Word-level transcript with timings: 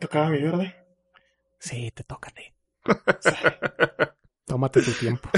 Tocaba 0.00 0.30
mi 0.30 0.40
verde. 0.40 0.74
Sí, 1.58 1.92
te 1.94 2.02
toca 2.04 2.30
a 2.30 2.34
ti. 2.34 2.42
Tómate 4.46 4.80
tu 4.80 4.92
tiempo. 4.92 5.28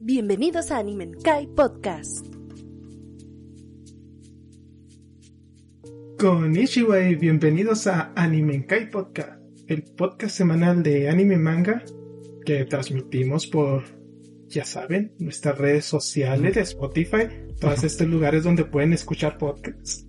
Bienvenidos 0.00 0.70
a 0.70 0.82
Kai 1.22 1.48
Podcast. 1.48 2.26
Con 6.18 6.56
y 6.56 7.14
bienvenidos 7.14 7.86
a 7.86 8.14
Kai 8.66 8.90
Podcast, 8.90 9.38
el 9.66 9.82
podcast 9.84 10.34
semanal 10.34 10.82
de 10.82 11.10
anime 11.10 11.36
manga 11.36 11.84
que 12.46 12.64
transmitimos 12.64 13.46
por, 13.46 13.97
ya 14.48 14.64
saben, 14.64 15.14
nuestras 15.18 15.58
redes 15.58 15.84
sociales 15.84 16.54
de 16.54 16.62
Spotify, 16.62 17.28
todos 17.60 17.84
estos 17.84 18.06
lugares 18.06 18.44
donde 18.44 18.64
pueden 18.64 18.92
escuchar 18.92 19.38
podcasts. 19.38 20.06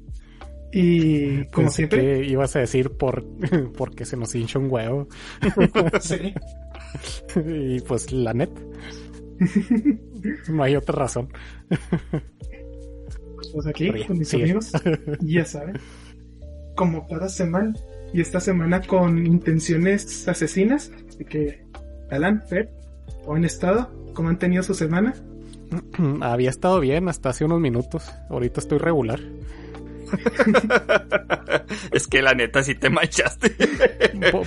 Y 0.71 1.45
como 1.45 1.69
siempre. 1.69 2.25
ibas 2.25 2.55
a 2.55 2.59
decir 2.59 2.91
por 2.91 3.25
porque 3.77 4.05
se 4.05 4.17
nos 4.17 4.35
hincha 4.35 4.59
un 4.59 4.71
huevo. 4.71 5.07
sí. 5.99 6.33
y 7.45 7.79
pues 7.81 8.11
la 8.11 8.33
net. 8.33 8.51
no 10.49 10.63
hay 10.63 10.75
otra 10.75 10.95
razón. 10.95 11.29
pues 13.51 13.67
aquí 13.67 13.89
con 14.05 14.19
mis 14.19 14.33
amigos, 14.33 14.71
ya 15.21 15.45
saben. 15.45 15.79
Como 16.75 17.07
cada 17.07 17.29
semana. 17.29 17.73
Y 18.13 18.21
esta 18.21 18.39
semana 18.39 18.81
con 18.81 19.25
intenciones 19.25 20.27
asesinas. 20.27 20.91
Así 21.07 21.25
que, 21.25 21.63
Alan, 22.09 22.41
Fer, 22.47 22.71
¿cómo 23.23 23.35
han 23.35 23.45
estado? 23.45 23.91
¿Cómo 24.13 24.29
han 24.29 24.39
tenido 24.39 24.63
su 24.63 24.73
semana? 24.73 25.13
Había 26.21 26.49
estado 26.49 26.79
bien 26.79 27.09
hasta 27.09 27.29
hace 27.29 27.45
unos 27.45 27.59
minutos. 27.59 28.11
Ahorita 28.29 28.59
estoy 28.59 28.77
regular. 28.77 29.19
es 31.91 32.07
que 32.07 32.21
la 32.21 32.33
neta 32.33 32.63
si 32.63 32.75
te 32.75 32.89
manchaste. 32.89 33.55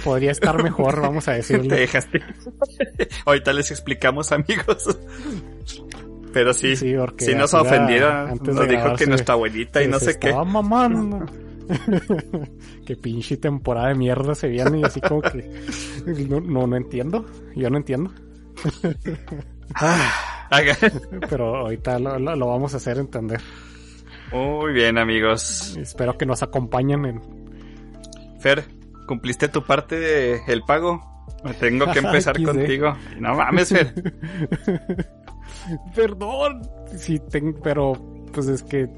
podría 0.05 0.33
estar 0.33 0.63
mejor, 0.63 1.01
vamos 1.01 1.29
a 1.29 1.33
decirlo. 1.33 1.69
Te 1.69 1.81
dejaste. 1.81 2.21
Ahorita 3.27 3.53
les 3.53 3.71
explicamos, 3.71 4.33
amigos. 4.33 4.99
Pero 6.33 6.55
sí, 6.55 6.77
sí 6.77 6.95
si 7.19 7.35
nos 7.35 7.55
ofendieron, 7.55 8.41
nos 8.43 8.69
dijo 8.69 8.95
que 8.97 9.07
nuestra 9.07 9.35
abuelita 9.35 9.83
y 9.83 9.89
no 9.89 9.99
sé 9.99 10.19
qué. 10.19 10.33
mamando. 10.33 11.27
qué 12.87 12.97
pinche 12.97 13.37
temporada 13.37 13.89
de 13.89 13.95
mierda 13.95 14.35
se 14.35 14.49
viene 14.49 14.81
y 14.81 14.85
así 14.85 15.01
como 15.01 15.23
que 15.23 15.49
no, 16.29 16.67
no, 16.67 16.77
entiendo. 16.77 17.27
Yo 17.55 17.71
no 17.71 17.77
entiendo. 17.77 18.13
Ah, 19.75 20.33
Pero 21.31 21.57
ahorita 21.57 21.99
lo 21.99 22.47
vamos 22.47 22.75
a 22.75 22.77
hacer 22.77 22.99
entender. 22.99 23.41
Muy 24.33 24.73
bien, 24.73 24.99
amigos. 24.99 25.77
Espero 25.77 26.17
que 26.17 26.27
nos 26.27 26.43
acompañen 26.43 27.05
en. 27.05 27.21
Fer, 28.41 28.65
¿cumpliste 29.07 29.49
tu 29.49 29.63
parte 29.63 29.99
del 30.47 30.63
pago? 30.63 31.01
Me 31.45 31.55
tengo 31.55 31.91
que 31.93 31.99
empezar 32.01 32.43
contigo. 32.43 32.97
No 33.19 33.35
mames, 33.35 33.69
Fer. 33.69 33.95
Perdón. 35.95 36.63
Sí, 36.97 37.21
tengo, 37.31 37.59
pero 37.63 37.93
pues 38.33 38.49
es 38.49 38.63
que 38.63 38.89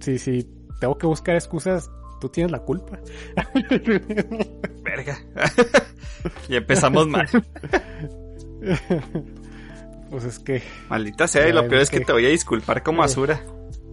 sí, 0.00 0.18
sí, 0.18 0.48
tengo 0.80 0.98
que 0.98 1.06
buscar 1.06 1.34
excusas. 1.34 1.90
Tú 2.20 2.28
tienes 2.28 2.52
la 2.52 2.60
culpa. 2.60 2.98
Verga. 4.82 5.18
y 6.48 6.56
empezamos 6.56 7.06
mal. 7.08 7.28
pues 10.10 10.24
es 10.24 10.38
que. 10.38 10.62
Maldita 10.88 11.26
sea, 11.28 11.48
y 11.48 11.52
lo 11.52 11.66
peor 11.68 11.82
es 11.82 11.90
que, 11.90 12.00
te 12.00 12.12
voy 12.12 12.26
a 12.26 12.30
disculpar 12.30 12.82
como 12.82 13.02
Asura. 13.02 13.40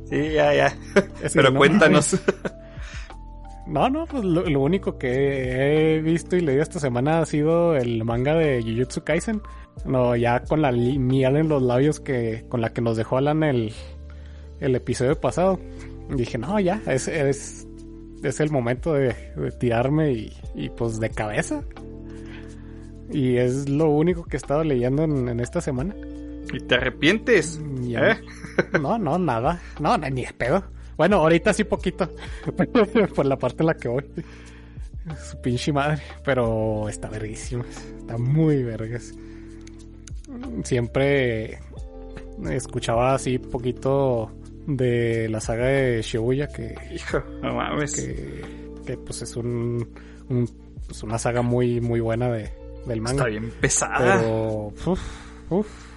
Sí, 0.10 0.34
ya, 0.34 0.54
ya. 0.54 0.78
Pero 1.34 1.54
cuéntanos. 1.54 2.18
No, 3.68 3.90
no, 3.90 4.06
pues 4.06 4.24
lo, 4.26 4.60
único 4.60 4.98
que 4.98 5.96
he 5.96 6.02
visto 6.02 6.36
y 6.36 6.42
leído 6.42 6.62
esta 6.62 6.80
semana 6.80 7.20
ha 7.20 7.26
sido 7.26 7.76
el 7.76 8.04
manga 8.04 8.34
de 8.36 8.62
Jujutsu 8.62 9.04
Kaisen. 9.04 9.42
No, 9.86 10.16
ya 10.16 10.42
con 10.42 10.62
la 10.62 10.72
miel 10.72 11.38
en 11.38 11.48
los 11.48 11.62
labios 11.62 12.00
que 12.00 12.46
con 12.50 12.60
la 12.60 12.74
que 12.74 12.82
nos 12.82 12.98
dejó 12.98 13.18
Alan 13.18 13.44
el, 13.44 13.72
el 14.60 14.76
episodio 14.76 15.20
pasado. 15.20 15.60
dije, 16.10 16.38
no, 16.38 16.60
ya, 16.60 16.82
es, 16.88 17.08
es, 17.08 17.68
es 18.24 18.40
el 18.40 18.52
momento 18.52 18.94
de, 18.94 19.14
tirarme 19.60 20.12
y, 20.12 20.34
y, 20.56 20.70
pues 20.70 21.00
de 21.00 21.10
cabeza. 21.10 21.64
Y 23.12 23.38
es 23.38 23.70
lo 23.70 23.90
único 23.90 24.24
que 24.24 24.38
he 24.38 24.40
estado 24.40 24.64
leyendo 24.64 25.04
en 25.04 25.40
esta 25.40 25.62
semana. 25.62 25.96
¿Y 26.54 26.60
te 26.60 26.76
arrepientes? 26.76 27.60
¿Eh? 27.88 28.16
No, 28.82 28.98
no, 28.98 29.18
nada. 29.18 29.62
No, 29.80 29.98
ni 29.98 30.26
pedo. 30.38 30.64
Bueno, 30.98 31.18
ahorita 31.18 31.54
sí 31.54 31.64
poquito. 31.64 32.10
Por 33.16 33.26
la 33.26 33.38
parte 33.38 33.64
en 33.64 33.68
la 33.68 33.74
que 33.74 33.88
voy. 33.88 34.04
Su 35.30 35.42
pinche 35.42 35.72
madre. 35.72 36.02
Pero 36.24 36.90
está 36.90 37.10
verguísima. 37.10 37.66
Está 38.00 38.18
muy 38.18 38.64
vergas. 38.64 39.14
Siempre 40.64 41.60
escuchaba 42.50 43.16
así 43.16 43.38
poquito 43.38 44.32
de 44.68 45.28
la 45.30 45.40
saga 45.40 45.68
de 45.68 46.02
Shibuya 46.02 46.48
que... 46.48 46.76
Hijo, 46.94 47.24
no 47.42 47.56
mames. 47.56 47.96
Que, 48.86 48.98
pues 48.98 49.22
es 49.22 49.36
un, 49.36 49.88
pues 50.88 51.04
una 51.04 51.18
saga 51.18 51.42
muy, 51.42 51.82
muy 51.82 52.00
buena 52.00 52.30
de, 52.30 52.52
del 52.86 53.02
manga. 53.02 53.18
Está 53.18 53.30
bien 53.30 53.52
pesada. 53.60 54.20
Pero... 54.20 54.74
Uf, 55.50 55.92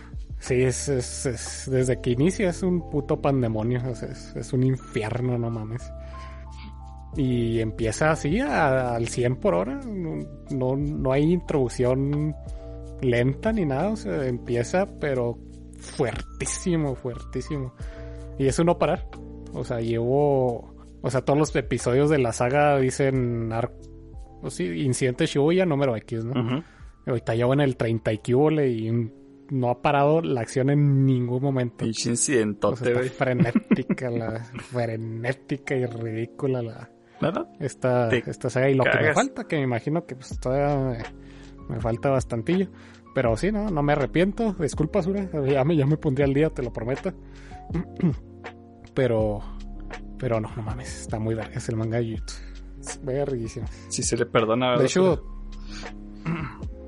Sí, 0.45 0.63
es, 0.63 0.91
es, 0.91 1.71
desde 1.71 2.03
que 2.03 2.11
inicia 2.11 2.51
es 2.51 2.63
un 2.63 2.91
puto 2.91 3.19
pandemonio, 3.19 3.81
es, 4.37 4.53
un 4.53 4.63
infierno, 4.63 5.39
no 5.39 5.49
mames. 5.49 5.91
Y 7.17 7.61
empieza 7.61 8.11
así 8.11 8.41
al 8.41 9.09
100 9.09 9.37
por 9.37 9.55
hora, 9.55 9.81
no, 9.87 10.77
no, 10.77 11.13
hay 11.13 11.23
introducción 11.33 12.37
lenta 13.01 13.55
ni 13.55 13.65
nada, 13.65 13.89
o 13.89 13.97
sea, 13.97 14.27
empieza 14.27 14.87
pero 15.01 15.39
fuertísimo, 15.79 16.95
fuertísimo. 16.95 17.73
Y 18.39 18.47
eso 18.47 18.65
no 18.65 18.77
parar. 18.77 19.09
O 19.55 19.65
sea, 19.65 19.81
llevo, 19.81 20.75
o 21.01 21.11
sea, 21.11 21.23
todos 21.23 21.39
los 21.39 21.57
episodios 21.57 22.11
de 22.11 22.19
la 22.19 22.35
saga 22.35 22.77
dicen, 22.79 23.51
o 24.43 24.51
sí, 24.51 24.65
Incidente 24.83 25.25
Shibuya 25.25 25.65
número 25.65 25.97
X, 25.97 26.23
¿no? 26.23 26.63
Ahorita 27.07 27.35
llevo 27.35 27.53
en 27.53 27.61
el 27.61 27.77
30 27.77 28.13
y 28.13 28.21
y 28.25 28.91
un 28.91 29.25
no 29.51 29.71
ha 29.71 29.83
parado 29.83 30.21
la 30.23 30.41
acción 30.41 30.71
en 30.71 31.05
ningún 31.05 31.43
momento. 31.43 31.85
Pinche 31.85 32.11
incidentote, 32.11 32.95
güey. 32.95 33.09
frenética, 33.09 34.11
la 34.11 34.45
frenética 34.71 35.77
y 35.77 35.87
ridícula 35.87 36.63
la. 36.63 36.91
¿Nada? 37.21 37.49
Esta, 37.61 38.09
esta 38.09 38.51
saga. 38.51 38.69
Y 38.69 38.75
lo 38.75 38.85
que 38.85 38.99
me 39.01 39.15
falta, 39.15 39.47
que 39.47 39.57
me 39.57 39.63
imagino 39.63 40.05
que 40.05 40.17
pues 40.17 40.39
todavía 40.41 41.05
me, 41.69 41.81
falta 41.81 42.11
bastantillo. 42.11 42.69
Pero 43.15 43.37
sí, 43.37 43.53
no, 43.53 43.71
no 43.71 43.83
me 43.83 43.93
arrepiento. 43.93 44.55
Disculpa, 44.55 45.03
Sura. 45.03 45.29
Ya 45.47 45.65
me, 45.65 45.77
ya 45.77 45.87
me 45.87 45.97
pondría 45.97 46.27
al 46.27 46.35
día, 46.35 46.51
te 46.51 46.63
lo 46.63 46.73
prometo. 46.73 47.13
Pero. 48.95 49.41
Pero 50.19 50.41
no, 50.41 50.51
no 50.57 50.63
mames. 50.63 51.03
Está 51.03 51.19
muy 51.19 51.35
verga 51.35 51.61
el 51.67 51.77
manga 51.77 51.99
de 51.99 52.09
YouTube. 52.09 52.41
Es 52.81 53.01
verguísimo. 53.03 53.67
Si 53.89 54.03
se 54.03 54.17
le 54.17 54.27
perdona, 54.27 54.71
¿verdad? 54.71 54.83
De 54.83 54.87
hecho, 54.87 55.35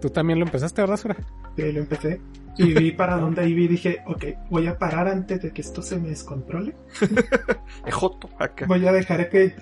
tú 0.01 0.11
también 0.11 0.39
lo 0.39 0.45
empezaste, 0.45 0.83
¿verdad, 0.83 0.97
Sura? 0.97 1.17
Sí, 1.57 1.73
lo 1.73 1.81
empecé. 1.81 2.21
Y 2.59 2.73
vi 2.73 2.93
para 2.93 3.19
dónde 3.19 3.47
iba 3.47 3.61
y 3.61 3.69
dije, 3.69 4.03
ok, 4.07 4.25
voy 4.49 4.67
a 4.67 4.79
parar 4.79 5.09
antes 5.09 5.43
de 5.43 5.53
que 5.53 5.61
esto 5.61 5.83
se 5.83 5.99
me 5.99 6.09
descontrole. 6.09 6.75
Joto, 7.93 8.31
acá. 8.39 8.65
Voy 8.67 8.87
a 8.87 8.93
dejar 8.93 9.29
que, 9.29 9.55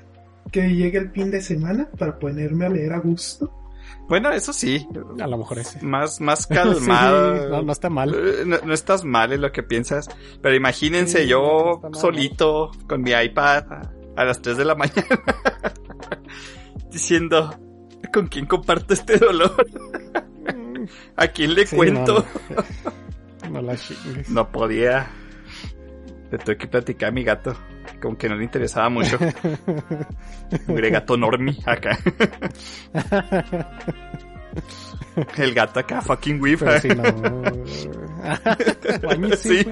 que 0.53 0.73
llegue 0.73 0.99
el 0.99 1.11
fin 1.11 1.29
de 1.33 1.41
semana 1.41 1.89
para 1.99 2.19
ponerme 2.21 2.67
a 2.67 2.69
leer 2.69 2.93
a 2.93 3.01
gusto. 3.01 3.53
Bueno, 4.09 4.31
eso 4.31 4.53
sí. 4.53 4.87
A 5.21 5.27
lo 5.27 5.39
mejor 5.39 5.59
es. 5.59 5.83
Más, 5.83 6.21
más 6.21 6.47
calmado. 6.47 7.63
no, 7.63 7.73
está 7.73 7.91
mal. 7.91 8.15
Eh, 8.15 8.45
no, 8.47 8.73
estás 8.73 9.05
mal 9.05 9.33
en 9.33 9.41
lo 9.41 9.51
que 9.51 9.63
piensas. 9.63 10.09
Pero 10.43 10.55
imagínense 10.55 11.27
yo 11.27 11.81
solito 11.93 12.71
con 12.87 13.03
mi 13.03 13.13
iPad 13.13 13.65
a, 14.17 14.25
las 14.25 14.41
3 14.43 14.57
de 14.57 14.65
la 14.65 14.75
mañana 14.75 15.21
diciendo 16.91 17.51
con 18.13 18.29
quién 18.29 18.47
comparto 18.47 18.95
este 18.95 19.19
dolor. 19.19 19.55
¿A 21.17 21.29
quién 21.29 21.55
le 21.55 21.67
cuento? 21.67 22.25
No, 23.51 23.61
la 23.63 23.77
No 24.29 24.51
podía. 24.51 25.11
Le 26.31 26.39
tuve 26.39 26.57
que 26.57 26.67
platicar 26.67 27.11
a 27.11 27.13
mi 27.13 27.23
gato. 27.25 27.57
Como 28.01 28.17
que 28.19 28.29
no 28.29 28.35
le 28.35 28.45
interesaba 28.45 28.89
mucho. 28.89 29.19
Un 30.69 30.77
gato 30.77 31.17
normie 31.17 31.57
acá. 31.65 31.99
El 35.37 35.55
gato 35.55 35.81
acá, 35.81 36.01
fucking 36.01 36.41
whip. 36.41 36.61
sí, 36.81 36.89
no. 36.89 37.05
sí. 39.37 39.67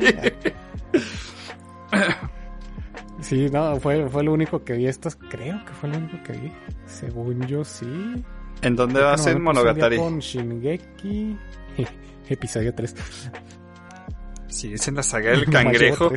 Sí, 3.22 3.48
no, 3.50 3.78
fue, 3.78 4.08
fue 4.08 4.24
lo 4.24 4.32
único 4.32 4.64
que 4.64 4.72
vi 4.74 4.88
estas. 4.88 5.16
Creo 5.16 5.64
que 5.64 5.72
fue 5.72 5.88
lo 5.88 5.98
único 5.98 6.20
que 6.24 6.32
vi. 6.32 6.52
Según 6.86 7.46
yo, 7.46 7.64
sí. 7.64 7.86
¿En 8.62 8.76
dónde 8.76 9.00
va 9.00 9.14
a 9.14 9.18
ser 9.18 9.38
Monogatari? 9.38 9.96
Con 9.96 10.18
Shingeki. 10.18 11.36
Episodio 12.28 12.74
3. 12.74 12.94
Sí, 14.48 14.74
es 14.74 14.88
en 14.88 14.96
la 14.96 15.02
saga 15.02 15.30
del 15.30 15.44
cangrejo. 15.50 16.12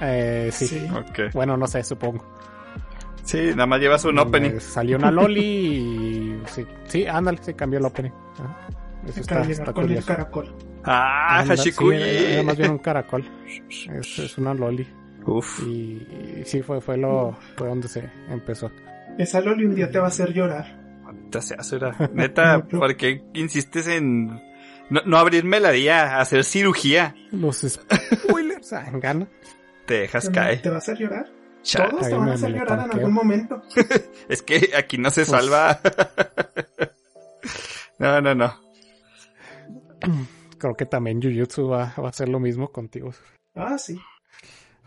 eh, 0.00 0.50
sí. 0.52 0.86
Bueno, 1.34 1.56
no 1.56 1.66
sé, 1.66 1.82
supongo. 1.82 2.24
Sí, 3.24 3.50
nada 3.50 3.66
más 3.66 3.80
llevas 3.80 4.04
un 4.04 4.14
mm, 4.14 4.18
opening. 4.20 4.50
Eh, 4.50 4.60
salió 4.60 4.96
una 4.96 5.10
Loli 5.10 5.44
y. 5.44 6.42
Sí, 6.46 6.64
sí 6.86 7.06
ándale, 7.06 7.38
se 7.42 7.54
cambió 7.54 7.80
el 7.80 7.84
opening. 7.84 8.12
Eso 9.06 9.20
está, 9.20 9.42
está 9.42 9.72
con 9.72 9.90
el 9.90 10.04
caracol. 10.04 10.54
Ah, 10.84 11.44
Hashikuyi. 11.46 11.98
Sí, 11.98 12.42
más 12.44 12.56
bien 12.56 12.70
un 12.70 12.78
caracol. 12.78 13.24
Es, 13.68 14.18
es 14.18 14.38
una 14.38 14.54
Loli. 14.54 14.86
Uf. 15.28 15.62
Y, 15.66 16.42
sí, 16.44 16.62
fue, 16.62 16.80
fue, 16.80 16.96
lo, 16.96 17.36
fue 17.56 17.68
donde 17.68 17.86
se 17.86 18.10
empezó. 18.28 18.70
Esa 19.18 19.40
Loli 19.40 19.66
un 19.66 19.74
día 19.74 19.90
te 19.90 19.98
va 19.98 20.06
a 20.06 20.08
hacer 20.08 20.32
llorar. 20.32 20.78
Te 21.30 21.38
hace 21.38 21.78
Neta, 22.14 22.64
¿por 22.64 22.96
qué 22.96 23.22
insistes 23.34 23.88
en 23.88 24.28
no, 24.90 25.02
no 25.04 25.18
abrir 25.18 25.44
meladía, 25.44 26.18
hacer 26.18 26.44
cirugía? 26.44 27.14
Los 27.30 27.58
spoilers, 27.58 28.72
gana. 29.02 29.28
Te 29.86 30.00
dejas 30.00 30.30
caer. 30.30 30.62
¿Te 30.62 30.70
va 30.70 30.76
a 30.76 30.78
hacer 30.78 30.96
llorar? 30.96 31.26
Todos 31.70 32.08
te 32.08 32.14
van 32.14 32.28
a 32.30 32.32
hacer 32.32 32.52
llorar 32.52 32.86
en 32.86 32.92
algún 32.92 33.12
momento. 33.12 33.62
es 34.28 34.42
que 34.42 34.70
aquí 34.76 34.96
no 34.96 35.10
se 35.10 35.26
pues 35.26 35.28
salva. 35.28 35.80
no, 37.98 38.20
no, 38.22 38.34
no. 38.34 38.54
Creo 40.58 40.74
que 40.74 40.86
también 40.86 41.20
Jujutsu 41.20 41.68
va, 41.68 41.92
va 41.98 42.06
a 42.06 42.10
hacer 42.10 42.28
lo 42.28 42.40
mismo 42.40 42.70
contigo. 42.70 43.10
Ah, 43.54 43.76
sí. 43.76 43.98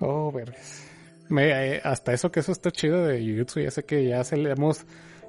Oh, 0.02 0.32
vergas. 0.32 0.88
Me, 1.30 1.76
eh, 1.76 1.82
hasta 1.84 2.12
eso 2.12 2.32
que 2.32 2.42
eso 2.42 2.52
está 2.52 2.72
chido 2.72 3.06
de 3.06 3.22
Jujutsu. 3.22 3.62
Ya 3.62 3.72
sé 3.72 3.86
que 3.86 4.06
ya 4.06 4.24
se 4.24 4.36
le 4.36 4.52
hemos, 4.52 4.86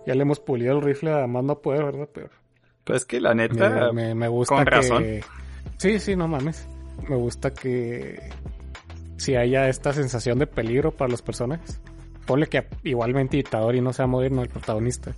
ya 0.07 0.15
le 0.15 0.23
hemos 0.23 0.41
pulido 0.41 0.77
el 0.77 0.83
rifle 0.83 1.13
a 1.13 1.27
más 1.27 1.45
no 1.45 1.61
poder, 1.61 1.85
¿verdad? 1.85 2.09
Pero. 2.13 2.31
Pues 2.85 3.05
que 3.05 3.21
la 3.21 3.35
neta. 3.35 3.93
Me, 3.93 4.15
me, 4.15 4.29
gusta 4.29 4.57
con 4.57 4.65
que. 4.65 4.71
Razón. 4.71 5.05
Sí, 5.77 6.01
sí, 6.01 6.17
no 6.17 6.27
mames. 6.27 6.67
Me 7.09 7.15
gusta 7.15 7.53
que. 7.53 8.19
Si 9.17 9.37
haya 9.37 9.69
esta 9.69 9.93
sensación 9.93 10.41
de 10.41 10.49
peligro 10.49 10.91
para 10.91 11.11
los 11.11 11.23
personajes. 11.23 11.81
Ponle 12.27 12.47
que 12.49 12.67
igualmente 12.85 13.37
Itadori 13.37 13.81
no 13.81 13.93
sea 13.93 14.07
moderno 14.07 14.43
el 14.43 14.49
protagonista. 14.49 15.15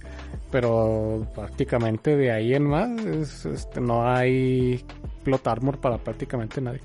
Pero 0.50 1.26
prácticamente 1.34 2.16
de 2.16 2.30
ahí 2.30 2.54
en 2.54 2.64
más 2.64 3.46
este, 3.46 3.80
no 3.80 4.06
hay 4.06 4.84
plot 5.22 5.46
armor 5.46 5.78
para 5.78 5.96
prácticamente 5.98 6.60
nadie. 6.60 6.80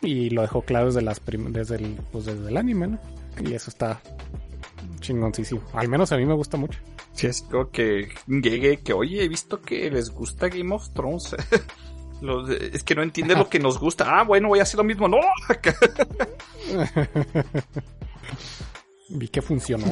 Y 0.00 0.30
lo 0.30 0.42
dejó 0.42 0.62
claro 0.62 0.86
desde 0.86 1.02
las 1.02 1.20
desde 1.24 1.76
el 1.76 1.96
pues 2.12 2.26
desde 2.26 2.48
el 2.48 2.56
anime, 2.56 2.88
¿no? 2.88 2.98
Y 3.40 3.54
eso 3.54 3.70
está 3.70 4.00
chingoncísimo. 5.00 5.62
Al 5.72 5.88
menos 5.88 6.12
a 6.12 6.16
mí 6.16 6.24
me 6.24 6.34
gusta 6.34 6.56
mucho. 6.56 6.78
Sí, 7.12 7.26
es 7.26 7.42
como 7.42 7.70
que 7.70 8.08
llegue 8.26 8.78
que, 8.78 8.92
oye, 8.92 9.24
he 9.24 9.28
visto 9.28 9.60
que 9.60 9.90
les 9.90 10.10
gusta 10.10 10.48
Game 10.48 10.74
of 10.74 10.90
Thrones. 10.90 11.34
es 12.72 12.84
que 12.84 12.94
no 12.94 13.02
entiende 13.02 13.34
lo 13.34 13.48
que 13.48 13.58
nos 13.58 13.78
gusta. 13.78 14.20
Ah, 14.20 14.24
bueno, 14.24 14.48
voy 14.48 14.60
a 14.60 14.62
hacer 14.62 14.78
lo 14.78 14.84
mismo. 14.84 15.08
No. 15.08 15.18
Vi 19.10 19.28
que 19.28 19.42
funcionó. 19.42 19.86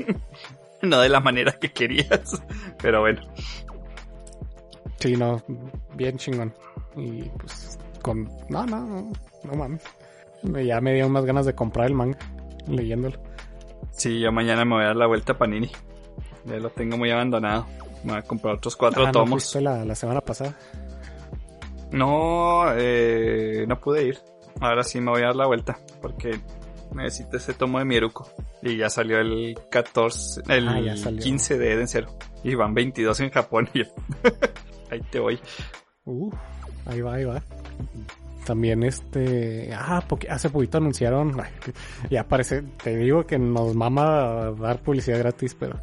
no 0.82 1.00
de 1.00 1.08
la 1.08 1.20
manera 1.20 1.52
que 1.52 1.72
querías. 1.72 2.42
Pero 2.80 3.00
bueno. 3.00 3.22
Sí, 4.98 5.16
no, 5.16 5.42
bien 5.94 6.18
chingón. 6.18 6.52
Y 6.96 7.22
pues 7.38 7.78
con... 8.02 8.28
No, 8.48 8.66
no, 8.66 8.80
no, 8.80 9.12
no 9.44 9.54
mames. 9.54 9.82
Ya 10.66 10.80
me 10.80 10.94
dio 10.94 11.08
más 11.08 11.24
ganas 11.24 11.46
de 11.46 11.54
comprar 11.54 11.86
el 11.86 11.94
manga 11.94 12.18
leyéndolo. 12.66 13.18
Sí, 13.92 14.20
yo 14.20 14.32
mañana 14.32 14.64
me 14.64 14.74
voy 14.74 14.84
a 14.84 14.88
dar 14.88 14.96
la 14.96 15.06
vuelta 15.06 15.32
a 15.32 15.38
Panini. 15.38 15.70
Ya 16.44 16.56
lo 16.56 16.70
tengo 16.70 16.96
muy 16.96 17.10
abandonado. 17.10 17.66
Me 18.04 18.12
voy 18.12 18.20
a 18.20 18.22
comprar 18.22 18.56
otros 18.56 18.76
cuatro 18.76 19.06
ah, 19.06 19.12
tomos. 19.12 19.54
¿no 19.54 19.60
la, 19.60 19.84
la 19.84 19.94
semana 19.94 20.20
pasada? 20.20 20.56
No, 21.92 22.64
eh, 22.74 23.64
no 23.68 23.78
pude 23.78 24.04
ir. 24.04 24.18
Ahora 24.60 24.82
sí 24.82 25.00
me 25.00 25.10
voy 25.10 25.22
a 25.22 25.26
dar 25.26 25.36
la 25.36 25.46
vuelta. 25.46 25.78
Porque 26.00 26.40
necesito 26.94 27.36
ese 27.36 27.54
tomo 27.54 27.78
de 27.78 27.84
Mieruko. 27.84 28.28
Y 28.62 28.76
ya 28.76 28.90
salió 28.90 29.18
el 29.18 29.58
14, 29.70 30.42
el 30.48 31.18
15 31.20 31.54
ah, 31.54 31.58
de 31.58 31.72
Eden 31.72 31.88
Zero. 31.88 32.08
Y 32.42 32.54
van 32.54 32.74
22 32.74 33.20
en 33.20 33.30
Japón. 33.30 33.68
ahí 34.90 35.00
te 35.10 35.20
voy. 35.20 35.38
Uh, 36.04 36.32
ahí 36.86 37.00
va, 37.00 37.14
ahí 37.14 37.24
va. 37.24 37.42
También 38.44 38.82
este, 38.82 39.72
ah, 39.72 40.02
porque 40.08 40.28
hace 40.28 40.50
poquito 40.50 40.78
anunciaron, 40.78 41.36
ya 42.10 42.26
parece, 42.26 42.62
te 42.82 42.96
digo 42.96 43.24
que 43.24 43.38
nos 43.38 43.74
mama 43.74 44.52
dar 44.58 44.80
publicidad 44.80 45.18
gratis, 45.18 45.54
pero 45.54 45.80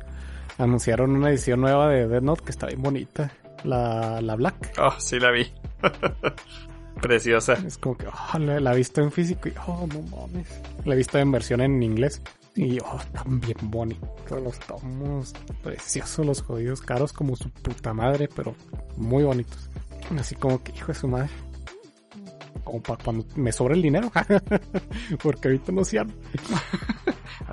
anunciaron 0.57 1.11
una 1.11 1.29
edición 1.29 1.61
nueva 1.61 1.87
de 1.87 2.07
Dead 2.07 2.21
Note 2.21 2.43
que 2.43 2.51
está 2.51 2.67
bien 2.67 2.81
bonita, 2.81 3.31
la, 3.63 4.21
la 4.21 4.35
Black. 4.35 4.73
Oh, 4.77 4.93
sí 4.99 5.19
la 5.19 5.31
vi. 5.31 5.49
Preciosa. 7.01 7.53
Es 7.53 7.77
como 7.77 7.95
que, 7.95 8.07
oh, 8.07 8.39
la, 8.39 8.73
he 8.73 8.75
visto 8.75 9.01
en 9.01 9.11
físico 9.11 9.47
y, 9.47 9.53
oh, 9.65 9.87
no 9.87 10.01
mames. 10.17 10.47
La 10.83 10.95
he 10.95 10.97
visto 10.97 11.17
en 11.17 11.31
versión 11.31 11.61
en 11.61 11.81
inglés. 11.81 12.21
Y, 12.55 12.77
oh, 12.81 12.99
están 12.99 13.39
bien 13.39 13.57
bonitos 13.61 14.43
los 14.43 14.59
tomos. 14.59 15.33
Preciosos 15.63 16.25
los 16.25 16.41
jodidos, 16.41 16.81
caros 16.81 17.13
como 17.13 17.37
su 17.37 17.49
puta 17.49 17.93
madre, 17.93 18.27
pero 18.35 18.53
muy 18.97 19.23
bonitos. 19.23 19.69
Así 20.19 20.35
como 20.35 20.61
que, 20.61 20.73
hijo 20.73 20.87
de 20.87 20.95
su 20.95 21.07
madre 21.07 21.29
como 22.63 22.81
para 22.81 23.03
cuando 23.03 23.25
me 23.35 23.51
sobra 23.51 23.75
el 23.75 23.81
dinero. 23.81 24.11
Porque 25.23 25.47
ahorita 25.47 25.71
no 25.71 25.83
se 25.83 25.99
al 25.99 26.07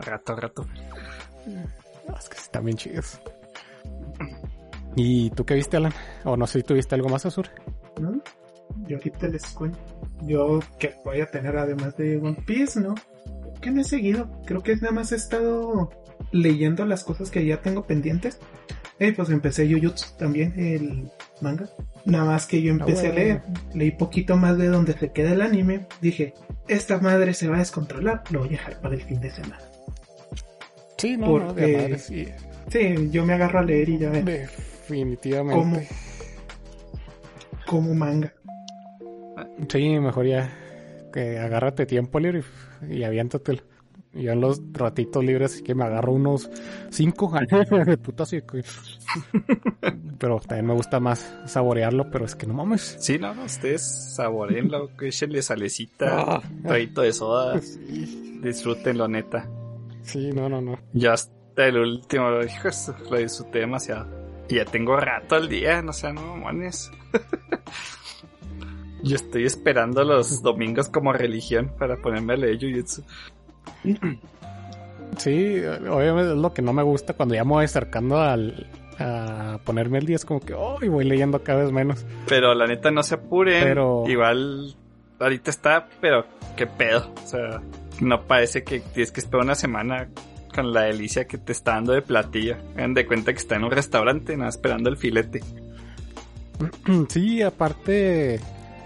rato, 0.02 0.32
al 0.32 0.42
rato. 0.42 0.66
Es 2.18 2.28
que 2.28 2.36
están 2.36 2.64
bien 2.64 2.76
chidos. 2.76 3.20
¿Y 4.96 5.30
tú 5.30 5.44
qué 5.44 5.54
viste, 5.54 5.76
Alan? 5.76 5.92
O 6.24 6.36
no 6.36 6.46
sé 6.46 6.60
si 6.60 6.64
tuviste 6.64 6.94
algo 6.94 7.08
más, 7.08 7.26
Azur. 7.26 7.48
No, 8.00 8.22
yo 8.88 8.96
ahorita 8.96 9.28
les 9.28 9.46
cuento. 9.48 9.78
Yo 10.22 10.60
que 10.78 10.94
voy 11.04 11.20
a 11.20 11.30
tener 11.30 11.56
además 11.56 11.96
de 11.96 12.16
One 12.18 12.42
Piece, 12.46 12.80
¿no? 12.80 12.94
Que 13.60 13.70
no 13.70 13.82
he 13.82 13.84
seguido. 13.84 14.30
Creo 14.46 14.62
que 14.62 14.74
nada 14.76 14.92
más 14.92 15.12
he 15.12 15.16
estado 15.16 15.90
leyendo 16.32 16.84
las 16.86 17.04
cosas 17.04 17.30
que 17.30 17.44
ya 17.44 17.60
tengo 17.60 17.86
pendientes. 17.86 18.38
Eh, 18.98 19.12
pues 19.12 19.28
empecé 19.28 19.70
Jujutsu 19.70 20.16
también, 20.16 20.54
el 20.58 21.10
manga. 21.42 21.68
Nada 22.06 22.24
más 22.24 22.46
que 22.46 22.62
yo 22.62 22.70
empecé 22.70 23.08
a 23.08 23.12
leer, 23.12 23.42
leí 23.74 23.90
poquito 23.90 24.36
más 24.36 24.56
de 24.56 24.68
donde 24.68 24.92
se 24.92 25.10
queda 25.10 25.32
el 25.32 25.42
anime. 25.42 25.86
Dije, 26.00 26.34
esta 26.68 26.98
madre 26.98 27.34
se 27.34 27.48
va 27.48 27.56
a 27.56 27.58
descontrolar, 27.58 28.22
lo 28.30 28.40
voy 28.40 28.48
a 28.48 28.52
dejar 28.52 28.80
para 28.80 28.94
el 28.94 29.02
fin 29.02 29.20
de 29.20 29.30
semana. 29.30 29.58
Sí, 30.96 31.16
no, 31.16 31.26
Porque, 31.26 31.98
sí. 31.98 32.28
sí. 32.70 33.10
yo 33.10 33.26
me 33.26 33.34
agarro 33.34 33.58
a 33.58 33.64
leer 33.64 33.88
y 33.88 33.98
ya 33.98 34.10
ven. 34.10 34.24
Definitivamente. 34.24 35.60
Como, 35.60 35.80
como 37.66 37.94
manga. 37.94 38.32
Sí, 39.68 39.98
mejor 39.98 40.26
ya 40.26 40.50
que 41.12 41.38
agárrate 41.38 41.86
tiempo 41.86 42.20
libre 42.20 42.42
y, 42.88 42.98
y 42.98 43.04
aviéntatelo. 43.04 43.62
Yo 44.16 44.32
en 44.32 44.40
los 44.40 44.60
ratitos 44.72 45.24
libres 45.24 45.62
que 45.62 45.74
me 45.74 45.84
agarro 45.84 46.12
unos 46.12 46.50
cinco 46.90 47.32
de 47.86 47.98
puta 47.98 48.24
Pero 50.18 50.40
también 50.40 50.66
me 50.66 50.74
gusta 50.74 51.00
más 51.00 51.34
saborearlo, 51.46 52.10
pero 52.10 52.24
es 52.24 52.34
que 52.34 52.46
no 52.46 52.54
mames. 52.54 52.96
Sí, 52.98 53.18
no, 53.18 53.34
no, 53.34 53.44
ustedes 53.44 54.14
saboreenlo, 54.14 54.90
échenle 55.00 55.42
salecita, 55.42 56.06
ah, 56.18 56.42
traguito 56.62 57.02
de 57.02 57.12
soda. 57.12 57.60
Disfrútenlo, 58.40 59.08
neta. 59.08 59.48
Sí, 60.02 60.30
no, 60.32 60.48
no, 60.48 60.60
no. 60.60 60.78
Ya 60.92 61.14
hasta 61.14 61.66
el 61.66 61.78
último, 61.78 62.30
lo 62.30 62.40
disfruté 62.42 63.58
demasiado. 63.58 64.06
Y 64.48 64.56
ya 64.56 64.64
tengo 64.64 64.96
rato 64.96 65.34
al 65.34 65.48
día, 65.48 65.82
no 65.82 65.92
sé, 65.92 66.12
no 66.12 66.36
mames. 66.36 66.90
Yo 69.02 69.16
estoy 69.16 69.44
esperando 69.44 70.02
los 70.04 70.42
domingos 70.42 70.88
como 70.88 71.12
religión 71.12 71.72
para 71.78 71.96
ponerme 71.96 72.34
a 72.34 72.36
leer 72.36 72.58
Jujutsu. 72.60 73.04
Sí, 75.16 75.62
obviamente 75.90 76.32
es 76.32 76.38
lo 76.38 76.52
que 76.52 76.62
no 76.62 76.72
me 76.72 76.82
gusta 76.82 77.14
cuando 77.14 77.34
ya 77.34 77.44
me 77.44 77.52
voy 77.52 77.64
acercando 77.64 78.18
al, 78.20 78.66
a 78.98 79.58
ponerme 79.64 79.98
el 79.98 80.06
día. 80.06 80.16
Es 80.16 80.24
como 80.24 80.40
que, 80.40 80.54
oh, 80.54 80.78
y 80.82 80.88
voy 80.88 81.04
leyendo 81.04 81.42
cada 81.42 81.62
vez 81.62 81.72
menos. 81.72 82.04
Pero 82.28 82.54
la 82.54 82.66
neta 82.66 82.90
no 82.90 83.02
se 83.02 83.14
apuren. 83.14 83.62
Pero... 83.62 84.04
Igual 84.06 84.76
ahorita 85.18 85.50
está, 85.50 85.88
pero 86.00 86.26
qué 86.56 86.66
pedo. 86.66 87.12
O 87.24 87.26
sea, 87.26 87.62
no 88.00 88.22
parece 88.22 88.64
que 88.64 88.80
tienes 88.80 89.12
que 89.12 89.20
esperar 89.20 89.44
una 89.44 89.54
semana 89.54 90.08
con 90.54 90.72
la 90.72 90.82
delicia 90.82 91.26
que 91.26 91.38
te 91.38 91.52
está 91.52 91.72
dando 91.72 91.92
de 91.92 92.02
platillo. 92.02 92.56
Hagan 92.74 92.94
de 92.94 93.06
cuenta 93.06 93.32
que 93.32 93.38
está 93.38 93.56
en 93.56 93.64
un 93.64 93.70
restaurante, 93.70 94.36
nada, 94.36 94.50
esperando 94.50 94.90
el 94.90 94.96
filete. 94.96 95.40
Sí, 97.10 97.42
aparte, 97.42 98.40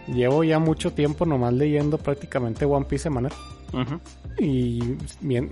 llevo 0.09 0.43
ya 0.43 0.59
mucho 0.59 0.93
tiempo 0.93 1.25
nomás 1.25 1.55
leyendo 1.55 1.99
prácticamente 1.99 2.65
One 2.65 2.87
Piece 2.87 3.05
semanal. 3.05 3.33
Y 4.39 4.97
bien, 5.21 5.51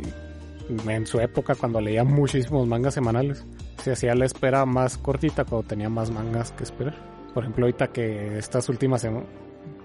en 0.87 1.07
su 1.07 1.21
época, 1.21 1.55
cuando 1.55 1.81
leía 1.81 2.05
muchísimos 2.05 2.67
mangas 2.67 2.95
semanales, 2.95 3.45
se 3.83 3.93
hacía 3.93 4.15
la 4.15 4.27
espera 4.27 4.65
más 4.67 4.99
cortita 4.99 5.45
cuando 5.45 5.69
tenía 5.69 5.89
más 5.89 6.11
mangas 6.11 6.53
que 6.53 6.65
esperar. 6.65 6.95
Por 7.35 7.45
ejemplo, 7.45 7.67
ahorita 7.67 7.89
que 7.89 8.39
estas 8.39 8.69
últimas 8.69 9.07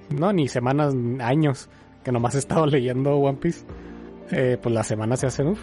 no, 0.10 0.34
ni 0.34 0.48
semanas, 0.48 0.94
años, 1.20 1.70
que 2.04 2.12
nomás 2.12 2.36
he 2.36 2.40
estado 2.40 2.66
leyendo 2.68 3.16
One 3.16 3.38
Piece, 3.38 3.66
eh, 4.32 4.58
pues 4.62 4.74
las 4.74 4.88
semanas 4.88 5.20
se 5.20 5.28
hacen 5.28 5.56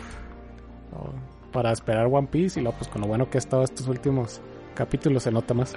para 1.52 1.72
esperar 1.72 2.06
One 2.06 2.28
Piece 2.30 2.60
y 2.60 2.62
luego 2.62 2.78
pues 2.78 2.88
con 2.88 3.00
lo 3.02 3.08
bueno 3.08 3.28
que 3.28 3.38
he 3.38 3.40
estado 3.40 3.64
estos 3.64 3.88
últimos 3.88 4.40
capítulos 4.74 5.24
se 5.24 5.32
nota 5.32 5.54
más. 5.54 5.74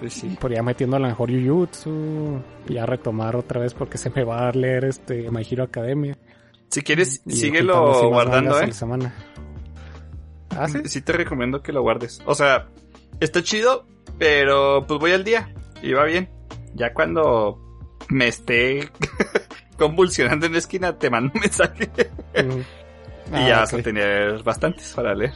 Pues 0.00 0.14
sí. 0.14 0.36
Podría 0.40 0.62
metiendo 0.62 0.96
a 0.96 1.00
lo 1.00 1.08
mejor 1.08 1.30
Jujutsu. 1.30 2.40
Ya 2.68 2.86
retomar 2.86 3.36
otra 3.36 3.60
vez 3.60 3.74
porque 3.74 3.98
se 3.98 4.10
me 4.10 4.24
va 4.24 4.48
a 4.48 4.52
leer 4.52 4.84
este 4.86 5.30
My 5.30 5.46
Hero 5.48 5.64
Academia. 5.64 6.16
Si 6.70 6.82
quieres, 6.82 7.22
síguelo 7.26 8.08
guardando, 8.08 8.60
eh. 8.60 8.72
semana. 8.72 9.14
¿Ah, 10.56 10.68
sí? 10.68 10.80
sí 10.84 11.00
te 11.02 11.12
recomiendo 11.12 11.62
que 11.62 11.72
lo 11.72 11.82
guardes. 11.82 12.22
O 12.26 12.34
sea, 12.34 12.68
está 13.18 13.42
chido, 13.42 13.86
pero 14.18 14.84
pues 14.86 15.00
voy 15.00 15.12
al 15.12 15.24
día 15.24 15.52
y 15.82 15.92
va 15.92 16.04
bien. 16.04 16.28
Ya 16.74 16.92
cuando 16.94 17.58
me 18.08 18.28
esté 18.28 18.88
convulsionando 19.78 20.46
en 20.46 20.52
la 20.52 20.58
esquina, 20.58 20.96
te 20.96 21.10
mando 21.10 21.32
un 21.34 21.40
mensaje. 21.40 21.90
y 22.34 23.32
ya 23.32 23.56
ah, 23.56 23.60
vas 23.60 23.74
a 23.74 23.82
tener 23.82 24.42
bastantes 24.42 24.92
para 24.94 25.14
leer. 25.14 25.32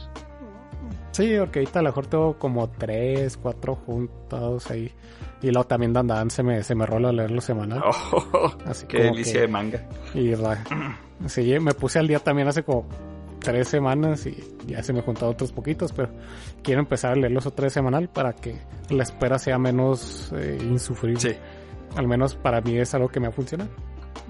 Sí, 1.11 1.33
porque 1.39 1.59
ahorita 1.59 1.79
a 1.79 1.81
lo 1.81 1.89
mejor 1.89 2.07
tengo 2.07 2.37
como 2.37 2.69
tres, 2.69 3.37
cuatro 3.37 3.75
juntos 3.75 4.69
ahí. 4.69 4.91
Y 5.41 5.51
luego 5.51 5.65
también 5.65 5.93
Dan 5.93 6.29
se 6.29 6.43
me, 6.43 6.61
se 6.63 6.75
me 6.75 6.85
rola 6.85 7.11
leerlo 7.11 7.39
semanal. 7.41 7.81
Oh, 8.33 8.51
Así 8.65 8.85
qué 8.85 9.03
delicia 9.03 9.41
de 9.41 9.47
manga. 9.47 9.87
Y 10.13 10.33
sí, 11.27 11.59
me 11.59 11.73
puse 11.73 11.99
al 11.99 12.07
día 12.07 12.19
también 12.19 12.47
hace 12.47 12.63
como 12.63 12.85
tres 13.39 13.67
semanas 13.67 14.25
y 14.25 14.35
ya 14.65 14.81
se 14.81 14.91
me 14.91 15.01
juntado 15.01 15.31
otros 15.31 15.51
poquitos, 15.51 15.91
pero 15.93 16.09
quiero 16.63 16.81
empezar 16.81 17.11
a 17.11 17.15
leerlos 17.15 17.45
otra 17.45 17.63
vez 17.65 17.73
semanal 17.73 18.09
para 18.09 18.33
que 18.33 18.59
la 18.89 19.03
espera 19.03 19.37
sea 19.37 19.57
menos 19.59 20.33
eh, 20.35 20.57
insufrible. 20.61 21.19
Sí. 21.19 21.35
Al 21.95 22.07
menos 22.07 22.35
para 22.35 22.61
mí 22.61 22.77
es 22.77 22.93
algo 22.95 23.07
que 23.07 23.19
me 23.19 23.27
ha 23.27 23.31
funcionado. 23.31 23.69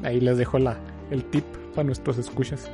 Ahí 0.04 0.20
les 0.20 0.38
dejo 0.38 0.60
la, 0.60 0.78
el 1.10 1.24
tip 1.26 1.46
para 1.74 1.86
nuestros 1.86 2.18
escuchas. 2.18 2.70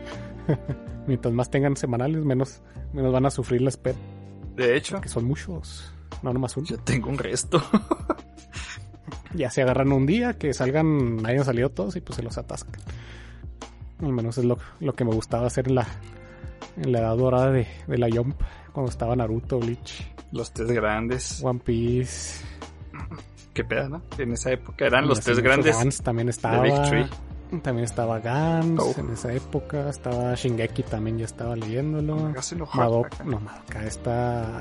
Mientras 1.07 1.33
más 1.33 1.49
tengan 1.49 1.77
semanales, 1.77 2.25
menos, 2.25 2.61
menos 2.93 3.13
van 3.13 3.25
a 3.25 3.31
sufrir 3.31 3.61
la 3.61 3.69
espera. 3.69 3.97
De 4.55 4.75
hecho. 4.75 4.99
Que 4.99 5.09
son 5.09 5.25
muchos. 5.25 5.93
No 6.23 6.33
nomás 6.33 6.57
uno. 6.57 6.67
Yo 6.67 6.77
tengo 6.79 7.09
un 7.09 7.17
resto. 7.17 7.61
ya 9.33 9.49
se 9.49 9.61
agarran 9.61 9.91
un 9.91 10.05
día, 10.05 10.33
que 10.33 10.53
salgan, 10.53 11.25
hayan 11.25 11.45
salido 11.45 11.69
todos 11.69 11.95
y 11.95 12.01
pues 12.01 12.17
se 12.17 12.23
los 12.23 12.37
atascan. 12.37 12.81
Al 14.01 14.11
menos 14.11 14.37
es 14.37 14.45
lo, 14.45 14.57
lo 14.79 14.93
que 14.93 15.05
me 15.05 15.13
gustaba 15.13 15.47
hacer 15.47 15.67
en 15.67 15.75
la, 15.75 15.87
en 16.77 16.91
la 16.91 16.99
edad 16.99 17.17
dorada 17.17 17.51
de, 17.51 17.67
de 17.87 17.97
la 17.97 18.07
Jump, 18.11 18.35
cuando 18.71 18.89
estaba 18.89 19.15
Naruto, 19.15 19.59
Bleach. 19.59 20.05
Los 20.31 20.51
tres 20.51 20.71
grandes. 20.71 21.41
One 21.43 21.59
Piece. 21.59 22.43
Qué 23.53 23.65
pedo, 23.65 23.89
¿no? 23.89 24.01
En 24.17 24.31
esa 24.31 24.51
época 24.51 24.85
eran 24.85 25.07
los 25.07 25.19
tres 25.19 25.39
grandes. 25.39 25.77
Gans 25.77 26.01
también 26.01 26.29
estaba. 26.29 26.63
También 27.61 27.83
estaba 27.83 28.19
Gans 28.19 28.79
oh. 28.81 28.95
en 28.97 29.11
esa 29.11 29.33
época. 29.33 29.89
Estaba 29.89 30.33
Shingeki 30.35 30.83
también, 30.83 31.17
ya 31.17 31.25
estaba 31.25 31.55
leyéndolo. 31.57 32.33
Madoka, 32.73 33.23
no, 33.25 33.41
Madoka 33.41 33.85
está. 33.85 34.59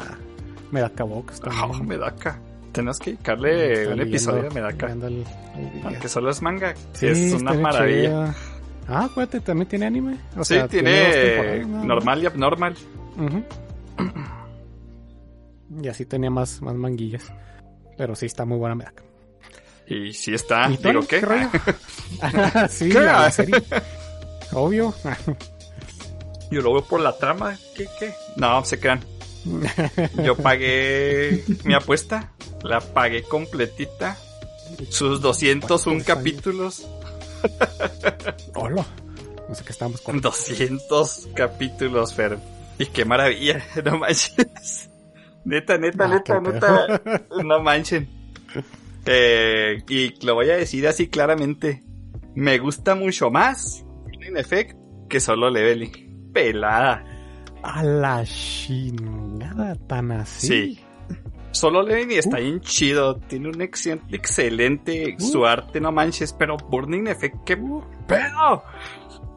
Medaka 0.73 1.05
Box 1.05 1.41
también. 1.41 1.65
Oh, 1.71 1.85
Medaka. 1.85 2.41
Tenemos 2.73 2.99
que 2.99 3.13
dedicarle 3.13 3.93
un 3.93 4.01
episodio 4.01 4.51
a 4.51 4.55
Medaka. 4.55 4.97
Aunque 5.85 6.09
solo 6.09 6.31
es 6.31 6.43
manga. 6.43 6.75
Sí, 6.93 7.07
es 7.07 7.33
una 7.33 7.55
maravilla. 7.55 8.35
Ah, 8.91 9.05
acuérdate, 9.05 9.41
también 9.41 9.69
tiene 9.69 9.87
anime. 9.87 10.17
O 10.37 10.45
sí, 10.45 10.57
tiene, 10.69 11.65
normal 11.65 12.23
y 12.23 12.27
abnormal. 12.27 12.75
Y 15.83 15.87
así 15.87 16.05
tenía 16.05 16.31
más, 16.31 16.61
más 16.63 16.75
manguillas. 16.75 17.33
Pero 17.97 18.17
sí 18.17 18.27
está 18.27 18.45
muy 18.45 18.59
buena 18.59 18.75
Medaka. 18.75 19.05
Y 19.87 20.13
sí 20.13 20.35
está, 20.35 20.69
digo, 20.69 21.07
¿qué? 21.07 21.21
sí, 22.69 22.93
La 22.93 23.31
serie. 23.31 23.55
Obvio. 24.53 24.95
Yo 26.51 26.61
lo 26.61 26.73
veo 26.73 26.85
por 26.85 27.01
la 27.01 27.17
trama. 27.17 27.57
¿Qué, 27.77 27.87
qué? 27.99 28.13
No, 28.37 28.65
se 28.65 28.81
crean. 28.81 29.01
Yo 30.25 30.37
pagué 30.37 31.45
mi 31.65 31.75
apuesta. 31.75 32.33
La 32.63 32.81
pagué 32.81 33.23
completita. 33.23 34.17
Sus 34.91 35.21
201 35.21 36.05
capítulos. 36.05 36.87
Hola. 38.55 38.87
No 39.49 39.55
sé 39.55 39.65
qué 39.65 39.73
estamos 39.73 40.01
con. 40.01 40.21
200 40.21 41.29
capítulos, 41.35 42.15
Fer. 42.15 42.39
Y 42.79 42.87
qué 42.87 43.05
maravilla. 43.05 43.63
No 43.85 43.99
manches. 43.99 44.91
Neta, 45.45 45.79
neta, 45.79 46.07
neta, 46.09 46.41
neta. 46.41 47.03
No 47.45 47.61
manchen. 47.63 48.09
Eh, 49.07 49.83
y 49.89 50.25
lo 50.25 50.35
voy 50.35 50.51
a 50.51 50.57
decir 50.57 50.87
así 50.87 51.09
claramente. 51.09 51.83
Me 52.35 52.59
gusta 52.59 52.95
mucho 52.95 53.31
más 53.31 53.85
en 54.21 54.37
Effect 54.37 54.77
que 55.09 55.21
solo 55.21 55.51
Leveling. 55.51 56.31
Pelada. 56.33 57.05
A 57.63 57.83
la 57.83 58.25
chingada 58.25 59.75
tan 59.87 60.13
así. 60.13 60.47
Sí. 60.47 60.81
Solo 61.53 61.83
Leveling 61.83 62.19
está 62.19 62.39
bien 62.39 62.61
chido. 62.61 63.17
Tiene 63.17 63.49
un 63.49 63.61
excelente 63.61 65.17
su 65.19 65.45
arte, 65.45 65.81
no 65.81 65.93
manches. 65.93 66.33
Pero 66.33 66.57
Burning 66.57 67.07
Effect, 67.09 67.37
qué 67.45 67.57
pedo. 68.07 68.65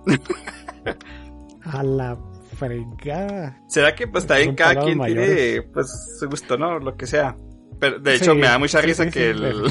A 1.66 1.84
la 1.84 2.18
fregada. 2.58 3.62
¿Será 3.68 3.96
que 3.96 4.08
pues 4.08 4.28
también 4.28 4.56
cada 4.56 4.84
quien 4.84 5.02
tiene 5.02 5.62
pues 5.74 6.18
su 6.20 6.30
gusto, 6.30 6.58
¿no? 6.58 6.80
Lo 6.80 6.96
que 6.96 7.08
sea. 7.08 7.36
Pero 7.80 8.00
de 8.00 8.16
hecho 8.16 8.36
me 8.36 8.48
da 8.48 8.58
mucha 8.60 8.82
risa 8.82 9.10
que 9.10 9.32
el, 9.32 9.64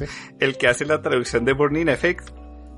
el 0.40 0.56
que 0.56 0.68
hace 0.68 0.84
la 0.84 1.02
traducción 1.02 1.44
de 1.44 1.52
Burning 1.52 1.88
Effect 1.88 2.30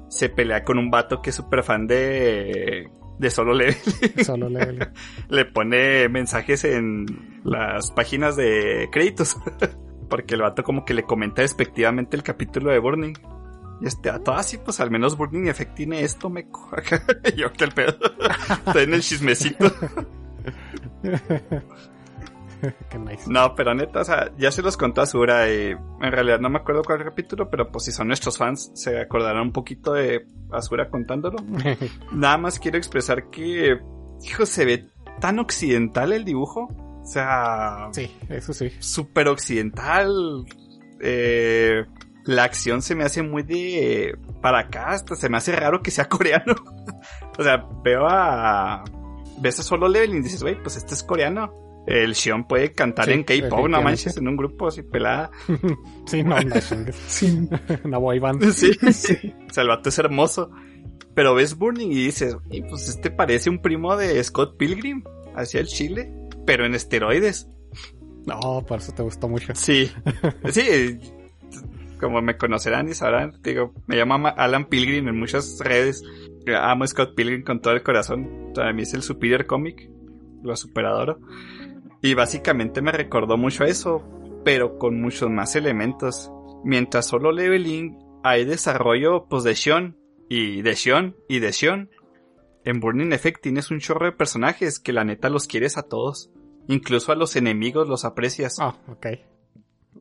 se 0.09 0.29
pelea 0.29 0.65
con 0.65 0.79
un 0.79 0.91
vato 0.91 1.23
que 1.23 1.31
es 1.31 1.37
súper 1.37 1.63
fan 1.63 1.87
de 1.87 2.91
de 3.19 3.31
solo 3.31 3.55
level. 3.55 3.77
Solo 4.25 4.49
level. 4.49 4.89
Le 5.29 5.45
pone 5.45 6.09
mensajes 6.09 6.65
en 6.65 7.41
las 7.45 7.91
páginas 7.91 8.37
de 8.37 8.89
créditos. 8.91 9.37
Porque 10.09 10.35
el 10.35 10.43
vato 10.43 10.63
como 10.63 10.85
que 10.85 10.93
le 10.93 11.05
comenta 11.05 11.41
despectivamente 11.41 12.19
el 12.19 12.23
capítulo 12.23 12.71
de 12.71 12.79
Burning. 12.79 13.15
Y 13.81 13.87
este 13.87 14.11
a 14.11 14.19
todo 14.19 14.35
así, 14.35 14.59
pues 14.59 14.79
al 14.79 14.91
menos 14.91 15.17
Burning 15.17 15.49
Effect 15.49 15.75
tiene 15.75 16.03
esto, 16.03 16.29
me 16.29 16.47
Yo 17.37 17.51
que 17.53 17.65
el 17.65 17.73
pedo. 17.73 17.97
Está 18.67 18.83
en 18.83 18.93
el 18.93 19.01
chismecito. 19.01 19.73
No, 23.27 23.55
pero 23.55 23.75
neta, 23.75 24.01
o 24.01 24.05
sea, 24.05 24.33
ya 24.37 24.51
se 24.51 24.63
los 24.63 24.77
contó 24.77 25.03
Azura 25.03 25.53
y 25.53 25.71
en 25.71 26.13
realidad 26.13 26.41
no 26.41 26.51
me 26.51 26.59
acuerdo 26.59 26.83
cuál 26.83 27.05
capítulo, 27.05 27.51
pero 27.51 27.71
pues 27.71 27.85
si 27.85 27.93
son 27.93 28.09
nuestros 28.09 28.39
fans 28.39 28.71
se 28.75 29.01
acordarán 29.01 29.43
un 29.43 29.53
poquito 29.53 29.93
de 29.93 30.27
Azura 30.51 30.89
contándolo. 30.89 31.37
Nada 32.13 32.39
más 32.39 32.59
quiero 32.59 32.79
expresar 32.79 33.31
que, 33.31 33.79
hijo, 34.23 34.47
se 34.47 34.65
ve 34.65 34.89
tan 35.21 35.39
occidental 35.39 36.13
el 36.13 36.25
dibujo. 36.25 36.69
O 37.03 37.07
sea... 37.07 37.89
Sí, 37.93 38.15
eso 38.29 38.53
sí. 38.53 38.71
Súper 38.79 39.29
occidental. 39.29 40.45
Eh, 41.01 41.85
la 42.25 42.45
acción 42.45 42.83
se 42.83 42.95
me 42.95 43.05
hace 43.05 43.23
muy 43.23 43.43
de 43.43 44.17
para 44.41 44.61
acá, 44.61 44.91
hasta 44.91 45.17
se 45.17 45.29
me 45.29 45.37
hace 45.37 45.55
raro 45.57 45.83
que 45.83 45.91
sea 45.91 46.09
coreano. 46.09 46.55
o 47.39 47.43
sea, 47.43 47.67
veo 47.83 48.07
a 48.09 48.85
ves 49.39 49.59
a 49.59 49.63
solo 49.63 49.89
level 49.89 50.15
y 50.15 50.21
dices, 50.23 50.43
güey, 50.43 50.61
pues 50.63 50.77
este 50.77 50.95
es 50.95 51.03
coreano. 51.03 51.62
El 51.87 52.15
Xion 52.15 52.47
puede 52.47 52.73
cantar 52.73 53.11
en 53.11 53.25
K-pop, 53.25 53.69
no 53.69 53.83
manches, 53.83 54.17
en 54.17 54.29
un 54.29 54.37
grupo 54.37 54.69
así 54.69 54.83
pelada. 54.83 55.31
sí, 56.07 56.23
no, 56.23 56.41
no, 56.41 56.55
sí. 57.07 57.49
Una 57.85 57.99
boy 57.99 58.19
band. 58.19 58.43
Sí, 58.53 58.73
sí. 58.93 59.35
O 59.49 59.53
sea, 59.53 59.63
el 59.63 59.69
vato 59.69 59.89
es 59.89 59.99
hermoso. 59.99 60.51
Pero 61.15 61.35
ves 61.35 61.57
Burning 61.57 61.91
y 61.91 62.05
dices, 62.05 62.37
y 62.51 62.63
pues 62.63 62.89
este 62.89 63.11
parece 63.11 63.51
un 63.51 63.61
primo 63.61 63.97
de 63.97 64.23
Scott 64.25 64.57
Pilgrim 64.57 65.03
hacia 65.35 65.61
el 65.61 65.67
Chile, 65.67 66.11
pero 66.47 66.65
en 66.65 66.75
esteroides. 66.75 67.49
No, 68.27 68.65
por 68.67 68.79
eso 68.79 68.93
te 68.93 69.03
gustó 69.03 69.29
mucho. 69.29 69.55
Sí, 69.55 69.91
sí, 70.51 70.99
como 72.03 72.21
me 72.21 72.37
conocerán 72.37 72.89
y 72.89 72.95
sabrán, 72.95 73.39
digo, 73.43 73.73
me 73.87 73.97
llamo 73.97 74.27
Alan 74.29 74.67
Pilgrim 74.67 75.07
en 75.07 75.19
muchas 75.19 75.61
redes. 75.61 76.03
Amo 76.53 76.83
a 76.83 76.87
Scott 76.89 77.15
Pilgrim 77.15 77.45
con 77.45 77.61
todo 77.61 77.75
el 77.75 77.83
corazón. 77.85 78.53
Para 78.55 78.73
mí 78.73 78.83
es 78.83 78.93
el 78.93 79.03
superior 79.03 79.47
cómic. 79.47 79.89
Lo 80.43 80.57
superador. 80.57 81.21
Y 82.03 82.15
básicamente 82.15 82.83
me 82.83 82.91
recordó 82.91 83.37
mucho 83.37 83.63
a 83.63 83.69
eso, 83.69 84.03
pero 84.45 84.77
con 84.77 85.01
muchos 85.01 85.31
más 85.31 85.55
elementos. 85.55 86.33
Mientras 86.65 87.07
solo 87.07 87.31
leveling 87.31 87.97
hay 88.25 88.45
desarrollo 88.45 89.27
pues 89.29 89.45
de 89.45 89.55
Shion 89.55 89.97
y 90.29 90.63
de 90.63 90.75
Shion 90.75 91.17
y 91.29 91.39
de 91.39 91.53
Shion. 91.53 91.91
En 92.65 92.81
Burning 92.81 93.13
Effect 93.13 93.43
tienes 93.43 93.71
un 93.71 93.79
chorro 93.79 94.07
de 94.07 94.13
personajes 94.13 94.79
que 94.79 94.93
la 94.93 95.05
neta 95.05 95.29
los 95.29 95.47
quieres 95.47 95.79
a 95.79 95.83
todos. 95.85 96.31
Incluso 96.69 97.13
a 97.13 97.17
los 97.17 97.37
enemigos 97.37 97.89
los 97.89 98.05
aprecias. 98.05 98.57
Ah, 98.61 98.77
ok. 98.89 99.07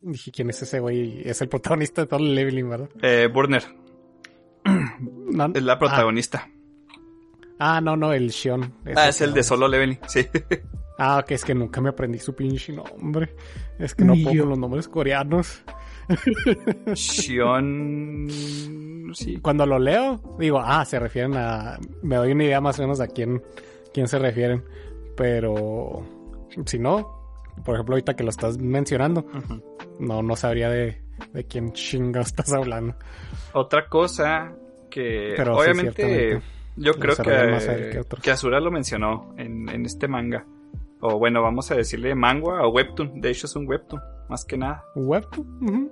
Dije, 0.01 0.31
¿quién 0.31 0.49
es 0.49 0.61
ese 0.61 0.79
güey? 0.79 1.21
Es 1.27 1.41
el 1.41 1.49
protagonista 1.49 2.01
de 2.01 2.07
todo 2.07 2.19
el 2.19 2.33
leveling, 2.33 2.69
¿verdad? 2.69 2.89
Eh, 3.01 3.29
Burner. 3.31 3.63
Es 5.55 5.63
la 5.63 5.79
protagonista. 5.79 6.49
Ah. 7.57 7.77
ah, 7.77 7.81
no, 7.81 7.95
no, 7.95 8.11
el 8.11 8.29
Shion. 8.29 8.73
ah, 8.95 9.07
es 9.07 9.21
el 9.21 9.33
de 9.33 9.43
solo 9.43 9.67
leveling, 9.67 9.99
sí. 10.07 10.27
Ah, 10.97 11.23
que 11.27 11.33
es 11.33 11.43
que 11.43 11.55
nunca 11.55 11.81
me 11.81 11.89
aprendí 11.89 12.19
su 12.19 12.35
pinche 12.35 12.73
nombre. 12.73 13.35
Es 13.79 13.95
que 13.95 14.03
no 14.03 14.13
pongo 14.13 14.45
los 14.45 14.59
nombres 14.59 14.87
coreanos. 14.87 15.63
Shion. 16.93 18.27
Sí. 19.13 19.37
Cuando 19.41 19.65
lo 19.65 19.79
leo, 19.79 20.21
digo, 20.37 20.59
ah, 20.59 20.85
se 20.85 20.99
refieren 20.99 21.35
a. 21.35 21.79
Me 22.03 22.17
doy 22.17 22.31
una 22.33 22.43
idea 22.43 22.61
más 22.61 22.77
o 22.79 22.83
menos 22.83 22.99
a 22.99 23.07
quién, 23.07 23.41
quién 23.93 24.07
se 24.07 24.19
refieren. 24.19 24.63
Pero 25.15 26.05
si 26.65 26.79
no, 26.79 27.21
por 27.63 27.75
ejemplo, 27.75 27.95
ahorita 27.95 28.15
que 28.15 28.23
lo 28.23 28.29
estás 28.29 28.57
mencionando, 28.57 29.25
no, 29.99 30.21
no 30.21 30.35
sabría 30.35 30.69
de, 30.69 31.01
de 31.33 31.45
quién 31.45 31.73
chinga 31.73 32.21
estás 32.21 32.51
hablando. 32.53 32.95
Otra 33.53 33.87
cosa 33.87 34.55
que 34.89 35.35
obviamente 35.41 36.41
yo 36.75 36.93
creo 36.93 37.15
que, 37.15 38.01
que, 38.21 38.31
Azura 38.31 38.59
lo 38.59 38.71
mencionó 38.71 39.33
en, 39.37 39.69
en 39.69 39.85
este 39.85 40.07
manga. 40.07 40.45
O 41.01 41.17
bueno, 41.17 41.41
vamos 41.41 41.71
a 41.71 41.75
decirle 41.75 42.15
manga 42.15 42.65
o 42.65 42.69
webtoon. 42.69 43.19
De 43.19 43.31
hecho 43.31 43.47
es 43.47 43.55
un 43.55 43.67
webtoon, 43.67 44.01
más 44.29 44.45
que 44.45 44.57
nada. 44.57 44.85
¿Webtoon? 44.95 45.91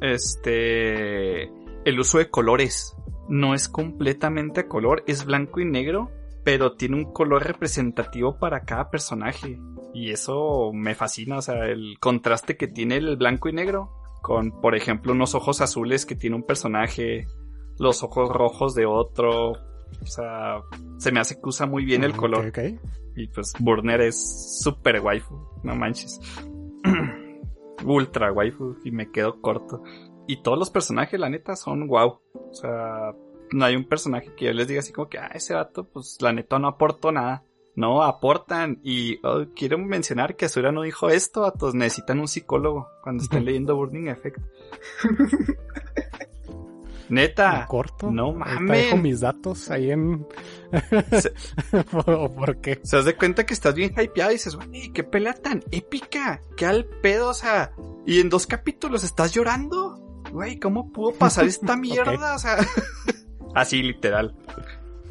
Este... 0.00 1.44
El 1.84 1.98
uso 1.98 2.18
de 2.18 2.30
colores. 2.30 2.96
No 3.28 3.54
es 3.54 3.68
completamente 3.68 4.60
a 4.60 4.68
color, 4.68 5.02
es 5.06 5.24
blanco 5.24 5.60
y 5.60 5.64
negro, 5.64 6.10
pero 6.44 6.76
tiene 6.76 6.96
un 6.96 7.12
color 7.12 7.44
representativo 7.44 8.38
para 8.38 8.64
cada 8.64 8.90
personaje. 8.90 9.58
Y 9.94 10.10
eso 10.10 10.70
me 10.72 10.94
fascina, 10.94 11.38
o 11.38 11.42
sea, 11.42 11.66
el 11.66 11.98
contraste 12.00 12.56
que 12.56 12.68
tiene 12.68 12.96
el 12.96 13.16
blanco 13.16 13.48
y 13.48 13.52
negro 13.52 13.90
con, 14.22 14.60
por 14.60 14.74
ejemplo, 14.74 15.12
unos 15.12 15.34
ojos 15.34 15.60
azules 15.60 16.06
que 16.06 16.14
tiene 16.14 16.36
un 16.36 16.44
personaje, 16.44 17.26
los 17.78 18.02
ojos 18.02 18.28
rojos 18.30 18.74
de 18.74 18.86
otro. 18.86 19.52
O 20.00 20.06
sea, 20.06 20.62
se 20.98 21.12
me 21.12 21.20
hace 21.20 21.36
que 21.36 21.48
usa 21.48 21.66
muy 21.66 21.84
bien 21.84 22.04
el 22.04 22.16
color. 22.16 22.52
Y 23.14 23.26
pues 23.28 23.52
Burner 23.58 24.00
es 24.00 24.60
super 24.62 25.00
waifu, 25.00 25.34
no 25.62 25.74
manches. 25.74 26.20
Ultra 27.84 28.32
waifu 28.32 28.76
y 28.84 28.90
me 28.90 29.10
quedo 29.10 29.40
corto. 29.40 29.82
Y 30.26 30.42
todos 30.42 30.58
los 30.58 30.70
personajes, 30.70 31.18
la 31.18 31.28
neta, 31.28 31.56
son 31.56 31.86
wow. 31.88 32.20
O 32.32 32.54
sea, 32.54 33.14
no 33.52 33.64
hay 33.64 33.76
un 33.76 33.84
personaje 33.84 34.32
que 34.34 34.46
yo 34.46 34.52
les 34.52 34.68
diga 34.68 34.80
así 34.80 34.92
como 34.92 35.08
que, 35.08 35.18
ah, 35.18 35.30
ese 35.34 35.54
vato, 35.54 35.84
pues 35.84 36.18
la 36.20 36.32
neta 36.32 36.58
no 36.58 36.68
aportó 36.68 37.12
nada. 37.12 37.44
No, 37.74 38.02
aportan. 38.02 38.80
Y 38.82 39.18
oh, 39.24 39.46
quiero 39.56 39.78
mencionar 39.78 40.36
que 40.36 40.44
Azura 40.44 40.72
no 40.72 40.82
dijo 40.82 41.08
esto, 41.08 41.42
vatos. 41.42 41.74
Necesitan 41.74 42.20
un 42.20 42.28
psicólogo 42.28 42.88
cuando 43.02 43.22
estén 43.22 43.44
leyendo 43.46 43.76
Burning 43.76 44.08
Effect. 44.08 44.38
Neta. 47.12 47.66
corto. 47.68 48.10
No 48.10 48.32
mames. 48.32 48.86
Dejo 48.86 48.96
mis 48.96 49.20
datos 49.20 49.70
ahí 49.70 49.90
en. 49.90 50.26
¿Por 51.92 52.56
qué? 52.62 52.80
Se 52.84 52.96
das 52.96 53.04
de 53.04 53.16
cuenta 53.16 53.44
que 53.44 53.52
estás 53.52 53.74
bien 53.74 53.92
hypeado 53.94 54.30
y 54.30 54.36
dices, 54.36 54.56
güey, 54.56 54.90
qué 54.94 55.04
pelea 55.04 55.34
tan 55.34 55.62
épica. 55.70 56.40
Qué 56.56 56.64
al 56.64 56.86
pedo, 56.86 57.28
o 57.28 57.34
sea. 57.34 57.72
Y 58.06 58.20
en 58.20 58.30
dos 58.30 58.46
capítulos 58.46 59.04
estás 59.04 59.34
llorando. 59.34 60.22
Güey, 60.32 60.58
¿cómo 60.58 60.90
pudo 60.90 61.12
pasar 61.12 61.44
esta 61.48 61.76
mierda? 61.76 62.34
O 62.34 62.38
sea. 62.38 62.56
así 63.54 63.82
literal. 63.82 64.34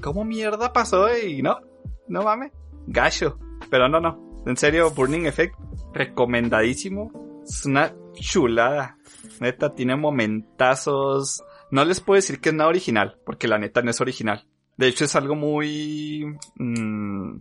¿Cómo 0.01 0.25
mierda 0.25 0.73
pasó? 0.73 1.15
Y 1.15 1.43
no, 1.43 1.59
no 2.07 2.23
mames. 2.23 2.51
Gacho. 2.87 3.37
Pero 3.69 3.87
no, 3.87 3.99
no. 3.99 4.41
En 4.47 4.57
serio, 4.57 4.89
Burning 4.89 5.27
Effect, 5.27 5.53
recomendadísimo. 5.93 7.43
Es 7.47 7.63
una 7.67 7.93
chulada. 8.13 8.97
Neta, 9.39 9.75
tiene 9.75 9.95
momentazos 9.95 11.43
no 11.71 11.85
les 11.85 11.99
puedo 12.01 12.17
decir 12.17 12.39
que 12.39 12.49
es 12.49 12.55
nada 12.55 12.69
original, 12.69 13.17
porque 13.25 13.47
la 13.47 13.57
neta 13.57 13.81
no 13.81 13.91
es 13.91 14.01
original. 14.01 14.45
De 14.77 14.87
hecho, 14.87 15.05
es 15.05 15.15
algo 15.15 15.35
muy. 15.35 16.25
Mmm, 16.55 17.37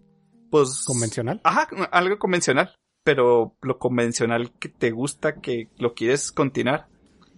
pues. 0.50 0.84
¿Convencional? 0.86 1.40
Ajá, 1.44 1.68
algo 1.92 2.18
convencional. 2.18 2.74
Pero 3.02 3.56
lo 3.62 3.78
convencional 3.78 4.52
que 4.58 4.68
te 4.68 4.90
gusta, 4.90 5.40
que 5.40 5.68
lo 5.78 5.94
quieres 5.94 6.32
continuar. 6.32 6.86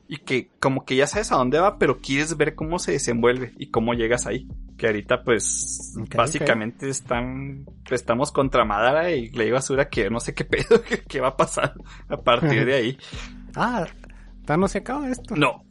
Y 0.09 0.19
que 0.19 0.51
como 0.59 0.85
que 0.85 0.97
ya 0.97 1.07
sabes 1.07 1.33
a 1.33 1.37
dónde 1.37 1.59
va, 1.59 1.79
pero 1.79 2.01
quieres 2.01 2.37
ver 2.37 2.55
cómo 2.55 2.79
se 2.79 2.93
desenvuelve 2.93 3.55
y 3.57 3.71
cómo 3.71 3.95
llegas 3.95 4.27
ahí. 4.27 4.47
Que 4.77 4.89
ahorita, 4.89 5.23
pues, 5.23 5.95
básicamente 6.15 6.91
están, 6.91 7.65
estamos 7.91 8.33
contra 8.33 8.65
Madara 8.67 9.13
y 9.13 9.31
le 9.31 9.45
digo 9.45 9.57
a 9.57 9.63
Sura 9.63 9.89
que 9.89 10.11
no 10.11 10.21
sé 10.21 10.35
qué 10.35 10.45
pedo, 10.45 10.83
qué 11.09 11.21
va 11.21 11.29
a 11.29 11.37
pasar 11.37 11.75
a 12.09 12.17
partir 12.19 12.67
de 12.67 12.75
ahí. 12.75 12.99
ah, 13.57 13.87
no 14.49 14.69
se 14.69 14.79
acaba 14.79 15.11
esto. 15.11 15.35
No. 15.37 15.65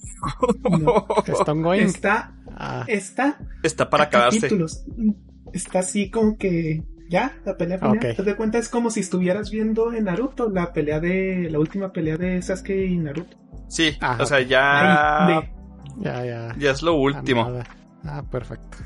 Está, 1.74 2.34
ah. 2.56 2.86
está. 2.88 3.40
Está 3.64 3.90
para 3.90 4.06
acabarse. 4.06 4.50
Está 5.54 5.80
así 5.80 6.10
como 6.10 6.38
que 6.38 6.84
ya, 7.10 7.38
la 7.46 7.58
pelea 7.58 7.78
final. 7.78 8.00
Te 8.00 8.24
das 8.24 8.36
cuenta, 8.36 8.58
es 8.58 8.70
como 8.70 8.90
si 8.90 9.02
estuvieras 9.02 9.52
viendo 9.52 9.92
en 9.94 10.06
Naruto 10.06 10.50
la 10.50 10.72
pelea 10.72 11.00
de. 11.00 11.50
la 11.52 11.60
última 11.60 11.92
pelea 11.92 12.18
de 12.18 12.42
Sasuke 12.42 12.86
y 12.86 12.98
Naruto. 12.98 13.38
Sí, 13.68 13.98
o 14.20 14.26
sea, 14.26 14.40
ya. 14.42 15.44
Ya, 15.98 16.26
ya. 16.26 16.56
Ya 16.58 16.72
es 16.72 16.82
lo 16.82 16.96
último. 16.96 17.62
Ah, 18.06 18.24
perfecto. 18.30 18.78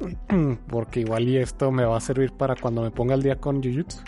Porque 0.68 1.00
igual 1.00 1.28
y 1.28 1.36
esto 1.36 1.70
me 1.70 1.84
va 1.84 1.96
a 1.96 2.00
servir 2.00 2.32
para 2.32 2.56
cuando 2.56 2.82
me 2.82 2.90
ponga 2.90 3.14
el 3.14 3.22
día 3.22 3.36
con 3.36 3.62
Jujutsu. 3.62 3.98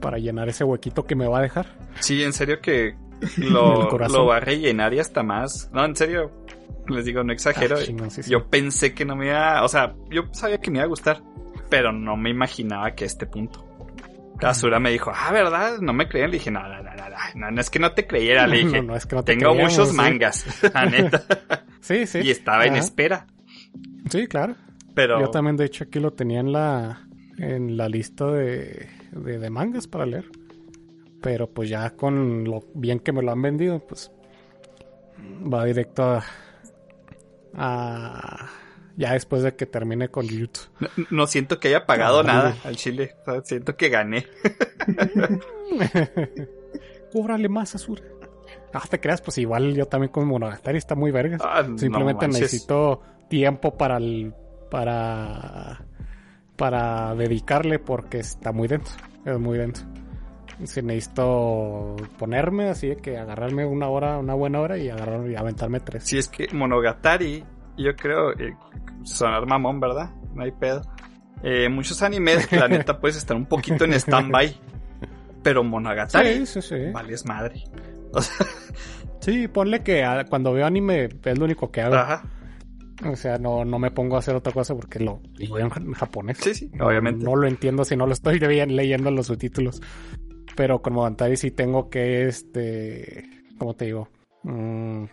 Para 0.00 0.18
llenar 0.18 0.48
ese 0.48 0.64
huequito 0.64 1.06
que 1.06 1.14
me 1.14 1.26
va 1.26 1.38
a 1.38 1.42
dejar. 1.42 1.66
Sí, 2.00 2.22
en 2.22 2.32
serio 2.32 2.60
que 2.60 2.94
lo, 3.38 3.90
lo 4.08 4.26
va 4.26 4.36
a 4.36 4.40
rellenar 4.40 4.94
y 4.94 4.98
hasta 4.98 5.22
más. 5.22 5.70
No, 5.72 5.84
en 5.84 5.96
serio, 5.96 6.30
les 6.88 7.04
digo, 7.04 7.22
no 7.22 7.32
exagero. 7.32 7.76
Ah, 7.76 8.08
yo 8.26 8.46
pensé 8.48 8.94
que 8.94 9.04
no 9.04 9.16
me 9.16 9.26
iba, 9.26 9.62
o 9.62 9.68
sea, 9.68 9.94
yo 10.10 10.24
sabía 10.32 10.58
que 10.58 10.70
me 10.70 10.78
iba 10.78 10.84
a 10.84 10.88
gustar, 10.88 11.22
pero 11.70 11.92
no 11.92 12.16
me 12.16 12.30
imaginaba 12.30 12.94
que 12.94 13.04
a 13.04 13.06
este 13.06 13.26
punto. 13.26 13.64
Azura 14.42 14.78
me 14.78 14.90
dijo, 14.90 15.10
ah, 15.14 15.32
¿verdad? 15.32 15.78
No 15.80 15.92
me 15.92 16.08
creían. 16.08 16.30
Le 16.30 16.38
dije, 16.38 16.50
no, 16.50 16.60
no, 16.60 16.82
no, 16.82 16.90
no, 17.34 17.50
no, 17.50 17.60
es 17.60 17.70
que 17.70 17.78
no 17.78 17.92
te 17.92 18.06
creyera. 18.06 18.46
Le 18.48 18.58
dije, 18.58 18.82
no, 18.82 18.96
es 18.96 19.06
que 19.06 19.16
no 19.16 19.22
te 19.22 19.36
tengo 19.36 19.54
muchos 19.54 19.92
mangas, 19.92 20.44
la 20.74 20.84
neta. 20.90 21.24
sí, 21.80 22.06
sí. 22.06 22.20
Y 22.22 22.30
estaba 22.30 22.66
en 22.66 22.76
espera. 22.76 23.26
Sí, 24.10 24.26
claro. 24.26 24.56
Pero... 24.94 25.20
Yo 25.20 25.30
también, 25.30 25.56
de 25.56 25.64
hecho, 25.64 25.84
aquí 25.84 25.98
lo 25.98 26.12
tenía 26.12 26.40
en 26.40 26.52
la, 26.52 27.06
en 27.38 27.76
la 27.76 27.88
lista 27.88 28.26
de, 28.26 28.88
de, 29.12 29.38
de 29.38 29.50
mangas 29.50 29.86
para 29.86 30.06
leer. 30.06 30.26
Pero 31.24 31.48
pues 31.48 31.70
ya 31.70 31.88
con 31.96 32.44
lo 32.44 32.64
bien 32.74 33.00
que 33.00 33.10
me 33.10 33.22
lo 33.22 33.32
han 33.32 33.40
vendido, 33.40 33.78
pues 33.78 34.12
va 35.18 35.64
directo 35.64 36.20
a, 37.54 38.50
ya 38.94 39.14
después 39.14 39.42
de 39.42 39.56
que 39.56 39.64
termine 39.64 40.10
con 40.10 40.26
YouTube. 40.26 40.68
No, 41.08 41.26
siento 41.26 41.58
que 41.58 41.68
haya 41.68 41.86
pagado 41.86 42.22
nada 42.22 42.54
al 42.62 42.76
Chile. 42.76 43.16
siento 43.44 43.74
que 43.74 43.88
gané. 43.88 44.26
Cúbrale 47.10 47.48
más, 47.48 47.74
Azura. 47.74 48.02
Ah, 48.74 48.82
te 48.90 49.00
creas, 49.00 49.22
pues 49.22 49.38
igual 49.38 49.74
yo 49.74 49.86
también 49.86 50.12
con 50.12 50.26
Monogatari 50.26 50.76
está 50.76 50.94
muy 50.94 51.10
verga. 51.10 51.38
Ah, 51.40 51.66
Simplemente 51.78 52.28
necesito 52.28 53.00
tiempo 53.30 53.78
para 53.78 53.96
el, 53.96 54.34
para 54.70 55.86
para 56.56 57.14
dedicarle 57.14 57.78
porque 57.78 58.18
está 58.18 58.52
muy 58.52 58.68
denso. 58.68 58.94
Es 59.24 59.38
muy 59.38 59.56
denso 59.56 59.86
si 60.62 60.82
necesito 60.82 61.96
ponerme, 62.18 62.68
así 62.68 62.94
que 62.96 63.18
agarrarme 63.18 63.66
una 63.66 63.88
hora, 63.88 64.18
una 64.18 64.34
buena 64.34 64.60
hora 64.60 64.78
y 64.78 64.88
agarrar 64.88 65.28
y 65.28 65.34
aventarme 65.34 65.80
tres. 65.80 66.04
Si 66.04 66.18
es 66.18 66.28
que 66.28 66.48
Monogatari, 66.52 67.44
yo 67.76 67.94
creo, 67.96 68.32
eh, 68.32 68.56
sonar 69.02 69.46
mamón, 69.46 69.80
¿verdad? 69.80 70.10
No 70.34 70.42
hay 70.42 70.52
pedo. 70.52 70.82
Eh, 71.42 71.68
muchos 71.68 72.02
animes, 72.02 72.50
la 72.52 72.68
neta, 72.68 72.98
puedes 72.98 73.16
estar 73.16 73.36
un 73.36 73.46
poquito 73.46 73.84
en 73.84 73.94
stand-by. 73.94 74.60
Pero 75.42 75.62
Monogatari, 75.62 76.46
sí, 76.46 76.62
sí, 76.62 76.62
sí. 76.62 76.90
vale 76.92 77.14
es 77.14 77.26
madre. 77.26 77.64
sí, 79.20 79.48
ponle 79.48 79.82
que 79.82 80.04
cuando 80.30 80.52
veo 80.52 80.64
anime 80.64 81.08
es 81.22 81.38
lo 81.38 81.44
único 81.44 81.70
que 81.70 81.82
hago. 81.82 81.96
Ajá. 81.96 82.22
O 83.04 83.16
sea, 83.16 83.38
no, 83.38 83.64
no 83.64 83.78
me 83.78 83.90
pongo 83.90 84.16
a 84.16 84.20
hacer 84.20 84.36
otra 84.36 84.52
cosa 84.52 84.74
porque 84.74 85.00
lo 85.00 85.20
digo 85.36 85.58
en 85.58 85.68
japonés. 85.68 86.38
Sí, 86.38 86.54
sí, 86.54 86.70
obviamente. 86.80 87.24
No, 87.24 87.34
lo 87.34 87.46
entiendo 87.46 87.84
si 87.84 87.96
no 87.96 88.06
lo 88.06 88.12
estoy 88.12 88.38
leyendo 88.38 89.10
los 89.10 89.26
subtítulos. 89.26 89.82
Pero 90.56 90.80
con 90.80 90.94
Modantari 90.94 91.36
sí 91.36 91.50
tengo 91.50 91.88
que, 91.90 92.26
este, 92.26 93.24
¿cómo 93.58 93.74
te 93.74 93.86
digo? 93.86 94.08
Mm, 94.42 95.04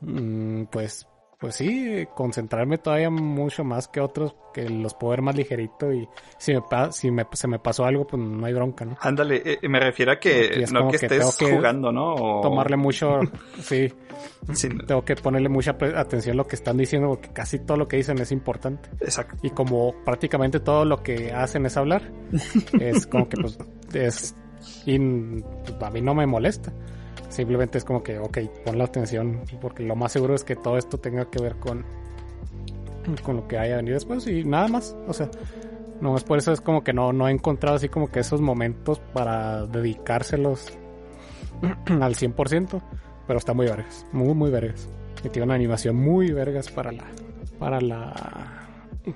mm, 0.00 0.66
pues, 0.70 1.06
pues 1.40 1.54
sí, 1.54 2.06
concentrarme 2.14 2.76
todavía 2.76 3.08
mucho 3.08 3.64
más 3.64 3.88
que 3.88 4.00
otros, 4.00 4.36
que 4.52 4.68
los 4.68 4.92
puedo 4.92 5.12
ver 5.12 5.22
más 5.22 5.34
ligerito 5.34 5.90
y 5.90 6.06
si 6.36 6.52
me 6.52 6.60
si 6.90 7.10
me, 7.10 7.24
se 7.32 7.48
me 7.48 7.58
pasó 7.58 7.86
algo, 7.86 8.06
pues 8.06 8.22
no 8.22 8.44
hay 8.44 8.52
bronca, 8.52 8.84
¿no? 8.84 8.98
Ándale, 9.00 9.42
eh, 9.44 9.68
me 9.68 9.80
refiero 9.80 10.12
a 10.12 10.20
que 10.20 10.66
no 10.70 10.90
que, 10.90 10.96
estés 10.96 11.38
jugando, 11.38 11.90
¿no? 11.92 12.40
Tomarle 12.42 12.76
mucho, 12.76 13.20
sí, 13.62 13.88
Tengo 14.86 15.02
que 15.02 15.16
ponerle 15.16 15.48
mucha 15.48 15.78
atención 15.96 16.34
a 16.34 16.36
lo 16.36 16.46
que 16.46 16.56
están 16.56 16.76
diciendo 16.76 17.08
porque 17.08 17.30
casi 17.32 17.58
todo 17.60 17.78
lo 17.78 17.88
que 17.88 17.96
dicen 17.96 18.18
es 18.18 18.32
importante. 18.32 18.90
Exacto. 19.00 19.36
Y 19.42 19.48
como 19.50 19.94
prácticamente 20.04 20.60
todo 20.60 20.84
lo 20.84 21.02
que 21.02 21.32
hacen 21.32 21.64
es 21.64 21.74
hablar, 21.78 22.02
es 22.78 23.06
como 23.06 23.30
que 23.30 23.38
pues 23.40 23.58
es 23.94 24.36
y 24.86 24.98
pues, 24.98 25.82
a 25.82 25.90
mí 25.90 26.00
no 26.00 26.14
me 26.14 26.26
molesta. 26.26 26.72
Simplemente 27.28 27.78
es 27.78 27.84
como 27.84 28.02
que, 28.02 28.18
ok, 28.18 28.38
pon 28.64 28.78
la 28.78 28.84
atención, 28.84 29.40
porque 29.60 29.84
lo 29.84 29.94
más 29.94 30.12
seguro 30.12 30.34
es 30.34 30.42
que 30.42 30.56
todo 30.56 30.76
esto 30.76 30.98
tenga 30.98 31.30
que 31.30 31.40
ver 31.40 31.56
con, 31.56 31.84
con 33.22 33.36
lo 33.36 33.46
que 33.46 33.56
haya 33.56 33.76
venido 33.76 33.94
después 33.94 34.26
y 34.26 34.44
nada 34.44 34.68
más. 34.68 34.96
O 35.06 35.12
sea, 35.12 35.30
no 36.00 36.16
es 36.16 36.24
por 36.24 36.38
eso 36.38 36.52
es 36.52 36.60
como 36.60 36.82
que 36.82 36.92
no, 36.92 37.12
no 37.12 37.28
he 37.28 37.30
encontrado 37.30 37.76
así 37.76 37.88
como 37.88 38.10
que 38.10 38.20
esos 38.20 38.40
momentos 38.40 39.00
para 39.12 39.66
dedicárselos 39.66 40.72
al 41.86 42.14
100%, 42.14 42.82
pero 43.26 43.38
está 43.38 43.52
muy 43.52 43.66
vergas, 43.66 44.06
muy, 44.12 44.34
muy 44.34 44.50
vergas. 44.50 44.88
Y 45.22 45.28
tiene 45.28 45.44
una 45.44 45.54
animación 45.54 45.96
muy 45.96 46.32
vergas 46.32 46.70
para 46.70 46.90
la, 46.90 47.04
para 47.58 47.80
la, 47.80 48.68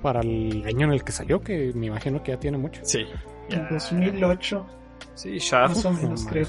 para 0.03 0.21
el 0.21 0.63
año 0.67 0.87
en 0.87 0.93
el 0.93 1.03
que 1.03 1.13
salió, 1.13 1.41
que 1.41 1.73
me 1.75 1.87
imagino 1.87 2.23
que 2.23 2.33
ya 2.33 2.39
tiene 2.39 2.59
mucho. 2.59 2.81
Sí. 2.85 3.05
En 3.49 3.67
2008. 3.71 4.67
Sí, 5.15 5.39
Shaft. 5.39 5.77
Más 5.77 5.85
o 5.85 5.93
menos, 5.93 6.27
creo. 6.27 6.47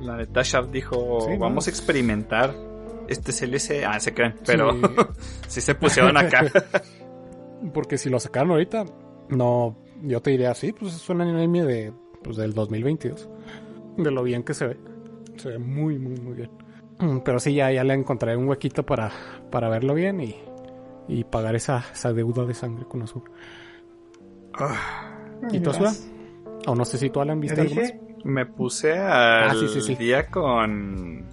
La 0.00 0.16
neta, 0.16 0.42
Shaft 0.42 0.70
dijo, 0.70 1.36
vamos 1.38 1.66
a 1.66 1.70
experimentar 1.70 2.54
este 3.08 3.32
CLC. 3.32 3.84
Ah, 3.86 3.98
se 3.98 4.14
creen, 4.14 4.34
pero 4.44 4.72
sí, 5.48 5.60
se 5.60 5.74
pusieron 5.74 6.16
acá. 6.16 6.44
Porque 7.72 7.96
si 7.98 8.10
lo 8.10 8.20
sacaron 8.20 8.52
ahorita, 8.52 8.84
no, 9.30 9.76
yo 10.02 10.20
te 10.20 10.30
diría, 10.30 10.54
sí, 10.54 10.72
pues 10.72 10.94
es 10.94 11.08
un 11.08 11.22
anime 11.22 11.64
de, 11.64 11.92
pues, 12.22 12.36
del 12.36 12.52
2022. 12.52 13.28
De 13.96 14.10
lo 14.10 14.22
bien 14.22 14.42
que 14.42 14.54
se 14.54 14.66
ve. 14.66 14.76
Se 15.36 15.48
ve 15.50 15.58
muy, 15.58 15.98
muy, 15.98 16.20
muy 16.20 16.34
bien. 16.34 16.50
Mm, 16.98 17.18
pero 17.24 17.40
sí, 17.40 17.54
ya, 17.54 17.70
ya 17.70 17.84
le 17.84 17.94
encontré 17.94 18.36
un 18.36 18.48
huequito 18.48 18.84
para, 18.84 19.10
para 19.50 19.68
verlo 19.68 19.94
bien 19.94 20.20
y, 20.20 20.36
y 21.08 21.24
pagar 21.24 21.56
esa, 21.56 21.84
esa 21.92 22.12
deuda 22.12 22.44
de 22.44 22.54
sangre 22.54 22.84
con 22.86 23.02
Azul. 23.02 23.22
Ah, 24.54 25.10
¿Y 25.50 25.60
tú, 25.60 25.70
O 26.66 26.74
no 26.74 26.84
sé 26.84 26.98
si 26.98 27.10
tú, 27.10 27.20
Alan, 27.20 27.40
viste 27.40 27.60
algo 27.60 27.76
más. 27.76 27.94
Me 28.24 28.44
puse 28.44 28.92
al 28.92 29.50
ah, 29.50 29.96
día 29.98 30.26
con, 30.26 31.24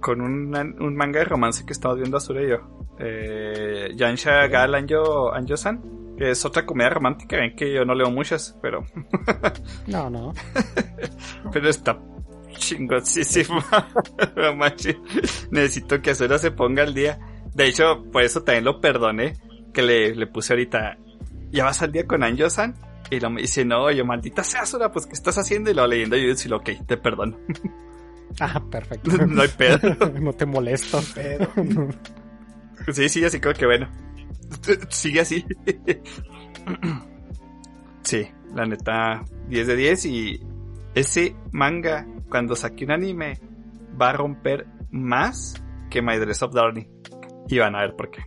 con 0.00 0.20
un, 0.20 0.54
un, 0.80 0.96
manga 0.96 1.18
de 1.18 1.24
romance 1.24 1.66
que 1.66 1.72
estamos 1.72 1.98
viendo 1.98 2.16
Azura 2.16 2.42
y 2.42 2.48
yo. 2.48 2.86
Eh, 3.00 3.92
Yansha 3.96 4.46
Gal 4.46 4.74
Anjo, 4.76 5.32
Anjo-san, 5.34 6.16
que 6.16 6.30
es 6.30 6.44
otra 6.44 6.64
comedia 6.64 6.90
romántica. 6.90 7.36
Ven 7.36 7.56
que 7.56 7.72
yo 7.72 7.84
no 7.84 7.94
leo 7.94 8.10
muchas, 8.10 8.56
pero. 8.62 8.86
no, 9.88 10.08
no. 10.08 10.32
pero 11.52 11.68
está 11.68 11.98
chingosísima. 12.56 13.64
Necesito 15.50 16.00
que 16.00 16.10
Azura 16.10 16.38
se 16.38 16.52
ponga 16.52 16.84
al 16.84 16.94
día. 16.94 17.18
De 17.52 17.66
hecho, 17.66 18.04
por 18.12 18.22
eso 18.22 18.44
también 18.44 18.64
lo 18.64 18.80
perdoné. 18.80 19.34
Que 19.72 19.82
le, 19.82 20.14
le 20.14 20.26
puse 20.28 20.52
ahorita. 20.52 20.98
¿Ya 21.50 21.64
vas 21.64 21.82
al 21.82 21.90
día 21.90 22.06
con 22.06 22.22
Anjo-san? 22.22 22.76
Y 23.10 23.20
lo 23.20 23.30
me 23.30 23.42
dice, 23.42 23.64
no, 23.64 23.90
yo 23.90 24.04
maldita 24.04 24.44
sea 24.44 24.62
Azura, 24.62 24.92
pues 24.92 25.06
¿qué 25.06 25.14
estás 25.14 25.38
haciendo? 25.38 25.70
Y 25.70 25.74
lo 25.74 25.86
leyendo 25.86 26.16
y 26.16 26.22
yo 26.22 26.28
decía, 26.28 26.54
ok, 26.54 26.70
te 26.86 26.96
perdono. 26.96 27.38
Ah, 28.40 28.62
perfecto. 28.70 29.10
no 29.26 29.40
hay 29.40 29.48
pedo. 29.48 29.78
no 30.20 30.32
te 30.34 30.44
molesto. 30.44 31.00
Pero... 31.14 31.50
sí, 32.92 33.08
sí, 33.08 33.24
así 33.24 33.40
como 33.40 33.54
que 33.54 33.64
bueno. 33.64 33.88
Sigue 34.90 35.20
así. 35.20 35.46
sí, 38.02 38.28
la 38.54 38.66
neta, 38.66 39.24
10 39.48 39.66
de 39.66 39.76
10 39.76 40.04
y 40.04 40.40
ese 40.94 41.34
manga, 41.52 42.06
cuando 42.28 42.54
saque 42.54 42.84
un 42.84 42.92
anime, 42.92 43.40
va 44.00 44.10
a 44.10 44.12
romper 44.12 44.66
más 44.90 45.54
que 45.90 46.02
My 46.02 46.18
Dress 46.18 46.42
of 46.42 46.54
Darling. 46.54 46.86
Y 47.48 47.58
van 47.58 47.74
a 47.74 47.80
ver 47.80 47.96
por 47.96 48.10
qué. 48.10 48.22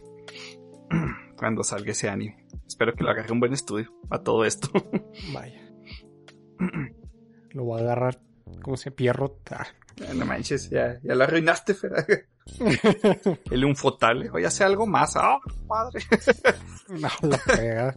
cuando 1.37 1.63
salga 1.63 1.91
ese 1.91 2.09
anime. 2.09 2.40
Espero 2.71 2.95
que 2.95 3.03
lo 3.03 3.09
agarre 3.09 3.33
un 3.33 3.41
buen 3.41 3.51
estudio 3.51 3.93
a 4.09 4.19
todo 4.19 4.45
esto. 4.45 4.69
Vaya. 5.33 5.61
Lo 7.49 7.65
voy 7.65 7.81
a 7.81 7.83
agarrar 7.83 8.21
como 8.61 8.77
se 8.77 8.91
pierrota. 8.91 9.67
No 10.15 10.25
manches, 10.25 10.69
ya, 10.69 10.97
ya 11.03 11.13
la 11.15 11.25
arruinaste, 11.25 11.75
El 13.51 13.65
un 13.65 13.75
fotale. 13.75 14.29
Oye, 14.29 14.45
hace 14.45 14.63
algo 14.63 14.87
más. 14.87 15.17
¡Ah, 15.17 15.37
padre! 15.67 15.99
no, 16.87 17.09
la 17.23 17.37
pega. 17.39 17.95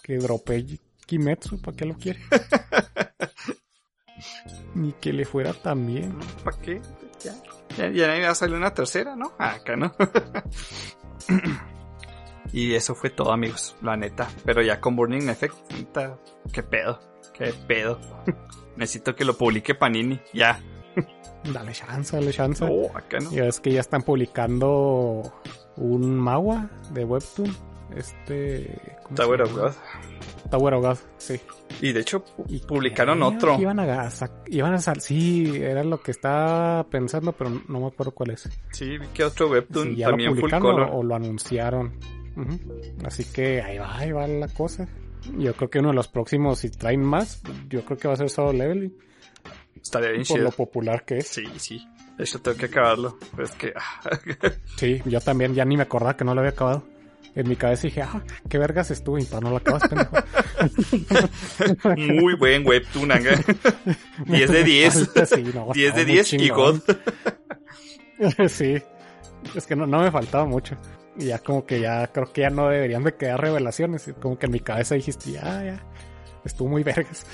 que 0.00 0.18
drope 0.18 0.64
Kimetsu, 1.06 1.60
¿para 1.60 1.76
qué 1.76 1.86
lo 1.86 1.94
quiere? 1.96 2.20
Ni 4.76 4.92
que 4.92 5.12
le 5.12 5.24
fuera 5.24 5.54
también. 5.54 6.16
¿Para 6.44 6.56
qué? 6.60 6.80
Ya, 7.76 7.90
ya, 7.90 8.16
ya 8.16 8.34
salir 8.36 8.54
una 8.54 8.72
tercera, 8.72 9.16
¿no? 9.16 9.32
Ah, 9.40 9.54
acá 9.54 9.74
no. 9.74 9.92
Y 12.52 12.74
eso 12.74 12.94
fue 12.94 13.10
todo, 13.10 13.32
amigos, 13.32 13.76
la 13.82 13.96
neta. 13.96 14.28
Pero 14.44 14.62
ya 14.62 14.80
con 14.80 14.96
Burning 14.96 15.28
Effect, 15.28 15.54
qué 16.52 16.62
pedo, 16.62 17.00
qué 17.32 17.52
pedo. 17.66 18.00
Necesito 18.76 19.14
que 19.14 19.24
lo 19.24 19.36
publique 19.36 19.74
Panini, 19.74 20.20
ya. 20.32 20.60
Dale 21.52 21.72
chance, 21.72 22.14
dale 22.16 22.32
chance. 22.32 22.66
Ya 23.30 23.46
es 23.46 23.60
que 23.60 23.72
ya 23.72 23.80
están 23.80 24.02
publicando 24.02 25.32
un 25.76 26.18
Magua 26.18 26.68
de 26.92 27.04
Webtoon. 27.04 27.56
Este. 27.96 28.78
Tower 29.14 29.42
of 29.42 29.52
God. 29.54 29.72
Tower 30.50 30.74
of 30.74 30.84
God, 30.84 30.98
sí. 31.16 31.40
Y 31.80 31.92
de 31.92 32.00
hecho, 32.00 32.24
publicaron 32.68 33.22
otro. 33.22 33.58
Iban 33.58 33.80
a, 33.80 34.10
iban 34.48 34.74
a 34.74 34.78
sí, 34.78 35.56
era 35.56 35.82
lo 35.82 36.00
que 36.00 36.10
estaba 36.10 36.84
pensando, 36.88 37.32
pero 37.32 37.50
no 37.68 37.80
me 37.80 37.86
acuerdo 37.86 38.12
cuál 38.12 38.30
es. 38.30 38.48
Sí, 38.72 38.98
vi 38.98 39.06
que 39.08 39.24
otro 39.24 39.48
Webtoon 39.48 39.96
también 39.96 40.34
lo 40.34 40.40
publicaron 40.40 40.90
O, 40.92 41.02
lo 41.02 41.14
anunciaron. 41.14 41.94
Así 43.04 43.24
que 43.24 43.62
ahí 43.62 43.78
va, 43.78 43.98
ahí 43.98 44.12
va 44.12 44.26
la 44.26 44.48
cosa. 44.48 44.88
Yo 45.36 45.54
creo 45.54 45.68
que 45.70 45.78
uno 45.80 45.88
de 45.88 45.94
los 45.94 46.08
próximos, 46.08 46.60
si 46.60 46.70
traen 46.70 47.02
más, 47.02 47.42
yo 47.68 47.84
creo 47.84 47.98
que 47.98 48.08
va 48.08 48.14
a 48.14 48.16
ser 48.16 48.30
Solo 48.30 48.52
Leveling. 48.52 48.96
Estaría 49.82 50.10
bien 50.10 50.24
Por 50.26 50.40
lo 50.40 50.50
popular 50.50 51.04
que 51.04 51.18
es. 51.18 51.26
Sí, 51.26 51.44
sí. 51.56 51.86
De 52.16 52.24
hecho, 52.24 52.40
tengo 52.40 52.56
que 52.56 52.66
acabarlo. 52.66 53.18
es 53.42 53.52
que. 53.52 53.72
sí, 54.76 55.00
yo 55.06 55.20
también 55.20 55.54
ya 55.54 55.64
ni 55.64 55.76
me 55.76 55.84
acordaba 55.84 56.16
que 56.16 56.24
no 56.24 56.34
lo 56.34 56.40
había 56.40 56.52
acabado. 56.52 56.84
En 57.34 57.48
mi 57.48 57.54
cabeza 57.54 57.82
dije, 57.82 58.02
ah, 58.02 58.22
qué 58.48 58.58
vergas 58.58 58.90
estuve, 58.90 59.22
y 59.22 59.24
para 59.24 59.40
no 59.40 59.50
lo 59.50 59.56
acabas, 59.58 59.88
pendejo. 59.88 60.16
Muy 61.96 62.34
buen 62.34 62.66
webtoon, 62.66 63.08
10 64.26 64.50
de 64.50 64.64
10. 64.64 65.14
10 65.72 65.94
de 65.94 66.04
10 66.04 66.32
y 66.34 66.48
God. 66.48 66.80
sí. 68.48 68.82
Es 69.54 69.66
que 69.66 69.76
no, 69.76 69.86
no 69.86 70.00
me 70.02 70.10
faltaba 70.10 70.44
mucho. 70.44 70.76
Y 71.16 71.26
ya 71.26 71.38
como 71.38 71.66
que 71.66 71.80
ya 71.80 72.06
creo 72.08 72.32
que 72.32 72.42
ya 72.42 72.50
no 72.50 72.68
deberían 72.68 73.04
de 73.04 73.14
quedar 73.14 73.40
revelaciones. 73.40 74.10
Como 74.20 74.38
que 74.38 74.46
en 74.46 74.52
mi 74.52 74.60
cabeza 74.60 74.94
dijiste, 74.94 75.32
ya, 75.32 75.64
ya, 75.64 75.82
estuvo 76.44 76.68
muy 76.68 76.82
vergas. 76.82 77.26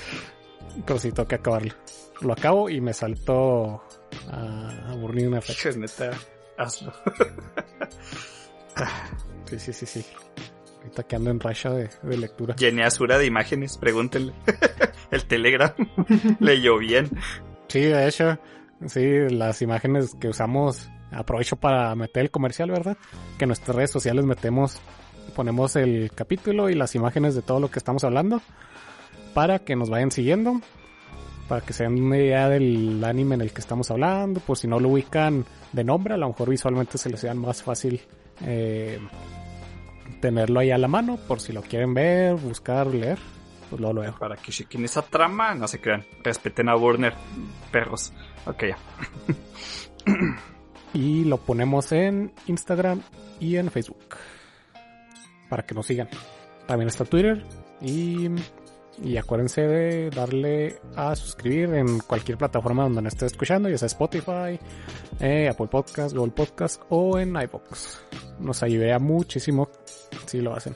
Pero 0.85 0.99
sí, 0.99 1.11
tengo 1.11 1.27
que 1.27 1.35
acabarlo. 1.35 1.73
Lo 2.21 2.33
acabo 2.33 2.69
y 2.69 2.81
me 2.81 2.93
saltó 2.93 3.83
a, 4.31 4.91
a 4.91 4.95
Burning 4.95 5.33
Effect. 5.35 5.77
neta, 5.77 6.11
hazlo. 6.57 6.91
sí, 9.45 9.59
sí, 9.59 9.73
sí, 9.73 9.85
sí. 9.85 10.05
Ahorita 10.77 11.03
que 11.03 11.15
ando 11.15 11.31
en 11.31 11.39
racha 11.39 11.71
de, 11.71 11.89
lectura. 12.17 12.55
Llené 12.55 12.83
Azura 12.83 13.17
de 13.17 13.25
imágenes, 13.25 13.77
pregúntenle. 13.77 14.33
El 15.11 15.25
Telegram 15.25 15.73
leyó 16.39 16.77
bien. 16.77 17.09
Sí, 17.67 17.81
de 17.81 18.07
hecho, 18.07 18.39
sí, 18.85 19.29
las 19.29 19.61
imágenes 19.61 20.15
que 20.19 20.29
usamos 20.29 20.89
aprovecho 21.11 21.55
para 21.55 21.93
meter 21.95 22.23
el 22.23 22.31
comercial, 22.31 22.71
¿verdad? 22.71 22.97
Que 23.37 23.45
en 23.45 23.49
nuestras 23.49 23.75
redes 23.75 23.91
sociales 23.91 24.25
metemos, 24.25 24.79
ponemos 25.35 25.75
el 25.75 26.11
capítulo 26.13 26.69
y 26.69 26.75
las 26.75 26.95
imágenes 26.95 27.35
de 27.35 27.41
todo 27.41 27.59
lo 27.59 27.71
que 27.71 27.79
estamos 27.79 28.03
hablando 28.03 28.41
para 29.33 29.59
que 29.59 29.75
nos 29.75 29.89
vayan 29.89 30.09
siguiendo, 30.09 30.61
para 31.47 31.61
que 31.61 31.71
se 31.71 31.83
den 31.83 32.03
una 32.03 32.17
idea 32.17 32.49
del 32.49 33.03
anime 33.03 33.35
en 33.35 33.41
el 33.41 33.53
que 33.53 33.61
estamos 33.61 33.91
hablando, 33.91 34.39
por 34.39 34.57
si 34.57 34.67
no 34.67 34.79
lo 34.79 34.89
ubican 34.89 35.45
de 35.73 35.83
nombre, 35.83 36.15
a 36.15 36.17
lo 36.17 36.27
mejor 36.27 36.49
visualmente 36.49 36.97
se 36.97 37.09
les 37.09 37.19
sea 37.19 37.35
más 37.35 37.61
fácil 37.61 38.01
eh, 38.41 38.99
tenerlo 40.21 40.59
ahí 40.59 40.71
a 40.71 40.77
la 40.79 40.87
mano, 40.87 41.17
por 41.27 41.39
si 41.39 41.53
lo 41.53 41.61
quieren 41.61 41.93
ver, 41.93 42.33
buscar, 42.33 42.87
leer, 42.87 43.19
pues 43.69 43.79
lo 43.79 43.93
luego. 43.93 44.17
Para 44.17 44.37
que 44.37 44.51
chequen 44.51 44.85
esa 44.85 45.03
trama, 45.03 45.53
no 45.53 45.67
se 45.67 45.79
crean, 45.79 46.03
respeten 46.23 46.67
a 46.69 46.75
Warner, 46.75 47.13
perros. 47.71 48.11
Ok, 48.45 48.63
ya. 48.69 48.77
y 50.93 51.23
lo 51.23 51.37
ponemos 51.37 51.91
en 51.91 52.31
Instagram 52.47 53.01
y 53.39 53.57
en 53.57 53.69
Facebook 53.71 54.15
para 55.49 55.63
que 55.63 55.75
nos 55.75 55.85
sigan. 55.85 56.09
También 56.65 56.89
está 56.89 57.05
Twitter 57.05 57.43
y, 57.81 58.27
y 59.01 59.17
acuérdense 59.17 59.61
de 59.61 60.09
darle 60.09 60.79
a 60.95 61.15
suscribir 61.15 61.73
en 61.73 61.99
cualquier 61.99 62.37
plataforma 62.37 62.83
donde 62.83 63.01
nos 63.01 63.13
esté 63.13 63.25
escuchando, 63.25 63.69
ya 63.69 63.77
sea 63.77 63.87
Spotify, 63.87 64.59
eh, 65.19 65.49
Apple 65.49 65.67
Podcast, 65.67 66.15
Google 66.15 66.33
Podcast 66.33 66.81
o 66.89 67.17
en 67.17 67.29
iBox. 67.29 68.01
Nos 68.39 68.63
ayudaría 68.63 68.99
muchísimo 68.99 69.69
si 70.25 70.41
lo 70.41 70.53
hacen. 70.53 70.75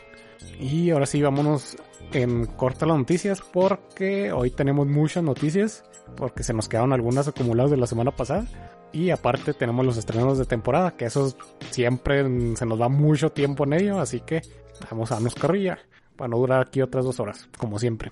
Y 0.60 0.92
ahora 0.92 1.06
sí, 1.06 1.22
vámonos 1.22 1.76
en 2.14 2.46
corta 2.46 2.86
las 2.86 2.98
noticias 2.98 3.42
porque 3.42 4.32
hoy 4.32 4.52
tenemos 4.52 4.88
muchas 4.88 5.24
noticias 5.24 5.84
porque 6.16 6.44
se 6.44 6.54
nos 6.54 6.68
quedaron 6.68 6.94
algunas 6.94 7.28
acumuladas 7.28 7.72
de 7.72 7.78
la 7.78 7.88
semana 7.88 8.12
pasada. 8.12 8.46
Y 8.94 9.10
aparte 9.10 9.54
tenemos 9.54 9.86
los 9.86 9.98
estrenos 9.98 10.38
de 10.38 10.46
temporada, 10.46 10.98
que 10.98 11.06
eso 11.06 11.36
siempre 11.70 12.24
se 12.56 12.66
nos 12.66 12.82
va 12.82 12.90
mucho 12.90 13.32
tiempo 13.32 13.64
en 13.64 13.74
ello, 13.74 14.00
así 14.00 14.20
que 14.22 14.42
vamos 14.90 15.12
a 15.12 15.16
darnos 15.16 15.36
carrilla 15.36 15.80
para 16.16 16.28
no 16.28 16.38
durar 16.38 16.62
aquí 16.62 16.82
otras 16.82 17.06
dos 17.06 17.20
horas, 17.20 17.50
como 17.58 17.80
siempre. 17.80 18.12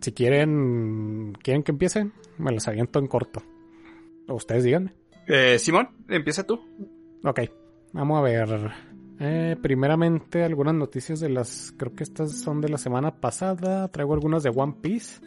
Si 0.00 0.12
quieren, 0.12 1.36
quieren 1.42 1.62
que 1.62 1.72
empiece, 1.72 2.10
me 2.36 2.52
los 2.52 2.66
aviento 2.68 2.98
en 2.98 3.06
corto. 3.06 3.42
O 4.28 4.34
ustedes 4.34 4.64
díganme. 4.64 4.92
Eh, 5.26 5.58
Simón, 5.58 5.88
empieza 6.08 6.44
tú. 6.44 6.60
Ok, 7.24 7.40
vamos 7.92 8.18
a 8.18 8.22
ver. 8.22 8.70
Eh, 9.20 9.56
primeramente, 9.60 10.44
algunas 10.44 10.74
noticias 10.74 11.20
de 11.20 11.28
las. 11.28 11.72
Creo 11.76 11.94
que 11.94 12.04
estas 12.04 12.38
son 12.38 12.60
de 12.60 12.68
la 12.68 12.78
semana 12.78 13.20
pasada. 13.20 13.88
Traigo 13.88 14.14
algunas 14.14 14.42
de 14.42 14.50
One 14.54 14.76
Piece. 14.80 15.20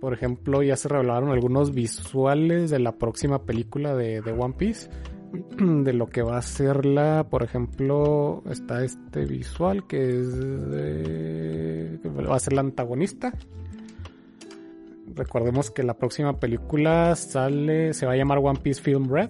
Por 0.00 0.14
ejemplo, 0.14 0.62
ya 0.62 0.76
se 0.76 0.88
revelaron 0.88 1.30
algunos 1.30 1.74
visuales 1.74 2.70
de 2.70 2.78
la 2.78 2.92
próxima 2.92 3.42
película 3.42 3.94
de, 3.96 4.20
One 4.20 4.54
Piece. 4.56 4.88
De 5.58 5.92
lo 5.92 6.06
que 6.06 6.22
va 6.22 6.38
a 6.38 6.42
ser 6.42 6.86
la, 6.86 7.28
por 7.28 7.42
ejemplo, 7.42 8.42
está 8.48 8.82
este 8.82 9.26
visual 9.26 9.86
que 9.86 10.20
es 10.20 10.40
de, 10.70 12.00
va 12.06 12.34
a 12.34 12.40
ser 12.40 12.54
la 12.54 12.62
antagonista. 12.62 13.34
recordemos 15.14 15.70
que 15.70 15.82
la 15.82 15.98
próxima 15.98 16.40
película 16.40 17.14
sale, 17.14 17.92
se 17.92 18.06
va 18.06 18.12
a 18.12 18.16
llamar 18.16 18.38
One 18.38 18.60
Piece 18.62 18.80
Film 18.80 19.10
Red. 19.10 19.28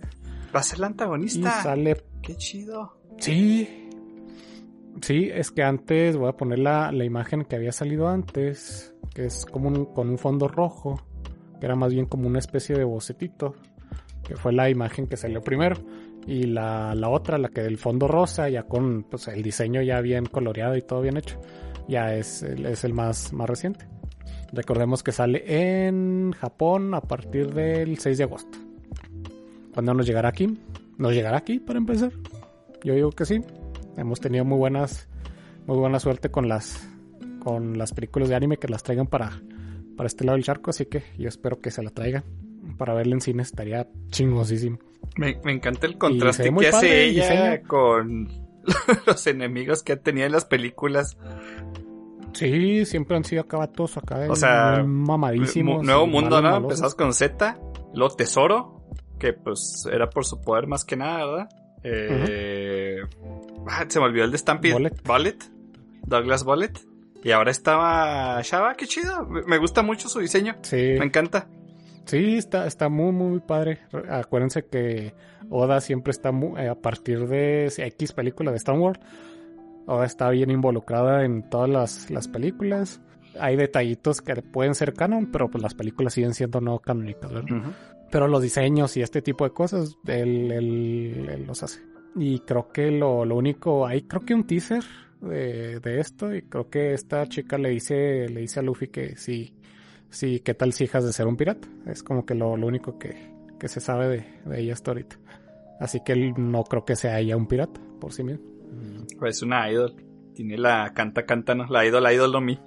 Va 0.54 0.60
a 0.60 0.62
ser 0.62 0.78
la 0.78 0.86
antagonista. 0.86 1.58
Y 1.58 1.62
sale. 1.64 1.96
Qué 2.22 2.36
chido. 2.36 2.96
Sí. 3.18 3.88
Sí, 5.02 5.30
es 5.32 5.50
que 5.50 5.64
antes 5.64 6.16
voy 6.16 6.28
a 6.28 6.36
poner 6.36 6.60
la, 6.60 6.92
la 6.92 7.04
imagen 7.04 7.44
que 7.44 7.56
había 7.56 7.72
salido 7.72 8.08
antes, 8.08 8.94
que 9.14 9.26
es 9.26 9.46
como 9.46 9.68
un, 9.68 9.86
con 9.86 10.08
un 10.08 10.18
fondo 10.18 10.48
rojo, 10.48 11.00
que 11.58 11.66
era 11.66 11.74
más 11.74 11.92
bien 11.92 12.06
como 12.06 12.26
una 12.26 12.38
especie 12.38 12.76
de 12.76 12.84
bocetito, 12.84 13.54
que 14.22 14.36
fue 14.36 14.52
la 14.52 14.70
imagen 14.70 15.06
que 15.06 15.16
salió 15.16 15.42
primero. 15.42 15.76
Y 16.26 16.42
la, 16.42 16.94
la 16.94 17.08
otra, 17.08 17.38
la 17.38 17.48
que 17.48 17.62
del 17.62 17.78
fondo 17.78 18.06
rosa, 18.06 18.48
ya 18.48 18.64
con 18.64 19.04
pues, 19.04 19.28
el 19.28 19.42
diseño 19.42 19.80
ya 19.82 20.00
bien 20.00 20.26
coloreado 20.26 20.76
y 20.76 20.82
todo 20.82 21.00
bien 21.00 21.16
hecho, 21.16 21.40
ya 21.88 22.14
es, 22.14 22.42
es 22.42 22.84
el 22.84 22.92
más, 22.92 23.32
más 23.32 23.48
reciente. 23.48 23.86
Recordemos 24.52 25.02
que 25.02 25.12
sale 25.12 25.44
en 25.78 26.32
Japón 26.32 26.94
a 26.94 27.00
partir 27.00 27.52
del 27.54 27.98
6 27.98 28.18
de 28.18 28.24
agosto. 28.24 28.58
¿Cuándo 29.72 29.94
nos 29.94 30.06
llegará 30.06 30.28
aquí? 30.28 30.58
¿Nos 30.96 31.12
llegará 31.12 31.38
aquí 31.38 31.60
para 31.60 31.78
empezar? 31.78 32.12
Yo 32.82 32.94
digo 32.94 33.10
que 33.10 33.24
sí. 33.24 33.40
Hemos 33.96 34.20
tenido 34.20 34.44
muy 34.44 34.58
buenas, 34.58 35.08
muy 35.66 35.76
buena 35.78 35.98
suerte 35.98 36.30
con 36.30 36.48
las, 36.48 36.88
con 37.38 37.78
las 37.78 37.92
películas 37.92 38.28
de 38.28 38.34
anime 38.34 38.58
que 38.58 38.68
las 38.68 38.82
traigan 38.82 39.06
para, 39.06 39.40
para 39.96 40.06
este 40.06 40.24
lado 40.24 40.36
del 40.36 40.44
charco, 40.44 40.70
así 40.70 40.86
que 40.86 41.02
yo 41.18 41.28
espero 41.28 41.60
que 41.60 41.70
se 41.70 41.82
la 41.82 41.90
traigan. 41.90 42.24
Para 42.76 42.94
verla 42.94 43.14
en 43.14 43.20
cine 43.20 43.42
estaría 43.42 43.88
chingosísimo. 44.10 44.78
Me, 45.16 45.40
me 45.42 45.52
encanta 45.52 45.86
el 45.86 45.96
contraste 45.98 46.52
que 46.54 46.68
hace 46.68 47.04
ella 47.06 47.62
con 47.62 48.28
los 49.06 49.26
enemigos 49.26 49.82
que 49.82 49.92
ha 49.92 49.96
tenido 49.96 50.26
en 50.26 50.32
las 50.32 50.44
películas. 50.44 51.16
Sí, 52.34 52.84
siempre 52.84 53.16
han 53.16 53.24
sido 53.24 53.42
acabatos 53.42 53.96
acá. 53.96 54.26
O 54.28 54.36
sea, 54.36 54.84
mamadísimos. 54.84 55.84
Nuevo 55.84 56.06
mundo, 56.06 56.40
¿no? 56.40 56.56
Empezamos 56.56 56.94
con 56.94 57.12
Z, 57.12 57.58
luego 57.94 58.14
Tesoro, 58.14 58.82
que 59.18 59.32
pues 59.32 59.88
era 59.90 60.08
por 60.10 60.24
su 60.24 60.40
poder 60.40 60.66
más 60.66 60.84
que 60.84 60.96
nada, 60.96 61.26
¿verdad? 61.26 61.48
Eh, 61.82 62.98
ah, 63.68 63.84
se 63.88 63.98
me 63.98 64.06
olvidó 64.06 64.24
el 64.24 64.32
de 64.32 64.38
Stampede. 64.38 64.74
Bullet. 65.04 65.36
Douglas 66.04 66.44
Bullet. 66.44 66.72
Y 67.22 67.30
ahora 67.32 67.50
estaba 67.50 68.40
Shaba, 68.42 68.74
qué 68.74 68.86
chido. 68.86 69.26
Me 69.26 69.58
gusta 69.58 69.82
mucho 69.82 70.08
su 70.08 70.20
diseño. 70.20 70.56
Sí. 70.62 70.94
Me 70.98 71.04
encanta. 71.04 71.48
Sí, 72.04 72.36
está, 72.36 72.66
está 72.66 72.88
muy, 72.88 73.12
muy 73.12 73.40
padre. 73.40 73.80
Acuérdense 74.08 74.64
que 74.64 75.14
Oda 75.50 75.80
siempre 75.80 76.12
está 76.12 76.32
muy, 76.32 76.60
a 76.66 76.74
partir 76.74 77.26
de 77.28 77.72
X 77.76 78.12
película 78.12 78.50
de 78.50 78.56
Star 78.56 78.78
Wars 78.78 78.98
Ahora 79.88 80.04
está 80.04 80.28
bien 80.28 80.50
involucrada 80.50 81.24
en 81.24 81.48
todas 81.48 81.68
las, 81.70 82.10
las, 82.10 82.28
películas. 82.28 83.00
Hay 83.40 83.56
detallitos 83.56 84.20
que 84.20 84.34
pueden 84.42 84.74
ser 84.74 84.92
canon, 84.92 85.30
pero 85.32 85.48
pues 85.48 85.62
las 85.62 85.74
películas 85.74 86.12
siguen 86.12 86.34
siendo 86.34 86.60
no 86.60 86.78
canónicas, 86.78 87.32
¿verdad? 87.32 87.72
Pero 88.10 88.28
los 88.28 88.42
diseños 88.42 88.94
y 88.98 89.02
este 89.02 89.22
tipo 89.22 89.44
de 89.44 89.50
cosas, 89.50 89.96
él, 90.06 90.52
él, 90.52 91.44
los 91.46 91.62
hace. 91.62 91.80
Y 92.16 92.40
creo 92.40 92.68
que 92.68 92.90
lo, 92.90 93.24
lo, 93.24 93.36
único, 93.36 93.86
hay 93.86 94.02
creo 94.02 94.26
que 94.26 94.34
un 94.34 94.46
teaser 94.46 94.84
de, 95.20 95.80
de, 95.80 96.00
esto 96.00 96.34
y 96.34 96.42
creo 96.42 96.68
que 96.70 96.94
esta 96.94 97.26
chica 97.26 97.58
le 97.58 97.70
dice, 97.70 98.28
le 98.28 98.40
dice 98.40 98.60
a 98.60 98.62
Luffy 98.62 98.88
que 98.88 99.16
sí, 99.16 99.54
sí, 100.10 100.40
qué 100.40 100.54
tal 100.54 100.72
si 100.72 100.84
hijas 100.84 101.04
de 101.04 101.12
ser 101.12 101.26
un 101.26 101.36
pirata. 101.36 101.68
Es 101.86 102.02
como 102.02 102.24
que 102.24 102.34
lo, 102.34 102.56
lo 102.56 102.66
único 102.66 102.98
que, 102.98 103.34
que 103.58 103.68
se 103.68 103.80
sabe 103.80 104.08
de, 104.08 104.24
de 104.44 104.60
ella 104.60 104.72
hasta 104.74 104.92
ahorita. 104.92 105.16
Así 105.80 106.00
que 106.04 106.12
él 106.12 106.34
no 106.36 106.64
creo 106.64 106.84
que 106.84 106.96
sea 106.96 107.20
ella 107.20 107.36
un 107.36 107.46
pirata 107.46 107.80
por 108.00 108.12
sí 108.12 108.24
mismo. 108.24 108.44
Es 109.26 109.42
una 109.42 109.70
idol. 109.70 109.94
Tiene 110.34 110.56
la 110.58 110.92
canta, 110.94 111.24
canta, 111.24 111.54
no. 111.54 111.66
La 111.66 111.84
idol, 111.86 112.02
la 112.02 112.12
idol 112.12 112.32
no 112.32 112.40
mi. 112.40 112.58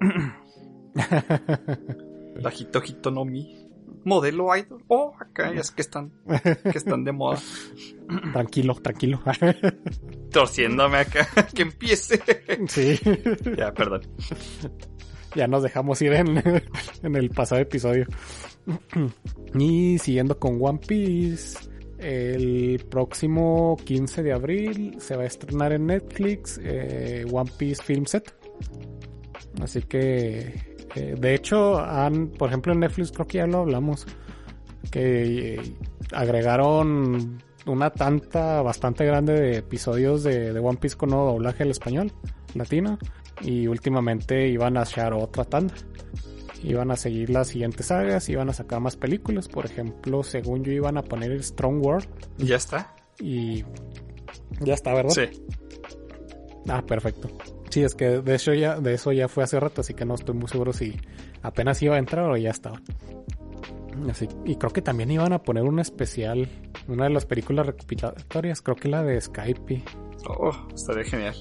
la 2.36 2.52
hito, 2.58 2.82
hito 2.84 3.10
no 3.10 3.24
mi. 3.24 3.67
Modelo 4.04 4.56
idol. 4.56 4.84
Oh, 4.88 5.12
acá 5.18 5.50
es 5.52 5.70
que 5.70 5.82
están, 5.82 6.12
que 6.72 6.78
están 6.78 7.04
de 7.04 7.12
moda. 7.12 7.38
tranquilo, 8.32 8.74
tranquilo. 8.74 9.20
Torciéndome 10.30 10.98
acá. 10.98 11.26
que 11.54 11.62
empiece. 11.62 12.20
Sí. 12.68 12.98
ya, 13.56 13.72
perdón. 13.72 14.02
Ya 15.34 15.46
nos 15.46 15.62
dejamos 15.62 16.00
ir 16.02 16.12
en, 16.12 16.42
en 17.02 17.16
el 17.16 17.30
pasado 17.30 17.60
episodio. 17.60 18.06
y 19.54 19.98
siguiendo 19.98 20.38
con 20.38 20.58
One 20.60 20.80
Piece. 20.86 21.58
El 21.98 22.84
próximo 22.88 23.76
15 23.84 24.22
de 24.22 24.32
abril 24.32 24.96
se 25.00 25.16
va 25.16 25.24
a 25.24 25.26
estrenar 25.26 25.72
en 25.72 25.86
Netflix 25.86 26.60
eh, 26.62 27.26
One 27.30 27.50
Piece 27.58 27.82
Film 27.82 28.06
Set. 28.06 28.32
Así 29.60 29.82
que, 29.82 30.67
de 31.18 31.34
hecho, 31.34 31.78
han, 31.78 32.28
por 32.28 32.48
ejemplo, 32.48 32.72
en 32.72 32.80
Netflix 32.80 33.12
creo 33.12 33.26
que 33.26 33.38
ya 33.38 33.46
lo 33.46 33.58
hablamos, 33.58 34.06
que 34.90 35.54
eh, 35.54 35.76
agregaron 36.12 37.42
una 37.66 37.90
tanta 37.90 38.62
bastante 38.62 39.04
grande 39.04 39.34
de 39.34 39.56
episodios 39.58 40.22
de, 40.22 40.52
de 40.52 40.58
One 40.58 40.78
Piece 40.78 40.96
con 40.96 41.10
nuevo 41.10 41.32
doblaje 41.32 41.64
al 41.64 41.70
español 41.70 42.12
latino 42.54 42.98
y 43.42 43.66
últimamente 43.66 44.48
iban 44.48 44.76
a 44.78 44.82
echar 44.82 45.12
otra 45.12 45.44
tanda 45.44 45.74
iban 46.62 46.90
a 46.90 46.96
seguir 46.96 47.30
las 47.30 47.48
siguientes 47.48 47.86
sagas, 47.86 48.28
iban 48.28 48.48
a 48.48 48.52
sacar 48.52 48.80
más 48.80 48.96
películas, 48.96 49.48
por 49.48 49.66
ejemplo, 49.66 50.22
según 50.22 50.64
yo 50.64 50.72
iban 50.72 50.98
a 50.98 51.02
poner 51.02 51.30
el 51.30 51.42
Strong 51.42 51.84
World. 51.84 52.08
Ya 52.38 52.56
está. 52.56 52.94
Y 53.20 53.64
ya 54.60 54.74
está, 54.74 54.94
¿verdad? 54.94 55.10
Sí. 55.10 55.42
Ah, 56.68 56.82
perfecto. 56.84 57.28
Sí, 57.70 57.82
es 57.82 57.94
que 57.94 58.20
de 58.20 58.34
eso 58.34 58.54
ya, 58.54 58.80
de 58.80 58.94
eso 58.94 59.12
ya 59.12 59.28
fue 59.28 59.44
hace 59.44 59.60
rato, 59.60 59.82
así 59.82 59.94
que 59.94 60.04
no 60.04 60.14
estoy 60.14 60.34
muy 60.34 60.48
seguro 60.48 60.72
si 60.72 60.96
apenas 61.42 61.82
iba 61.82 61.96
a 61.96 61.98
entrar 61.98 62.30
o 62.30 62.36
ya 62.36 62.50
estaba. 62.50 62.80
Así, 64.08 64.28
y 64.44 64.56
creo 64.56 64.72
que 64.72 64.80
también 64.80 65.10
iban 65.10 65.32
a 65.32 65.42
poner 65.42 65.64
un 65.64 65.80
especial, 65.80 66.48
una 66.86 67.04
de 67.04 67.10
las 67.10 67.26
películas 67.26 67.66
recopilatorias, 67.66 68.62
creo 68.62 68.76
que 68.76 68.88
la 68.88 69.02
de 69.02 69.20
Skype. 69.20 69.82
Oh, 70.28 70.52
estaría 70.74 71.04
genial. 71.04 71.36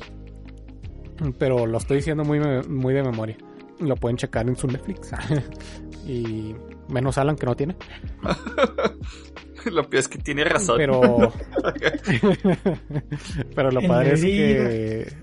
Pero 1.37 1.65
lo 1.65 1.77
estoy 1.77 1.97
diciendo 1.97 2.23
muy, 2.23 2.39
muy 2.67 2.93
de 2.93 3.03
memoria 3.03 3.37
lo 3.79 3.95
pueden 3.95 4.17
checar 4.17 4.47
en 4.47 4.55
su 4.55 4.67
Netflix. 4.67 5.11
y 6.07 6.55
menos 6.89 7.17
Alan 7.17 7.35
que 7.35 7.45
no 7.45 7.55
tiene. 7.55 7.75
lo 9.65 9.89
peor 9.89 9.99
es 9.99 10.07
que 10.07 10.17
tiene 10.19 10.43
razón. 10.43 10.77
Pero. 10.77 11.33
pero 13.55 13.71
lo 13.71 13.81
padre 13.81 14.13
es 14.13 14.21
que. 14.21 15.13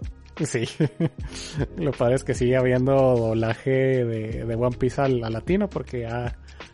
Sí. 0.43 0.65
lo 1.77 1.93
padre 1.93 2.17
es 2.17 2.25
que 2.25 2.35
sigue 2.35 2.57
habiendo 2.57 2.93
doblaje 2.93 4.05
de, 4.05 4.45
de 4.45 4.55
One 4.55 4.77
Piece 4.77 5.01
al, 5.01 5.21
latino 5.21 5.69
porque 5.69 6.09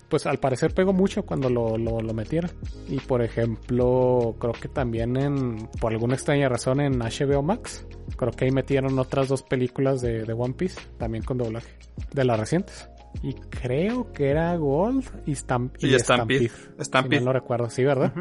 pues 0.08 0.26
al 0.26 0.38
parecer 0.38 0.74
pegó 0.74 0.92
mucho 0.92 1.24
cuando 1.24 1.48
lo, 1.48 1.76
lo, 1.76 2.00
lo, 2.00 2.14
metieron. 2.14 2.50
Y 2.88 2.98
por 2.98 3.22
ejemplo, 3.22 4.36
creo 4.38 4.52
que 4.52 4.68
también 4.68 5.16
en, 5.16 5.68
por 5.80 5.92
alguna 5.92 6.14
extraña 6.14 6.48
razón 6.48 6.80
en 6.80 6.98
HBO 6.98 7.42
Max, 7.42 7.86
creo 8.16 8.32
que 8.32 8.46
ahí 8.46 8.50
metieron 8.50 8.98
otras 8.98 9.28
dos 9.28 9.42
películas 9.42 10.00
de, 10.00 10.24
de 10.24 10.32
One 10.32 10.54
Piece, 10.54 10.80
también 10.98 11.22
con 11.22 11.38
doblaje, 11.38 11.72
de 12.12 12.24
las 12.24 12.40
recientes. 12.40 12.88
Y 13.22 13.34
creo 13.34 14.12
que 14.12 14.30
era 14.30 14.54
Gold 14.56 15.04
y, 15.26 15.34
Stamp 15.34 15.76
y, 15.80 15.98
Stampede. 15.98 16.50
Stampede. 16.80 17.20
no 17.20 17.32
recuerdo, 17.32 17.68
sí, 17.68 17.84
¿verdad? 17.84 18.12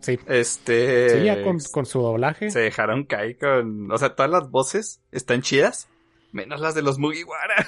Sí. 0.00 0.18
Este. 0.26 1.10
Sí, 1.10 1.24
ya 1.24 1.42
con, 1.42 1.58
con, 1.72 1.86
su 1.86 2.00
doblaje. 2.00 2.50
Se 2.50 2.60
dejaron 2.60 3.04
caer 3.04 3.38
con. 3.38 3.90
O 3.90 3.98
sea, 3.98 4.14
todas 4.14 4.30
las 4.30 4.50
voces 4.50 5.00
están 5.10 5.42
chidas. 5.42 5.88
Menos 6.32 6.60
las 6.60 6.74
de 6.74 6.82
los 6.82 6.98
Mugiwara. 6.98 7.66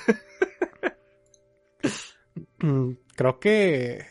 Creo 3.17 3.41
que. 3.41 4.07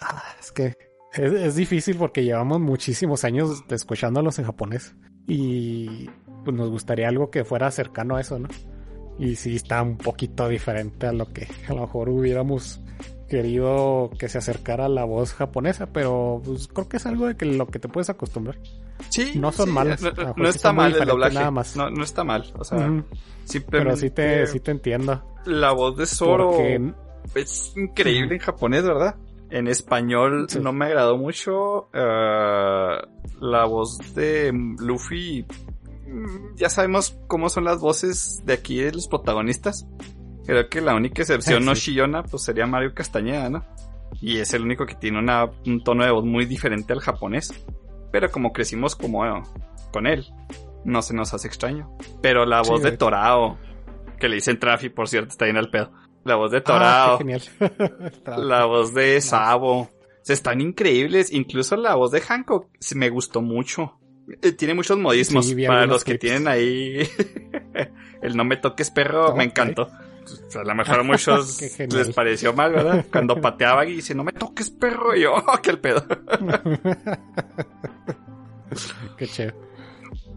Ah, 0.00 0.36
es 0.38 0.52
que. 0.52 0.76
Es, 1.12 1.32
es, 1.32 1.56
difícil 1.56 1.96
porque 1.96 2.22
llevamos 2.22 2.60
muchísimos 2.60 3.24
años 3.24 3.64
escuchándolos 3.68 4.38
en 4.38 4.44
japonés. 4.44 4.94
Y 5.26 6.08
pues 6.44 6.56
nos 6.56 6.70
gustaría 6.70 7.08
algo 7.08 7.30
que 7.30 7.44
fuera 7.44 7.70
cercano 7.70 8.16
a 8.16 8.20
eso, 8.20 8.38
¿no? 8.38 8.48
Y 9.18 9.36
sí 9.36 9.56
está 9.56 9.82
un 9.82 9.98
poquito 9.98 10.48
diferente 10.48 11.06
a 11.06 11.12
lo 11.12 11.32
que 11.32 11.48
a 11.68 11.74
lo 11.74 11.82
mejor 11.82 12.08
hubiéramos 12.08 12.80
querido 13.28 14.10
que 14.18 14.28
se 14.28 14.38
acercara 14.38 14.86
a 14.86 14.88
la 14.88 15.04
voz 15.04 15.32
japonesa, 15.34 15.86
pero 15.92 16.40
pues 16.44 16.68
creo 16.68 16.88
que 16.88 16.96
es 16.96 17.06
algo 17.06 17.26
de 17.26 17.36
que 17.36 17.46
lo 17.46 17.66
que 17.66 17.78
te 17.78 17.88
puedes 17.88 18.10
acostumbrar. 18.10 18.58
Sí. 19.10 19.32
No 19.36 19.52
son 19.52 19.70
malos. 19.70 20.00
No, 20.36 20.48
está 20.48 20.72
mal 20.72 20.94
el 20.94 21.06
doblaje. 21.06 21.34
Nada 21.34 21.50
más. 21.50 21.76
No, 21.76 21.90
no 21.90 22.02
está 22.02 22.24
mal. 22.24 22.52
O 22.58 22.64
sea, 22.64 23.04
Pero 23.70 23.96
sí 23.96 24.10
te, 24.10 24.46
sí 24.46 24.60
te 24.60 24.70
entiendo. 24.70 25.22
La 25.44 25.72
voz 25.72 25.96
de 25.96 26.06
Zoro 26.06 26.58
es 27.34 27.72
increíble 27.76 28.34
en 28.34 28.40
japonés, 28.40 28.84
¿verdad? 28.84 29.16
En 29.50 29.66
español 29.68 30.46
no 30.60 30.72
me 30.72 30.86
agradó 30.86 31.16
mucho. 31.16 31.88
Eh, 31.94 32.96
la 33.40 33.64
voz 33.66 34.14
de 34.14 34.52
Luffy 34.78 35.46
Mm, 36.08 36.56
ya 36.56 36.70
sabemos 36.70 37.18
cómo 37.26 37.50
son 37.50 37.64
las 37.64 37.80
voces 37.80 38.42
de 38.44 38.54
aquí 38.54 38.80
de 38.80 38.92
los 38.92 39.08
protagonistas. 39.08 39.86
Creo 40.48 40.66
que 40.70 40.80
la 40.80 40.94
única 40.94 41.20
excepción 41.20 41.62
no 41.66 41.74
chillona 41.74 42.22
pues 42.22 42.42
sería 42.42 42.66
Mario 42.66 42.94
Castañeda, 42.94 43.50
¿no? 43.50 43.66
Y 44.22 44.38
es 44.38 44.54
el 44.54 44.62
único 44.62 44.86
que 44.86 44.94
tiene 44.94 45.18
una, 45.18 45.44
un 45.66 45.84
tono 45.84 46.06
de 46.06 46.10
voz 46.10 46.24
muy 46.24 46.46
diferente 46.46 46.94
al 46.94 47.00
japonés. 47.00 47.52
Pero 48.10 48.30
como 48.30 48.54
crecimos 48.54 48.96
como 48.96 49.42
con 49.92 50.06
él, 50.06 50.24
no 50.86 51.02
se 51.02 51.14
nos 51.14 51.34
hace 51.34 51.48
extraño. 51.48 51.94
Pero 52.22 52.46
la 52.46 52.62
voz 52.62 52.82
de 52.82 52.96
Torao, 52.96 53.58
que 54.18 54.30
le 54.30 54.36
dicen 54.36 54.58
Trafi, 54.58 54.88
por 54.88 55.06
cierto, 55.06 55.28
está 55.28 55.44
bien 55.44 55.58
al 55.58 55.68
pedo. 55.68 55.92
La 56.24 56.36
voz 56.36 56.50
de 56.50 56.62
Torao. 56.62 57.18
la 58.38 58.64
voz 58.64 58.94
de 58.94 59.20
Sabo. 59.20 59.90
están 60.26 60.62
increíbles. 60.62 61.30
Incluso 61.30 61.76
la 61.76 61.94
voz 61.94 62.10
de 62.10 62.22
Hancock 62.22 62.68
me 62.94 63.10
gustó 63.10 63.42
mucho. 63.42 64.00
Eh, 64.40 64.52
tiene 64.52 64.72
muchos 64.72 64.96
modismos. 64.96 65.52
para 65.66 65.84
los 65.84 66.04
que 66.04 66.16
tienen 66.16 66.48
ahí 66.48 67.06
el 68.22 68.34
no 68.34 68.46
me 68.46 68.56
toques 68.56 68.90
perro, 68.90 69.36
me 69.36 69.44
encantó. 69.44 69.90
A 70.54 70.64
lo 70.64 70.74
mejor 70.74 71.00
a 71.00 71.02
muchos 71.02 71.60
les 71.78 72.14
pareció 72.14 72.52
mal, 72.52 72.72
¿verdad? 72.72 73.04
Cuando 73.10 73.40
pateaba 73.40 73.86
y 73.86 73.96
dice, 73.96 74.14
no 74.14 74.24
me 74.24 74.32
toques 74.32 74.70
perro, 74.70 75.14
y 75.14 75.22
yo, 75.22 75.34
oh, 75.46 75.60
qué 75.62 75.70
el 75.70 75.78
pedo. 75.78 76.04
qué 79.16 79.26
chévere. 79.26 79.56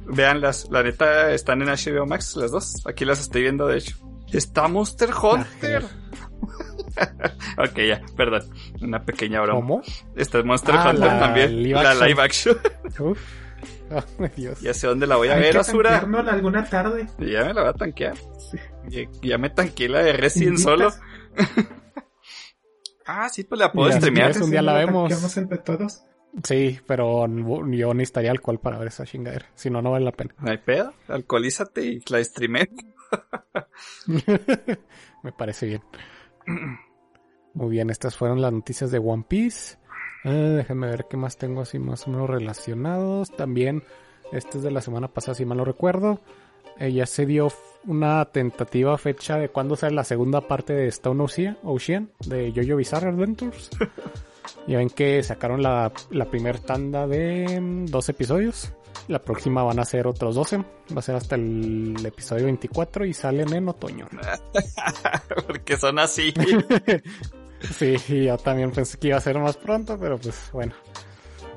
Veanlas, 0.05 0.67
la 0.69 0.83
neta 0.83 1.31
están 1.31 1.61
en 1.61 1.69
HBO 1.69 2.05
Max 2.05 2.35
las 2.35 2.51
dos. 2.51 2.85
Aquí 2.85 3.05
las 3.05 3.19
estoy 3.19 3.43
viendo 3.43 3.67
de 3.67 3.77
hecho. 3.77 3.95
Está 4.31 4.67
Monster 4.67 5.09
Hunter. 5.13 5.83
ok, 7.57 7.79
ya, 7.87 8.01
perdón. 8.17 8.49
Una 8.81 9.03
pequeña 9.03 9.41
broma. 9.41 9.59
¿Cómo? 9.59 9.81
Está 10.15 10.43
Monster 10.43 10.75
ah, 10.75 10.89
Hunter 10.89 11.19
también. 11.19 11.71
la 11.71 11.93
live 11.93 12.21
action. 12.21 12.57
Uf. 12.99 13.19
Dios. 14.35 14.61
Ya 14.61 14.73
sé 14.73 14.87
dónde 14.87 15.07
la 15.07 15.17
voy 15.17 15.29
a 15.29 15.35
ver, 15.35 15.57
Asura. 15.57 15.97
alguna 15.99 16.65
tarde. 16.65 17.07
Ya 17.19 17.45
me 17.45 17.53
la 17.53 17.61
voy 17.61 17.69
a 17.69 17.73
tanquear. 17.73 18.15
Ya, 19.21 19.37
me 19.37 19.49
tanqueé 19.49 19.89
la 19.89 20.03
de 20.03 20.13
Resident 20.13 20.57
solo. 20.57 20.91
ah, 23.05 23.29
sí, 23.29 23.43
pues 23.43 23.59
la 23.59 23.71
puedo 23.71 23.91
streamear. 23.91 24.41
un 24.41 24.51
día 24.51 24.61
la 24.61 24.73
vemos. 24.73 25.37
entre 25.37 25.57
todos. 25.59 26.03
Sí, 26.43 26.79
pero 26.87 27.27
yo 27.27 27.93
necesitaría 27.93 28.31
alcohol 28.31 28.59
para 28.59 28.77
ver 28.77 28.87
esa 28.87 29.05
chingadera. 29.05 29.47
Si 29.53 29.69
no, 29.69 29.81
no 29.81 29.91
vale 29.91 30.05
la 30.05 30.13
pena. 30.13 30.33
No 30.39 30.49
hay 30.49 30.59
pedo. 30.59 30.93
Alcoholízate 31.07 31.83
y 31.83 32.01
la 32.07 32.23
streamé. 32.23 32.69
Me 35.23 35.31
parece 35.33 35.65
bien. 35.65 35.81
Muy 37.53 37.69
bien, 37.69 37.89
estas 37.89 38.15
fueron 38.15 38.41
las 38.41 38.53
noticias 38.53 38.91
de 38.91 38.99
One 38.99 39.25
Piece. 39.27 39.77
Eh, 40.23 40.29
déjenme 40.29 40.87
ver 40.87 41.05
qué 41.09 41.17
más 41.17 41.37
tengo 41.37 41.61
así 41.61 41.79
más 41.79 42.07
o 42.07 42.11
menos 42.11 42.29
relacionados. 42.29 43.31
También, 43.31 43.83
este 44.31 44.57
es 44.57 44.63
de 44.63 44.71
la 44.71 44.81
semana 44.81 45.07
pasada, 45.07 45.35
si 45.35 45.45
mal 45.45 45.57
no 45.57 45.65
recuerdo. 45.65 46.19
Eh, 46.77 46.91
ya 46.91 47.05
se 47.05 47.25
dio 47.25 47.51
una 47.85 48.25
tentativa 48.25 48.97
fecha 48.97 49.37
de 49.37 49.49
cuándo 49.49 49.75
sale 49.75 49.95
la 49.95 50.03
segunda 50.03 50.41
parte 50.41 50.73
de 50.73 50.87
Stone 50.87 51.23
Ocean, 51.23 51.57
Ocean 51.63 52.11
de 52.25 52.53
Jojo 52.55 52.77
Bizarre 52.77 53.09
Adventures. 53.09 53.69
ya 54.67 54.77
ven 54.77 54.89
que 54.89 55.21
sacaron 55.23 55.61
la, 55.61 55.91
la 56.09 56.25
primer 56.25 56.59
tanda 56.59 57.07
de 57.07 57.59
mm, 57.59 57.85
dos 57.85 58.09
episodios. 58.09 58.73
La 59.07 59.19
próxima 59.19 59.63
van 59.63 59.79
a 59.79 59.85
ser 59.85 60.07
otros 60.07 60.35
12. 60.35 60.57
Va 60.57 60.65
a 60.97 61.01
ser 61.01 61.15
hasta 61.15 61.35
el 61.35 61.95
episodio 62.05 62.45
24 62.45 63.05
y 63.05 63.13
salen 63.13 63.53
en 63.53 63.67
otoño. 63.67 64.07
Porque 65.47 65.77
son 65.77 65.99
así. 65.99 66.33
Sí, 67.73 68.25
yo 68.25 68.37
también 68.37 68.71
pensé 68.71 68.97
que 68.97 69.09
iba 69.09 69.17
a 69.17 69.21
ser 69.21 69.37
más 69.39 69.57
pronto, 69.57 69.97
pero 69.99 70.17
pues 70.17 70.49
bueno. 70.51 70.73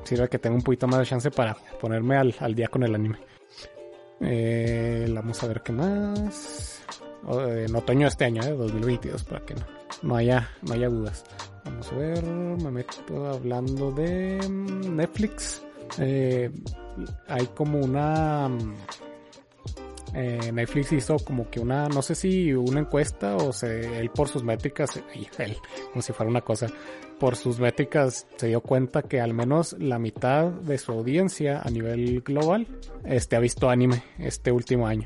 Sirve 0.03 0.29
que 0.29 0.37
tengo 0.37 0.55
un 0.55 0.61
poquito 0.61 0.87
más 0.87 0.99
de 0.99 1.05
chance 1.07 1.31
para 1.31 1.55
ponerme 1.81 2.15
al, 2.15 2.55
día 2.55 2.67
con 2.67 2.83
el 2.83 2.93
anime. 2.93 3.17
Eh, 4.21 5.09
vamos 5.09 5.43
a 5.43 5.47
ver 5.47 5.63
qué 5.63 5.71
más. 5.71 6.83
En 7.27 7.75
otoño 7.75 8.01
de 8.01 8.07
este 8.09 8.25
año, 8.25 8.43
eh, 8.43 8.51
2022, 8.51 9.23
para 9.23 9.43
que 9.43 9.55
no, 9.55 9.65
no, 10.03 10.15
haya, 10.15 10.47
no 10.61 10.73
haya 10.73 10.89
dudas. 10.89 11.23
Vamos 11.65 11.91
a 11.91 11.95
ver, 11.95 12.23
me 12.23 12.69
meto 12.69 13.27
hablando 13.27 13.91
de 13.91 14.37
Netflix. 14.47 15.63
Eh, 15.97 16.51
hay 17.27 17.47
como 17.47 17.79
una 17.79 18.47
eh, 20.17 20.51
Netflix 20.53 20.93
hizo 20.93 21.17
como 21.19 21.49
que 21.49 21.59
una, 21.59 21.89
no 21.89 22.01
sé 22.01 22.15
si 22.15 22.53
una 22.53 22.79
encuesta 22.79 23.35
o 23.35 23.51
se, 23.51 23.99
él 23.99 24.09
por 24.11 24.29
sus 24.29 24.45
métricas, 24.45 24.91
como 25.91 26.01
si 26.01 26.13
fuera 26.13 26.29
una 26.29 26.39
cosa, 26.39 26.67
por 27.19 27.35
sus 27.35 27.59
métricas 27.59 28.25
se 28.37 28.47
dio 28.47 28.61
cuenta 28.61 29.01
que 29.01 29.19
al 29.19 29.33
menos 29.33 29.73
la 29.77 29.99
mitad 29.99 30.45
de 30.45 30.77
su 30.77 30.93
audiencia 30.93 31.61
a 31.61 31.69
nivel 31.69 32.21
global 32.21 32.65
este, 33.03 33.35
ha 33.35 33.39
visto 33.39 33.69
anime 33.69 34.03
este 34.17 34.53
último 34.53 34.87
año. 34.87 35.05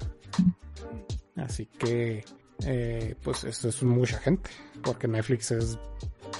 Así 1.35 1.65
que, 1.65 2.23
eh, 2.65 3.15
pues 3.23 3.45
eso 3.45 3.69
es 3.69 3.81
mucha 3.81 4.19
gente, 4.19 4.51
porque 4.83 5.07
Netflix 5.07 5.49
es, 5.49 5.79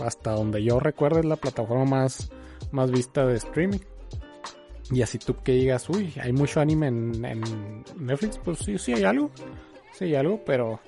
hasta 0.03 0.31
donde 0.31 0.63
yo 0.63 0.79
recuerdo, 0.79 1.19
es 1.19 1.25
la 1.25 1.37
plataforma 1.37 1.85
más, 1.85 2.29
más 2.71 2.91
vista 2.91 3.25
de 3.25 3.37
streaming. 3.37 3.79
Y 4.91 5.01
así 5.01 5.19
tú 5.19 5.35
que 5.43 5.53
digas, 5.53 5.87
uy, 5.89 6.13
hay 6.19 6.33
mucho 6.33 6.59
anime 6.59 6.87
en, 6.87 7.83
Netflix, 7.97 8.39
pues 8.43 8.59
sí, 8.59 8.77
sí 8.77 8.93
hay 8.93 9.03
algo. 9.03 9.29
Sí 9.93 10.05
hay 10.05 10.15
algo, 10.15 10.43
pero 10.43 10.79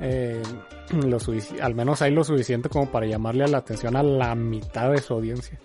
eh, 0.00 0.42
lo 0.92 1.18
al 1.62 1.74
menos 1.74 2.02
hay 2.02 2.12
lo 2.12 2.24
suficiente 2.24 2.68
como 2.68 2.90
para 2.90 3.06
llamarle 3.06 3.46
la 3.48 3.58
atención 3.58 3.96
a 3.96 4.02
la 4.02 4.34
mitad 4.34 4.90
de 4.90 4.98
su 4.98 5.14
audiencia. 5.14 5.58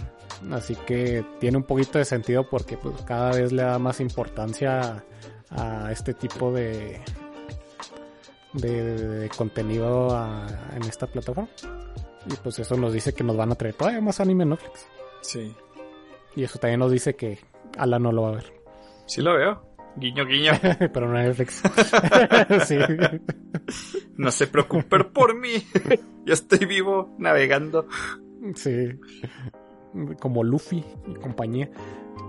Así 0.52 0.76
que 0.86 1.24
tiene 1.40 1.56
un 1.56 1.64
poquito 1.64 1.98
de 1.98 2.04
sentido 2.04 2.48
porque 2.48 2.76
pues 2.76 3.02
cada 3.02 3.30
vez 3.30 3.52
le 3.52 3.62
da 3.62 3.78
más 3.78 4.00
importancia 4.00 5.04
a, 5.50 5.90
este 5.90 6.14
tipo 6.14 6.52
de, 6.52 7.00
de, 8.52 9.28
contenido 9.36 10.08
en 10.74 10.82
esta 10.82 11.06
plataforma. 11.06 11.48
Y 12.30 12.36
pues 12.42 12.58
eso 12.58 12.76
nos 12.76 12.92
dice 12.92 13.12
que 13.12 13.24
nos 13.24 13.36
van 13.36 13.50
a 13.50 13.54
traer 13.54 13.74
todavía 13.74 14.00
más 14.00 14.20
anime 14.20 14.44
en 14.44 14.50
Netflix. 14.50 14.86
Sí. 15.22 15.54
Y 16.36 16.44
eso 16.44 16.58
también 16.58 16.80
nos 16.80 16.92
dice 16.92 17.16
que 17.16 17.38
Alan 17.76 18.02
no 18.02 18.12
lo 18.12 18.22
va 18.22 18.28
a 18.28 18.32
ver. 18.32 18.52
Sí 19.06 19.22
lo 19.22 19.34
veo. 19.34 19.62
Guiño, 19.96 20.26
guiño. 20.26 20.52
Pero 20.92 21.08
no 21.08 21.14
Netflix. 21.14 21.62
sí. 22.66 22.76
No 24.16 24.30
se 24.30 24.46
preocupen 24.46 25.10
por 25.12 25.34
mí. 25.38 25.66
Yo 26.24 26.34
estoy 26.34 26.66
vivo 26.66 27.14
navegando. 27.18 27.86
Sí. 28.54 28.90
Como 30.20 30.44
Luffy 30.44 30.84
y 31.06 31.14
compañía. 31.14 31.70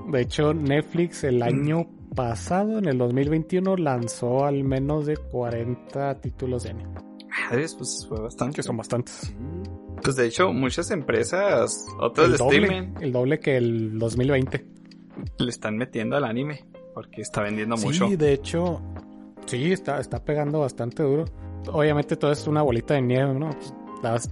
De 0.09 0.21
hecho, 0.21 0.53
Netflix 0.53 1.25
el 1.25 1.39
mm. 1.39 1.43
año 1.43 1.89
pasado, 2.15 2.79
en 2.79 2.85
el 2.85 2.97
2021, 2.97 3.75
lanzó 3.75 4.45
al 4.45 4.63
menos 4.63 5.05
de 5.05 5.17
40 5.17 6.21
títulos 6.21 6.63
de 6.63 6.69
anime. 6.69 6.95
Pues 7.49 8.05
fue 8.07 8.21
bastante. 8.21 8.55
Que 8.55 8.63
son 8.63 8.77
bastantes. 8.77 9.33
Pues 10.01 10.15
de 10.15 10.25
hecho, 10.25 10.53
muchas 10.53 10.91
empresas, 10.91 11.85
otras 11.99 12.29
de 12.29 12.35
streaming. 12.35 12.93
El 13.01 13.11
doble 13.11 13.39
que 13.39 13.57
el 13.57 13.97
2020. 13.97 14.65
Le 15.39 15.49
están 15.49 15.77
metiendo 15.77 16.15
al 16.15 16.23
anime. 16.23 16.65
Porque 16.93 17.21
está 17.21 17.41
vendiendo 17.41 17.77
mucho. 17.77 18.07
Sí, 18.07 18.15
de 18.15 18.33
hecho, 18.33 18.81
sí, 19.45 19.71
está, 19.71 19.99
está 19.99 20.23
pegando 20.23 20.61
bastante 20.61 21.03
duro. 21.03 21.25
Obviamente 21.71 22.15
todo 22.15 22.31
es 22.31 22.47
una 22.47 22.61
bolita 22.61 22.95
de 22.95 23.01
nieve, 23.01 23.33
¿no? 23.33 23.49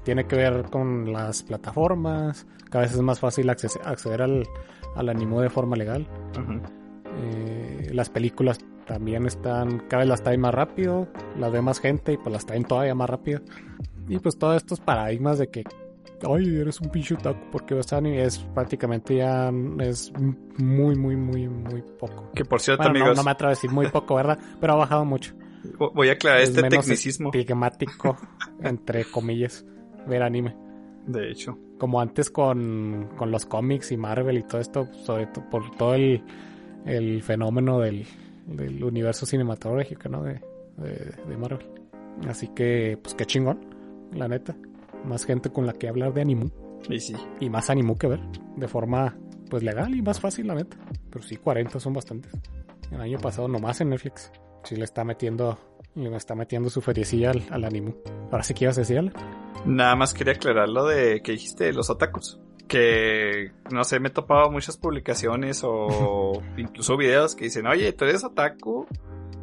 tiene 0.04 0.26
que 0.26 0.36
ver 0.36 0.64
con 0.72 1.12
las 1.12 1.44
plataformas. 1.44 2.46
Cada 2.70 2.86
vez 2.86 2.94
es 2.94 3.02
más 3.02 3.20
fácil 3.20 3.50
acceder 3.50 4.22
al, 4.22 4.48
al 4.96 5.10
anime 5.10 5.42
de 5.42 5.50
forma 5.50 5.76
legal. 5.76 6.08
Eh, 7.18 7.90
las 7.94 8.10
películas 8.10 8.60
también 8.86 9.26
están, 9.26 9.80
cada 9.88 10.02
vez 10.02 10.10
las 10.10 10.24
traen 10.24 10.42
más 10.42 10.54
rápido, 10.54 11.08
las 11.38 11.52
ve 11.52 11.62
más 11.62 11.80
gente 11.80 12.14
y 12.14 12.18
pues 12.18 12.32
las 12.32 12.46
traen 12.46 12.64
todavía 12.64 12.96
más 12.96 13.10
rápido. 13.10 13.42
Y 14.08 14.20
pues 14.20 14.38
todos 14.38 14.58
estos 14.58 14.80
paradigmas 14.80 15.40
de 15.40 15.48
que, 15.48 15.64
ay, 16.28 16.58
eres 16.58 16.80
un 16.80 16.90
pinche 16.90 17.16
otaku 17.16 17.40
porque 17.52 17.74
ves 17.74 17.92
anime, 17.94 18.24
es 18.24 18.40
prácticamente 18.54 19.16
ya, 19.18 19.52
es 19.80 20.12
muy, 20.58 20.96
muy, 20.96 21.16
muy, 21.16 21.48
muy 21.48 21.82
poco. 22.00 22.32
Que 22.34 22.46
por 22.46 22.62
cierto, 22.62 22.84
amigos. 22.84 23.10
No, 23.10 23.16
no, 23.16 23.24
me 23.24 23.32
atrevo 23.32 23.50
a 23.50 23.56
decir 23.56 23.72
muy 23.72 23.88
poco, 23.88 24.16
¿verdad? 24.16 24.40
Pero 24.60 24.74
ha 24.74 24.78
bajado 24.78 25.06
mucho. 25.06 25.34
Voy 25.94 26.10
a 26.10 26.14
aclarar 26.14 26.42
este 26.42 26.62
tecnicismo. 26.62 27.32
Estigmático, 27.34 28.18
entre 28.62 29.06
comillas, 29.06 29.66
ver 30.08 30.22
anime. 30.22 30.56
De 31.08 31.32
hecho. 31.32 31.58
Como 31.80 32.00
antes 32.00 32.30
con, 32.30 33.10
con 33.18 33.32
los 33.32 33.46
cómics 33.46 33.92
y 33.92 33.98
Marvel 33.98 34.38
y 34.38 34.44
todo 34.44 34.62
esto, 34.62 34.88
sobre 35.04 35.28
todo 35.28 35.50
por 35.50 35.76
todo 35.76 35.96
el, 35.96 36.24
el 36.86 37.22
fenómeno 37.22 37.80
del, 37.80 38.06
del 38.46 38.82
universo 38.84 39.26
cinematográfico, 39.26 40.08
¿no? 40.08 40.24
De, 40.24 40.40
de, 40.78 41.38
Marvel. 41.38 41.68
Así 42.30 42.48
que, 42.50 42.98
pues 43.02 43.14
qué 43.16 43.26
chingón 43.26 43.75
la 44.14 44.28
neta. 44.28 44.56
Más 45.04 45.26
gente 45.26 45.52
con 45.52 45.66
la 45.66 45.74
que 45.74 45.88
hablar 45.88 46.14
de 46.14 46.22
animu. 46.22 46.50
Y 46.90 47.00
sí. 47.00 47.16
Y 47.40 47.50
más 47.50 47.70
animu 47.70 47.98
que 47.98 48.08
ver. 48.08 48.20
De 48.56 48.68
forma, 48.68 49.18
pues 49.50 49.64
legal 49.64 49.96
y 49.96 50.02
más 50.02 50.20
fácil, 50.20 50.48
la 50.48 50.56
neta. 50.56 50.78
Pero 51.10 51.24
sí, 51.24 51.38
40 51.38 51.80
son 51.80 51.94
bastantes. 51.94 52.32
El 52.92 53.02
año 53.02 53.20
pasado 53.20 53.48
nomás 53.48 53.82
en 53.82 53.90
Netflix. 53.90 54.32
Sí 54.64 54.76
le 54.76 54.84
está 54.84 55.04
metiendo, 55.04 55.60
le 55.96 56.16
está 56.16 56.36
metiendo 56.36 56.70
su 56.70 56.82
feriecilla 56.82 57.32
al, 57.32 57.44
al 57.52 57.66
animu. 57.66 57.94
Ahora 58.32 58.44
sí 58.44 58.54
que 58.54 58.66
ibas 58.66 58.78
a 58.78 58.82
decirle. 58.82 59.12
Nada 59.66 59.96
más 59.96 60.14
quería 60.14 60.34
aclarar 60.34 60.70
lo 60.70 60.86
de 60.86 61.22
que 61.22 61.34
dijiste 61.34 61.66
de 61.66 61.74
los 61.74 61.90
otakus. 61.90 62.40
Que, 62.68 63.52
no 63.72 63.84
sé, 63.84 64.00
me 64.00 64.08
he 64.08 64.12
topado 64.12 64.50
muchas 64.50 64.78
publicaciones 64.78 65.62
o 65.64 66.42
incluso 66.58 66.98
videos 66.98 67.36
que 67.36 67.46
dicen, 67.46 67.68
oye, 67.68 67.92
tú 67.94 68.06
eres 68.06 68.24
otaku 68.24 68.88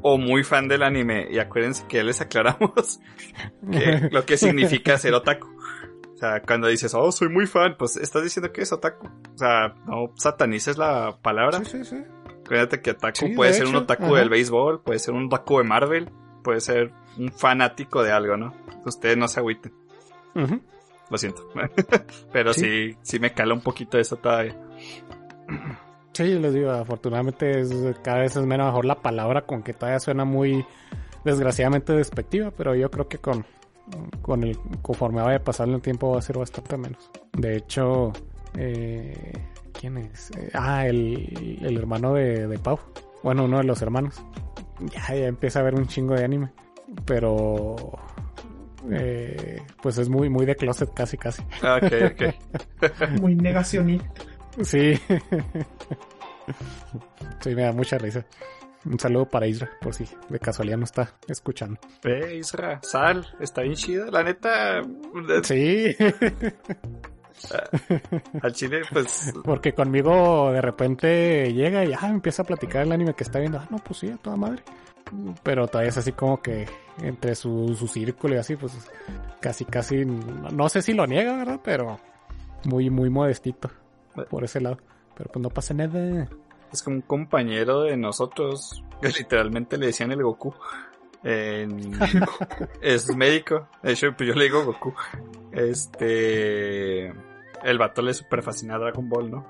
o 0.03 0.19
muy 0.19 0.45
fan 0.45 0.69
del 0.69 0.83
anime. 0.83 1.29
Y 1.31 1.39
acuérdense 1.39 1.87
que 1.87 1.99
ya 1.99 2.03
les 2.05 2.21
aclaramos 2.21 3.01
que 3.73 4.09
lo 4.11 4.25
que 4.25 4.37
significa 4.37 4.99
ser 4.99 5.15
otaku. 5.15 5.49
O 6.15 6.17
sea, 6.17 6.41
cuando 6.43 6.69
dices, 6.69 6.95
oh, 6.95 7.11
soy 7.11 7.29
muy 7.29 7.47
fan, 7.47 7.77
pues 7.79 7.97
estás 7.97 8.23
diciendo 8.23 8.53
que 8.53 8.63
es 8.63 8.73
otaku. 8.73 9.07
O 9.07 9.39
sea, 9.39 9.75
no 9.87 10.13
satanices 10.17 10.79
la 10.79 11.19
palabra. 11.21 11.65
Sí, 11.65 11.79
sí, 11.79 11.85
sí. 11.85 12.05
Acuérdate 12.45 12.81
que 12.81 12.91
otaku 12.91 13.35
puede 13.35 13.53
ser 13.55 13.67
un 13.67 13.77
otaku 13.77 14.15
del 14.15 14.29
béisbol, 14.29 14.83
puede 14.83 14.99
ser 14.99 15.15
un 15.15 15.27
otaku 15.27 15.59
de 15.59 15.65
Marvel. 15.65 16.11
puede 16.43 16.61
ser 16.61 16.93
un 17.17 17.33
fanático 17.33 18.03
de 18.03 18.13
algo, 18.13 18.37
¿no? 18.37 18.55
Ustedes 18.85 19.17
no 19.17 19.29
se 19.29 19.41
agüiten. 19.41 19.73
Lo 21.11 21.19
siento. 21.19 21.49
Pero 22.33 22.53
¿Sí? 22.53 22.97
sí, 23.03 23.19
me 23.19 23.33
cala 23.33 23.55
un 23.55 23.61
poquito 23.61 23.99
eso 23.99 24.17
todavía. 24.17 24.57
Sí, 26.13 26.25
les 26.25 26.53
digo, 26.53 26.71
afortunadamente 26.71 27.63
cada 28.03 28.19
vez 28.19 28.37
es 28.37 28.45
menos 28.45 28.67
mejor 28.67 28.85
la 28.85 29.01
palabra, 29.01 29.43
con 29.43 29.63
que 29.63 29.73
todavía 29.73 29.99
suena 29.99 30.25
muy 30.25 30.65
desgraciadamente 31.25 31.95
despectiva, 31.95 32.51
pero 32.51 32.75
yo 32.75 32.91
creo 32.91 33.09
que 33.09 33.19
con, 33.19 33.45
con 34.21 34.43
el 34.43 34.59
conforme 34.83 35.23
vaya 35.23 35.43
pasando 35.43 35.77
el 35.77 35.83
tiempo 35.83 36.11
va 36.11 36.19
a 36.19 36.23
ser 36.23 36.39
bastante 36.39 36.77
menos. 36.77 37.11
De 37.33 37.57
hecho, 37.57 38.13
eh, 38.59 39.33
¿quién 39.79 39.97
es? 39.99 40.31
Eh, 40.37 40.51
ah, 40.55 40.87
el, 40.87 41.59
el 41.63 41.77
hermano 41.79 42.15
de, 42.15 42.47
de, 42.47 42.59
Pau. 42.59 42.79
Bueno, 43.23 43.45
uno 43.45 43.59
de 43.59 43.65
los 43.65 43.81
hermanos. 43.81 44.23
Ya, 44.81 45.15
ya 45.15 45.27
empieza 45.27 45.61
a 45.61 45.63
ver 45.63 45.75
un 45.75 45.87
chingo 45.87 46.15
de 46.15 46.25
anime. 46.25 46.53
Pero 47.07 47.77
eh, 48.91 49.63
pues 49.81 49.99
es 49.99 50.09
muy, 50.09 50.29
muy 50.29 50.45
de 50.45 50.57
closet 50.57 50.93
casi, 50.93 51.17
casi. 51.17 51.43
Ah, 51.63 51.79
ok, 51.83 51.93
ok. 52.13 53.21
muy 53.21 53.35
negacionista. 53.35 54.11
Sí. 54.61 54.95
sí, 57.41 57.55
me 57.55 57.63
da 57.63 57.73
mucha 57.73 57.99
risa. 57.99 58.25
Un 58.85 58.99
saludo 58.99 59.27
para 59.27 59.47
Isra, 59.47 59.71
por 59.81 59.95
si 59.95 60.05
de 60.29 60.41
casualidad 60.41 60.77
no 60.77 60.85
está 60.85 61.15
escuchando. 61.29 61.79
Eh, 62.03 62.37
Isra, 62.37 62.81
sal, 62.83 63.25
está 63.39 63.63
bien 63.63 63.75
chida, 63.75 64.11
la 64.11 64.25
neta. 64.25 64.83
Sí. 65.45 65.97
Al 68.43 68.53
chile, 68.53 68.83
pues. 68.93 69.33
Porque 69.45 69.73
conmigo 69.73 70.53
de 70.53 70.61
repente 70.61 71.53
llega 71.53 71.85
y 71.85 71.93
ah, 71.93 72.09
empieza 72.09 72.43
a 72.43 72.45
platicar 72.45 72.83
el 72.83 72.93
anime 72.93 73.15
que 73.15 73.23
está 73.25 73.39
viendo. 73.39 73.59
Ah, 73.59 73.69
no, 73.71 73.79
pues 73.79 74.01
sí, 74.01 74.11
a 74.11 74.17
toda 74.17 74.37
madre. 74.37 74.63
Pero 75.43 75.67
todavía 75.69 75.91
es 75.91 75.99
así 75.99 76.13
como 76.13 76.41
que 76.41 76.67
entre 77.03 77.35
su, 77.35 77.75
su 77.79 77.87
círculo 77.87 78.35
y 78.35 78.39
así, 78.39 78.57
pues 78.57 78.73
casi, 79.41 79.65
casi. 79.65 80.05
No 80.05 80.69
sé 80.69 80.83
si 80.83 80.93
lo 80.93 81.07
niega, 81.07 81.37
¿verdad? 81.37 81.61
Pero 81.63 82.01
muy, 82.65 82.91
muy 82.91 83.11
modestito 83.11 83.71
por 84.31 84.45
ese 84.45 84.61
lado. 84.61 84.79
Pero 85.17 85.31
pues 85.31 85.43
no 85.43 85.51
pasa 85.51 85.75
nada. 85.75 86.29
Es 86.73 86.83
como 86.83 86.97
un 86.97 87.03
compañero 87.03 87.83
de 87.83 87.97
nosotros 87.97 88.83
que 89.01 89.09
literalmente 89.09 89.77
le 89.77 89.87
decían 89.87 90.13
el 90.13 90.23
Goku. 90.23 90.55
es 92.83 93.17
médico. 93.17 93.69
De 93.83 93.93
hecho, 93.93 94.09
pues 94.17 94.29
yo 94.29 94.35
le 94.35 94.45
digo 94.45 94.65
Goku. 94.65 94.95
Este. 95.53 97.13
El 97.63 97.79
vato 97.79 98.03
le 98.03 98.13
super 98.13 98.43
fascina 98.43 98.77
Dragon 98.77 99.09
Ball, 99.09 99.31
¿no? 99.31 99.47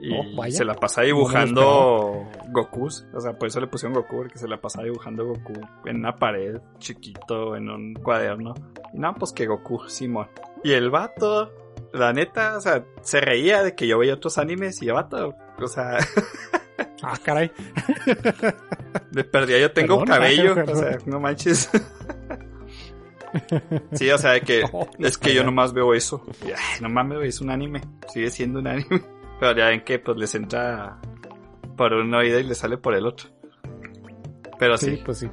Y 0.00 0.14
oh, 0.14 0.50
se 0.50 0.64
la 0.64 0.74
pasa 0.74 1.02
dibujando 1.02 2.26
Goku. 2.48 2.86
O 2.86 3.20
sea, 3.20 3.38
por 3.38 3.48
eso 3.48 3.60
le 3.60 3.66
pusieron 3.66 3.94
Goku, 3.94 4.16
porque 4.16 4.38
se 4.38 4.48
la 4.48 4.58
pasa 4.58 4.82
dibujando 4.82 5.26
Goku 5.26 5.52
en 5.84 5.96
una 5.96 6.16
pared 6.16 6.58
chiquito, 6.78 7.54
en 7.56 7.68
un 7.68 7.94
cuaderno. 7.94 8.54
Y 8.94 8.98
no, 8.98 9.14
pues 9.14 9.32
que 9.32 9.46
Goku, 9.46 9.88
Simón. 9.88 10.28
Y 10.64 10.72
el 10.72 10.88
vato, 10.88 11.52
la 11.92 12.12
neta, 12.12 12.56
o 12.56 12.60
sea, 12.60 12.84
se 13.02 13.20
reía 13.20 13.62
de 13.62 13.74
que 13.74 13.86
yo 13.86 13.98
veía 13.98 14.14
otros 14.14 14.38
animes 14.38 14.80
y 14.82 14.88
el 14.88 14.94
vato, 14.94 15.34
o 15.58 15.68
sea. 15.68 15.98
ah, 17.02 17.18
caray. 17.22 17.50
De 19.10 19.24
perdida 19.24 19.58
yo 19.58 19.72
tengo 19.72 20.04
cabello, 20.04 20.54
o 20.66 20.76
sea, 20.76 20.98
no 21.06 21.20
manches. 21.20 21.70
Sí, 23.92 24.10
o 24.10 24.18
sea, 24.18 24.40
que 24.40 24.64
oh, 24.72 24.88
es 24.98 25.18
que 25.18 25.34
yo 25.34 25.44
nomás 25.44 25.72
veo 25.72 25.94
eso. 25.94 26.24
Ay, 26.44 26.80
no 26.80 26.88
mames, 26.88 27.20
es 27.22 27.40
un 27.40 27.50
anime. 27.50 27.80
Sigue 28.12 28.30
siendo 28.30 28.58
un 28.58 28.66
anime. 28.66 29.02
Pero 29.38 29.56
ya 29.56 29.68
ven 29.68 29.84
que 29.84 29.98
pues 29.98 30.16
les 30.18 30.34
entra 30.34 30.98
por 31.76 31.92
un 31.92 32.12
oído 32.14 32.38
y 32.38 32.44
les 32.44 32.58
sale 32.58 32.76
por 32.76 32.94
el 32.94 33.06
otro. 33.06 33.30
Pero 34.58 34.76
sí. 34.76 34.96
sí. 34.96 35.02
pues 35.04 35.18
sí. 35.18 35.30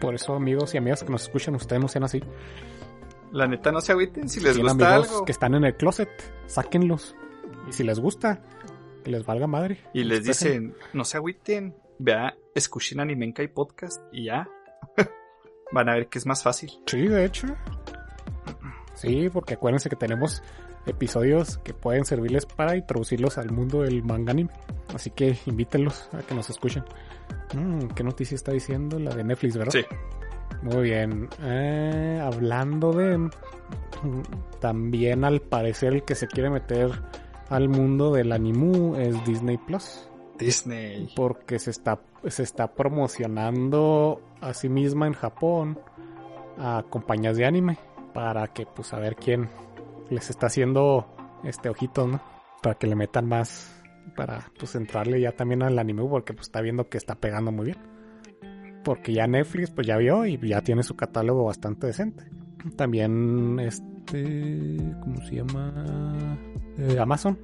Por 0.00 0.14
eso, 0.14 0.34
amigos 0.34 0.74
y 0.74 0.78
amigas 0.78 1.02
que 1.02 1.10
nos 1.10 1.22
escuchan, 1.22 1.54
ustedes 1.54 1.80
no 1.80 1.88
sean 1.88 2.04
así. 2.04 2.22
La 3.36 3.46
neta, 3.46 3.70
no 3.70 3.82
se 3.82 3.92
agüiten 3.92 4.30
si 4.30 4.40
les 4.40 4.56
gusta 4.56 4.94
algo. 4.94 5.26
que 5.26 5.32
están 5.32 5.54
en 5.54 5.64
el 5.64 5.76
closet, 5.76 6.08
sáquenlos. 6.46 7.14
Y 7.68 7.72
si 7.72 7.84
les 7.84 8.00
gusta, 8.00 8.40
que 9.04 9.10
les 9.10 9.26
valga 9.26 9.46
madre. 9.46 9.78
Y 9.92 10.04
les 10.04 10.24
dicen, 10.24 10.74
no 10.94 11.04
se 11.04 11.18
agüiten, 11.18 11.76
vea, 11.98 12.34
escuchen 12.54 12.98
Animenka 12.98 13.42
y 13.42 13.48
podcast 13.48 14.02
y 14.10 14.24
ya. 14.24 14.48
Van 15.72 15.86
a 15.90 15.96
ver 15.96 16.08
que 16.08 16.18
es 16.18 16.24
más 16.24 16.42
fácil. 16.42 16.70
Sí, 16.86 17.08
de 17.08 17.26
hecho. 17.26 17.46
Sí, 18.94 19.28
porque 19.30 19.52
acuérdense 19.52 19.90
que 19.90 19.96
tenemos 19.96 20.42
episodios 20.86 21.58
que 21.58 21.74
pueden 21.74 22.06
servirles 22.06 22.46
para 22.46 22.74
introducirlos 22.74 23.36
al 23.36 23.52
mundo 23.52 23.82
del 23.82 24.02
manga 24.02 24.30
anime. 24.30 24.50
Así 24.94 25.10
que 25.10 25.36
invítenlos 25.44 26.08
a 26.14 26.22
que 26.22 26.34
nos 26.34 26.48
escuchen. 26.48 26.84
Mm, 27.54 27.88
¿Qué 27.88 28.02
noticia 28.02 28.34
está 28.34 28.52
diciendo? 28.52 28.98
La 28.98 29.14
de 29.14 29.24
Netflix, 29.24 29.58
¿verdad? 29.58 29.72
Sí. 29.72 29.84
Muy 30.62 30.82
bien. 30.84 31.28
Eh, 31.42 32.20
hablando 32.22 32.92
de... 32.92 33.30
También 34.60 35.24
al 35.24 35.40
parecer 35.40 35.94
el 35.94 36.04
que 36.04 36.14
se 36.14 36.26
quiere 36.26 36.50
meter 36.50 36.90
al 37.48 37.68
mundo 37.68 38.12
del 38.12 38.32
anime 38.32 39.06
es 39.06 39.24
Disney 39.24 39.58
Plus. 39.58 40.08
Disney. 40.38 41.08
Porque 41.14 41.58
se 41.58 41.70
está, 41.70 42.00
se 42.26 42.42
está 42.42 42.74
promocionando 42.74 44.20
a 44.40 44.54
sí 44.54 44.68
misma 44.68 45.06
en 45.06 45.14
Japón 45.14 45.78
a 46.58 46.84
compañías 46.88 47.36
de 47.36 47.46
anime 47.46 47.78
para 48.12 48.48
que 48.48 48.66
pues 48.66 48.92
a 48.92 48.98
ver 48.98 49.16
quién 49.16 49.48
les 50.10 50.30
está 50.30 50.46
haciendo 50.46 51.06
este 51.44 51.68
ojito, 51.68 52.06
¿no? 52.06 52.20
Para 52.62 52.76
que 52.76 52.86
le 52.86 52.96
metan 52.96 53.26
más 53.26 53.72
para 54.14 54.50
pues 54.58 54.74
entrarle 54.76 55.20
ya 55.20 55.32
también 55.32 55.62
al 55.62 55.78
anime 55.78 56.04
porque 56.04 56.32
pues 56.32 56.46
está 56.46 56.60
viendo 56.60 56.88
que 56.88 56.98
está 56.98 57.16
pegando 57.16 57.52
muy 57.52 57.66
bien. 57.66 57.95
Porque 58.86 59.12
ya 59.12 59.26
Netflix 59.26 59.72
pues 59.72 59.84
ya 59.84 59.96
vio 59.96 60.24
y 60.26 60.38
ya 60.38 60.60
tiene 60.60 60.84
su 60.84 60.94
catálogo 60.94 61.44
bastante 61.44 61.88
decente. 61.88 62.22
También 62.76 63.58
este 63.58 64.76
¿cómo 65.00 65.20
se 65.22 65.34
llama? 65.34 66.38
Eh, 66.78 66.96
Amazon 66.96 67.36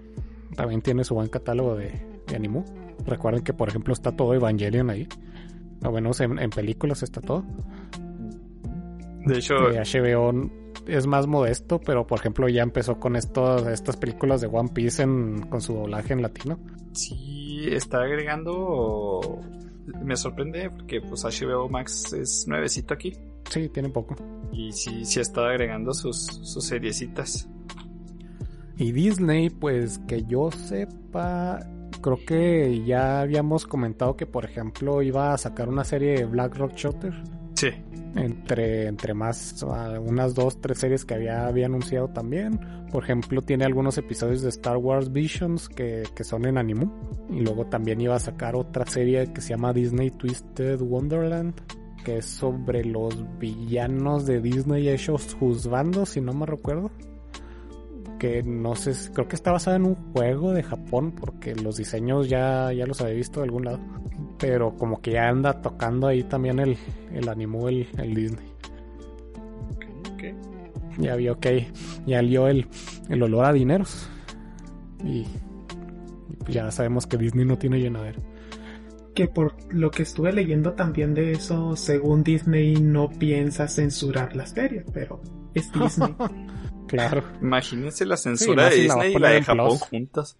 también 0.55 0.83
tiene 0.83 1.03
su 1.03 1.17
buen 1.17 1.27
catálogo 1.27 1.75
de, 1.75 2.01
de 2.29 2.37
anime. 2.37 2.63
Recuerden 3.05 3.43
que 3.43 3.53
por 3.53 3.69
ejemplo 3.69 3.93
está 3.93 4.13
todo 4.13 4.35
Evangelion 4.35 4.89
ahí. 4.89 5.09
O 5.85 5.91
bueno, 5.91 6.13
en, 6.17 6.39
en 6.39 6.51
películas 6.51 7.03
está 7.03 7.21
todo. 7.21 7.45
De 9.27 9.39
hecho, 9.39 9.55
HBO 9.57 10.49
es 10.87 11.09
más 11.09 11.27
modesto, 11.27 11.81
pero 11.81 12.07
por 12.07 12.21
ejemplo 12.21 12.49
ya 12.49 12.63
empezó 12.63 13.01
con 13.01 13.17
estas 13.17 13.97
películas 13.97 14.41
de 14.43 14.47
One 14.47 14.71
Piece 14.73 15.03
en, 15.03 15.43
con 15.49 15.61
su 15.61 15.75
doblaje 15.75 16.13
en 16.13 16.23
latino. 16.23 16.61
Sí, 16.93 17.67
está 17.69 18.03
agregando. 18.03 19.41
Me 20.03 20.17
sorprende 20.17 20.71
porque 20.71 21.01
pues 21.01 21.25
HBO 21.25 21.69
Max 21.69 22.13
es 22.13 22.47
nuevecito 22.47 22.95
aquí. 22.95 23.13
Sí, 23.51 23.69
tiene 23.69 23.89
poco. 23.89 24.17
Y 24.53 24.73
sí, 24.73 25.05
sí 25.05 25.21
está 25.21 25.49
agregando 25.49 25.93
sus, 25.93 26.19
sus 26.25 26.65
seriecitas. 26.65 27.49
Y 28.77 28.93
Disney, 28.93 29.51
pues 29.51 29.99
que 30.07 30.25
yo 30.25 30.51
sepa, 30.51 31.61
creo 32.01 32.19
que 32.27 32.83
ya 32.85 33.21
habíamos 33.21 33.67
comentado 33.67 34.17
que 34.17 34.27
por 34.27 34.45
ejemplo 34.45 35.03
iba 35.03 35.33
a 35.33 35.39
sacar 35.39 35.69
una 35.69 35.85
serie 35.85 36.15
de 36.15 36.25
Black 36.25 36.57
Rock 36.57 36.75
Shooter. 36.75 37.15
Entre, 38.15 38.87
entre 38.87 39.15
más 39.15 39.65
unas 40.05 40.35
dos, 40.35 40.61
tres 40.61 40.79
series 40.79 41.05
que 41.05 41.15
había, 41.15 41.47
había 41.47 41.67
anunciado 41.67 42.09
también. 42.09 42.61
Por 42.91 43.05
ejemplo, 43.05 43.41
tiene 43.41 43.65
algunos 43.65 43.97
episodios 43.97 44.43
de 44.43 44.51
Star 44.51 44.77
Wars 44.77 45.13
Visions 45.13 45.69
que, 45.69 46.03
que 46.15 46.25
son 46.25 46.45
en 46.47 46.59
Animu. 46.59 46.91
Y 47.31 47.41
luego 47.41 47.67
también 47.67 48.01
iba 48.01 48.15
a 48.15 48.21
sacar 48.21 48.55
otra 48.55 48.85
serie 48.87 49.33
que 49.33 49.41
se 49.41 49.51
llama 49.51 49.73
Disney 49.73 50.11
Twisted 50.11 50.81
Wonderland, 50.83 51.55
que 52.05 52.19
es 52.19 52.27
sobre 52.27 52.85
los 52.85 53.17
villanos 53.39 54.27
de 54.27 54.41
Disney 54.41 54.89
hechos 54.89 55.35
juzgando, 55.39 56.05
si 56.05 56.21
no 56.21 56.35
me 56.35 56.45
recuerdo. 56.45 56.91
Que 58.19 58.43
no 58.43 58.77
sé, 58.77 58.93
creo 59.13 59.27
que 59.27 59.37
está 59.37 59.53
basada 59.53 59.77
en 59.77 59.87
un 59.87 60.13
juego 60.13 60.53
de 60.53 60.63
Japón, 60.63 61.13
porque 61.13 61.55
los 61.55 61.77
diseños 61.77 62.29
ya, 62.29 62.73
ya 62.73 62.87
los 62.87 63.01
había 63.01 63.15
visto 63.15 63.41
de 63.41 63.45
algún 63.45 63.65
lado 63.65 63.81
pero 64.43 64.75
como 64.77 65.01
que 65.01 65.13
ya 65.13 65.29
anda 65.29 65.63
tocando 65.63 66.09
ahí 66.09 66.25
también 66.25 66.59
el, 66.59 66.77
el 67.13 67.29
animó 67.29 67.69
el, 67.69 67.87
el 67.97 68.13
Disney. 68.13 68.53
Ya 70.99 71.15
vio 71.15 71.39
que 71.39 71.69
ya 72.07 72.21
lió 72.21 72.49
el, 72.49 72.67
el 73.09 73.23
olor 73.23 73.45
a 73.45 73.53
dineros. 73.53 74.09
Y, 75.05 75.27
pues 76.41 76.55
ya 76.55 76.71
sabemos 76.73 77.07
que 77.07 77.17
Disney 77.17 77.47
no 77.47 77.57
tiene 77.57 77.79
llenadera. 77.79 78.19
Que 79.15 79.29
por 79.29 79.55
lo 79.73 79.93
que 79.93 80.03
estuve 80.03 80.33
leyendo 80.33 80.73
también 80.73 81.15
de 81.15 81.33
eso, 81.33 81.77
según 81.77 82.25
Disney 82.25 82.75
no 82.75 83.11
piensa 83.11 83.69
censurar 83.69 84.35
las 84.35 84.51
series, 84.51 84.85
pero 84.93 85.23
es 85.55 85.71
Disney. 85.73 86.17
claro. 86.89 87.23
Imagínense 87.41 88.05
la 88.05 88.17
censura 88.17 88.71
de 88.71 88.77
Disney 88.77 89.15
y 89.15 89.19
la 89.21 89.29
de 89.31 89.43
Japón 89.45 89.79
juntas. 89.79 90.37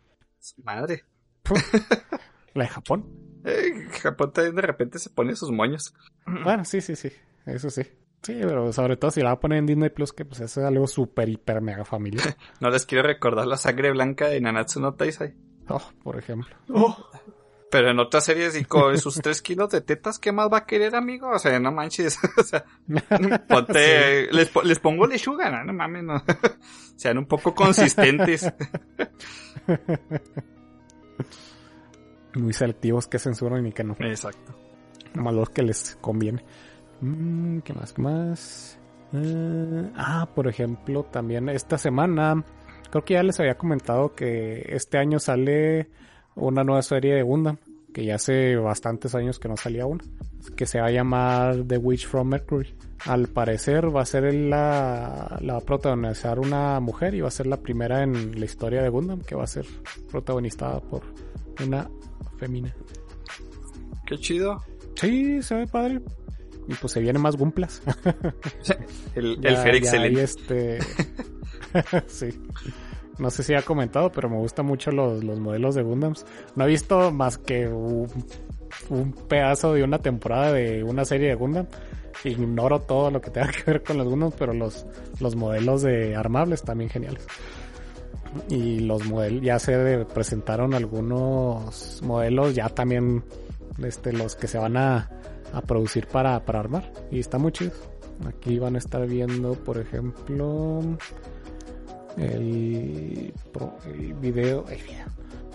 Madre. 0.65 1.05
¿La 2.55 2.65
de 2.65 2.69
Japón? 2.69 3.22
Eh, 3.45 3.89
Japón 4.03 4.33
también 4.33 4.57
de 4.57 4.63
repente 4.63 4.99
se 4.99 5.11
pone 5.11 5.35
sus 5.37 5.51
moños. 5.51 5.95
Bueno, 6.27 6.65
sí, 6.65 6.81
sí, 6.81 6.97
sí. 6.97 7.11
Eso 7.47 7.71
sí. 7.71 7.83
Sí, 8.23 8.39
pero 8.41 8.73
sobre 8.73 8.97
todo 8.97 9.11
si 9.11 9.21
la 9.21 9.31
va 9.31 9.33
a 9.33 9.41
poner 9.41 9.59
en 9.59 9.67
Disney 9.67 9.91
Plus, 9.91 10.13
que 10.13 10.25
pues 10.25 10.41
es 10.41 10.57
algo 10.59 10.87
súper, 10.87 11.29
hiper, 11.29 11.61
mega 11.61 11.85
familiar. 11.85 12.37
no 12.61 12.71
les 12.71 12.87
quiero 12.87 13.03
recordar 13.03 13.47
la 13.47 13.57
sangre 13.57 13.91
blanca 13.91 14.29
de 14.29 14.41
Nanatsu 14.41 14.81
no 14.81 14.95
Taisai. 14.95 15.35
Oh, 15.69 15.83
por 16.05 16.19
ejemplo. 16.19 16.55
Oh. 16.69 16.97
Pero 17.71 17.91
en 17.91 17.99
otras 17.99 18.25
series 18.25 18.55
y 18.55 18.65
con 18.67 18.99
sus 18.99 19.15
tres 19.15 19.41
kilos 19.41 19.71
de 19.71 19.81
tetas, 19.81 20.19
¿qué 20.19 20.31
más 20.31 20.53
va 20.53 20.59
a 20.59 20.67
querer, 20.67 20.95
amigo? 20.95 21.31
O 21.31 21.39
sea, 21.39 21.59
no 21.59 21.73
manches. 21.73 22.19
o 22.37 22.43
sea, 22.43 22.65
ponte, 23.49 24.31
les, 24.31 24.51
les, 24.65 24.79
pongo 24.79 25.07
lechuga, 25.07 25.51
no, 25.51 25.65
no 25.65 25.73
mames, 25.73 26.05
no. 26.05 26.23
Sean 26.97 27.17
un 27.17 27.25
poco 27.25 27.55
consistentes. 27.55 28.53
Muy 32.35 32.53
selectivos 32.53 33.07
que 33.07 33.19
censuran 33.19 33.67
y 33.67 33.73
que 33.73 33.85
no. 33.85 33.97
Exacto. 33.99 34.55
Nomás 35.15 35.35
los 35.35 35.51
que 35.51 35.63
les 35.63 35.97
conviene. 36.01 36.45
Mm, 37.01 37.59
¿Qué 37.61 37.75
más? 37.75 37.93
¿Qué 37.93 38.03
más? 38.03 38.79
Eh, 39.13 39.91
ah, 39.97 40.29
por 40.35 40.49
ejemplo, 40.49 41.05
también 41.05 41.49
esta 41.49 41.77
semana, 41.77 42.45
creo 42.91 43.05
que 43.05 43.15
ya 43.15 43.23
les 43.23 43.39
había 43.41 43.57
comentado 43.57 44.15
que 44.15 44.65
este 44.69 44.99
año 44.99 45.19
sale 45.19 45.91
una 46.35 46.65
nueva 46.65 46.83
serie 46.83 47.15
de 47.15 47.23
Gundam, 47.23 47.59
que 47.93 48.05
ya 48.05 48.15
hace 48.15 48.57
bastantes 48.57 49.15
años 49.15 49.39
que 49.39 49.49
no 49.49 49.57
salía 49.57 49.85
una, 49.85 50.03
que 50.57 50.65
se 50.65 50.81
va 50.81 50.87
a 50.87 50.91
llamar 50.91 51.65
The 51.67 51.77
Witch 51.77 52.07
from 52.07 52.29
Mercury. 52.29 52.75
Al 53.05 53.29
parecer 53.29 53.95
va 53.95 54.03
a 54.03 54.07
ser 54.07 54.33
la, 54.33 55.39
la 55.43 55.61
protagonizar 55.61 56.39
una 56.39 56.81
mujer 56.81 57.15
y 57.15 57.21
va 57.21 57.29
a 57.29 57.33
ser 57.33 57.49
la 57.49 57.59
primera 57.59 58.03
en 58.03 58.39
la 58.39 58.45
historia 58.45 58.83
de 58.83 58.89
Gundam 58.89 59.21
que 59.21 59.35
va 59.35 59.45
a 59.45 59.49
ser 59.49 59.67
protagonizada 60.11 60.81
por 60.81 61.03
una 61.63 61.91
femina. 62.43 62.75
Qué 64.05 64.19
chido. 64.19 64.61
Sí, 64.97 65.41
se 65.43 65.55
ve 65.55 65.67
padre. 65.69 66.01
Y 66.67 66.75
pues 66.75 66.93
se 66.93 67.01
viene 67.01 67.21
más 67.21 67.37
Gumplas. 67.37 67.83
el, 69.15 69.39
el 69.45 69.77
excelente. 69.77 70.23
Este... 70.23 70.79
sí. 72.09 72.31
No 73.19 73.31
sé 73.31 73.45
si 73.45 73.55
ha 73.55 73.63
comentado, 73.63 74.11
pero 74.11 74.29
me 74.29 74.39
gustan 74.39 74.67
mucho 74.67 74.91
los, 74.91 75.23
modelos 75.23 75.77
de 75.77 75.83
Gundams. 75.83 76.27
No 76.57 76.65
he 76.65 76.67
visto 76.67 77.13
más 77.13 77.39
que 77.39 77.69
un, 77.69 78.09
pedazo 79.29 79.75
de 79.75 79.85
una 79.85 79.99
temporada 79.99 80.53
de 80.53 80.83
una 80.83 81.05
serie 81.05 81.29
de 81.29 81.35
Gundam. 81.37 81.67
Ignoro 82.25 82.81
todo 82.81 83.11
lo 83.13 83.21
que 83.21 83.31
tenga 83.31 83.53
que 83.53 83.63
ver 83.71 83.85
con 83.85 83.99
los 83.99 84.09
Gundams, 84.09 84.35
pero 84.37 84.53
los, 84.53 84.85
los 85.21 85.37
modelos 85.37 85.83
de 85.83 86.17
armables 86.17 86.63
también 86.63 86.91
geniales. 86.91 87.25
Y 88.49 88.81
los 88.81 89.05
modelos, 89.05 89.43
ya 89.43 89.59
se 89.59 90.07
presentaron 90.07 90.75
algunos 90.75 92.01
modelos, 92.03 92.55
ya 92.55 92.69
también 92.69 93.25
este, 93.83 94.13
los 94.13 94.37
que 94.37 94.49
se 94.49 94.59
van 94.59 94.77
a, 94.77 95.11
a 95.53 95.61
producir 95.61 96.07
para, 96.07 96.45
para 96.45 96.61
armar. 96.61 96.93
Y 97.11 97.21
está 97.21 97.39
muy 97.39 97.53
chido. 97.53 97.73
Aquí 98.27 98.59
van 98.59 98.77
a 98.77 98.79
estar 98.79 99.07
viendo, 99.07 99.55
por 99.55 99.79
ejemplo, 99.79 100.81
el, 102.17 103.33
video, 104.21 104.65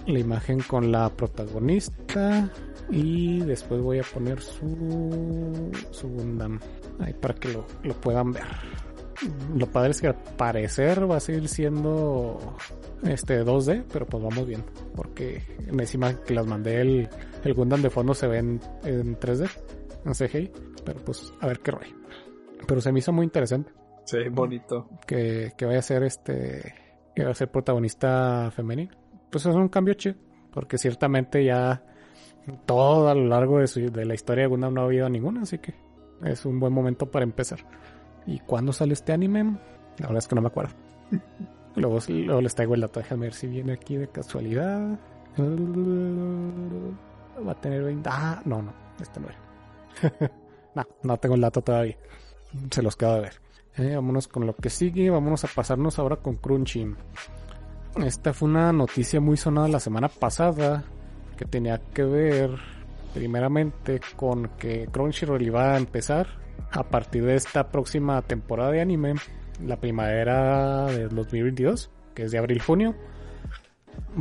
la 0.05 0.19
imagen 0.19 0.59
con 0.61 0.91
la 0.91 1.09
protagonista 1.09 2.51
y 2.89 3.39
después 3.41 3.81
voy 3.81 3.99
a 3.99 4.03
poner 4.03 4.41
su, 4.41 5.71
su 5.91 6.07
Gundam 6.09 6.59
ahí 6.99 7.13
para 7.13 7.33
que 7.35 7.49
lo, 7.49 7.65
lo 7.83 7.93
puedan 7.95 8.31
ver. 8.31 8.43
Lo 9.55 9.65
padre 9.67 9.91
es 9.91 10.01
que 10.01 10.07
al 10.07 10.15
parecer 10.15 11.09
va 11.09 11.17
a 11.17 11.19
seguir 11.19 11.47
siendo 11.47 12.55
este 13.03 13.43
2D, 13.43 13.85
pero 13.91 14.05
pues 14.05 14.21
vamos 14.21 14.45
bien. 14.45 14.63
Porque 14.95 15.41
en 15.65 15.79
encima 15.79 16.13
que 16.21 16.35
las 16.35 16.45
mandé 16.45 16.81
el, 16.81 17.09
el 17.43 17.53
Gundam 17.53 17.81
de 17.81 17.89
fondo 17.89 18.13
se 18.13 18.27
ve 18.27 18.37
en, 18.37 18.61
en 18.83 19.19
3D, 19.19 19.49
en 20.05 20.13
CGI. 20.13 20.51
Pero 20.85 20.99
pues 21.03 21.33
a 21.39 21.47
ver 21.47 21.59
qué 21.59 21.71
rollo. 21.71 21.95
Pero 22.67 22.81
se 22.81 22.91
me 22.91 22.99
hizo 22.99 23.11
muy 23.11 23.23
interesante. 23.23 23.71
Sí, 24.05 24.19
bonito. 24.31 24.87
Que, 25.05 25.51
que 25.57 25.65
vaya 25.65 25.79
a 25.79 25.83
ser 25.83 26.03
este. 26.03 26.75
Que 27.15 27.23
vaya 27.23 27.31
a 27.31 27.35
ser 27.35 27.49
protagonista 27.49 28.51
femenina. 28.51 28.95
Pues 29.31 29.45
es 29.45 29.55
un 29.55 29.69
cambio 29.69 29.95
chido. 29.95 30.15
Porque 30.51 30.77
ciertamente 30.77 31.43
ya 31.43 31.83
todo 32.65 33.09
a 33.09 33.15
lo 33.15 33.25
largo 33.25 33.59
de, 33.59 33.67
su, 33.67 33.91
de 33.91 34.05
la 34.05 34.13
historia 34.13 34.43
de 34.43 34.47
Gundam 34.47 34.73
no 34.73 34.81
ha 34.81 34.85
habido 34.85 35.09
ninguna. 35.09 35.41
Así 35.41 35.57
que 35.57 35.73
es 36.23 36.45
un 36.45 36.59
buen 36.59 36.71
momento 36.71 37.09
para 37.09 37.23
empezar. 37.23 37.59
¿Y 38.27 38.39
cuándo 38.39 38.73
sale 38.73 38.93
este 38.93 39.13
anime? 39.13 39.57
La 39.97 40.07
verdad 40.07 40.17
es 40.17 40.27
que 40.27 40.35
no 40.35 40.41
me 40.41 40.47
acuerdo. 40.47 40.73
luego, 41.75 41.99
les 42.41 42.53
traigo 42.53 42.75
el 42.75 42.81
dato. 42.81 42.99
Déjame 42.99 43.27
ver 43.27 43.33
si 43.33 43.47
viene 43.47 43.73
aquí 43.73 43.95
de 43.95 44.09
casualidad. 44.09 44.99
Va 47.47 47.51
a 47.51 47.61
tener 47.61 47.83
20. 47.83 48.09
Ah, 48.11 48.41
no, 48.45 48.61
no. 48.61 48.73
Este 49.01 49.19
no 49.19 49.27
era. 49.29 50.31
no, 50.75 50.85
no 51.03 51.17
tengo 51.17 51.35
el 51.35 51.41
dato 51.41 51.61
todavía. 51.61 51.97
Se 52.69 52.81
los 52.81 52.97
quedo 52.97 53.15
de 53.15 53.21
ver. 53.21 53.41
Eh, 53.77 53.95
vámonos 53.95 54.27
con 54.27 54.45
lo 54.45 54.55
que 54.55 54.69
sigue. 54.69 55.09
Vámonos 55.09 55.45
a 55.45 55.47
pasarnos 55.47 55.97
ahora 55.97 56.17
con 56.17 56.35
Crunchy. 56.35 56.93
Esta 58.03 58.33
fue 58.33 58.49
una 58.49 58.73
noticia 58.73 59.21
muy 59.21 59.37
sonada 59.37 59.69
la 59.69 59.79
semana 59.79 60.09
pasada 60.09 60.83
que 61.37 61.45
tenía 61.45 61.79
que 61.93 62.03
ver 62.03 62.51
primeramente 63.13 64.01
con 64.15 64.49
que 64.49 64.87
Crunchyroll 64.91 65.41
iba 65.41 65.73
a 65.73 65.77
empezar 65.77 66.27
a 66.71 66.83
partir 66.83 67.25
de 67.25 67.35
esta 67.35 67.69
próxima 67.69 68.21
temporada 68.21 68.71
de 68.71 68.81
anime, 68.81 69.15
la 69.65 69.77
primavera 69.77 70.85
de 70.87 71.07
2022, 71.07 71.89
que 72.13 72.23
es 72.23 72.31
de 72.31 72.37
abril-junio, 72.37 72.95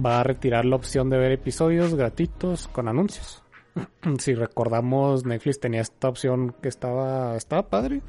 va 0.04 0.20
a 0.20 0.22
retirar 0.22 0.64
la 0.64 0.76
opción 0.76 1.10
de 1.10 1.18
ver 1.18 1.32
episodios 1.32 1.94
gratuitos 1.94 2.68
con 2.68 2.88
anuncios. 2.88 3.42
si 4.18 4.34
recordamos, 4.34 5.24
Netflix 5.24 5.60
tenía 5.60 5.80
esta 5.80 6.08
opción 6.08 6.54
que 6.62 6.68
estaba, 6.68 7.36
estaba 7.36 7.68
padre 7.68 8.02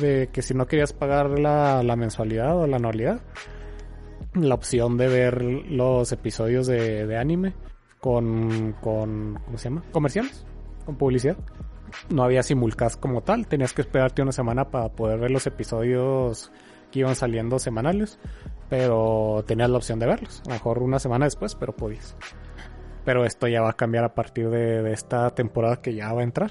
de 0.00 0.30
que 0.32 0.42
si 0.42 0.54
no 0.54 0.66
querías 0.66 0.92
pagar 0.92 1.38
la, 1.38 1.82
mensualidad 1.96 2.58
o 2.58 2.66
la 2.66 2.76
anualidad, 2.76 3.20
la 4.34 4.54
opción 4.54 4.96
de 4.96 5.08
ver 5.08 5.42
los 5.42 6.12
episodios 6.12 6.66
de, 6.66 7.16
anime 7.16 7.54
con, 8.00 8.74
con, 8.80 9.38
¿cómo 9.44 9.58
se 9.58 9.68
llama? 9.68 9.82
Comerciales, 9.92 10.46
con 10.86 10.96
publicidad. 10.96 11.36
No 12.08 12.22
había 12.22 12.42
simulcast 12.42 12.98
como 13.00 13.22
tal, 13.22 13.46
tenías 13.46 13.72
que 13.72 13.82
esperarte 13.82 14.22
una 14.22 14.32
semana 14.32 14.70
para 14.70 14.90
poder 14.90 15.18
ver 15.18 15.30
los 15.30 15.46
episodios 15.46 16.52
que 16.90 17.00
iban 17.00 17.14
saliendo 17.14 17.58
semanales, 17.58 18.18
pero 18.68 19.44
tenías 19.46 19.70
la 19.70 19.78
opción 19.78 19.98
de 19.98 20.06
verlos. 20.06 20.42
A 20.46 20.50
lo 20.50 20.54
mejor 20.54 20.78
una 20.80 20.98
semana 20.98 21.24
después, 21.24 21.54
pero 21.54 21.74
podías. 21.74 22.16
Pero 23.04 23.24
esto 23.24 23.48
ya 23.48 23.62
va 23.62 23.70
a 23.70 23.76
cambiar 23.76 24.04
a 24.04 24.14
partir 24.14 24.48
de 24.50 24.92
esta 24.92 25.30
temporada 25.30 25.80
que 25.80 25.94
ya 25.94 26.12
va 26.12 26.20
a 26.20 26.24
entrar 26.24 26.50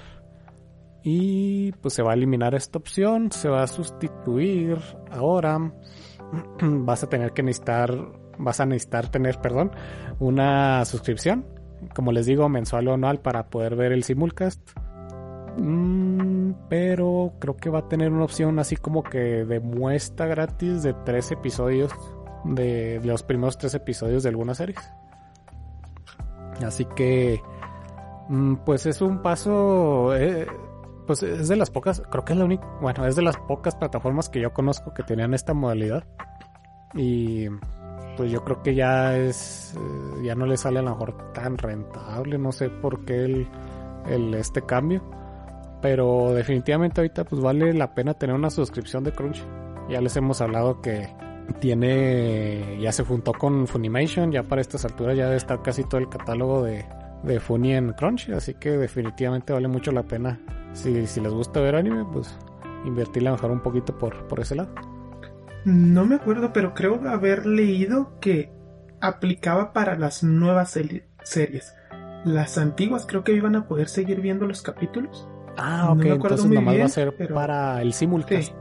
y 1.03 1.71
pues 1.73 1.93
se 1.93 2.03
va 2.03 2.11
a 2.11 2.13
eliminar 2.13 2.53
esta 2.53 2.77
opción, 2.77 3.31
se 3.31 3.49
va 3.49 3.63
a 3.63 3.67
sustituir 3.67 4.77
ahora 5.09 5.57
vas 6.61 7.03
a 7.03 7.09
tener 7.09 7.31
que 7.31 7.43
necesitar 7.43 7.91
vas 8.37 8.59
a 8.59 8.65
necesitar 8.65 9.09
tener, 9.09 9.39
perdón, 9.39 9.71
una 10.19 10.83
suscripción, 10.85 11.45
como 11.95 12.11
les 12.11 12.25
digo, 12.25 12.49
mensual 12.49 12.87
o 12.87 12.93
anual 12.93 13.19
para 13.19 13.49
poder 13.49 13.75
ver 13.75 13.91
el 13.91 14.03
simulcast. 14.03 14.59
Mm, 15.57 16.51
pero 16.69 17.33
creo 17.39 17.57
que 17.57 17.69
va 17.69 17.79
a 17.79 17.87
tener 17.89 18.11
una 18.11 18.23
opción 18.23 18.59
así 18.59 18.75
como 18.75 19.03
que 19.03 19.45
de 19.45 19.59
muestra 19.59 20.25
gratis 20.25 20.83
de 20.83 20.93
tres 21.05 21.31
episodios 21.31 21.91
de, 22.45 23.01
los 23.03 23.23
primeros 23.23 23.57
tres 23.57 23.73
episodios 23.73 24.23
de 24.23 24.29
algunas 24.29 24.57
series. 24.57 24.79
Así 26.65 26.85
que 26.95 27.41
mm, 28.29 28.55
pues 28.65 28.85
es 28.85 29.01
un 29.01 29.21
paso 29.21 30.15
eh, 30.15 30.47
pues 31.05 31.23
es 31.23 31.47
de 31.47 31.55
las 31.55 31.69
pocas, 31.69 32.01
creo 32.09 32.23
que 32.23 32.33
es 32.33 32.39
la 32.39 32.45
única, 32.45 32.65
bueno, 32.81 33.05
es 33.05 33.15
de 33.15 33.21
las 33.21 33.37
pocas 33.37 33.75
plataformas 33.75 34.29
que 34.29 34.39
yo 34.39 34.53
conozco 34.53 34.93
que 34.93 35.03
tenían 35.03 35.33
esta 35.33 35.53
modalidad. 35.53 36.05
Y 36.93 37.47
pues 38.17 38.31
yo 38.31 38.43
creo 38.43 38.61
que 38.61 38.75
ya 38.75 39.17
es, 39.17 39.75
eh, 39.75 40.23
ya 40.23 40.35
no 40.35 40.45
le 40.45 40.57
sale 40.57 40.79
a 40.79 40.81
lo 40.83 40.91
mejor 40.91 41.33
tan 41.33 41.57
rentable, 41.57 42.37
no 42.37 42.51
sé 42.51 42.69
por 42.69 43.05
qué 43.05 43.47
el, 44.07 44.33
este 44.33 44.61
cambio. 44.61 45.01
Pero 45.81 46.33
definitivamente 46.33 47.01
ahorita 47.01 47.23
pues 47.23 47.41
vale 47.41 47.73
la 47.73 47.93
pena 47.93 48.13
tener 48.13 48.35
una 48.35 48.49
suscripción 48.49 49.03
de 49.03 49.11
Crunch. 49.11 49.43
Ya 49.89 49.99
les 50.01 50.15
hemos 50.15 50.41
hablado 50.41 50.81
que 50.81 51.07
tiene, 51.59 52.77
ya 52.79 52.91
se 52.91 53.03
juntó 53.03 53.33
con 53.33 53.67
Funimation, 53.67 54.31
ya 54.31 54.43
para 54.43 54.61
estas 54.61 54.85
alturas 54.85 55.17
ya 55.17 55.25
debe 55.25 55.37
estar 55.37 55.61
casi 55.61 55.83
todo 55.83 55.99
el 55.99 56.07
catálogo 56.09 56.63
de, 56.63 56.85
de 57.23 57.39
Funny 57.39 57.73
en 57.73 57.93
Crunch, 57.93 58.29
así 58.29 58.53
que 58.53 58.71
definitivamente 58.71 59.53
vale 59.53 59.67
mucho 59.67 59.91
la 59.91 60.03
pena 60.03 60.39
si, 60.73 61.05
si 61.07 61.19
les 61.19 61.33
gusta 61.33 61.59
ver 61.59 61.75
anime, 61.75 62.05
pues 62.11 62.37
invertirle 62.85 63.29
a 63.29 63.33
mejor 63.33 63.51
un 63.51 63.61
poquito 63.61 63.97
por, 63.97 64.27
por 64.27 64.39
ese 64.39 64.55
lado. 64.55 64.73
No 65.65 66.05
me 66.05 66.15
acuerdo, 66.15 66.53
pero 66.53 66.73
creo 66.73 67.07
haber 67.07 67.45
leído 67.45 68.19
que 68.19 68.51
aplicaba 68.99 69.73
para 69.73 69.97
las 69.97 70.23
nuevas 70.23 70.71
series. 71.23 71.75
Las 72.25 72.57
antiguas 72.57 73.05
creo 73.07 73.23
que 73.23 73.33
iban 73.33 73.55
a 73.55 73.67
poder 73.67 73.87
seguir 73.87 74.21
viendo 74.21 74.47
los 74.47 74.61
capítulos. 74.61 75.27
Ah, 75.57 75.91
ok, 75.91 76.05
entonces 76.05 76.45
nomás 76.45 76.79
va 76.79 76.85
a 76.85 76.89
ser 76.89 77.15
para 77.33 77.81
el 77.81 77.93
simulcast. 77.93 78.53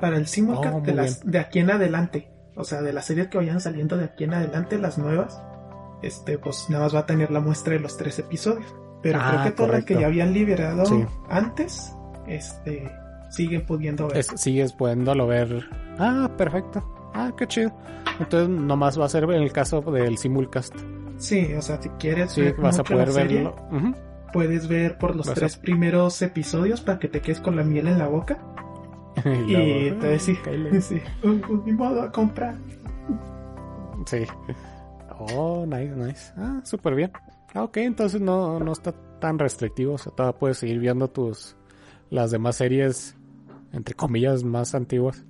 para 0.00 0.16
el 0.16 0.26
simulcast 0.26 0.76
oh, 0.76 0.80
de, 0.80 0.94
las, 0.94 1.24
de 1.24 1.38
aquí 1.38 1.58
en 1.58 1.70
adelante. 1.70 2.30
O 2.56 2.64
sea, 2.64 2.80
de 2.80 2.92
las 2.92 3.04
series 3.04 3.28
que 3.28 3.38
vayan 3.38 3.60
saliendo 3.60 3.96
de 3.96 4.04
aquí 4.06 4.24
en 4.24 4.34
adelante, 4.34 4.78
las 4.78 4.96
nuevas, 4.96 5.42
este, 6.02 6.38
pues 6.38 6.66
nada 6.70 6.84
más 6.84 6.94
va 6.94 7.00
a 7.00 7.06
tener 7.06 7.30
la 7.30 7.40
muestra 7.40 7.74
de 7.74 7.80
los 7.80 7.96
tres 7.96 8.18
episodios. 8.18 8.74
Pero 9.02 9.18
creo 9.18 9.40
ah, 9.40 9.44
que 9.44 9.50
todo 9.50 9.84
que 9.84 9.94
ya 9.94 10.06
habían 10.06 10.32
liberado 10.32 10.84
antes, 11.28 11.94
este, 12.26 12.90
sigue 13.30 13.60
pudiendo 13.60 14.08
ver. 14.08 14.24
sigues 14.24 14.72
pudiéndolo 14.72 15.26
ver. 15.26 15.68
Ah, 15.98 16.30
perfecto. 16.36 16.82
Ah, 17.14 17.32
qué 17.36 17.46
chido. 17.46 17.72
Entonces 18.18 18.48
nomás 18.48 18.98
va 18.98 19.04
a 19.04 19.08
ser 19.08 19.24
en 19.24 19.42
el 19.42 19.52
caso 19.52 19.80
del 19.82 20.16
simulcast. 20.16 20.74
Sí, 21.18 21.52
o 21.54 21.62
sea, 21.62 21.80
si 21.80 21.88
quieres 21.90 22.32
sí, 22.32 22.52
vas 22.58 22.78
a 22.78 22.84
poder 22.84 23.12
verlo. 23.12 23.54
Puedes 24.32 24.68
ver 24.68 24.98
por 24.98 25.16
los 25.16 25.32
tres 25.32 25.56
primeros 25.56 26.20
episodios 26.22 26.80
para 26.80 26.98
que 26.98 27.08
te 27.08 27.20
quedes 27.20 27.40
con 27.40 27.56
la 27.56 27.64
miel 27.64 27.88
en 27.88 27.98
la 27.98 28.08
boca. 28.08 28.38
y, 29.46 29.90
te 29.92 30.06
decís, 30.06 30.38
sí, 30.82 31.00
mi 31.64 31.72
modo 31.72 32.02
a 32.02 32.12
comprar. 32.12 32.56
Sí. 34.04 34.24
Oh, 35.18 35.64
nice, 35.66 35.96
nice. 35.96 36.32
Ah, 36.36 36.60
súper 36.64 36.94
bien. 36.94 37.10
Ah, 37.54 37.62
ok, 37.62 37.78
entonces 37.78 38.20
no, 38.20 38.60
no 38.60 38.72
está 38.72 38.92
tan 39.20 39.38
restrictivo. 39.38 39.94
O 39.94 39.98
sea, 39.98 40.12
todavía 40.12 40.38
puedes 40.38 40.58
seguir 40.58 40.78
viendo 40.78 41.08
tus 41.08 41.56
las 42.10 42.30
demás 42.30 42.56
series, 42.56 43.16
entre 43.72 43.94
comillas, 43.94 44.44
más 44.44 44.74
antiguas 44.74 45.24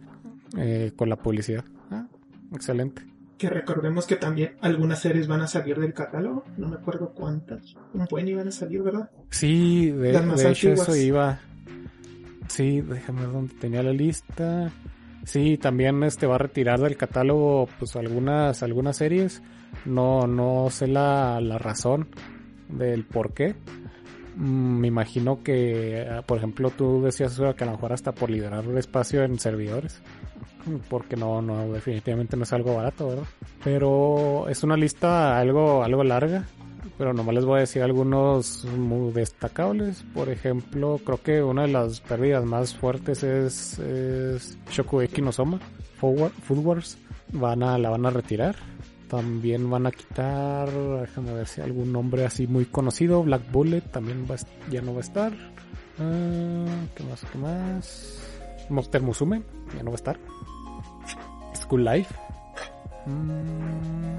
eh, 0.58 0.92
con 0.96 1.08
la 1.08 1.16
publicidad. 1.16 1.64
Ah, 1.90 2.06
excelente. 2.52 3.02
Que 3.38 3.50
recordemos 3.50 4.06
que 4.06 4.16
también 4.16 4.56
algunas 4.60 5.00
series 5.00 5.28
van 5.28 5.42
a 5.42 5.46
salir 5.46 5.78
del 5.78 5.92
catálogo. 5.92 6.44
No 6.56 6.68
me 6.68 6.76
acuerdo 6.76 7.12
cuántas. 7.14 7.74
Un 7.92 8.06
buen 8.10 8.26
iban 8.28 8.48
a 8.48 8.50
salir, 8.50 8.82
¿verdad? 8.82 9.10
Sí, 9.30 9.90
de, 9.90 10.16
hecho 10.50 10.72
eso 10.72 10.96
iba. 10.96 11.40
Sí, 12.48 12.80
déjame 12.80 13.22
ver 13.22 13.32
dónde 13.32 13.54
tenía 13.54 13.82
la 13.82 13.92
lista. 13.92 14.72
Sí, 15.24 15.58
también 15.58 16.02
este 16.04 16.26
va 16.26 16.36
a 16.36 16.38
retirar 16.38 16.80
del 16.80 16.96
catálogo 16.96 17.68
pues 17.78 17.94
algunas 17.96 18.62
algunas 18.62 18.96
series. 18.96 19.42
No 19.84 20.26
no 20.26 20.68
sé 20.70 20.86
la, 20.86 21.40
la 21.40 21.58
razón 21.58 22.08
del 22.68 23.04
por 23.04 23.34
qué. 23.34 23.54
Mm, 24.36 24.80
me 24.80 24.88
imagino 24.88 25.42
que, 25.42 26.06
por 26.26 26.38
ejemplo, 26.38 26.70
tú 26.70 27.02
decías 27.02 27.38
que 27.56 27.64
a 27.64 27.66
lo 27.66 27.72
mejor 27.72 27.92
hasta 27.92 28.12
por 28.12 28.30
liberar 28.30 28.64
espacio 28.76 29.22
en 29.24 29.38
servidores 29.38 30.00
porque 30.88 31.16
no, 31.16 31.42
no, 31.42 31.72
definitivamente 31.72 32.36
no 32.36 32.44
es 32.44 32.52
algo 32.52 32.76
barato, 32.76 33.08
¿verdad? 33.08 33.24
Pero 33.64 34.48
es 34.48 34.62
una 34.62 34.76
lista 34.76 35.38
algo, 35.38 35.82
algo 35.82 36.04
larga, 36.04 36.44
pero 36.98 37.12
nomás 37.12 37.34
les 37.34 37.44
voy 37.44 37.58
a 37.58 37.60
decir 37.60 37.82
algunos 37.82 38.64
muy 38.64 39.12
destacables. 39.12 40.04
Por 40.14 40.28
ejemplo, 40.28 41.00
creo 41.04 41.22
que 41.22 41.42
una 41.42 41.62
de 41.62 41.68
las 41.68 42.00
pérdidas 42.00 42.44
más 42.44 42.74
fuertes 42.74 43.22
es, 43.22 43.78
es 43.78 44.58
Shokugeki 44.70 45.22
no 45.22 45.32
Soma. 45.32 45.60
Van 47.32 47.62
a, 47.62 47.78
la 47.78 47.90
van 47.90 48.06
a 48.06 48.10
retirar. 48.10 48.56
También 49.08 49.70
van 49.70 49.86
a 49.86 49.92
quitar, 49.92 50.68
déjame 50.70 51.32
ver 51.32 51.46
si 51.46 51.60
algún 51.60 51.92
nombre 51.92 52.24
así 52.24 52.46
muy 52.46 52.64
conocido. 52.64 53.22
Black 53.22 53.52
Bullet 53.52 53.82
también 53.82 54.26
va, 54.28 54.36
ya 54.70 54.82
no 54.82 54.92
va 54.92 54.98
a 54.98 55.02
estar. 55.02 55.32
Ah, 55.98 56.86
¿Qué 56.94 57.04
más? 57.04 57.24
¿Qué 57.30 57.38
más? 57.38 58.18
Monster 58.68 59.02
Musume 59.02 59.42
ya 59.76 59.82
no 59.82 59.90
va 59.90 59.94
a 59.94 59.96
estar. 59.96 60.18
School 61.66 61.84
Life. 61.84 62.14
Mm, 63.06 64.18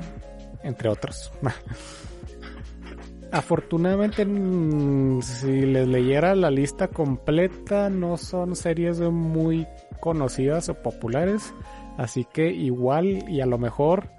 entre 0.63 0.89
otros. 0.89 1.31
Afortunadamente, 3.31 4.25
mm, 4.25 5.21
si 5.21 5.61
les 5.65 5.87
leyera 5.87 6.35
la 6.35 6.49
lista 6.49 6.87
completa, 6.87 7.89
no 7.89 8.17
son 8.17 8.55
series 8.55 8.99
muy 8.99 9.67
conocidas 9.99 10.69
o 10.69 10.75
populares. 10.75 11.53
Así 11.97 12.25
que 12.25 12.51
igual 12.51 13.29
y 13.29 13.41
a 13.41 13.45
lo 13.45 13.57
mejor, 13.57 14.09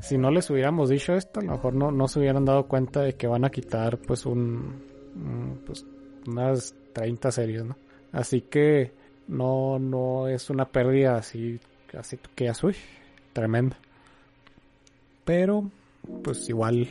si 0.00 0.16
no 0.18 0.30
les 0.30 0.48
hubiéramos 0.50 0.88
dicho 0.88 1.14
esto, 1.14 1.40
a 1.40 1.42
lo 1.44 1.52
mejor 1.52 1.74
no, 1.74 1.90
no 1.90 2.08
se 2.08 2.18
hubieran 2.18 2.44
dado 2.44 2.66
cuenta 2.66 3.02
de 3.02 3.14
que 3.14 3.26
van 3.26 3.44
a 3.44 3.50
quitar 3.50 3.98
pues 3.98 4.26
un... 4.26 4.84
Pues, 5.64 5.84
unas 6.26 6.74
30 6.92 7.30
series, 7.30 7.64
¿no? 7.64 7.76
Así 8.12 8.40
que 8.40 8.92
no, 9.28 9.78
no 9.78 10.28
es 10.28 10.50
una 10.50 10.66
pérdida 10.66 11.16
así 11.16 11.60
así 11.98 12.18
que 12.34 12.44
ya 12.44 12.54
soy. 12.54 12.74
Tremendo. 13.32 13.76
Pero, 15.24 15.70
pues 16.22 16.48
igual, 16.48 16.88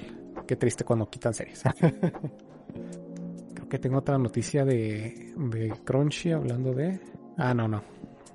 qué 0.47 0.55
triste 0.55 0.83
cuando 0.83 1.09
quitan 1.09 1.33
series. 1.33 1.63
Creo 3.53 3.69
que 3.69 3.79
tengo 3.79 3.97
otra 3.99 4.17
noticia 4.17 4.65
de, 4.65 5.33
de 5.37 5.73
Crunchy 5.83 6.31
hablando 6.31 6.73
de... 6.73 6.99
Ah, 7.37 7.53
no, 7.53 7.67
no. 7.67 7.81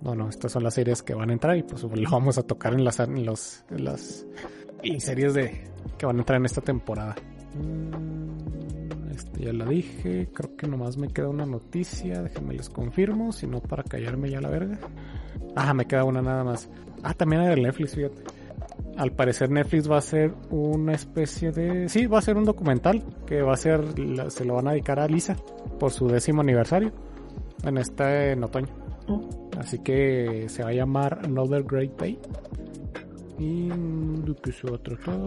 No, 0.02 0.14
no, 0.14 0.30
estas 0.30 0.52
son 0.52 0.64
las 0.64 0.74
series 0.74 1.02
que 1.02 1.14
van 1.14 1.28
a 1.28 1.34
entrar 1.34 1.56
y 1.56 1.62
pues 1.62 1.82
lo 1.82 2.10
vamos 2.10 2.38
a 2.38 2.42
tocar 2.42 2.72
en 2.72 2.84
las, 2.84 3.00
en 3.00 3.26
los, 3.26 3.64
en 3.70 3.84
las 3.84 4.26
series 4.98 5.34
de 5.34 5.70
que 5.98 6.06
van 6.06 6.16
a 6.16 6.20
entrar 6.20 6.38
en 6.38 6.46
esta 6.46 6.62
temporada. 6.62 7.14
Mm, 7.54 9.10
este 9.10 9.44
ya 9.44 9.52
la 9.52 9.66
dije, 9.66 10.28
creo 10.32 10.56
que 10.56 10.66
nomás 10.66 10.96
me 10.96 11.08
queda 11.08 11.28
una 11.28 11.44
noticia, 11.44 12.22
déjenme 12.22 12.54
les 12.54 12.70
confirmo, 12.70 13.32
si 13.32 13.46
no 13.46 13.60
para 13.60 13.82
callarme 13.82 14.30
ya 14.30 14.40
la 14.40 14.48
verga. 14.48 14.78
Ah, 15.56 15.74
me 15.74 15.86
queda 15.86 16.04
una 16.04 16.22
nada 16.22 16.44
más. 16.44 16.68
Ah, 17.02 17.14
también 17.14 17.42
hay 17.42 17.52
el 17.54 17.62
Netflix, 17.62 17.94
fíjate. 17.94 18.22
Al 18.96 19.12
parecer 19.12 19.50
Netflix 19.50 19.90
va 19.90 19.98
a 19.98 20.02
ser 20.02 20.34
una 20.50 20.92
especie 20.92 21.52
de... 21.52 21.88
Sí, 21.88 22.06
va 22.06 22.18
a 22.18 22.22
ser 22.22 22.36
un 22.36 22.44
documental 22.44 23.02
que 23.26 23.42
va 23.42 23.54
a 23.54 23.56
ser... 23.56 23.82
Se 24.28 24.44
lo 24.44 24.54
van 24.54 24.68
a 24.68 24.72
dedicar 24.72 24.98
a 24.98 25.06
Lisa 25.06 25.36
por 25.78 25.90
su 25.90 26.08
décimo 26.08 26.40
aniversario 26.42 26.92
en 27.64 27.78
este 27.78 28.32
en 28.32 28.44
otoño. 28.44 28.68
Oh. 29.08 29.28
Así 29.58 29.78
que 29.78 30.46
se 30.48 30.62
va 30.62 30.70
a 30.70 30.72
llamar 30.72 31.20
Another 31.24 31.62
Great 31.62 31.98
Day. 31.98 32.18
Y 33.38 33.70
que 34.42 34.50
a 34.50 34.78
tratar, 34.78 35.18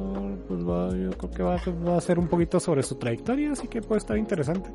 pues 0.48 0.64
va, 0.68 0.90
yo 0.96 1.12
creo 1.12 1.32
que 1.32 1.44
va, 1.44 1.58
va, 1.88 1.98
a 1.98 2.02
ser 2.02 2.20
un 2.20 2.28
poquito 2.28 2.60
sobre 2.60 2.84
su 2.84 2.96
trayectoria, 2.96 3.52
así 3.52 3.68
que 3.68 3.82
puede 3.82 4.00
estar 4.00 4.18
interesante. 4.18 4.70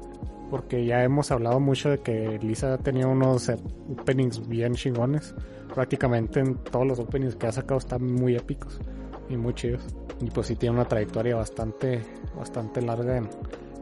Porque 0.50 0.84
ya 0.86 1.04
hemos 1.04 1.30
hablado 1.30 1.60
mucho 1.60 1.90
de 1.90 1.98
que 1.98 2.38
Lisa 2.42 2.78
tenía 2.78 3.06
unos 3.06 3.50
openings 3.90 4.46
bien 4.48 4.74
chingones. 4.74 5.34
Prácticamente 5.74 6.40
en 6.40 6.54
todos 6.56 6.86
los 6.86 6.98
openings 6.98 7.36
que 7.36 7.46
ha 7.46 7.52
sacado 7.52 7.78
están 7.78 8.04
muy 8.04 8.36
épicos 8.36 8.80
y 9.28 9.36
muy 9.36 9.54
chidos. 9.54 9.82
Y 10.20 10.30
pues 10.30 10.46
sí 10.46 10.56
tiene 10.56 10.76
una 10.76 10.86
trayectoria 10.86 11.36
bastante, 11.36 12.02
bastante 12.36 12.80
larga 12.82 13.18
en, 13.18 13.28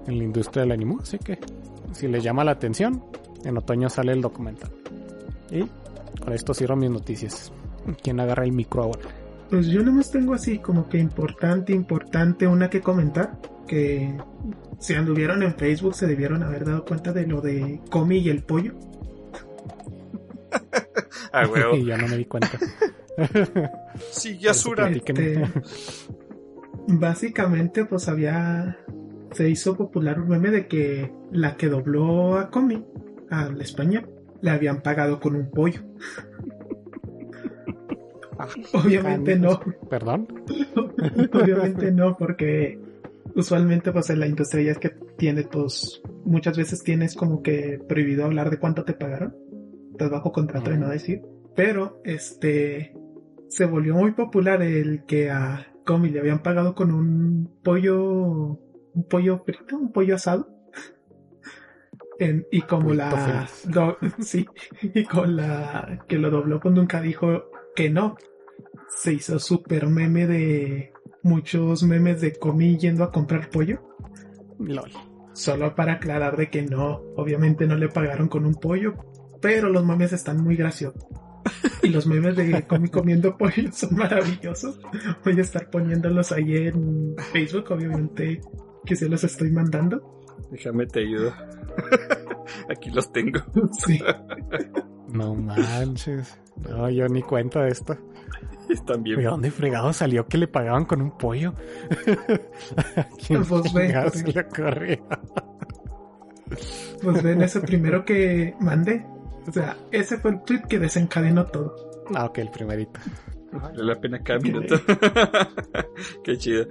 en 0.06 0.18
la 0.18 0.24
industria 0.24 0.62
del 0.62 0.72
anime. 0.72 0.96
Así 1.00 1.18
que 1.18 1.38
si 1.92 2.08
les 2.08 2.22
llama 2.22 2.44
la 2.44 2.52
atención, 2.52 3.02
en 3.44 3.56
otoño 3.56 3.88
sale 3.88 4.12
el 4.12 4.20
documental. 4.20 4.70
Y 5.50 5.64
con 6.22 6.32
esto 6.32 6.52
cierro 6.52 6.76
mis 6.76 6.90
noticias. 6.90 7.52
¿Quién 8.02 8.18
agarra 8.20 8.44
el 8.44 8.52
micro 8.52 8.82
ahora? 8.84 9.08
Pues 9.50 9.68
yo 9.68 9.82
nomás 9.82 10.10
tengo 10.10 10.34
así 10.34 10.58
como 10.58 10.88
que 10.88 10.98
importante, 10.98 11.72
importante 11.72 12.46
una 12.46 12.68
que 12.68 12.80
comentar. 12.80 13.38
Que 13.66 14.16
si 14.78 14.94
anduvieron 14.94 15.42
en 15.42 15.54
Facebook 15.54 15.94
se 15.94 16.06
debieron 16.06 16.42
haber 16.42 16.64
dado 16.64 16.84
cuenta 16.84 17.12
de 17.12 17.26
lo 17.26 17.40
de 17.40 17.80
Comi 17.90 18.18
y 18.18 18.28
el 18.28 18.42
pollo. 18.42 18.74
ah, 21.32 21.46
huevo. 21.48 21.76
y 21.76 21.86
ya 21.86 21.96
no 21.96 22.08
me 22.08 22.16
di 22.16 22.24
cuenta. 22.24 22.58
sí, 24.10 24.38
Yasura. 24.38 24.88
Este, 24.90 25.42
básicamente, 26.86 27.84
pues 27.84 28.08
había. 28.08 28.78
Se 29.32 29.48
hizo 29.50 29.76
popular 29.76 30.20
un 30.20 30.28
meme 30.28 30.50
de 30.50 30.66
que 30.66 31.12
la 31.30 31.56
que 31.56 31.68
dobló 31.68 32.38
a 32.38 32.50
Comi, 32.50 32.84
al 33.28 33.60
español, 33.60 34.08
le 34.40 34.50
habían 34.50 34.82
pagado 34.82 35.20
con 35.20 35.34
un 35.34 35.50
pollo. 35.50 35.82
Obviamente 38.72 39.36
no. 39.36 39.60
¿Perdón? 39.88 40.28
Obviamente 41.32 41.90
no, 41.92 42.16
porque 42.16 42.78
usualmente 43.36 43.92
pues 43.92 44.10
en 44.10 44.20
la 44.20 44.26
industria 44.26 44.64
ya 44.64 44.72
es 44.72 44.78
que 44.78 44.90
tiene 45.16 45.44
pues 45.44 46.00
muchas 46.24 46.56
veces 46.56 46.82
tienes 46.82 47.14
como 47.14 47.42
que 47.42 47.78
prohibido 47.86 48.24
hablar 48.24 48.50
de 48.50 48.58
cuánto 48.58 48.84
te 48.84 48.94
pagaron. 48.94 49.36
Estás 49.92 50.10
bajo 50.10 50.32
contrato 50.32 50.70
de 50.70 50.78
no 50.78 50.88
decir. 50.88 51.22
Pero 51.54 52.00
este 52.04 52.94
se 53.48 53.64
volvió 53.66 53.94
muy 53.94 54.12
popular 54.12 54.62
el 54.62 55.04
que 55.04 55.30
a 55.30 55.72
Comi 55.84 56.10
le 56.10 56.20
habían 56.20 56.42
pagado 56.42 56.74
con 56.74 56.92
un 56.92 57.60
pollo 57.62 58.58
un 58.96 59.04
pollo 59.08 59.42
frito, 59.44 59.76
un 59.76 59.92
pollo 59.92 60.16
asado. 60.16 60.48
y 62.50 62.62
como 62.62 62.94
la 62.94 63.46
sí, 64.18 64.46
y 64.82 65.04
con 65.04 65.36
la 65.36 66.04
que 66.08 66.18
lo 66.18 66.30
dobló 66.30 66.60
cuando 66.60 66.80
nunca 66.80 67.00
dijo 67.00 67.50
que 67.74 67.90
no 67.90 68.16
se 68.88 69.12
hizo 69.12 69.38
súper 69.38 69.86
meme 69.86 70.26
de 70.26 70.92
muchos 71.26 71.82
memes 71.82 72.20
de 72.20 72.32
Comi 72.32 72.78
yendo 72.78 73.04
a 73.04 73.10
comprar 73.10 73.50
pollo. 73.50 73.82
LOL. 74.58 74.90
Solo 75.34 75.74
para 75.74 75.94
aclarar 75.94 76.36
de 76.36 76.48
que 76.48 76.62
no, 76.62 77.02
obviamente 77.16 77.66
no 77.66 77.76
le 77.76 77.88
pagaron 77.88 78.28
con 78.28 78.46
un 78.46 78.54
pollo, 78.54 78.94
pero 79.42 79.68
los 79.68 79.84
memes 79.84 80.12
están 80.12 80.42
muy 80.42 80.56
graciosos. 80.56 81.04
Y 81.82 81.90
los 81.90 82.06
memes 82.06 82.36
de 82.36 82.66
Comi 82.66 82.88
comiendo 82.88 83.36
pollo 83.36 83.70
son 83.72 83.96
maravillosos. 83.96 84.80
Voy 85.24 85.38
a 85.38 85.42
estar 85.42 85.70
poniéndolos 85.70 86.32
ahí 86.32 86.56
en 86.68 87.14
Facebook, 87.32 87.70
obviamente 87.70 88.40
que 88.84 88.96
se 88.96 89.08
los 89.08 89.24
estoy 89.24 89.50
mandando. 89.50 90.15
Déjame 90.50 90.86
te 90.86 91.00
ayudo. 91.00 91.32
Aquí 92.70 92.90
los 92.90 93.12
tengo. 93.12 93.40
Sí. 93.78 94.00
No 95.08 95.34
manches. 95.34 96.36
No, 96.68 96.90
yo 96.90 97.06
ni 97.08 97.22
cuenta 97.22 97.62
de 97.62 97.70
esto. 97.70 97.96
Están 98.68 99.02
bien. 99.02 99.18
¿De 99.18 99.24
dónde 99.24 99.50
fregado 99.50 99.92
salió 99.92 100.26
que 100.26 100.36
le 100.36 100.48
pagaban 100.48 100.84
con 100.84 101.00
un 101.00 101.16
pollo? 101.16 101.54
¿Quién 103.26 103.44
pues 103.44 103.72
ve, 103.72 104.10
se 104.10 104.32
le 104.32 105.02
Pues 107.02 107.22
ven 107.22 107.40
ese 107.40 107.60
primero 107.60 108.04
que 108.04 108.54
mandé. 108.60 109.06
O 109.46 109.52
sea, 109.52 109.76
ese 109.92 110.18
fue 110.18 110.32
el 110.32 110.42
tweet 110.42 110.62
que 110.68 110.78
desencadenó 110.78 111.46
todo. 111.46 111.76
Ah, 112.14 112.26
ok, 112.26 112.38
el 112.38 112.50
primerito. 112.50 113.00
Vale 113.52 113.84
la 113.84 113.94
pena 114.00 114.18
cada 114.22 114.40
minuto. 114.40 114.74
Qué 116.24 116.36
chido. 116.36 116.66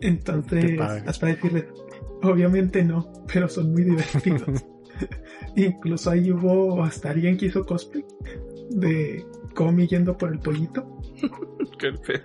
Entonces, 0.00 0.78
hasta 0.80 1.26
decirle, 1.26 1.68
obviamente 2.22 2.84
no, 2.84 3.10
pero 3.32 3.48
son 3.48 3.72
muy 3.72 3.84
divertidos. 3.84 4.64
Incluso 5.56 6.10
ahí 6.10 6.30
hubo 6.30 6.82
hasta 6.82 7.10
alguien 7.10 7.36
que 7.36 7.46
hizo 7.46 7.64
cosplay 7.64 8.04
de 8.70 9.24
Comi 9.54 9.86
yendo 9.86 10.16
por 10.16 10.32
el 10.32 10.38
pollito. 10.38 11.00
Qué 11.78 11.92
feo. 11.92 12.20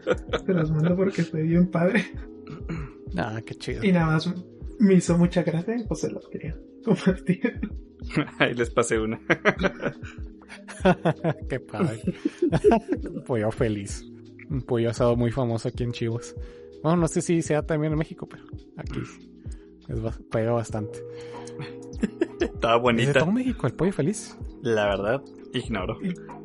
Se 0.46 0.54
las 0.54 0.70
mando 0.72 0.96
porque 0.96 1.22
estoy 1.22 1.48
bien 1.48 1.68
padre. 1.70 2.06
Ah, 3.18 3.42
qué 3.46 3.56
chido. 3.56 3.84
Y 3.84 3.92
nada 3.92 4.08
más 4.08 4.34
me 4.80 4.96
hizo 4.96 5.18
mucha 5.18 5.44
gracia 5.44 5.78
y 5.78 5.84
pues 5.86 6.02
se 6.02 6.12
los 6.12 6.28
quería 6.30 6.58
compartir. 6.84 7.60
Ahí 8.40 8.54
les 8.54 8.70
pasé 8.70 9.00
una. 9.00 9.20
qué 11.50 11.60
padre. 11.60 12.02
Un 13.10 13.24
pollo 13.24 13.52
feliz. 13.52 14.06
Un 14.50 14.62
pollo 14.62 14.90
asado 14.92 15.16
muy 15.16 15.32
famoso 15.32 15.70
aquí 15.70 15.84
en 15.84 15.92
Chivas. 15.92 16.36
Bueno, 16.84 16.98
no 16.98 17.08
sé 17.08 17.22
si 17.22 17.42
sea 17.42 17.66
también 17.66 17.94
en 17.94 18.00
México, 18.00 18.28
pero 18.30 18.44
aquí 18.78 19.00
es, 19.88 20.00
pega 20.32 20.52
bastante. 20.52 21.00
Estaba 22.40 22.78
bonita. 22.78 23.10
¿Es 23.10 23.14
de 23.14 23.20
todo 23.20 23.32
México 23.32 23.68
el 23.68 23.74
pollo 23.74 23.94
feliz? 23.94 24.38
La 24.62 24.86
verdad, 24.86 25.22
ignoro. 25.54 25.98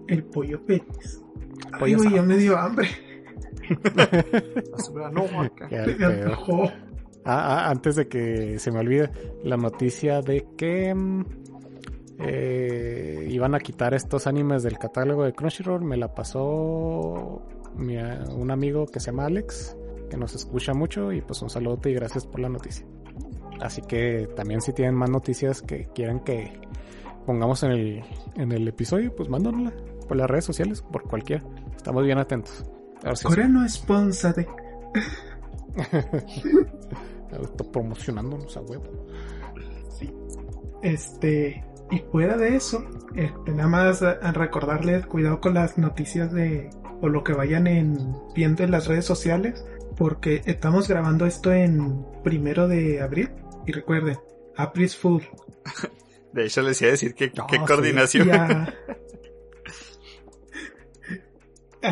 El, 0.09 0.25
pollo 0.25 0.61
feliz. 0.67 1.23
Pollo 1.79 1.99
Ay, 2.03 2.15
ya 2.15 2.23
me 2.23 2.37
dio 2.37 2.59
hambre. 2.59 2.89
no, 5.13 5.25
ah, 7.25 7.59
ah, 7.65 7.71
antes 7.71 7.97
de 7.97 8.09
que 8.09 8.59
se 8.59 8.73
me 8.73 8.81
olvide, 8.81 9.11
la 9.45 9.57
noticia 9.57 10.23
de 10.23 10.47
que 10.57 10.93
mm, 10.93 11.25
eh, 12.19 13.29
iban 13.31 13.55
a 13.55 13.61
quitar 13.61 13.95
estos 13.95 14.27
animes 14.27 14.63
del 14.63 14.79
catálogo 14.79 15.25
de 15.25 15.33
Crunchyroll 15.33 15.83
me 15.83 15.97
la 15.97 16.15
pasó 16.15 17.47
un 17.77 18.51
amigo 18.51 18.87
que 18.87 19.01
se 19.01 19.07
llama 19.07 19.27
Alex, 19.27 19.77
que 20.11 20.17
nos 20.17 20.35
escucha 20.35 20.75
mucho 20.75 21.13
y 21.13 21.23
pues 21.23 21.41
un 21.41 21.49
saludo 21.49 21.81
y 21.89 21.95
gracias 21.95 22.27
por 22.27 22.41
la 22.41 22.49
noticia. 22.49 22.85
Así 23.61 23.83
que 23.83 24.29
también 24.35 24.61
si 24.61 24.73
tienen 24.73 24.95
más 24.95 25.11
noticias 25.11 25.63
que 25.63 25.87
quieran 25.95 26.21
que 26.21 26.53
pongamos 27.27 27.63
en 27.63 27.71
el, 27.73 28.05
en 28.37 28.53
el 28.53 28.67
episodio, 28.67 29.15
pues 29.15 29.29
mándanosla 29.29 29.73
por 30.09 30.17
las 30.17 30.29
redes 30.29 30.45
sociales, 30.45 30.83
por 30.83 31.03
cualquiera. 31.05 31.45
Estamos 31.77 32.05
bien 32.05 32.19
atentos. 32.19 32.65
Ahora 33.25 33.49
no 33.49 33.65
es 33.65 33.87
de... 33.87 34.49
Está 37.41 37.65
promocionándonos 37.73 38.57
a 38.57 38.61
huevo. 38.61 38.85
Sí. 39.91 40.13
Este, 40.83 41.65
y 41.91 41.99
fuera 42.11 42.37
de 42.37 42.57
eso, 42.57 42.85
este, 43.15 43.53
nada 43.53 43.69
más 43.69 44.03
a 44.03 44.33
recordarles 44.33 45.07
cuidado 45.07 45.41
con 45.41 45.55
las 45.55 45.79
noticias 45.79 46.33
de 46.33 46.71
o 47.03 47.09
lo 47.09 47.25
que 47.25 47.33
vayan 47.33 47.67
en, 47.67 48.15
viendo 48.35 48.63
en 48.63 48.71
las 48.71 48.87
redes 48.87 49.07
sociales, 49.07 49.65
porque 49.97 50.43
estamos 50.45 50.89
grabando 50.89 51.25
esto 51.25 51.53
en 51.53 52.05
primero 52.23 52.69
de 52.69 53.01
abril 53.01 53.31
y 53.71 53.73
recuerden, 53.73 54.19
April's 54.57 54.97
Fool. 55.01 55.23
De 56.33 56.45
hecho 56.45 56.63
les 56.63 56.81
iba 56.81 56.89
a 56.89 56.93
decir 56.93 57.15
que 57.15 57.31
qué 57.33 57.59
coordinación. 57.67 58.31
a... 58.31 58.75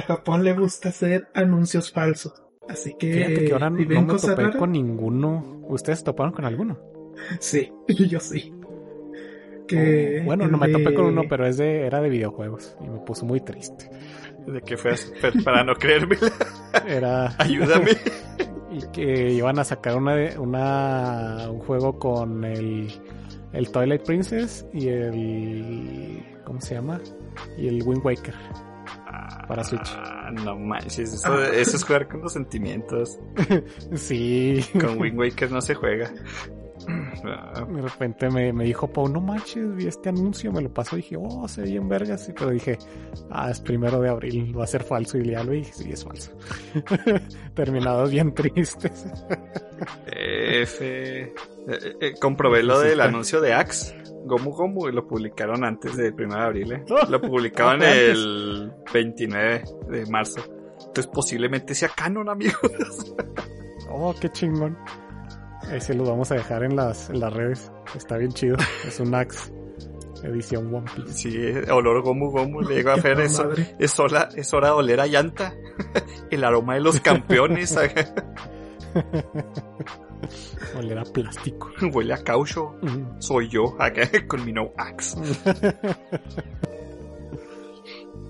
Japón 0.06 0.44
le 0.44 0.52
gusta 0.52 0.90
hacer 0.90 1.28
anuncios 1.34 1.90
falsos. 1.92 2.34
Así 2.68 2.94
que, 2.98 3.12
Fíjate 3.14 3.44
que 3.46 3.52
ahora 3.52 3.70
no 3.70 3.78
me 3.78 4.18
topé 4.18 4.50
con 4.58 4.72
ninguno. 4.72 5.62
¿Ustedes 5.68 6.04
toparon 6.04 6.32
con 6.32 6.44
alguno? 6.44 6.78
Sí, 7.40 7.72
yo 7.88 8.20
sí. 8.20 8.52
Que 9.66 10.20
oh, 10.22 10.24
bueno, 10.24 10.46
no 10.48 10.58
me 10.58 10.68
topé 10.68 10.94
con 10.94 11.06
uno, 11.06 11.22
pero 11.28 11.46
es 11.46 11.56
de, 11.58 11.86
era 11.86 12.00
de 12.00 12.08
videojuegos 12.08 12.76
y 12.80 12.88
me 12.88 12.98
puso 13.00 13.24
muy 13.26 13.40
triste. 13.40 13.90
¿De 14.46 14.62
qué 14.62 14.76
fue? 14.76 14.94
Para 15.44 15.62
no 15.62 15.74
creerme. 15.74 16.16
Era. 16.86 17.34
Ayúdame. 17.38 17.92
Y 18.78 18.90
que 18.92 19.32
iban 19.32 19.58
a 19.58 19.64
sacar 19.64 19.96
una, 19.96 20.14
una 20.38 21.50
un 21.50 21.58
juego 21.60 21.98
con 21.98 22.44
el, 22.44 22.92
el 23.52 23.70
Twilight 23.70 24.02
Princess 24.04 24.66
y 24.72 24.88
el. 24.88 26.24
¿Cómo 26.44 26.60
se 26.60 26.74
llama? 26.74 27.00
Y 27.56 27.68
el 27.68 27.82
Wind 27.82 28.04
Waker. 28.04 28.34
Para 29.46 29.64
Switch. 29.64 29.90
Ah, 29.96 30.30
no 30.30 30.56
manches, 30.58 31.14
eso, 31.14 31.42
eso 31.42 31.76
es 31.76 31.84
jugar 31.84 32.06
con 32.08 32.20
los 32.20 32.32
sentimientos. 32.32 33.18
sí. 33.94 34.64
Con 34.78 35.00
Wind 35.00 35.18
Waker 35.18 35.50
no 35.50 35.60
se 35.60 35.74
juega. 35.74 36.12
De 36.88 37.82
repente 37.82 38.30
me, 38.30 38.52
me, 38.52 38.64
dijo 38.64 38.90
Pau, 38.90 39.08
no 39.08 39.20
manches, 39.20 39.74
vi 39.74 39.86
este 39.86 40.08
anuncio, 40.08 40.52
me 40.52 40.62
lo 40.62 40.72
pasó 40.72 40.96
y 40.96 41.02
dije, 41.02 41.16
oh, 41.18 41.46
se 41.48 41.62
ve 41.62 41.74
en 41.74 41.88
vergas. 41.88 42.30
Pero 42.34 42.50
dije, 42.50 42.78
ah, 43.30 43.50
es 43.50 43.60
primero 43.60 44.00
de 44.00 44.08
abril, 44.08 44.58
va 44.58 44.64
a 44.64 44.66
ser 44.66 44.82
falso. 44.82 45.18
Y 45.18 45.30
ya 45.30 45.44
lo 45.44 45.52
dije, 45.52 45.72
sí, 45.72 45.90
es 45.90 46.04
falso. 46.04 46.32
Terminados 47.54 48.10
bien 48.10 48.34
tristes. 48.34 49.06
F. 50.06 50.78
Eh, 50.82 51.32
eh, 52.00 52.14
comprobé 52.18 52.62
lo 52.62 52.80
del 52.80 53.00
anuncio 53.00 53.40
de 53.40 53.52
Axe. 53.52 53.94
Gomu 54.24 54.50
Gomu 54.52 54.88
y 54.88 54.92
lo 54.92 55.06
publicaron 55.06 55.64
antes 55.64 55.96
del 55.96 56.14
1 56.14 56.34
de 56.34 56.42
abril. 56.42 56.72
¿eh? 56.72 56.84
Lo 57.08 57.20
publicaron 57.20 57.82
el 57.82 58.72
29 58.92 59.64
de 59.90 60.06
marzo. 60.06 60.42
Entonces 60.78 61.06
posiblemente 61.08 61.74
sea 61.74 61.88
canon, 61.88 62.28
amigos. 62.28 63.14
oh, 63.90 64.14
qué 64.20 64.28
chingón. 64.30 64.76
Ese 65.72 65.94
lo 65.94 66.04
vamos 66.04 66.30
a 66.32 66.34
dejar 66.36 66.64
en 66.64 66.76
las, 66.76 67.10
en 67.10 67.20
las 67.20 67.32
redes. 67.32 67.70
Está 67.94 68.16
bien 68.16 68.32
chido. 68.32 68.56
Es 68.86 69.00
un 69.00 69.14
Axe 69.14 69.52
edición 70.22 70.74
One 70.74 70.86
Piece. 70.94 71.12
Sí, 71.12 71.36
olor 71.70 72.02
Gomu 72.02 72.30
Gomu. 72.30 72.60
Le 72.62 72.76
digo 72.76 72.90
a 72.90 72.96
Fer, 73.00 73.20
eso, 73.20 73.50
es, 73.78 73.98
hora, 73.98 74.28
es 74.34 74.52
hora 74.52 74.68
de 74.68 74.74
oler 74.74 75.00
a 75.00 75.06
llanta. 75.06 75.54
El 76.30 76.44
aroma 76.44 76.74
de 76.74 76.80
los 76.80 77.00
campeones. 77.00 77.76
Oler 80.76 80.98
a 80.98 81.04
plástico. 81.04 81.70
Huele 81.92 82.12
a 82.14 82.18
caucho. 82.18 82.74
Soy 83.18 83.48
yo, 83.48 83.76
acá 83.78 84.02
con 84.26 84.44
mi 84.44 84.52
no 84.52 84.72
axe. 84.76 85.16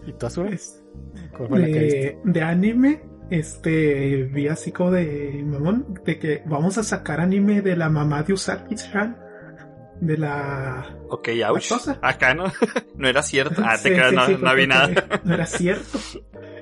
¿Y 0.06 0.12
tú, 0.12 0.26
Azures? 0.26 0.84
De, 1.50 2.18
de 2.22 2.42
anime, 2.42 3.02
este, 3.30 4.24
vi 4.24 4.48
así 4.48 4.72
como 4.72 4.92
de 4.92 5.42
mamón, 5.44 6.00
de 6.04 6.18
que 6.18 6.42
vamos 6.46 6.78
a 6.78 6.82
sacar 6.82 7.20
anime 7.20 7.60
de 7.60 7.76
la 7.76 7.88
mamá 7.88 8.22
de 8.22 8.32
Usagi-chan. 8.32 9.16
De 10.00 10.16
la. 10.16 10.96
Ok, 11.08 11.28
ouch. 11.48 11.72
Acá 12.00 12.32
no, 12.34 12.44
no 12.96 13.08
era 13.08 13.22
cierto. 13.22 13.62
Ah, 13.64 13.76
te 13.82 13.90
no, 14.12 14.28
no 14.28 14.54
vi 14.54 14.66
nada. 14.66 14.88
No 15.24 15.34
era 15.34 15.44
cierto. 15.44 15.98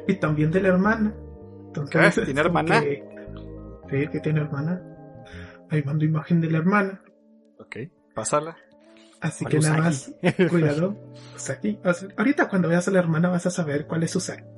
Y 0.08 0.14
también 0.14 0.50
de 0.50 0.62
la 0.62 0.68
hermana. 0.68 1.14
Entonces, 1.66 2.24
¿Tiene 2.24 2.40
hermana? 2.40 2.80
sí, 2.80 4.08
que 4.10 4.20
tiene 4.20 4.40
hermana. 4.40 4.80
Ahí 5.68 5.82
mando 5.82 6.04
imagen 6.04 6.40
de 6.40 6.50
la 6.50 6.58
hermana. 6.58 7.02
Ok, 7.58 7.76
pásala. 8.14 8.56
Así 9.20 9.44
que 9.44 9.58
nada 9.58 9.78
más, 9.78 10.14
cuidado. 10.48 10.96
Usagi. 11.34 11.78
Ahorita 12.16 12.48
cuando 12.48 12.68
veas 12.68 12.88
a 12.88 12.90
la 12.90 13.00
hermana 13.00 13.28
vas 13.28 13.44
a 13.46 13.50
saber 13.50 13.86
cuál 13.86 14.02
es 14.02 14.16
Usagi. 14.16 14.55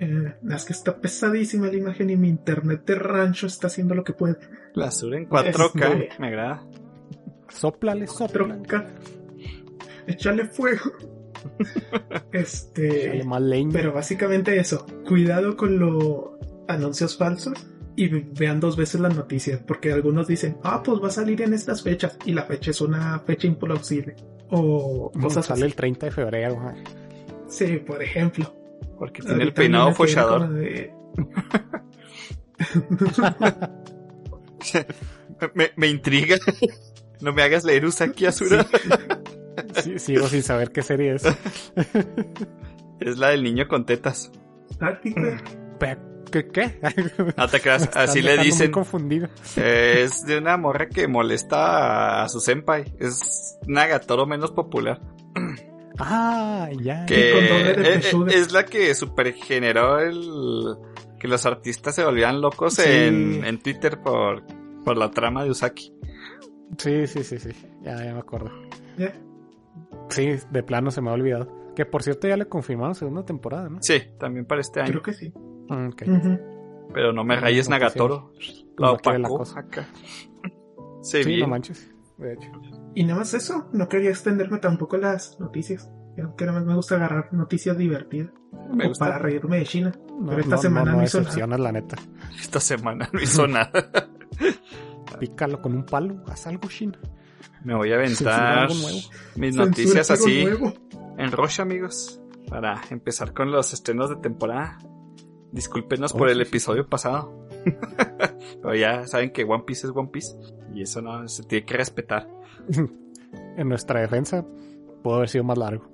Eh, 0.00 0.34
es 0.50 0.64
que 0.64 0.72
está 0.72 0.96
pesadísima 0.96 1.66
la 1.66 1.76
imagen 1.76 2.08
y 2.08 2.16
mi 2.16 2.28
internet 2.28 2.84
de 2.86 2.94
rancho 2.94 3.46
está 3.46 3.66
haciendo 3.66 3.94
lo 3.94 4.02
que 4.02 4.14
puede. 4.14 4.38
La 4.72 4.86
azul 4.86 5.12
en 5.12 5.28
4K, 5.28 6.02
este, 6.02 6.08
me 6.18 6.28
agrada. 6.28 6.66
Soplale, 7.50 8.06
soplale. 8.06 8.54
4K. 8.62 8.86
Échale 10.06 10.46
fuego. 10.46 10.92
este. 12.32 13.22
Pero 13.72 13.92
básicamente 13.92 14.58
eso. 14.58 14.86
Cuidado 15.06 15.54
con 15.54 15.78
los 15.78 16.30
anuncios 16.66 17.18
falsos 17.18 17.54
y 17.94 18.08
vean 18.08 18.58
dos 18.58 18.78
veces 18.78 19.02
las 19.02 19.14
noticias. 19.14 19.60
Porque 19.66 19.92
algunos 19.92 20.26
dicen, 20.28 20.56
ah, 20.62 20.82
pues 20.82 21.02
va 21.02 21.08
a 21.08 21.12
salir 21.12 21.42
en 21.42 21.52
estas 21.52 21.82
fechas. 21.82 22.16
Y 22.24 22.32
la 22.32 22.44
fecha 22.44 22.70
es 22.70 22.80
una 22.80 23.18
fecha 23.20 23.46
implausible. 23.46 24.16
O 24.48 25.12
cosas 25.12 25.44
Sale 25.44 25.66
el 25.66 25.74
30 25.74 26.06
de 26.06 26.12
febrero. 26.12 26.72
Sí, 27.48 27.76
por 27.86 28.02
ejemplo. 28.02 28.59
Porque 29.00 29.22
tiene 29.22 29.42
el 29.44 29.54
peinado 29.54 29.94
follador. 29.94 30.46
me, 35.76 35.88
intriga. 35.88 36.36
No 37.22 37.32
me 37.32 37.42
hagas 37.42 37.64
leer 37.64 37.86
Usaki 37.86 38.26
Asura. 38.26 38.66
Sí. 39.82 39.98
sigo 39.98 40.28
sin 40.28 40.42
saber 40.42 40.70
qué 40.70 40.82
serie 40.82 41.14
es. 41.14 41.22
Es 43.00 43.16
la 43.16 43.28
del 43.28 43.42
niño 43.42 43.68
con 43.68 43.86
tetas. 43.86 44.30
¿Qué? 46.30 46.48
¿Qué? 46.48 46.78
No 47.38 47.48
te 47.48 47.60
creas, 47.60 47.88
así 47.94 48.20
le 48.20 48.36
dicen. 48.36 48.70
confundido. 48.70 49.28
Es 49.56 50.26
de 50.26 50.36
una 50.36 50.58
morra 50.58 50.90
que 50.90 51.08
molesta 51.08 52.22
a 52.22 52.28
su 52.28 52.40
senpai. 52.40 52.84
Es 52.98 53.56
Nagatoro 53.66 54.26
menos 54.26 54.50
popular. 54.50 55.00
Ah, 56.00 56.68
ya. 56.80 57.06
Que 57.06 57.34
es, 58.28 58.52
la 58.52 58.64
que 58.64 58.94
super 58.94 59.32
generó 59.34 59.98
el 60.00 60.76
que 61.18 61.28
los 61.28 61.44
artistas 61.46 61.94
se 61.94 62.04
volvían 62.04 62.40
locos 62.40 62.78
en, 62.78 63.44
en, 63.44 63.58
Twitter 63.58 64.00
por, 64.00 64.42
por 64.84 64.96
la 64.96 65.10
trama 65.10 65.44
de 65.44 65.50
Usaki. 65.50 65.92
Sí, 66.78 67.06
sí, 67.06 67.22
sí, 67.24 67.38
sí. 67.38 67.50
Ya, 67.82 68.02
ya 68.04 68.14
me 68.14 68.20
acuerdo. 68.20 68.50
Sí, 70.08 70.36
de 70.50 70.62
plano 70.62 70.90
se 70.90 71.00
me 71.00 71.10
ha 71.10 71.12
olvidado. 71.12 71.72
Que 71.74 71.84
por 71.84 72.02
cierto 72.02 72.26
ya 72.26 72.36
le 72.36 72.46
confirmaron 72.46 72.94
segunda 72.94 73.24
temporada, 73.24 73.68
¿no? 73.68 73.82
Sí, 73.82 74.02
también 74.18 74.46
para 74.46 74.60
este 74.60 74.80
año. 74.80 74.90
Creo 74.90 75.02
que 75.02 75.12
sí. 75.12 75.32
Mm, 75.68 75.90
Pero 76.92 77.12
no 77.12 77.24
me 77.24 77.36
rayes 77.36 77.68
Nagatoro. 77.68 78.32
La 78.76 78.92
opacó 78.92 79.42
acá. 79.56 79.88
sí, 81.02 81.40
no 81.40 81.48
manches. 81.48 81.90
De 82.18 82.34
hecho. 82.34 82.50
Y 82.94 83.04
nada 83.04 83.20
más 83.20 83.34
eso, 83.34 83.68
no 83.72 83.88
quería 83.88 84.10
extenderme 84.10 84.58
tampoco 84.58 84.96
las 84.96 85.38
noticias. 85.40 85.90
Que 86.36 86.44
nada 86.44 86.58
más 86.58 86.66
me 86.66 86.74
gusta 86.74 86.96
agarrar 86.96 87.32
noticias 87.32 87.78
divertidas. 87.78 88.30
Me 88.74 88.88
gusta. 88.88 89.06
para 89.06 89.18
reírme 89.18 89.58
de 89.58 89.64
China. 89.64 89.92
Pero 90.28 90.40
esta 90.40 90.58
semana 90.58 90.92
no, 90.92 91.02
hizo 91.02 91.20
nada. 91.20 91.58
la 91.58 91.72
neta. 91.72 91.96
Esta 92.38 92.60
semana 92.60 93.08
no 93.12 93.20
hizo 93.20 93.46
nada. 93.46 93.90
Pícalo 95.18 95.60
con 95.60 95.74
un 95.74 95.84
palo, 95.84 96.22
haz 96.28 96.46
algo 96.46 96.68
China. 96.68 96.98
Me 97.64 97.74
voy 97.74 97.92
a 97.92 97.96
aventar 97.96 98.68
mis 99.36 99.54
noticias 99.54 100.10
así 100.10 100.46
en 101.18 101.32
Roche, 101.32 101.62
amigos, 101.62 102.20
para 102.48 102.80
empezar 102.90 103.34
con 103.34 103.50
los 103.50 103.72
estrenos 103.72 104.10
de 104.10 104.16
temporada. 104.16 104.78
Discúlpenos 105.52 106.12
por 106.12 106.28
el 106.28 106.40
episodio 106.40 106.88
pasado. 106.88 107.48
Pero 108.62 108.74
ya 108.74 109.06
saben 109.06 109.32
que 109.32 109.44
One 109.44 109.64
Piece 109.66 109.86
es 109.86 109.92
One 109.94 110.08
Piece 110.08 110.36
y 110.74 110.82
eso 110.82 111.02
no 111.02 111.26
se 111.28 111.42
tiene 111.42 111.66
que 111.66 111.76
respetar. 111.76 112.28
en 113.56 113.68
nuestra 113.68 114.00
defensa 114.00 114.44
pudo 115.02 115.16
haber 115.16 115.28
sido 115.28 115.44
más 115.44 115.58
largo. 115.58 115.88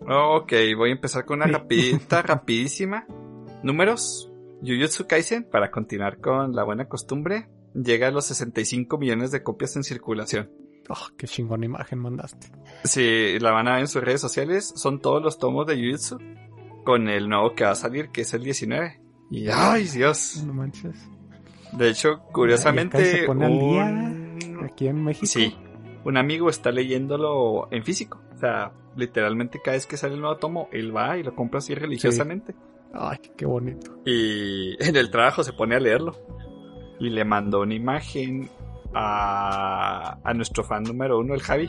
Ok, 0.00 0.52
voy 0.76 0.90
a 0.90 0.92
empezar 0.92 1.24
con 1.24 1.38
una 1.38 1.46
rapidita, 1.46 2.22
rapidísima. 2.22 3.06
Números. 3.62 4.30
Jujutsu 4.62 5.06
Kaisen, 5.06 5.44
para 5.44 5.70
continuar 5.70 6.18
con 6.18 6.54
la 6.54 6.64
buena 6.64 6.88
costumbre, 6.88 7.48
llega 7.74 8.08
a 8.08 8.10
los 8.10 8.24
65 8.26 8.96
millones 8.98 9.30
de 9.30 9.42
copias 9.42 9.76
en 9.76 9.84
circulación. 9.84 10.50
Oh, 10.88 11.08
qué 11.16 11.26
chingona 11.26 11.66
imagen 11.66 11.98
mandaste. 11.98 12.48
Sí, 12.84 13.38
la 13.40 13.50
van 13.50 13.68
a 13.68 13.72
ver 13.72 13.80
en 13.80 13.88
sus 13.88 14.02
redes 14.02 14.20
sociales. 14.20 14.72
Son 14.76 15.00
todos 15.00 15.22
los 15.22 15.38
tomos 15.38 15.66
de 15.66 15.76
Jujutsu. 15.76 16.18
Con 16.84 17.08
el 17.08 17.28
nuevo 17.28 17.54
que 17.54 17.64
va 17.64 17.72
a 17.72 17.74
salir, 17.74 18.10
que 18.10 18.20
es 18.20 18.32
el 18.32 18.44
19. 18.44 19.00
Y 19.30 19.48
ay, 19.48 19.84
Dios. 19.88 20.42
No 20.46 20.54
manches. 20.54 20.96
De 21.72 21.90
hecho, 21.90 22.20
curiosamente. 22.32 23.26
aquí 24.64 24.86
en 24.86 25.04
México. 25.04 25.26
Sí. 25.26 25.56
Un 26.06 26.16
amigo 26.16 26.48
está 26.48 26.70
leyéndolo 26.70 27.66
en 27.72 27.82
físico. 27.82 28.20
O 28.32 28.38
sea, 28.38 28.70
literalmente 28.94 29.60
cada 29.60 29.76
vez 29.76 29.88
que 29.88 29.96
sale 29.96 30.14
el 30.14 30.20
nuevo 30.20 30.36
tomo, 30.36 30.68
él 30.70 30.96
va 30.96 31.18
y 31.18 31.24
lo 31.24 31.34
compra 31.34 31.58
así 31.58 31.74
religiosamente. 31.74 32.54
Ay, 32.94 33.18
qué 33.36 33.44
bonito. 33.44 33.98
Y 34.04 34.76
en 34.78 34.94
el 34.94 35.10
trabajo 35.10 35.42
se 35.42 35.52
pone 35.52 35.74
a 35.74 35.80
leerlo. 35.80 36.16
Y 37.00 37.10
le 37.10 37.24
mandó 37.24 37.62
una 37.62 37.74
imagen 37.74 38.48
a, 38.94 40.20
a 40.22 40.32
nuestro 40.32 40.62
fan 40.62 40.84
número 40.84 41.18
uno, 41.18 41.34
el 41.34 41.42
Javi, 41.42 41.68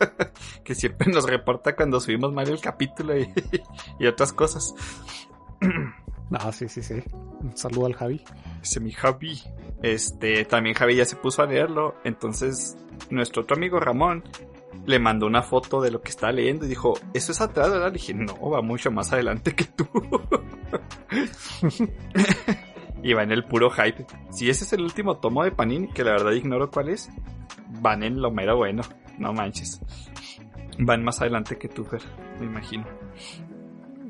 que 0.64 0.74
siempre 0.74 1.10
nos 1.10 1.24
reporta 1.24 1.74
cuando 1.74 1.98
subimos 1.98 2.30
mal 2.30 2.50
el 2.50 2.60
capítulo 2.60 3.18
y, 3.18 3.26
y 3.98 4.06
otras 4.06 4.34
cosas. 4.34 4.74
Ah, 6.34 6.52
sí, 6.52 6.68
sí, 6.68 6.82
sí. 6.82 7.02
Un 7.40 7.56
saludo 7.56 7.86
al 7.86 7.94
Javi. 7.94 8.22
Ese 8.62 8.80
mi 8.80 8.92
Javi. 8.92 9.40
Este, 9.82 10.44
también 10.44 10.74
Javi 10.74 10.96
ya 10.96 11.04
se 11.04 11.16
puso 11.16 11.42
a 11.42 11.46
leerlo. 11.46 11.96
Entonces, 12.04 12.76
nuestro 13.10 13.42
otro 13.42 13.56
amigo 13.56 13.80
Ramón 13.80 14.24
le 14.86 14.98
mandó 14.98 15.26
una 15.26 15.42
foto 15.42 15.80
de 15.80 15.90
lo 15.90 16.00
que 16.00 16.10
estaba 16.10 16.32
leyendo 16.32 16.64
y 16.64 16.68
dijo, 16.68 16.94
¿eso 17.12 17.32
es 17.32 17.40
atrás, 17.40 17.70
verdad? 17.70 17.88
Le 17.88 17.94
dije, 17.94 18.14
no, 18.14 18.50
va 18.50 18.62
mucho 18.62 18.90
más 18.90 19.12
adelante 19.12 19.54
que 19.54 19.64
tú. 19.64 19.86
y 23.02 23.12
va 23.12 23.22
en 23.22 23.32
el 23.32 23.44
puro 23.44 23.70
hype. 23.70 24.06
Si 24.30 24.48
ese 24.48 24.64
es 24.64 24.72
el 24.72 24.82
último 24.82 25.18
tomo 25.18 25.44
de 25.44 25.52
Panini, 25.52 25.88
que 25.88 26.04
la 26.04 26.12
verdad 26.12 26.32
ignoro 26.32 26.70
cuál 26.70 26.88
es, 26.88 27.10
van 27.80 28.02
en 28.02 28.20
lo 28.20 28.30
mero 28.30 28.56
bueno. 28.56 28.82
No 29.18 29.32
manches. 29.32 29.80
Van 30.78 31.04
más 31.04 31.20
adelante 31.20 31.58
que 31.58 31.68
tú, 31.68 31.84
Fer, 31.84 32.02
me 32.40 32.46
imagino. 32.46 32.86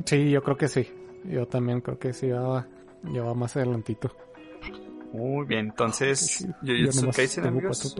Sí, 0.04 0.30
yo 0.30 0.42
creo 0.42 0.56
que 0.56 0.68
sí. 0.68 0.88
Yo 1.24 1.46
también 1.46 1.80
creo 1.80 1.98
que 1.98 2.12
sí 2.12 2.28
va, 2.30 2.66
ya 3.04 3.22
va 3.22 3.34
más 3.34 3.56
adelantito. 3.56 4.14
Muy 5.12 5.46
bien, 5.46 5.66
entonces, 5.66 6.46
yo, 6.62 6.74
yo, 6.74 6.90
amigos. 7.44 7.96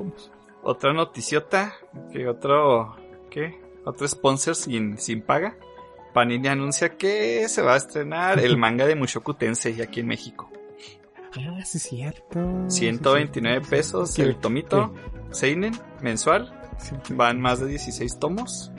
Otra 0.62 0.92
noticiota, 0.92 1.74
que 2.12 2.26
otro, 2.28 2.96
¿qué? 3.30 3.60
Otro 3.84 4.06
sponsor 4.08 4.54
sin, 4.54 4.98
sin 4.98 5.22
paga. 5.22 5.56
Panini 6.12 6.48
anuncia 6.48 6.96
que 6.96 7.48
se 7.48 7.62
va 7.62 7.74
a 7.74 7.76
estrenar 7.76 8.38
el 8.38 8.56
manga 8.58 8.86
de 8.86 8.94
Mushoku 8.94 9.34
Tensei 9.34 9.80
aquí 9.82 10.00
en 10.00 10.06
México. 10.06 10.50
Ah, 11.38 11.64
sí 11.64 11.78
cierto. 11.78 12.68
129 12.68 13.66
pesos 13.68 14.18
el 14.18 14.36
tomito 14.36 14.92
Seinen 15.30 15.72
mensual. 16.02 16.52
Van 17.10 17.40
más 17.40 17.60
de 17.60 17.66
16 17.66 18.18
tomos. 18.18 18.70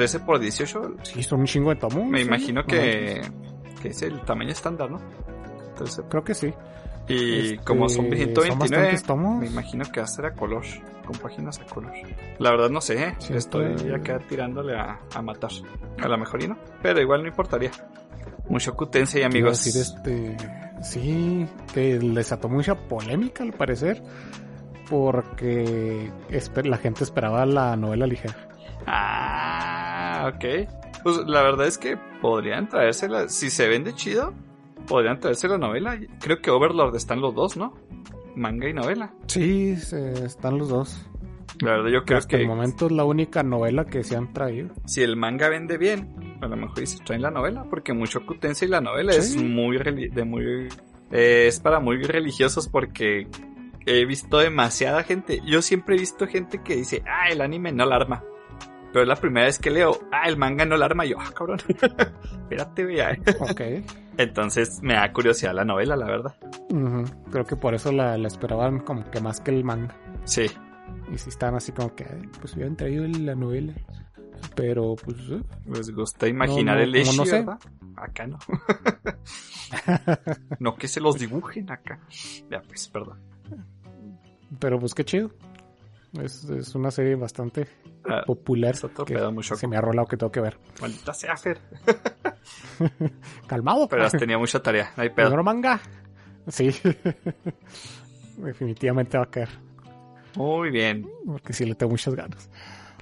13 0.00 0.18
mm, 0.18 0.24
por 0.24 0.38
18. 0.38 0.96
Sí, 1.02 1.22
son 1.22 1.40
un 1.40 1.46
chingo 1.46 1.70
de 1.70 1.76
tomos. 1.76 2.06
Me 2.08 2.22
imagino 2.22 2.64
que, 2.64 3.20
que 3.82 3.88
es 3.88 4.02
el 4.02 4.20
tamaño 4.22 4.50
estándar, 4.50 4.90
¿no? 4.90 4.98
Creo 6.08 6.24
que 6.24 6.34
sí. 6.34 6.52
Y 7.06 7.52
este, 7.52 7.64
como 7.64 7.88
son 7.88 8.06
129, 8.10 8.98
me 9.40 9.46
imagino 9.46 9.84
que 9.84 10.00
va 10.00 10.04
a 10.04 10.08
ser 10.08 10.26
a 10.26 10.32
color, 10.32 10.64
con 11.04 11.18
páginas 11.18 11.58
a 11.58 11.64
color. 11.64 11.92
La 12.38 12.50
verdad 12.50 12.70
no 12.70 12.80
sé, 12.80 13.02
¿eh? 13.02 13.16
estoy 13.30 13.74
acá 13.92 14.20
tirándole 14.28 14.78
a, 14.78 15.00
a, 15.14 15.22
matar. 15.22 15.50
A 15.98 16.08
lo 16.08 16.18
mejor 16.18 16.42
y 16.42 16.48
no, 16.48 16.56
pero 16.82 17.00
igual 17.00 17.22
no 17.22 17.28
importaría. 17.28 17.72
Mucho 18.48 18.76
y 19.14 19.22
amigos. 19.22 19.64
Decir 19.64 19.82
este, 19.82 20.36
sí, 20.82 21.46
que 21.74 21.98
desató 21.98 22.48
mucha 22.48 22.74
polémica 22.74 23.42
al 23.42 23.52
parecer, 23.52 24.02
porque 24.88 26.12
la 26.64 26.76
gente 26.78 27.04
esperaba 27.04 27.44
la 27.44 27.76
novela 27.76 28.06
ligera. 28.06 28.36
Ah, 28.86 29.79
ok. 30.28 30.68
Pues 31.02 31.16
la 31.26 31.42
verdad 31.42 31.66
es 31.66 31.78
que 31.78 31.96
podrían 32.20 32.68
traérsela, 32.68 33.28
si 33.28 33.50
se 33.50 33.68
vende 33.68 33.94
chido, 33.94 34.34
podrían 34.86 35.18
traerse 35.18 35.48
la 35.48 35.58
novela. 35.58 35.98
Creo 36.20 36.40
que 36.40 36.50
Overlord 36.50 36.96
están 36.96 37.20
los 37.20 37.34
dos, 37.34 37.56
¿no? 37.56 37.74
Manga 38.36 38.68
y 38.68 38.72
novela. 38.72 39.12
Sí, 39.26 39.70
están 39.72 40.58
los 40.58 40.68
dos. 40.68 41.06
La 41.60 41.72
verdad 41.72 41.90
yo 41.90 42.04
creo 42.04 42.18
Hasta 42.18 42.36
que... 42.36 42.42
el 42.42 42.48
momento 42.48 42.86
es 42.86 42.92
la 42.92 43.04
única 43.04 43.42
novela 43.42 43.84
que 43.84 44.02
se 44.02 44.16
han 44.16 44.32
traído. 44.32 44.70
Si 44.86 45.02
el 45.02 45.16
manga 45.16 45.48
vende 45.48 45.78
bien, 45.78 46.38
a 46.40 46.46
lo 46.46 46.56
mejor 46.56 46.86
se 46.86 47.02
traen 47.04 47.22
la 47.22 47.30
novela, 47.30 47.64
porque 47.68 47.92
mucho 47.92 48.24
Kutense 48.24 48.66
y 48.66 48.68
la 48.68 48.80
novela 48.80 49.12
es 49.12 49.36
muy... 49.36 49.78
De 49.78 50.24
muy 50.24 50.68
eh, 51.10 51.46
es 51.48 51.58
para 51.60 51.80
muy 51.80 52.02
religiosos 52.02 52.68
porque 52.68 53.26
he 53.84 54.04
visto 54.06 54.38
demasiada 54.38 55.02
gente. 55.02 55.40
Yo 55.44 55.60
siempre 55.60 55.96
he 55.96 55.98
visto 55.98 56.26
gente 56.26 56.62
que 56.62 56.76
dice, 56.76 57.02
ah, 57.06 57.28
el 57.30 57.40
anime 57.40 57.72
no 57.72 57.84
la 57.84 57.96
arma. 57.96 58.24
Pero 58.92 59.02
es 59.02 59.08
la 59.08 59.16
primera 59.16 59.46
vez 59.46 59.58
que 59.58 59.70
leo, 59.70 60.00
ah, 60.10 60.26
el 60.26 60.36
manga 60.36 60.64
no 60.64 60.76
la 60.76 60.86
arma. 60.86 61.04
yo, 61.04 61.16
ah, 61.20 61.30
cabrón. 61.32 61.58
Espérate, 61.68 62.84
vea. 62.84 63.16
ok. 63.38 63.60
Entonces 64.16 64.80
me 64.82 64.94
da 64.94 65.12
curiosidad 65.12 65.54
la 65.54 65.64
novela, 65.64 65.96
la 65.96 66.06
verdad. 66.06 66.34
Creo 67.30 67.44
que 67.44 67.56
por 67.56 67.74
eso 67.74 67.92
la, 67.92 68.16
esperaban 68.16 68.80
como 68.80 69.08
que 69.10 69.20
más 69.20 69.40
que 69.40 69.52
el 69.52 69.64
manga. 69.64 69.96
Sí. 70.24 70.46
Y 71.12 71.18
si 71.18 71.28
estaban 71.28 71.54
así 71.54 71.70
como 71.72 71.94
que, 71.94 72.04
pues 72.40 72.54
hubieran 72.54 72.76
traído 72.76 73.06
la 73.06 73.34
novela. 73.34 73.74
Pero 74.56 74.96
pues. 74.96 75.16
¿eh? 75.30 75.42
Les 75.66 75.90
gusta 75.94 76.26
imaginar 76.26 76.80
el 76.80 76.94
hecho, 76.94 77.12
no 77.12 77.24
sé. 77.24 77.46
Acá 77.96 78.26
no. 78.26 78.38
no 80.58 80.74
que 80.74 80.88
se 80.88 81.00
los 81.00 81.16
dibujen 81.16 81.70
acá. 81.70 82.00
Ya, 82.50 82.60
pues, 82.62 82.88
perdón. 82.88 83.20
Pero 84.58 84.80
pues 84.80 84.94
qué 84.94 85.04
chido. 85.04 85.30
Es, 86.20 86.44
es 86.44 86.74
una 86.74 86.90
serie 86.90 87.14
bastante 87.14 87.68
ah, 88.08 88.22
popular. 88.26 88.74
Que 89.06 89.42
se 89.42 89.66
me 89.66 89.76
ha 89.76 89.80
rolado 89.80 90.06
que 90.06 90.16
tengo 90.16 90.32
que 90.32 90.40
ver. 90.40 90.58
Maldita 90.80 91.14
sea, 91.14 91.36
Fer. 91.36 91.60
Calmado. 93.46 93.88
Pero 93.88 94.04
has 94.04 94.12
tenido 94.12 94.38
mucha 94.38 94.62
tarea. 94.62 94.92
No 94.96 95.02
hay 95.02 95.10
pedo. 95.10 95.42
manga. 95.42 95.80
Sí. 96.48 96.70
Definitivamente 98.36 99.18
va 99.18 99.24
a 99.24 99.30
caer. 99.30 99.50
Muy 100.36 100.70
bien. 100.70 101.08
Porque 101.26 101.52
sí 101.52 101.64
le 101.64 101.74
tengo 101.74 101.90
muchas 101.90 102.14
ganas. 102.14 102.50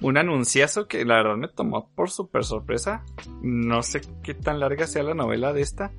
Un 0.01 0.17
anunciazo 0.17 0.87
que 0.87 1.03
la 1.03 1.15
verdad 1.15 1.35
me 1.35 1.47
tomó 1.49 1.89
por 1.93 2.09
súper 2.09 2.43
sorpresa. 2.43 3.03
No 3.41 3.83
sé 3.83 4.01
qué 4.23 4.33
tan 4.33 4.59
larga 4.59 4.87
sea 4.87 5.03
la 5.03 5.13
novela 5.13 5.53
de 5.53 5.61
esta. 5.61 5.91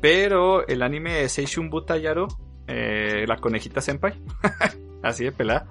Pero 0.00 0.66
el 0.66 0.82
anime 0.82 1.14
de 1.14 1.28
Seishun 1.28 1.70
Butayaro, 1.70 2.26
eh, 2.66 3.24
la 3.26 3.36
conejita 3.36 3.80
senpai, 3.80 4.20
así 5.02 5.24
de 5.24 5.32
pelada, 5.32 5.68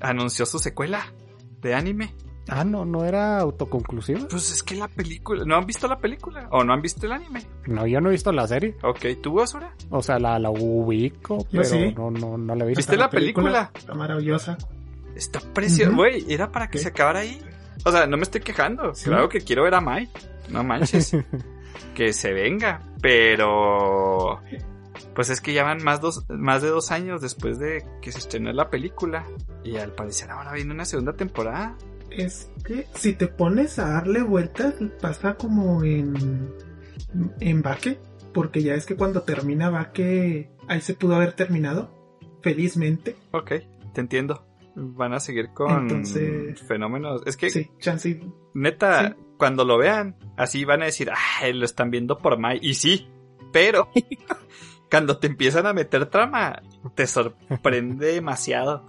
anunció 0.00 0.46
su 0.46 0.58
secuela 0.58 1.12
de 1.60 1.74
anime. 1.74 2.14
Ah, 2.48 2.64
no, 2.64 2.84
no 2.84 3.04
era 3.04 3.40
autoconclusiva. 3.40 4.20
Pues 4.28 4.52
es 4.52 4.62
que 4.62 4.76
la 4.76 4.86
película, 4.86 5.44
¿no 5.44 5.56
han 5.56 5.66
visto 5.66 5.88
la 5.88 5.98
película? 5.98 6.48
¿O 6.52 6.62
no 6.62 6.72
han 6.72 6.80
visto 6.80 7.06
el 7.06 7.12
anime? 7.12 7.42
No, 7.66 7.86
yo 7.86 8.00
no 8.00 8.08
he 8.08 8.12
visto 8.12 8.30
la 8.30 8.46
serie. 8.46 8.76
Ok, 8.84 9.20
¿tú, 9.20 9.34
Basura? 9.34 9.74
O 9.90 10.00
sea, 10.00 10.20
la, 10.20 10.38
la 10.38 10.50
ubico, 10.50 11.44
pero 11.50 11.90
no, 11.96 12.10
no, 12.10 12.38
no 12.38 12.54
la 12.54 12.64
he 12.64 12.68
visto. 12.68 12.78
¿Viste 12.78 12.96
la 12.96 13.10
película? 13.10 13.72
Está 13.74 13.94
maravillosa. 13.94 14.56
Está 15.16 15.40
preciosa, 15.40 15.90
güey, 15.96 16.24
era 16.32 16.52
para 16.52 16.68
que 16.68 16.78
se 16.78 16.88
acabara 16.88 17.20
ahí. 17.20 17.40
O 17.84 17.90
sea, 17.90 18.06
no 18.06 18.16
me 18.16 18.22
estoy 18.22 18.42
quejando. 18.42 18.92
Claro 18.92 19.28
que 19.28 19.40
quiero 19.40 19.64
ver 19.64 19.74
a 19.74 19.80
Mai. 19.80 20.08
No 20.48 20.62
manches. 20.62 21.16
que 21.94 22.12
se 22.12 22.32
venga. 22.32 22.82
Pero 23.00 24.40
pues 25.14 25.30
es 25.30 25.40
que 25.40 25.52
ya 25.52 25.64
van 25.64 25.82
más, 25.82 26.00
dos, 26.00 26.24
más 26.28 26.62
de 26.62 26.68
dos 26.68 26.90
años 26.90 27.22
después 27.22 27.58
de 27.58 27.84
que 28.02 28.12
se 28.12 28.18
estrenó 28.18 28.52
la 28.52 28.68
película. 28.70 29.24
Y 29.66 29.76
al 29.76 29.92
parecer 29.92 30.30
ahora 30.30 30.52
viene 30.52 30.72
una 30.72 30.84
segunda 30.84 31.14
temporada. 31.14 31.76
Es 32.10 32.50
que 32.64 32.86
si 32.94 33.14
te 33.14 33.26
pones 33.26 33.78
a 33.78 33.90
darle 33.90 34.22
vueltas, 34.22 34.74
pasa 35.00 35.34
como 35.34 35.82
en. 35.82 36.54
En 37.40 37.62
Baque. 37.62 37.98
porque 38.32 38.62
ya 38.62 38.74
es 38.74 38.84
que 38.86 38.96
cuando 38.96 39.22
termina 39.22 39.70
va 39.70 39.92
que 39.92 40.50
ahí 40.68 40.80
se 40.80 40.94
pudo 40.94 41.16
haber 41.16 41.32
terminado, 41.32 41.90
felizmente. 42.42 43.16
Ok, 43.32 43.52
te 43.92 44.00
entiendo. 44.00 44.44
Van 44.74 45.14
a 45.14 45.20
seguir 45.20 45.50
con 45.54 46.04
fenómenos. 46.68 47.22
Es 47.26 47.36
que, 47.38 47.48
sí, 47.48 47.70
chance. 47.78 48.20
neta, 48.52 49.16
cuando 49.38 49.64
lo 49.64 49.78
vean, 49.78 50.16
así 50.36 50.64
van 50.66 50.82
a 50.82 50.86
decir, 50.86 51.10
ay, 51.40 51.54
lo 51.54 51.64
están 51.64 51.90
viendo 51.90 52.18
por 52.18 52.38
Mai. 52.38 52.58
Y 52.60 52.74
sí, 52.74 53.08
pero 53.52 53.88
cuando 54.90 55.18
te 55.18 55.28
empiezan 55.28 55.66
a 55.66 55.72
meter 55.72 56.06
trama, 56.06 56.62
te 56.94 57.06
sorprende 57.06 58.12
demasiado. 58.12 58.84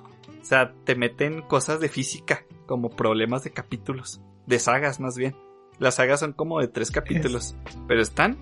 O 0.47 0.49
sea, 0.49 0.73
te 0.85 0.95
meten 0.95 1.41
cosas 1.41 1.81
de 1.81 1.89
física, 1.89 2.45
como 2.67 2.89
problemas 2.89 3.43
de 3.43 3.51
capítulos, 3.51 4.21
de 4.45 4.59
sagas 4.59 5.01
más 5.01 5.17
bien. 5.17 5.35
Las 5.77 5.95
sagas 5.95 6.21
son 6.21 6.31
como 6.31 6.61
de 6.61 6.69
tres 6.69 6.89
capítulos, 6.89 7.53
pero 7.85 8.01
están 8.01 8.37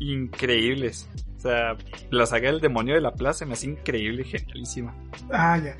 increíbles. 0.00 1.08
O 1.36 1.40
sea, 1.40 1.76
la 2.10 2.26
saga 2.26 2.50
del 2.50 2.60
demonio 2.60 2.96
de 2.96 3.00
la 3.00 3.12
plaza 3.12 3.46
me 3.46 3.52
hace 3.52 3.68
increíble, 3.68 4.24
genialísima. 4.24 4.96
Ah, 5.30 5.56
ya. 5.62 5.76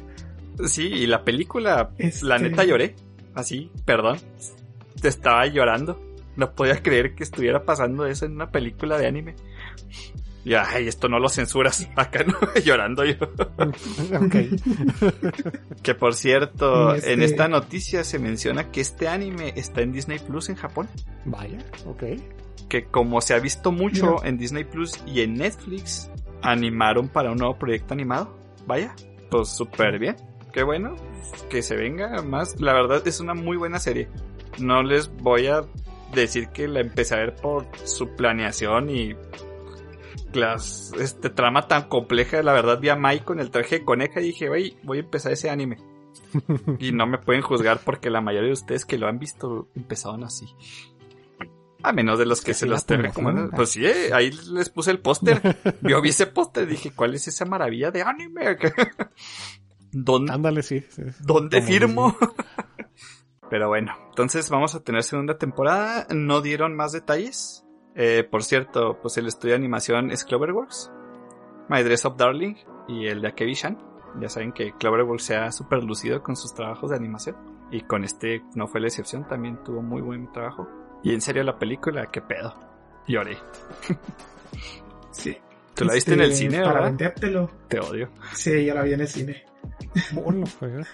Sí, 0.68 0.87
y 0.87 1.09
la 1.09 1.25
película, 1.25 1.91
la 2.22 2.37
Este- 2.37 2.39
neta 2.39 2.62
lloré. 2.62 2.95
Así, 3.35 3.72
perdón. 3.85 4.18
Te 5.03 5.09
estaba 5.09 5.45
llorando. 5.49 6.01
No 6.37 6.55
podía 6.55 6.85
creer 6.85 7.16
que 7.16 7.25
estuviera 7.25 7.64
pasando 7.64 8.07
eso 8.07 8.27
en 8.27 8.33
una 8.35 8.53
película 8.53 8.97
de 8.97 9.09
anime. 9.09 9.35
Y 10.45 10.55
ay, 10.55 10.89
esto 10.89 11.09
no 11.09 11.19
lo 11.19 11.29
censuras. 11.29 11.89
Acá 11.97 12.23
no, 12.25 12.35
llorando 12.65 13.05
yo. 13.05 13.15
ok. 13.59 14.37
Que 15.83 15.95
por 15.95 16.15
cierto, 16.15 16.95
Y 16.95 16.99
este- 16.99 17.13
en 17.13 17.23
esta 17.23 17.49
noticia 17.49 18.05
se 18.05 18.19
menciona 18.19 18.71
que 18.71 18.81
este 18.81 19.09
anime 19.09 19.53
está 19.57 19.81
en 19.83 19.93
Disney 19.93 20.19
Plus 20.19 20.49
en 20.49 20.57
Japón. 20.57 20.89
Vaya, 21.25 21.59
ok. 21.87 22.03
Que 22.69 22.85
como 22.85 23.21
se 23.21 23.35
ha 23.35 23.39
visto 23.39 23.73
mucho 23.73 24.17
Mira. 24.17 24.29
en 24.29 24.39
Disney 24.39 24.65
Plus 24.65 25.01
y 25.07 25.21
en 25.23 25.35
Netflix, 25.35 26.11
animaron 26.43 27.09
para 27.09 27.31
un 27.31 27.39
nuevo 27.39 27.59
proyecto 27.59 27.95
animado. 27.95 28.37
Vaya, 28.67 28.95
pues 29.31 29.49
súper 29.49 29.99
bien. 29.99 30.17
Qué 30.53 30.63
bueno 30.63 30.97
que 31.51 31.63
se 31.63 31.75
venga 31.77 32.23
más. 32.23 32.61
La 32.61 32.73
verdad 32.73 33.07
es 33.07 33.21
una 33.21 33.35
muy 33.35 33.57
buena 33.57 33.79
serie. 33.79 34.09
No 34.59 34.83
les 34.83 35.09
voy 35.17 35.47
a 35.49 35.63
decir 36.15 36.49
que 36.49 36.69
la 36.69 36.81
empecé 36.81 37.15
a 37.15 37.19
ver 37.19 37.35
por 37.35 37.67
su 37.85 38.15
planeación 38.15 38.89
y 38.89 39.15
las 40.33 40.93
este 40.99 41.31
trama 41.31 41.69
tan 41.69 41.89
compleja. 41.89 42.43
La 42.43 42.53
verdad 42.53 42.81
vi 42.81 42.89
a 42.89 42.97
Mai 42.97 43.21
con 43.21 43.41
el 43.41 43.51
traje 43.51 43.81
de 43.81 43.85
coneja 43.85 44.21
y 44.21 44.25
dije, 44.25 44.49
"Güey, 44.49 44.77
voy 44.83 44.99
a 44.99 45.03
empezar 45.03 45.33
ese 45.33 45.51
anime." 45.51 45.79
y 46.79 46.93
no 46.93 47.07
me 47.07 47.19
pueden 47.19 47.43
juzgar 47.43 47.81
porque 47.85 48.11
la 48.11 48.21
mayoría 48.21 48.49
de 48.49 48.55
ustedes 48.55 48.85
que 48.85 48.99
lo 48.99 49.09
han 49.09 49.19
visto 49.19 49.69
empezaron 49.75 50.25
así. 50.25 50.47
A 51.83 51.93
menos 51.93 52.19
de 52.19 52.25
los 52.25 52.41
que 52.41 52.47
que 52.47 52.55
se 52.55 52.65
sí 52.65 52.71
los. 52.71 52.87
¿verdad? 52.87 53.51
Pues 53.55 53.71
sí, 53.71 53.85
eh, 53.85 54.11
ahí 54.15 54.31
les 54.53 54.71
puse 54.71 54.91
el 54.91 55.01
póster. 55.01 55.43
Yo 55.83 56.01
vi 56.01 56.09
ese 56.11 56.27
póster 56.27 56.65
y 56.67 56.71
dije, 56.71 56.93
¿cuál 56.95 57.15
es 57.15 57.29
esa 57.29 57.45
maravilla 57.45 57.91
de 57.91 58.03
anime? 58.03 58.57
¿Dónde, 59.93 60.33
Ándale, 60.33 60.62
sí. 60.62 60.83
sí. 60.89 61.03
¿Dónde 61.21 61.61
firmo? 61.61 62.17
Pero 63.51 63.69
bueno, 63.69 63.95
entonces 64.09 64.49
vamos 64.49 64.75
a 64.75 64.81
tener 64.83 65.03
segunda 65.03 65.37
temporada. 65.37 66.07
No 66.11 66.41
dieron 66.41 66.75
más 66.75 66.93
detalles. 66.93 67.64
Eh, 67.95 68.25
por 68.29 68.43
cierto, 68.43 68.99
pues 69.01 69.17
el 69.19 69.27
estudio 69.27 69.53
de 69.53 69.59
animación 69.59 70.11
es 70.11 70.25
Cloverworks, 70.25 70.91
My 71.69 71.83
Dress 71.83 72.05
Up 72.05 72.17
Darling 72.17 72.55
y 72.89 73.07
el 73.07 73.23
de 73.23 73.29
Akebi-chan. 73.29 73.79
Ya 74.21 74.29
saben 74.29 74.53
que 74.53 74.73
Cloverworks 74.79 75.25
se 75.25 75.37
ha 75.37 75.51
super 75.53 75.83
lucido 75.83 76.23
con 76.23 76.37
sus 76.37 76.55
trabajos 76.55 76.91
de 76.91 76.97
animación. 76.97 77.37
Y 77.71 77.81
con 77.83 78.05
este 78.05 78.43
no 78.55 78.69
fue 78.69 78.81
la 78.81 78.89
excepción, 78.89 79.27
también 79.27 79.63
tuvo 79.65 79.83
muy 79.83 80.01
buen 80.03 80.31
trabajo. 80.33 80.69
Y 81.03 81.13
en 81.15 81.21
serio 81.21 81.43
la 81.43 81.59
película, 81.59 82.07
qué 82.13 82.21
pedo. 82.21 82.55
Lloré. 83.07 83.37
Sí. 85.11 85.37
¿Tú 85.75 85.85
la 85.85 85.95
viste 85.95 86.15
en 86.15 86.21
el 86.21 86.31
Este, 86.33 86.45
cine, 86.45 86.59
Para 86.61 86.73
verdad? 86.75 86.87
vendértelo. 86.89 87.51
Te 87.69 87.79
odio. 87.81 88.11
Sí, 88.33 88.65
ya 88.65 88.75
la 88.75 88.83
vi 88.83 88.93
en 88.95 89.01
el 89.01 89.09
cine. 89.09 89.45
Hola, 90.25 90.45
pues. 90.59 90.89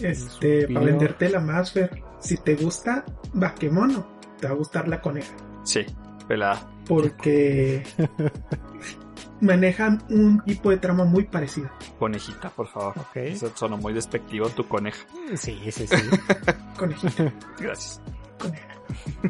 Este, 0.00 0.66
para 0.68 0.86
vendértela 0.86 1.40
más, 1.40 1.72
Fer. 1.72 2.02
Si 2.18 2.36
te 2.38 2.56
gusta 2.56 3.04
Bakemono, 3.32 4.06
te 4.40 4.46
va 4.48 4.54
a 4.54 4.56
gustar 4.56 4.88
la 4.88 5.00
coneja. 5.00 5.32
Sí, 5.64 5.84
pelada. 6.28 6.66
Porque 6.86 7.82
manejan 9.40 10.02
un 10.10 10.40
tipo 10.44 10.70
de 10.70 10.76
trama 10.78 11.04
muy 11.04 11.24
parecido. 11.24 11.70
Conejita, 11.98 12.50
por 12.50 12.66
favor. 12.68 12.94
Ok. 12.98 13.16
Eso 13.16 13.50
sonó 13.54 13.76
muy 13.76 13.92
despectivo 13.92 14.48
tu 14.50 14.66
coneja. 14.66 15.04
Sí, 15.34 15.58
sí, 15.70 15.86
sí. 15.86 15.96
Conejita, 16.78 17.32
Gracias. 17.58 18.00
coneja. 18.38 18.66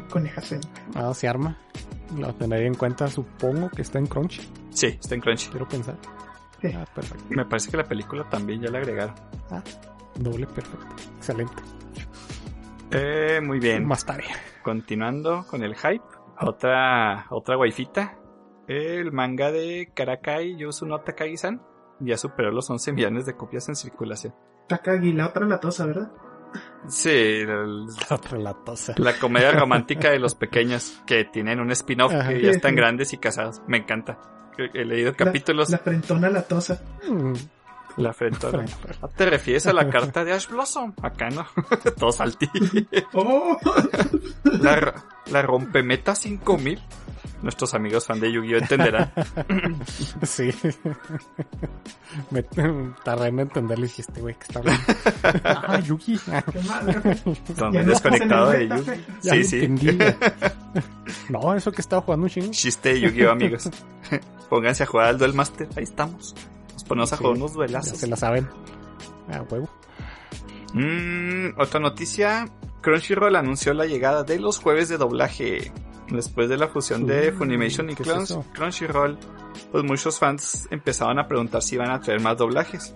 Coneja 0.09 0.41
zen. 0.41 0.61
Ah, 0.95 1.13
se 1.13 1.27
arma. 1.27 1.57
Lo 2.17 2.33
tendré 2.35 2.65
en 2.65 2.75
cuenta, 2.75 3.07
supongo 3.07 3.69
que 3.69 3.83
está 3.83 3.99
en 3.99 4.07
Crunchy. 4.07 4.41
Sí, 4.71 4.87
está 4.87 5.15
en 5.15 5.21
Crunchy. 5.21 5.49
Quiero 5.49 5.67
pensar. 5.67 5.95
Sí. 6.61 6.67
Ah, 6.75 6.85
perfecto. 6.93 7.23
Me 7.29 7.45
parece 7.45 7.71
que 7.71 7.77
la 7.77 7.83
película 7.85 8.27
también 8.29 8.61
ya 8.61 8.69
la 8.69 8.79
agregaron. 8.79 9.15
Doble, 10.15 10.45
perfecto. 10.47 10.87
Excelente. 11.17 11.53
Eh, 12.91 13.39
muy 13.41 13.59
bien. 13.59 13.85
Más 13.85 14.05
tarea. 14.05 14.35
Continuando 14.61 15.45
con 15.47 15.63
el 15.63 15.75
hype. 15.75 16.03
Otra, 16.41 17.27
otra 17.29 17.57
waifita. 17.57 18.17
El 18.67 19.11
manga 19.11 19.51
de 19.51 19.91
Karakai 19.93 20.55
Yusu 20.57 20.85
no 20.85 21.01
Takagi-san 21.01 21.61
ya 21.99 22.17
superó 22.17 22.51
los 22.51 22.69
11 22.69 22.93
millones 22.93 23.25
de 23.25 23.35
copias 23.35 23.67
en 23.69 23.75
circulación. 23.75 24.33
Takagi, 24.67 25.13
la 25.13 25.27
otra 25.27 25.45
latosa, 25.45 25.85
¿verdad? 25.85 26.11
Sí, 26.87 27.09
el- 27.11 27.85
La 28.09 28.15
otra 28.15 28.37
latosa. 28.39 28.93
la 28.97 29.13
comedia 29.19 29.51
romántica 29.59 30.09
de 30.09 30.19
los 30.19 30.35
pequeños 30.35 30.99
que 31.05 31.25
tienen 31.25 31.59
un 31.59 31.71
spin-off 31.71 32.11
que 32.27 32.41
ya 32.41 32.51
están 32.51 32.75
grandes 32.75 33.13
y 33.13 33.17
casados. 33.17 33.61
Me 33.67 33.77
encanta. 33.77 34.17
He 34.73 34.83
leído 34.85 35.13
capítulos. 35.15 35.69
La 35.69 35.77
frentona 35.79 36.29
latosa. 36.29 36.81
Mm, 37.07 37.33
La 37.97 38.13
frentona. 38.13 38.65
¿No 39.01 39.07
te 39.09 39.25
refieres 39.29 39.65
a 39.67 39.73
la 39.73 39.89
carta 39.89 40.23
de 40.25 40.33
Ash 40.33 40.47
Blossom? 40.49 40.93
Acá 41.01 41.29
no. 41.29 41.45
Todo 41.99 42.11
saltí. 42.11 42.49
¡Oh! 43.13 43.57
La, 44.43 45.03
la 45.31 45.41
rompemeta 45.41 46.13
5000. 46.15 46.79
Nuestros 47.41 47.73
amigos 47.73 48.05
fan 48.05 48.19
de 48.19 48.31
Yu-Gi-Oh! 48.31 48.57
entenderán. 48.59 49.11
Sí. 50.23 50.51
Me 52.29 52.43
tardé 53.03 53.29
en 53.29 53.39
entenderle 53.39 53.85
y 53.85 53.89
dije, 53.89 54.01
este 54.03 54.21
güey 54.21 54.35
que 54.35 54.43
está 54.43 54.59
hablando. 54.59 54.83
Ah, 55.43 55.79
Yugi. 55.83 56.19
¡Qué 56.19 57.53
Ya 57.57 57.69
no 57.71 57.83
desconectado 57.83 58.51
de 58.51 58.63
el 58.63 58.69
Yu. 58.69 58.75
beta, 58.85 58.95
Ya 59.23 59.33
Sí, 59.33 59.43
sí. 59.43 59.59
entendí. 59.63 59.97
No, 61.29 61.53
eso 61.55 61.71
que 61.71 61.81
estaba 61.81 62.01
jugando 62.03 62.25
un 62.25 62.29
chingo. 62.29 62.51
Chiste 62.51 62.93
de 62.93 63.01
Yu-Gi-Oh! 63.01 63.31
amigos. 63.31 63.69
Pónganse 64.49 64.83
a 64.83 64.85
jugar 64.85 65.07
al 65.07 65.17
Duel 65.17 65.33
Master. 65.33 65.67
Ahí 65.75 65.83
estamos. 65.83 66.35
Nos 66.73 66.83
ponemos 66.83 67.11
a 67.11 67.17
Sí, 67.17 67.23
jugar 67.23 67.37
unos 67.37 67.51
Ya 67.51 67.55
duelazos. 67.57 67.97
se 67.97 68.07
la 68.07 68.15
saben. 68.17 68.47
Ah, 69.31 69.41
huevo. 69.49 69.67
Mm, 70.73 71.59
otra 71.59 71.79
noticia. 71.79 72.45
Crunchyroll 72.81 73.35
anunció 73.35 73.73
la 73.73 73.85
llegada 73.85 74.23
de 74.23 74.39
los 74.39 74.59
jueves 74.59 74.89
de 74.89 74.97
doblaje. 74.97 75.71
Después 76.09 76.49
de 76.49 76.57
la 76.57 76.67
fusión 76.67 77.05
de 77.05 77.31
Funimation 77.31 77.89
y. 77.89 77.95
Crunchyroll, 77.95 79.17
pues 79.71 79.83
muchos 79.83 80.19
fans 80.19 80.67
empezaban 80.69 81.19
a 81.19 81.27
preguntar 81.27 81.61
si 81.61 81.75
iban 81.75 81.89
a 81.89 82.01
traer 82.01 82.19
más 82.19 82.37
doblajes. 82.37 82.93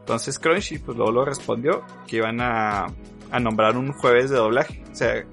Entonces 0.00 0.38
Crunchy, 0.38 0.78
pues 0.78 0.96
luego 0.96 1.12
lo 1.12 1.24
respondió 1.24 1.84
que 2.06 2.16
iban 2.16 2.40
a, 2.40 2.86
a 3.30 3.40
nombrar 3.40 3.76
un 3.76 3.92
jueves 3.92 4.30
de 4.30 4.36
doblaje. 4.36 4.82
O 4.90 4.94
sea, 4.94 5.24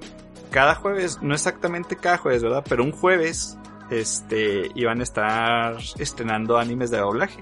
cada 0.52 0.76
jueves, 0.76 1.22
no 1.22 1.34
exactamente 1.34 1.98
cada 1.98 2.18
jueves, 2.18 2.44
¿verdad? 2.44 2.64
Pero 2.68 2.84
un 2.84 2.92
jueves, 2.92 3.58
este, 3.90 4.72
iban 4.76 5.00
a 5.02 5.04
estar 5.04 5.78
estrenando 6.00 6.58
animes 6.58 6.92
de 6.92 7.00
doblaje. 7.00 7.42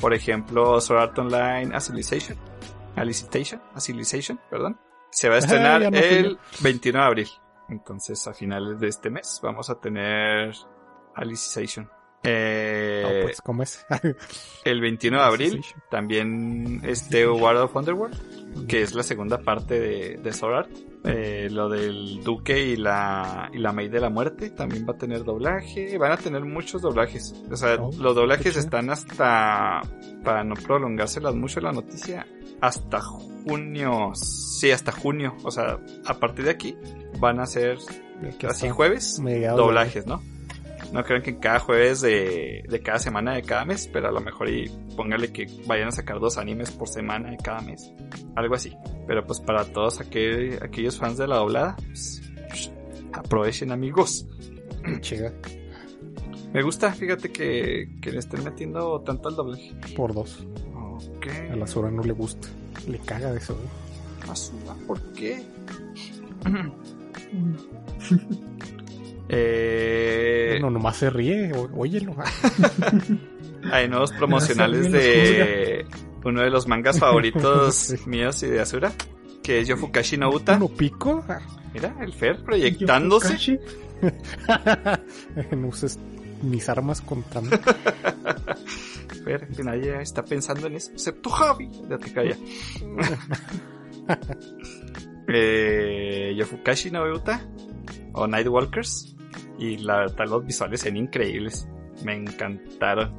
Por 0.00 0.14
ejemplo, 0.14 0.80
Sword 0.80 1.00
Art 1.00 1.18
Online 1.18 1.74
Alicization. 1.74 2.36
Alicization, 2.96 3.62
Alicization, 3.74 4.40
perdón. 4.50 4.78
Se 5.10 5.28
va 5.28 5.34
a 5.34 5.36
Ah, 5.36 5.40
estrenar 5.40 5.82
el 5.94 6.38
21 6.62 6.98
de 6.98 7.04
abril. 7.04 7.28
Entonces, 7.68 8.26
a 8.26 8.34
finales 8.34 8.80
de 8.80 8.88
este 8.88 9.10
mes 9.10 9.38
vamos 9.42 9.70
a 9.70 9.80
tener 9.80 10.54
Alicization. 11.14 11.88
Eh, 12.22 13.02
No, 13.02 13.22
pues, 13.26 13.40
¿cómo 13.40 13.62
es? 13.62 13.86
el 14.64 14.80
21 14.80 15.16
de 15.18 15.24
abril 15.24 15.64
también 15.90 16.82
este 16.84 17.26
World 17.26 17.60
of 17.62 17.74
Underworld, 17.76 18.66
que 18.66 18.82
es 18.82 18.94
la 18.94 19.02
segunda 19.02 19.38
parte 19.38 19.80
de, 19.80 20.16
de 20.18 20.32
Sword 20.32 20.54
Art. 20.54 20.70
Eh, 21.02 21.48
lo 21.50 21.70
del 21.70 22.22
Duque 22.22 22.60
y 22.60 22.76
la, 22.76 23.48
y 23.54 23.58
la 23.58 23.72
Maid 23.72 23.90
de 23.90 24.00
la 24.00 24.10
Muerte 24.10 24.50
también 24.50 24.86
va 24.86 24.92
a 24.92 24.98
tener 24.98 25.24
doblaje. 25.24 25.96
Van 25.96 26.12
a 26.12 26.18
tener 26.18 26.44
muchos 26.44 26.82
doblajes. 26.82 27.34
O 27.50 27.56
sea, 27.56 27.76
Oh, 27.80 27.90
los 27.98 28.14
doblajes 28.14 28.54
están 28.56 28.90
hasta, 28.90 29.80
para 30.22 30.44
no 30.44 30.54
prolongárselas 30.56 31.34
mucho 31.34 31.60
la 31.60 31.72
noticia, 31.72 32.26
hasta 32.60 33.00
junio. 33.00 34.12
Sí, 34.14 34.70
hasta 34.70 34.92
junio. 34.92 35.36
O 35.44 35.50
sea, 35.50 35.78
a 36.06 36.14
partir 36.18 36.44
de 36.44 36.50
aquí 36.52 36.76
van 37.18 37.40
a 37.40 37.46
ser 37.46 37.78
así 38.48 38.68
jueves, 38.68 39.18
doblajes, 39.56 40.06
¿no? 40.06 40.22
No 40.92 41.04
crean 41.04 41.22
que 41.22 41.38
cada 41.38 41.60
jueves 41.60 42.00
de, 42.00 42.64
de 42.68 42.80
cada 42.82 42.98
semana 42.98 43.34
de 43.34 43.42
cada 43.42 43.64
mes, 43.64 43.88
pero 43.92 44.08
a 44.08 44.10
lo 44.10 44.20
mejor 44.20 44.48
y 44.50 44.68
póngale 44.96 45.32
que 45.32 45.46
vayan 45.66 45.88
a 45.88 45.92
sacar 45.92 46.18
dos 46.18 46.36
animes 46.36 46.72
por 46.72 46.88
semana 46.88 47.30
de 47.30 47.36
cada 47.36 47.60
mes. 47.60 47.92
Algo 48.34 48.56
así. 48.56 48.76
Pero 49.06 49.24
pues 49.24 49.38
para 49.40 49.64
todos 49.66 50.00
aquel- 50.00 50.58
aquellos 50.62 50.98
fans 50.98 51.16
de 51.16 51.28
la 51.28 51.36
doblada, 51.36 51.76
pues, 51.86 52.22
aprovechen 53.12 53.70
amigos. 53.70 54.26
Me 56.52 56.62
gusta, 56.62 56.92
fíjate 56.92 57.30
que, 57.30 57.88
que 58.02 58.10
le 58.10 58.18
estén 58.18 58.42
metiendo 58.42 59.00
tanto 59.02 59.28
al 59.28 59.36
doblaje. 59.36 59.72
Por 59.94 60.12
dos. 60.12 60.44
A 61.52 61.56
la 61.56 61.66
Sura 61.66 61.90
no 61.90 62.02
le 62.02 62.12
gusta. 62.12 62.48
Le 62.88 62.98
caga 62.98 63.30
de 63.32 63.38
eso, 63.38 63.54
güey. 63.54 63.68
Basura, 64.26 64.74
¿por 64.86 65.00
qué? 65.12 65.42
eh... 69.28 70.58
No, 70.60 70.70
nomás 70.70 70.96
se 70.96 71.10
ríe, 71.10 71.52
óyelo. 71.74 72.14
Hay 73.72 73.88
nuevos 73.88 74.12
promocionales 74.18 74.90
de 74.90 75.86
uno 76.24 76.42
de 76.42 76.50
los 76.50 76.66
mangas 76.66 76.98
favoritos 76.98 77.74
Sí. 77.74 77.96
míos 78.06 78.42
y 78.42 78.46
de 78.46 78.60
Asura, 78.60 78.92
que 79.42 79.60
es 79.60 79.68
Yofukashi 79.68 80.16
no 80.16 80.30
Uta. 80.30 80.58
¿No 80.58 80.68
pico? 80.68 81.24
Mira, 81.72 81.94
el 82.00 82.12
Fer 82.12 82.42
proyectándose. 82.42 83.60
No 85.52 85.68
uses 85.68 85.98
mis 86.42 86.68
armas 86.68 87.00
contra 87.02 87.40
mí. 87.42 87.48
Fer, 89.24 89.48
que 89.48 89.62
nadie 89.62 90.00
está 90.00 90.24
pensando 90.24 90.66
en 90.66 90.76
eso, 90.76 90.92
excepto 90.92 91.30
Javi. 91.30 91.70
Ya 91.88 91.98
te 91.98 92.12
calla. 92.12 92.36
eh, 95.28 96.34
Yofukashi 96.36 96.90
no 96.90 97.04
Uta 97.04 97.40
o 98.12 98.26
Nightwalkers. 98.26 99.16
Y 99.58 99.78
la 99.78 99.98
verdad, 99.98 100.26
los 100.26 100.46
visuales 100.46 100.80
son 100.80 100.96
increíbles. 100.96 101.68
Me 102.04 102.14
encantaron. 102.14 103.14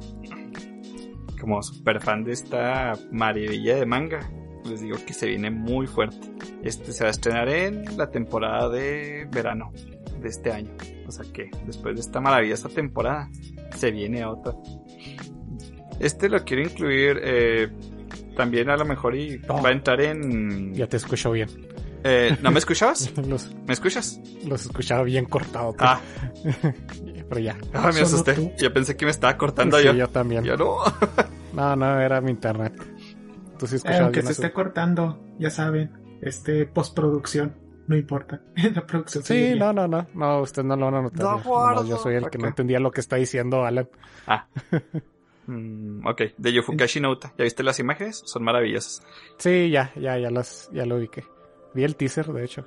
Como 1.40 1.62
super 1.62 2.00
fan 2.00 2.24
de 2.24 2.32
esta 2.32 2.92
maravilla 3.10 3.76
de 3.76 3.86
manga, 3.86 4.30
les 4.64 4.80
digo 4.80 4.96
que 5.04 5.12
se 5.12 5.26
viene 5.26 5.50
muy 5.50 5.86
fuerte. 5.86 6.18
Este 6.62 6.92
se 6.92 7.04
va 7.04 7.08
a 7.08 7.10
estrenar 7.10 7.48
en 7.48 7.96
la 7.96 8.10
temporada 8.10 8.68
de 8.68 9.28
verano 9.30 9.72
de 10.20 10.28
este 10.28 10.52
año. 10.52 10.70
O 11.06 11.10
sea 11.10 11.24
que 11.32 11.50
después 11.66 11.96
de 11.96 12.00
esta 12.00 12.20
maravillosa 12.20 12.68
temporada, 12.68 13.28
se 13.76 13.90
viene 13.90 14.24
otra. 14.24 14.54
Este 16.00 16.28
lo 16.28 16.42
quiero 16.44 16.62
incluir 16.62 17.18
eh, 17.22 17.68
también 18.36 18.70
a 18.70 18.76
lo 18.76 18.84
mejor 18.84 19.14
y 19.16 19.40
Oh. 19.48 19.62
va 19.62 19.68
a 19.70 19.72
entrar 19.72 20.00
en... 20.00 20.74
Ya 20.74 20.86
te 20.86 20.96
escucho 20.96 21.30
bien. 21.32 21.48
Eh, 22.04 22.36
¿No 22.42 22.50
me 22.50 22.58
escuchabas? 22.58 23.12
Los, 23.28 23.54
¿Me 23.66 23.72
escuchas? 23.74 24.20
los 24.44 24.62
escuchaba 24.66 25.04
bien 25.04 25.24
cortado. 25.26 25.72
pero- 25.76 25.90
Ah, 25.90 26.00
Pero 27.28 27.40
ya. 27.40 27.56
ah, 27.72 27.90
me 27.94 28.00
asusté. 28.00 28.34
tú. 28.34 28.50
Yo 28.58 28.72
pensé 28.72 28.96
que 28.96 29.04
me 29.04 29.10
estaba 29.10 29.36
cortando 29.38 29.78
Sí, 29.78 29.84
yo. 29.86 29.92
yo 29.94 30.08
también. 30.08 30.44
Yo 30.44 30.56
no. 30.56 30.78
No, 31.54 31.76
no, 31.76 32.00
era 32.00 32.20
mi 32.22 32.30
internet. 32.30 32.72
Tú 33.58 33.66
sí 33.66 33.74
Eh, 33.74 33.76
escuchabas 33.76 34.00
aunque 34.02 34.20
bien 34.20 34.26
se 34.26 34.32
esté 34.32 34.52
cortando, 34.52 35.22
ya 35.38 35.50
saben, 35.50 35.92
este 36.22 36.64
postproducción, 36.66 37.54
no 37.86 37.94
importa. 37.96 38.40
la 38.74 38.84
producción 38.86 39.22
Sí, 39.22 39.54
no, 39.56 39.72
no, 39.72 39.86
no. 39.86 40.06
No, 40.14 40.40
usted 40.40 40.62
no 40.64 40.76
lo 40.76 40.86
van 40.86 40.94
a 40.96 41.02
notar. 41.02 41.20
No, 41.44 41.84
yo 41.86 41.98
soy 41.98 42.14
el 42.16 42.30
que 42.30 42.38
no 42.38 42.48
entendía 42.48 42.80
lo 42.80 42.90
que 42.90 43.00
está 43.00 43.16
diciendo 43.16 43.64
Alan. 43.66 43.86
Ah. 44.26 44.46
Mm, 45.52 46.06
ok, 46.06 46.22
de 46.36 46.52
Yofukashi 46.52 47.00
no 47.00 47.10
Uta. 47.10 47.32
¿Ya 47.36 47.44
viste 47.44 47.62
las 47.62 47.78
imágenes? 47.78 48.22
Son 48.24 48.42
maravillosas. 48.42 49.02
Sí, 49.38 49.70
ya, 49.70 49.92
ya, 49.96 50.18
ya 50.18 50.30
las, 50.30 50.70
ya 50.72 50.86
lo 50.86 50.96
ubiqué. 50.96 51.24
Vi 51.74 51.84
el 51.84 51.96
teaser, 51.96 52.32
de 52.32 52.44
hecho. 52.44 52.64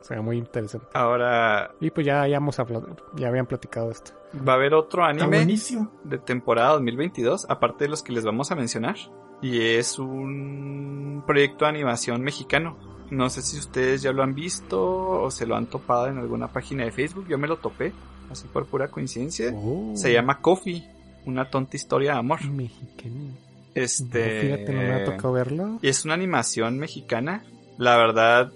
Se 0.00 0.14
ve 0.14 0.20
muy 0.20 0.36
interesante. 0.36 0.86
Ahora 0.92 1.70
Y 1.80 1.90
pues 1.90 2.06
ya, 2.06 2.26
ya, 2.28 2.36
hemos 2.36 2.58
hablado, 2.58 2.94
ya 3.16 3.28
habían 3.28 3.46
platicado 3.46 3.90
esto. 3.90 4.12
va 4.46 4.52
a 4.52 4.56
haber 4.56 4.74
otro 4.74 5.02
anime 5.02 5.46
de 6.04 6.18
temporada 6.18 6.72
2022, 6.72 7.46
aparte 7.48 7.84
de 7.84 7.90
los 7.90 8.02
que 8.02 8.12
les 8.12 8.24
vamos 8.24 8.50
a 8.50 8.54
mencionar. 8.54 8.96
Y 9.40 9.60
es 9.62 9.98
un 9.98 11.22
proyecto 11.26 11.64
de 11.64 11.70
animación 11.70 12.22
mexicano. 12.22 12.76
No 13.10 13.30
sé 13.30 13.42
si 13.42 13.58
ustedes 13.58 14.02
ya 14.02 14.12
lo 14.12 14.22
han 14.22 14.34
visto 14.34 14.82
o 15.22 15.30
se 15.30 15.46
lo 15.46 15.56
han 15.56 15.66
topado 15.66 16.06
en 16.08 16.18
alguna 16.18 16.48
página 16.52 16.84
de 16.84 16.92
Facebook. 16.92 17.26
Yo 17.28 17.38
me 17.38 17.48
lo 17.48 17.56
topé, 17.56 17.92
así 18.30 18.46
por 18.48 18.66
pura 18.66 18.88
coincidencia. 18.88 19.52
Oh, 19.54 19.92
Se 19.94 20.12
llama 20.12 20.40
Coffee, 20.40 20.84
una 21.26 21.50
tonta 21.50 21.76
historia 21.76 22.12
de 22.12 22.18
amor. 22.18 22.44
Mexicano. 22.44 23.36
Este. 23.74 24.40
Fíjate, 24.40 24.72
no 24.72 24.80
me 24.80 24.92
ha 24.92 25.04
tocado 25.04 25.32
verlo. 25.32 25.78
Es 25.82 26.04
una 26.04 26.14
animación 26.14 26.78
mexicana. 26.78 27.44
La 27.76 27.96
verdad, 27.96 28.52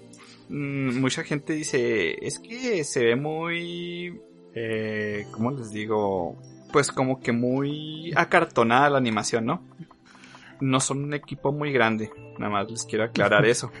mm, 0.49 0.99
mucha 0.99 1.23
gente 1.23 1.53
dice, 1.53 2.25
es 2.25 2.39
que 2.39 2.83
se 2.83 3.03
ve 3.03 3.15
muy... 3.15 4.19
Eh, 4.55 5.25
¿Cómo 5.31 5.51
les 5.51 5.71
digo? 5.71 6.37
Pues 6.71 6.91
como 6.91 7.19
que 7.19 7.31
muy 7.31 8.13
acartonada 8.15 8.89
la 8.89 8.97
animación, 8.97 9.45
¿no? 9.45 9.63
No 10.61 10.79
son 10.79 11.03
un 11.03 11.13
equipo 11.13 11.51
muy 11.51 11.71
grande. 11.71 12.11
Nada 12.37 12.51
más 12.51 12.71
les 12.71 12.85
quiero 12.85 13.05
aclarar 13.05 13.45
eso. 13.45 13.71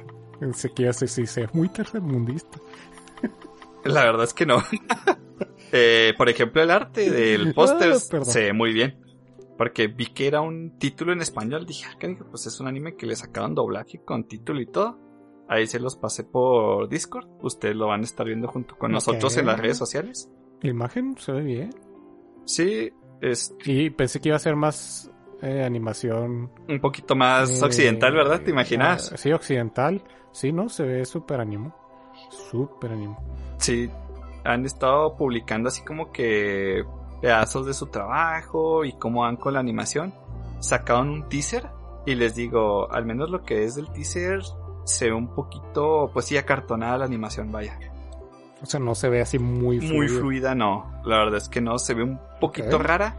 Sé 0.52 0.70
que 0.70 0.84
ya 0.84 0.92
se 0.92 1.08
sí, 1.08 1.26
se 1.26 1.42
ve 1.42 1.48
muy 1.52 1.68
tercermundista. 1.68 2.58
La 3.84 4.04
verdad 4.04 4.24
es 4.24 4.34
que 4.34 4.46
no. 4.46 4.58
Eh, 5.72 6.14
por 6.16 6.28
ejemplo, 6.28 6.62
el 6.62 6.70
arte 6.70 7.10
del 7.10 7.54
póster 7.54 7.92
Ah, 7.92 8.24
se 8.24 8.40
ve 8.44 8.52
muy 8.52 8.72
bien. 8.72 9.00
Porque 9.58 9.86
vi 9.86 10.06
que 10.06 10.26
era 10.26 10.40
un 10.42 10.78
título 10.78 11.12
en 11.12 11.20
español. 11.22 11.64
Dije, 11.66 11.86
ah, 11.90 12.24
pues 12.30 12.46
es 12.46 12.60
un 12.60 12.68
anime 12.68 12.94
que 12.96 13.06
le 13.06 13.16
sacaron 13.16 13.54
doblaje 13.54 14.02
con 14.04 14.24
título 14.28 14.60
y 14.60 14.66
todo. 14.66 14.98
Ahí 15.48 15.66
se 15.66 15.78
los 15.78 15.96
pasé 15.96 16.24
por 16.24 16.88
Discord. 16.88 17.26
Ustedes 17.42 17.76
lo 17.76 17.86
van 17.86 18.00
a 18.00 18.04
estar 18.04 18.26
viendo 18.26 18.48
junto 18.48 18.76
con 18.76 18.90
nosotros 18.92 19.36
en 19.36 19.46
las 19.46 19.58
redes 19.60 19.78
sociales. 19.78 20.28
La 20.60 20.70
imagen 20.70 21.16
se 21.18 21.32
ve 21.32 21.42
bien. 21.42 21.70
Sí, 22.44 22.90
es 23.20 23.54
Y 23.64 23.90
pensé 23.90 24.20
que 24.20 24.28
iba 24.30 24.36
a 24.36 24.40
ser 24.40 24.56
más 24.56 25.10
eh, 25.42 25.62
animación. 25.64 26.50
un 26.68 26.80
poquito 26.80 27.14
más 27.14 27.62
eh, 27.62 27.64
occidental, 27.64 28.12
¿verdad? 28.14 28.42
¿Te 28.42 28.50
imaginas? 28.50 29.12
ah, 29.12 29.16
sí, 29.16 29.32
occidental. 29.32 30.02
Sí, 30.32 30.52
¿no? 30.52 30.68
Se 30.68 30.82
ve 30.84 31.04
súper 31.04 31.40
animo. 31.40 31.74
Súper 32.50 32.92
animo. 32.92 33.18
Sí, 33.58 33.88
han 34.46 34.64
estado 34.64 35.16
publicando 35.16 35.68
así 35.68 35.82
como 35.82 36.12
que 36.12 36.84
pedazos 37.20 37.66
de 37.66 37.74
su 37.74 37.86
trabajo 37.86 38.84
y 38.84 38.92
cómo 38.92 39.22
van 39.22 39.36
con 39.36 39.54
la 39.54 39.60
animación. 39.60 40.14
Sacaron 40.60 41.10
un 41.10 41.28
teaser 41.28 41.68
y 42.06 42.14
les 42.14 42.34
digo, 42.34 42.90
al 42.92 43.04
menos 43.04 43.30
lo 43.30 43.42
que 43.42 43.64
es 43.64 43.74
del 43.74 43.90
teaser 43.90 44.42
se 44.84 45.06
ve 45.06 45.14
un 45.14 45.34
poquito, 45.34 46.10
pues 46.12 46.26
sí, 46.26 46.36
acartonada 46.36 46.98
la 46.98 47.04
animación, 47.04 47.50
vaya. 47.50 47.78
O 48.62 48.66
sea, 48.66 48.80
no 48.80 48.94
se 48.94 49.08
ve 49.08 49.20
así 49.20 49.38
muy 49.38 49.78
fluido. 49.78 49.96
Muy 49.96 50.08
fluida, 50.08 50.54
no. 50.54 51.00
La 51.04 51.18
verdad 51.18 51.36
es 51.36 51.48
que 51.48 51.60
no, 51.60 51.78
se 51.78 51.94
ve 51.94 52.04
un 52.04 52.20
poquito 52.40 52.78
rara. 52.78 53.16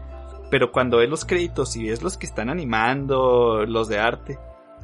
Pero 0.50 0.72
cuando 0.72 0.96
ves 0.96 1.10
los 1.10 1.24
créditos 1.26 1.76
y 1.76 1.88
ves 1.88 2.02
los 2.02 2.16
que 2.16 2.26
están 2.26 2.48
animando, 2.48 3.66
los 3.66 3.88
de 3.88 3.98
arte, 3.98 4.38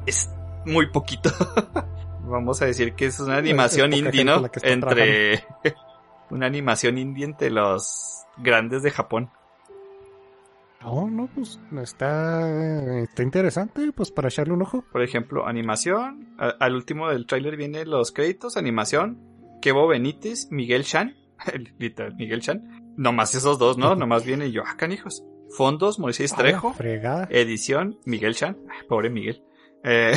es 0.05 0.29
muy 0.65 0.91
poquito. 0.91 1.31
Vamos 2.21 2.61
a 2.61 2.65
decir 2.65 2.93
que 2.93 3.07
es 3.07 3.19
una 3.19 3.37
animación 3.37 3.93
es 3.93 3.99
indie, 3.99 4.23
¿no? 4.23 4.43
Entre 4.61 5.43
una 6.29 6.45
animación 6.47 6.97
indie 6.97 7.25
entre 7.25 7.49
los 7.51 8.23
grandes 8.37 8.83
de 8.83 8.91
Japón. 8.91 9.29
No, 10.81 11.09
no, 11.09 11.27
pues 11.33 11.59
está, 11.81 12.99
está 12.99 13.23
interesante, 13.23 13.91
pues 13.91 14.11
para 14.11 14.27
echarle 14.27 14.53
un 14.53 14.61
ojo. 14.61 14.83
Por 14.91 15.01
ejemplo, 15.01 15.47
animación. 15.47 16.35
a- 16.37 16.49
al 16.59 16.75
último 16.75 17.09
del 17.09 17.25
tráiler 17.25 17.57
vienen 17.57 17.89
los 17.89 18.11
créditos, 18.11 18.55
animación. 18.55 19.17
Kevo 19.61 19.87
Benítez, 19.87 20.47
Miguel 20.51 20.83
Chan. 20.83 21.15
Literal, 21.79 22.13
Miguel 22.15 22.41
Chan. 22.41 22.93
Nomás 22.97 23.33
esos 23.33 23.57
dos, 23.57 23.77
¿no? 23.79 23.95
Nomás 23.95 24.25
viene 24.25 24.51
yo, 24.51 24.61
ah, 24.65 24.75
canijos. 24.77 25.23
Fondos, 25.57 25.97
Moisés 25.99 26.35
Trejo. 26.35 26.73
fregada. 26.73 27.27
Edición, 27.31 27.97
Miguel 28.05 28.35
Chan. 28.35 28.57
Ay, 28.69 28.87
Pobre 28.87 29.09
Miguel. 29.09 29.43
Eh, 29.87 30.13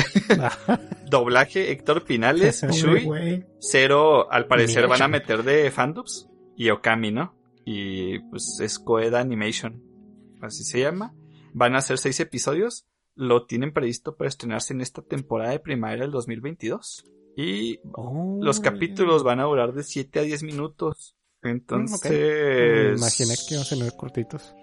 doblaje, 1.09 1.71
Héctor 1.71 2.03
Pinales. 2.03 2.65
Shui. 2.71 3.45
Cero, 3.59 4.31
al 4.31 4.47
parecer 4.47 4.87
van 4.87 5.01
a 5.03 5.07
meter 5.07 5.43
de 5.43 5.69
Fandubs. 5.69 6.27
Y 6.55 6.71
Okami, 6.71 7.11
¿no? 7.11 7.35
Y 7.65 8.19
pues 8.29 8.59
es 8.61 8.79
Coeda 8.79 9.19
Animation. 9.19 9.83
Así 10.41 10.63
se 10.63 10.81
llama. 10.81 11.13
Van 11.53 11.75
a 11.75 11.81
ser 11.81 11.99
seis 11.99 12.19
episodios. 12.19 12.87
Lo 13.15 13.45
tienen 13.45 13.71
previsto 13.71 14.15
para 14.15 14.27
estrenarse 14.27 14.73
en 14.73 14.81
esta 14.81 15.01
temporada 15.01 15.51
de 15.51 15.59
primavera 15.59 16.01
del 16.01 16.11
2022. 16.11 17.05
Y 17.35 17.79
oh, 17.93 18.39
los 18.41 18.59
capítulos 18.59 19.23
van 19.23 19.39
a 19.39 19.43
durar 19.43 19.73
de 19.73 19.83
7 19.83 20.19
a 20.19 20.23
10 20.23 20.43
minutos. 20.43 21.15
Me 21.41 21.51
Entonces, 21.51 22.97
imaginé 22.97 23.35
que 23.47 23.53
iban 23.53 23.61
a 23.61 23.65
ser 23.65 23.95
cortitos. 23.95 24.53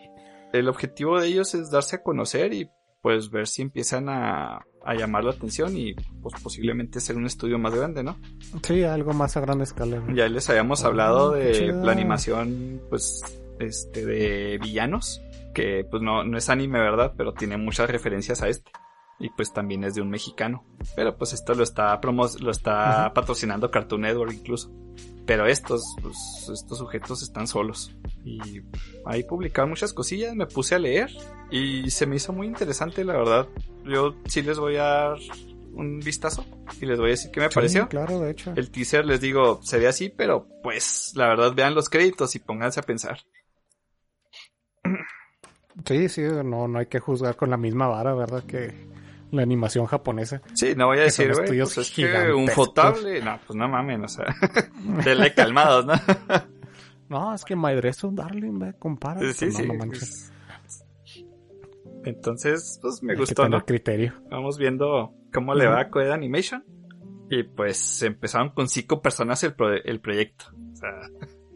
el 0.53 0.69
objetivo 0.69 1.19
de 1.19 1.29
ellos 1.29 1.55
es 1.55 1.71
darse 1.71 1.97
a 1.97 2.03
conocer 2.03 2.53
y 2.53 2.69
pues 3.01 3.31
ver 3.31 3.47
si 3.47 3.63
empiezan 3.63 4.09
a, 4.11 4.67
a 4.87 4.95
llamar 4.95 5.25
la 5.25 5.33
atención 5.33 5.77
y 5.77 5.95
pues 6.23 6.41
posiblemente 6.43 6.99
hacer 6.99 7.17
un 7.17 7.27
estudio 7.27 7.59
más 7.59 7.75
grande, 7.75 8.03
¿no? 8.03 8.17
Sí, 8.63 8.83
algo 8.85 9.13
más 9.13 9.37
a 9.37 9.41
gran 9.41 9.61
escala. 9.61 9.97
¿no? 10.01 10.15
Ya 10.15 10.29
les 10.29 10.49
habíamos 10.49 10.85
Oh, 10.85 10.87
hablado 10.87 11.31
de 11.33 11.53
chido. 11.53 11.85
la 11.85 11.93
animación 11.93 12.81
pues 12.89 13.23
este 13.59 14.05
de 14.07 14.59
villanos, 14.59 15.21
que 15.55 15.85
pues 15.91 16.03
no, 16.03 16.25
no 16.25 16.37
es 16.39 16.49
anime, 16.51 16.79
¿verdad? 16.79 17.15
Pero 17.17 17.33
tiene 17.33 17.57
muchas 17.57 17.89
referencias 17.91 18.43
a 18.43 18.49
este. 18.49 18.71
Y 19.19 19.31
pues 19.31 19.51
también 19.53 19.83
es 19.85 19.95
de 19.95 20.03
un 20.03 20.11
mexicano. 20.11 20.65
Pero 20.95 21.17
pues 21.17 21.33
esto 21.33 21.55
lo 21.55 21.63
está 21.63 21.99
promo 22.03 22.27
lo 22.41 22.51
está 22.51 23.13
patrocinando 23.15 23.71
Cartoon 23.71 24.03
Network 24.03 24.33
incluso. 24.35 24.71
Pero 25.25 25.47
estos, 25.47 25.83
pues, 26.03 26.17
estos 26.53 26.79
sujetos 26.79 27.23
están 27.23 27.47
solos. 27.49 27.97
Y 28.25 28.61
ahí 29.07 29.25
publicaron 29.25 29.71
muchas 29.71 29.93
cosillas, 29.93 30.35
me 30.37 30.47
puse 30.47 30.75
a 30.75 30.79
leer 30.79 31.11
y 31.51 31.91
se 31.91 32.07
me 32.07 32.17
hizo 32.17 32.33
muy 32.33 32.47
interesante, 32.47 33.05
la 33.05 33.15
verdad. 33.15 33.49
Yo 33.87 34.15
sí 34.27 34.43
les 34.43 34.59
voy 34.59 34.77
a 34.77 34.83
dar 34.85 35.19
un 35.73 36.01
vistazo 36.01 36.45
y 36.81 36.87
les 36.87 36.99
voy 36.99 37.09
a 37.09 37.11
decir 37.11 37.31
qué 37.31 37.41
me 37.41 37.49
Sí, 37.49 37.55
pareció. 37.55 37.89
claro, 37.89 38.21
de 38.21 38.31
hecho. 38.31 38.53
El 38.57 38.71
teaser 38.71 39.05
les 39.05 39.21
digo, 39.21 39.61
se 39.63 39.79
ve 39.79 39.89
así, 39.89 40.09
pero 40.09 40.49
pues 40.63 41.13
la 41.15 41.29
verdad 41.29 41.53
vean 41.55 41.75
los 41.75 41.89
créditos 41.91 42.35
y 42.35 42.39
pónganse 42.39 42.81
a 42.81 42.83
pensar. 42.83 43.19
Sí, 45.85 46.09
sí, 46.09 46.23
no, 46.23 46.67
no 46.69 46.79
hay 46.79 46.87
que 46.87 47.01
juzgar 47.01 47.37
con 47.37 47.51
la 47.51 47.57
misma 47.57 47.87
vara, 47.87 48.15
¿verdad? 48.15 48.43
Que 48.45 48.73
la 49.31 49.43
animación 49.43 49.87
japonesa. 49.87 50.41
Sí, 50.55 50.75
no 50.77 50.87
voy 50.87 50.99
a 50.99 51.03
decir, 51.03 51.33
güey, 51.35 51.47
pues 51.59 51.79
es 51.79 51.91
que 51.91 52.33
un 52.33 52.49
fotable, 52.49 53.21
no, 53.21 53.39
pues 53.47 53.57
no 53.57 53.69
mames, 53.69 54.01
o 54.03 54.09
sea, 54.09 54.35
dele 55.05 55.35
calmados, 55.35 55.85
¿no? 55.85 55.93
no, 57.11 57.35
es 57.35 57.45
que 57.45 57.55
My 57.55 57.75
Dress 57.75 58.01
Darling, 58.11 58.59
ve, 58.59 58.75
compara. 58.79 59.21
Sí, 59.35 59.51
sí, 59.53 59.69
Entonces, 62.07 62.79
pues 62.81 63.03
me 63.03 63.15
gustó, 63.17 63.49
¿no? 63.49 63.65
criterio. 63.65 64.15
Vamos 64.31 64.59
viendo 64.59 65.13
cómo 65.33 65.55
le 65.55 65.67
va 65.67 65.81
a 65.81 65.91
Koei 65.91 66.11
Animation. 66.11 66.65
Y 67.29 67.43
pues 67.43 68.03
empezaron 68.03 68.51
con 68.51 68.69
cinco 68.69 69.03
personas 69.03 69.43
el, 69.43 69.55
el 69.85 70.01
proyecto. 70.01 70.47
O 70.73 70.77
sea, 70.77 70.91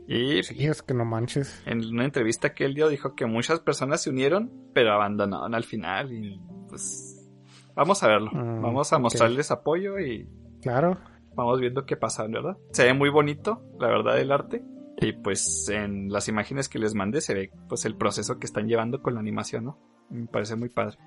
y 0.08 0.42
sí, 0.42 0.66
es 0.66 0.82
que 0.82 0.92
no 0.92 1.04
manches. 1.04 1.62
En 1.66 1.84
una 1.86 2.04
entrevista 2.04 2.52
que 2.52 2.64
él 2.64 2.74
dio 2.74 2.88
dijo 2.88 3.14
que 3.14 3.26
muchas 3.26 3.60
personas 3.60 4.02
se 4.02 4.10
unieron, 4.10 4.50
pero 4.74 4.92
abandonaron 4.92 5.54
al 5.54 5.62
final 5.62 6.12
y 6.12 6.40
pues 6.68 7.30
vamos 7.76 8.02
a 8.02 8.08
verlo. 8.08 8.32
Mm, 8.32 8.60
vamos 8.60 8.92
a 8.92 8.98
mostrarles 8.98 9.52
apoyo 9.52 10.00
y 10.00 10.28
claro. 10.62 10.98
Vamos 11.36 11.60
viendo 11.60 11.86
qué 11.86 11.96
pasa, 11.96 12.26
¿verdad? 12.26 12.56
Se 12.72 12.86
ve 12.86 12.92
muy 12.92 13.08
bonito, 13.08 13.62
la 13.78 13.86
verdad, 13.86 14.18
el 14.18 14.32
arte. 14.32 14.64
Y 15.00 15.12
pues 15.12 15.68
en 15.68 16.12
las 16.12 16.28
imágenes 16.28 16.68
que 16.68 16.78
les 16.78 16.94
mandé 16.94 17.20
se 17.20 17.34
ve 17.34 17.50
pues 17.68 17.84
el 17.84 17.96
proceso 17.96 18.38
que 18.38 18.46
están 18.46 18.68
llevando 18.68 19.02
con 19.02 19.14
la 19.14 19.20
animación, 19.20 19.64
¿no? 19.64 19.78
Me 20.10 20.26
parece 20.26 20.56
muy 20.56 20.68
padre. 20.68 20.98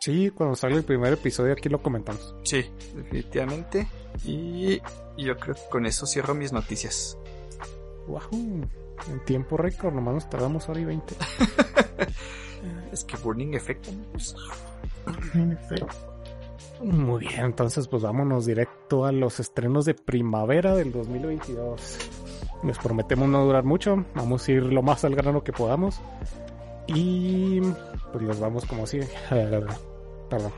Sí, 0.00 0.30
cuando 0.30 0.56
sale 0.56 0.76
el 0.76 0.84
primer 0.84 1.12
episodio 1.12 1.52
aquí 1.52 1.68
lo 1.68 1.82
comentamos. 1.82 2.34
Sí, 2.44 2.64
definitivamente. 2.94 3.86
Y 4.24 4.80
yo 5.16 5.36
creo 5.36 5.54
que 5.54 5.60
con 5.70 5.86
eso 5.86 6.06
cierro 6.06 6.34
mis 6.34 6.52
noticias. 6.52 7.18
Wow, 8.06 8.68
en 9.10 9.24
tiempo 9.24 9.56
récord, 9.56 9.94
nomás 9.94 10.14
nos 10.14 10.30
tardamos 10.30 10.68
hora 10.68 10.80
y 10.80 10.84
20. 10.84 11.14
es 12.92 13.04
que 13.04 13.16
Burning 13.16 13.54
Effect. 13.54 13.88
Muy 16.82 17.26
bien, 17.26 17.44
entonces 17.46 17.88
pues 17.88 18.02
vámonos 18.02 18.46
directo 18.46 19.04
a 19.04 19.12
los 19.12 19.40
estrenos 19.40 19.84
de 19.86 19.94
primavera 19.94 20.74
del 20.74 20.92
2022. 20.92 21.98
Les 22.62 22.78
prometemos 22.78 23.28
no 23.28 23.44
durar 23.44 23.64
mucho, 23.64 24.04
vamos 24.14 24.46
a 24.48 24.52
ir 24.52 24.62
lo 24.64 24.82
más 24.82 25.04
al 25.04 25.14
grano 25.14 25.44
que 25.44 25.52
podamos. 25.52 26.00
Y 26.86 27.60
pues 28.12 28.24
los 28.24 28.40
vamos 28.40 28.64
como 28.64 28.86
si... 28.86 29.00
Perdón. 29.28 30.52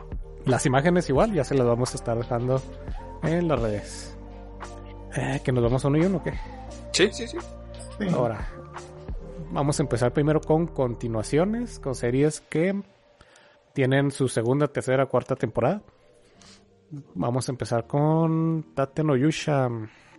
Las 0.45 0.65
imágenes 0.65 1.09
igual, 1.09 1.33
ya 1.33 1.45
se 1.45 1.55
las 1.55 1.67
vamos 1.67 1.93
a 1.93 1.97
estar 1.97 2.17
dejando 2.17 2.63
en 3.23 3.49
las 3.49 3.61
redes. 3.61 4.17
Eh, 5.15 5.41
¿Que 5.45 5.53
nos 5.53 5.63
vamos 5.63 5.85
a 5.85 5.89
uno 5.89 5.99
y 5.99 6.07
uno 6.07 6.19
o 6.19 6.23
qué? 6.23 6.33
Sí, 6.93 7.09
sí, 7.13 7.27
sí. 7.27 7.37
Ahora, 8.15 8.49
vamos 9.51 9.79
a 9.79 9.83
empezar 9.83 10.13
primero 10.13 10.41
con 10.41 10.67
continuaciones, 10.67 11.79
con 11.79 11.95
series 11.95 12.41
que 12.41 12.81
tienen 13.73 14.11
su 14.11 14.29
segunda, 14.29 14.69
tercera, 14.69 15.07
cuarta 15.07 15.37
temporada. 15.37 15.83
Vamos 17.15 17.49
a 17.49 17.53
empezar 17.53 17.87
con 17.87 18.73
Tate 18.75 19.05
no 19.05 19.17
Yusha, 19.17 19.69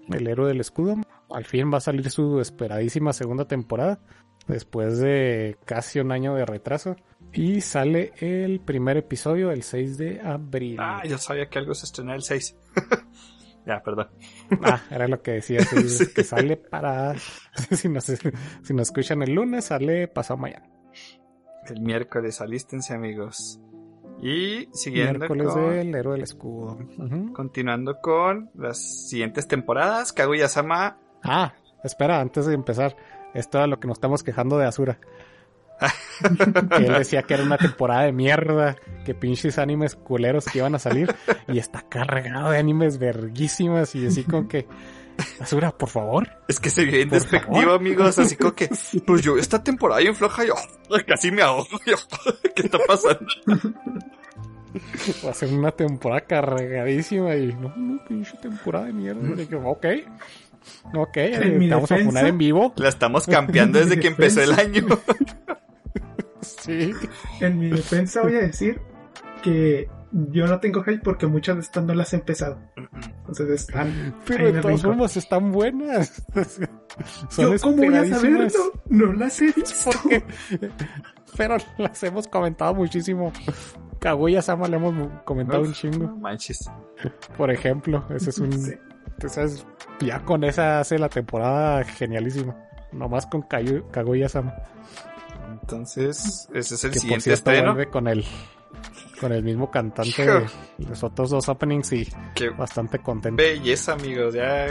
el 0.10 0.27
héroe 0.27 0.47
del 0.47 0.60
escudo. 0.60 0.95
Al 1.30 1.45
fin 1.45 1.72
va 1.72 1.77
a 1.77 1.81
salir 1.81 2.10
su 2.10 2.39
esperadísima 2.39 3.14
segunda 3.14 3.45
temporada, 3.45 3.99
después 4.47 4.97
de 4.99 5.57
casi 5.65 5.99
un 5.99 6.11
año 6.11 6.35
de 6.35 6.45
retraso. 6.45 6.95
Y 7.31 7.61
sale 7.61 8.14
el 8.18 8.60
primer 8.60 8.97
episodio 8.97 9.51
el 9.51 9.64
6 9.64 9.97
de 9.97 10.22
abril. 10.22 10.77
Ah, 10.80 11.03
yo 11.06 11.18
sabía 11.18 11.47
que 11.47 11.60
algo 11.60 11.73
se 11.76 11.85
estrenaba 11.85 12.15
el 12.15 12.23
6. 12.23 12.57
Ya, 13.65 13.84
perdón. 13.84 14.07
Ah, 14.64 14.81
era 14.89 15.07
lo 15.07 15.22
que 15.22 15.31
decía, 15.31 15.60
que 16.15 16.23
sale 16.23 16.57
para... 16.57 17.14
si, 17.72 17.88
nos, 17.88 18.06
si 18.06 18.73
nos 18.73 18.88
escuchan 18.88 19.22
el 19.22 19.35
lunes, 19.35 19.65
sale 19.65 20.07
pasado 20.07 20.39
mañana. 20.39 20.68
El 21.68 21.81
miércoles, 21.81 22.41
alístense 22.41 22.95
amigos. 22.95 23.61
Y 24.23 24.68
siguiendo 24.73 25.19
Miércoles 25.19 25.53
del 25.53 25.93
héroe 25.93 26.14
del 26.15 26.23
escudo. 26.23 26.80
Continuando 27.34 27.99
con 28.01 28.49
las 28.56 29.07
siguientes 29.07 29.47
temporadas, 29.47 30.14
Kaguya-sama... 30.14 30.97
Ah, 31.24 31.54
espera, 31.84 32.20
antes 32.20 32.46
de 32.46 32.54
empezar, 32.54 32.96
esto 33.34 33.62
es 33.62 33.68
lo 33.68 33.80
que 33.80 33.88
nos 33.88 33.98
estamos 33.98 34.24
quejando 34.24 34.58
de 34.58 34.66
Asura 34.66 35.00
que 36.78 36.86
él 36.86 36.94
decía 36.94 37.24
que 37.24 37.34
era 37.34 37.44
una 37.44 37.58
temporada 37.58 38.04
de 38.04 38.12
mierda, 38.12 38.76
que 39.06 39.14
pinches 39.14 39.58
animes 39.58 39.96
culeros 39.96 40.46
que 40.46 40.60
iban 40.60 40.76
a 40.76 40.80
salir, 40.80 41.14
y 41.48 41.58
está 41.58 41.84
cargado 41.88 42.52
de 42.52 42.58
animes 42.58 42.98
verguísimas, 42.98 43.96
y 43.96 44.06
así 44.06 44.24
como 44.24 44.48
que, 44.48 44.68
Asura, 45.40 45.72
por 45.72 45.90
favor. 45.90 46.30
Es 46.48 46.60
que 46.60 46.70
se 46.70 46.86
ve 46.86 47.02
en 47.02 47.10
despectivo, 47.10 47.72
amigos, 47.72 48.20
así 48.20 48.36
como 48.36 48.54
que, 48.54 48.70
pues 49.08 49.22
yo 49.22 49.38
esta 49.38 49.64
temporada 49.64 50.02
en 50.02 50.16
floja, 50.16 50.46
yo 50.46 50.56
casi 51.08 51.32
me 51.32 51.41
ahogo, 51.41 51.68
¿qué 52.56 52.64
está 52.64 52.78
pasando? 52.86 53.28
Va 55.26 55.32
a 55.32 55.34
ser 55.34 55.52
una 55.52 55.72
temporada 55.72 56.22
cargadísima 56.22 57.36
y 57.36 57.54
no, 57.54 57.74
no, 57.76 58.04
pinche 58.06 58.38
temporada 58.38 58.86
de 58.86 58.94
mierda. 58.94 59.41
Y 59.41 59.48
que, 59.48 59.56
ok. 59.56 59.86
Ok, 60.94 61.18
vamos 61.70 61.91
a 61.91 61.98
poner 61.98 62.26
en 62.26 62.38
vivo. 62.38 62.74
La 62.78 62.90
estamos 62.90 63.26
cambiando 63.26 63.80
desde 63.80 64.00
que 64.00 64.08
empezó 64.08 64.41
el 64.41 64.54
año. 64.54 64.86
Sí. 66.41 66.94
En 67.41 67.60
mi 67.60 67.70
defensa 67.70 68.22
voy 68.22 68.36
a 68.36 68.40
decir 68.40 68.80
que 69.44 69.90
yo 70.32 70.48
no 70.48 70.60
tengo 70.60 70.84
hype 70.84 71.00
porque 71.04 71.28
muchas 71.28 71.56
de 71.58 71.62
estas 71.62 71.84
no 71.84 71.94
las 71.94 72.14
he 72.14 72.18
empezado. 72.18 72.60
Entonces 73.20 73.50
están. 73.50 74.16
Pero 74.26 74.52
de 74.52 74.62
todas 74.62 74.82
formas 74.82 75.18
están 75.18 75.52
buenas. 75.52 76.24
Son 77.30 77.54
¿Yo 77.54 77.60
¿Cómo 77.62 77.78
voy 77.78 77.94
a 77.96 78.06
saberlo? 78.08 78.48
No 78.88 79.14
las 79.14 79.41
he 79.41 79.52
visto. 79.52 79.90
Pero 81.38 81.58
las 81.78 82.04
hemos 82.04 82.28
comentado 82.28 82.74
muchísimo. 82.74 83.32
Kaguya 84.00 84.41
Sama 84.41 84.68
le 84.68 84.78
hemos 84.78 84.96
comentado 85.26 85.62
un 85.62 85.74
chingo. 85.74 86.08
manches. 86.18 86.70
Por 87.38 87.52
ejemplo, 87.52 88.06
ese 88.16 88.30
es 88.30 88.40
un. 88.40 88.80
Ya 90.00 90.24
con 90.24 90.44
esa 90.44 90.80
hace 90.80 90.98
la 90.98 91.10
temporada 91.10 91.84
genialísima. 91.84 92.56
Nomás 92.91 93.28
con 93.28 93.44
Kaguya 93.44 94.30
Sama. 94.30 94.56
Entonces, 95.52 96.48
ese 96.54 96.76
es 96.76 96.84
el 96.84 96.94
siguiente 96.94 97.34
estreno. 97.34 97.76
con 97.91 98.08
el 98.08 98.26
con 99.20 99.34
el 99.34 99.44
mismo 99.44 99.70
cantante 99.70 100.26
de 100.26 100.46
los 100.88 101.04
otros 101.04 101.30
dos 101.30 101.50
openings 101.50 101.91
y 101.91 102.08
bastante 102.58 103.00
contento. 103.00 103.44
Belleza, 103.44 103.94
amigos. 103.94 104.34
Ya 104.34 104.68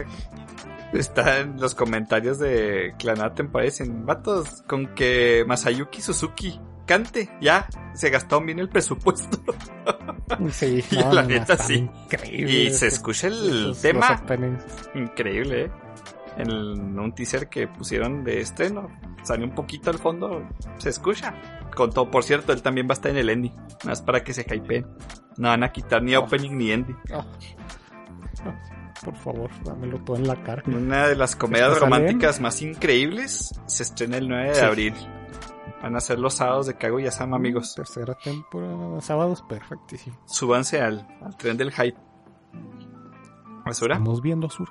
está 0.92 1.40
en 1.40 1.60
los 1.60 1.74
comentarios 1.74 2.38
de 2.38 2.94
Clanat 2.98 3.38
en 3.40 3.52
parecen 3.52 4.06
vatos 4.06 4.62
con 4.66 4.94
que 4.94 5.44
Masayuki 5.46 6.00
Suzuki 6.00 6.58
cante. 6.88 7.30
Ya 7.40 7.68
se 7.94 8.10
gastó 8.10 8.40
bien 8.40 8.58
el 8.58 8.68
presupuesto. 8.68 9.38
Sí, 10.50 10.84
la 11.12 11.22
neta 11.22 11.56
sí. 11.56 11.88
Y 12.30 12.70
se 12.70 12.88
escucha 12.88 13.28
el 13.28 13.74
tema. 13.80 14.22
Increíble, 14.94 15.64
¿eh? 15.64 15.70
en 16.36 16.98
un 16.98 17.14
teaser 17.14 17.48
que 17.48 17.66
pusieron 17.66 18.24
de 18.24 18.40
estreno. 18.40 18.88
Salió 19.22 19.46
un 19.46 19.54
poquito 19.54 19.90
al 19.90 19.98
fondo, 19.98 20.46
se 20.78 20.90
escucha. 20.90 21.34
Con 21.74 21.90
todo, 21.90 22.10
por 22.10 22.24
cierto, 22.24 22.52
él 22.52 22.62
también 22.62 22.86
va 22.86 22.92
a 22.92 22.94
estar 22.94 23.10
en 23.10 23.18
el 23.18 23.30
ending. 23.30 23.54
Más 23.84 24.02
para 24.02 24.22
que 24.22 24.32
se 24.32 24.42
hypeen. 24.42 24.86
No 25.36 25.48
van 25.48 25.64
a 25.64 25.72
quitar 25.72 26.02
ni 26.02 26.14
opening 26.14 26.56
ni 26.56 26.70
ending. 26.72 26.96
Por 29.04 29.16
favor, 29.16 29.50
dámelo 29.64 29.98
todo 30.00 30.16
en 30.16 30.26
la 30.26 30.42
cara. 30.42 30.62
Una 30.66 31.08
de 31.08 31.16
las 31.16 31.36
comedias 31.36 31.78
románticas 31.78 32.40
más 32.40 32.62
increíbles 32.62 33.58
se 33.66 33.82
estrena 33.82 34.18
el 34.18 34.28
9 34.28 34.52
de 34.52 34.60
abril. 34.60 34.94
Van 35.82 35.94
a 35.94 36.00
ser 36.00 36.18
los 36.18 36.34
sábados 36.34 36.66
de 36.66 36.74
Kaguya 36.74 37.12
Sama, 37.12 37.36
amigos. 37.36 37.74
Tercera 37.74 38.14
temporada, 38.14 39.00
sábados, 39.00 39.42
perfectísimo. 39.42 40.18
Súbanse 40.26 40.80
al, 40.80 41.06
al 41.22 41.36
tren 41.36 41.56
del 41.56 41.70
hype. 41.72 41.96
¿Asura? 43.64 43.94
Estamos 43.94 44.20
viendo 44.20 44.50
Sur. 44.50 44.68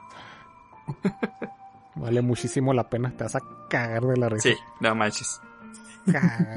Vale 1.95 2.21
muchísimo 2.21 2.73
la 2.73 2.89
pena, 2.89 3.11
te 3.15 3.23
vas 3.23 3.35
a 3.35 3.39
cagar 3.69 4.03
de 4.05 4.17
la 4.17 4.29
risa. 4.29 4.49
Sí, 4.49 4.55
no 4.81 4.93
manches. 4.95 5.41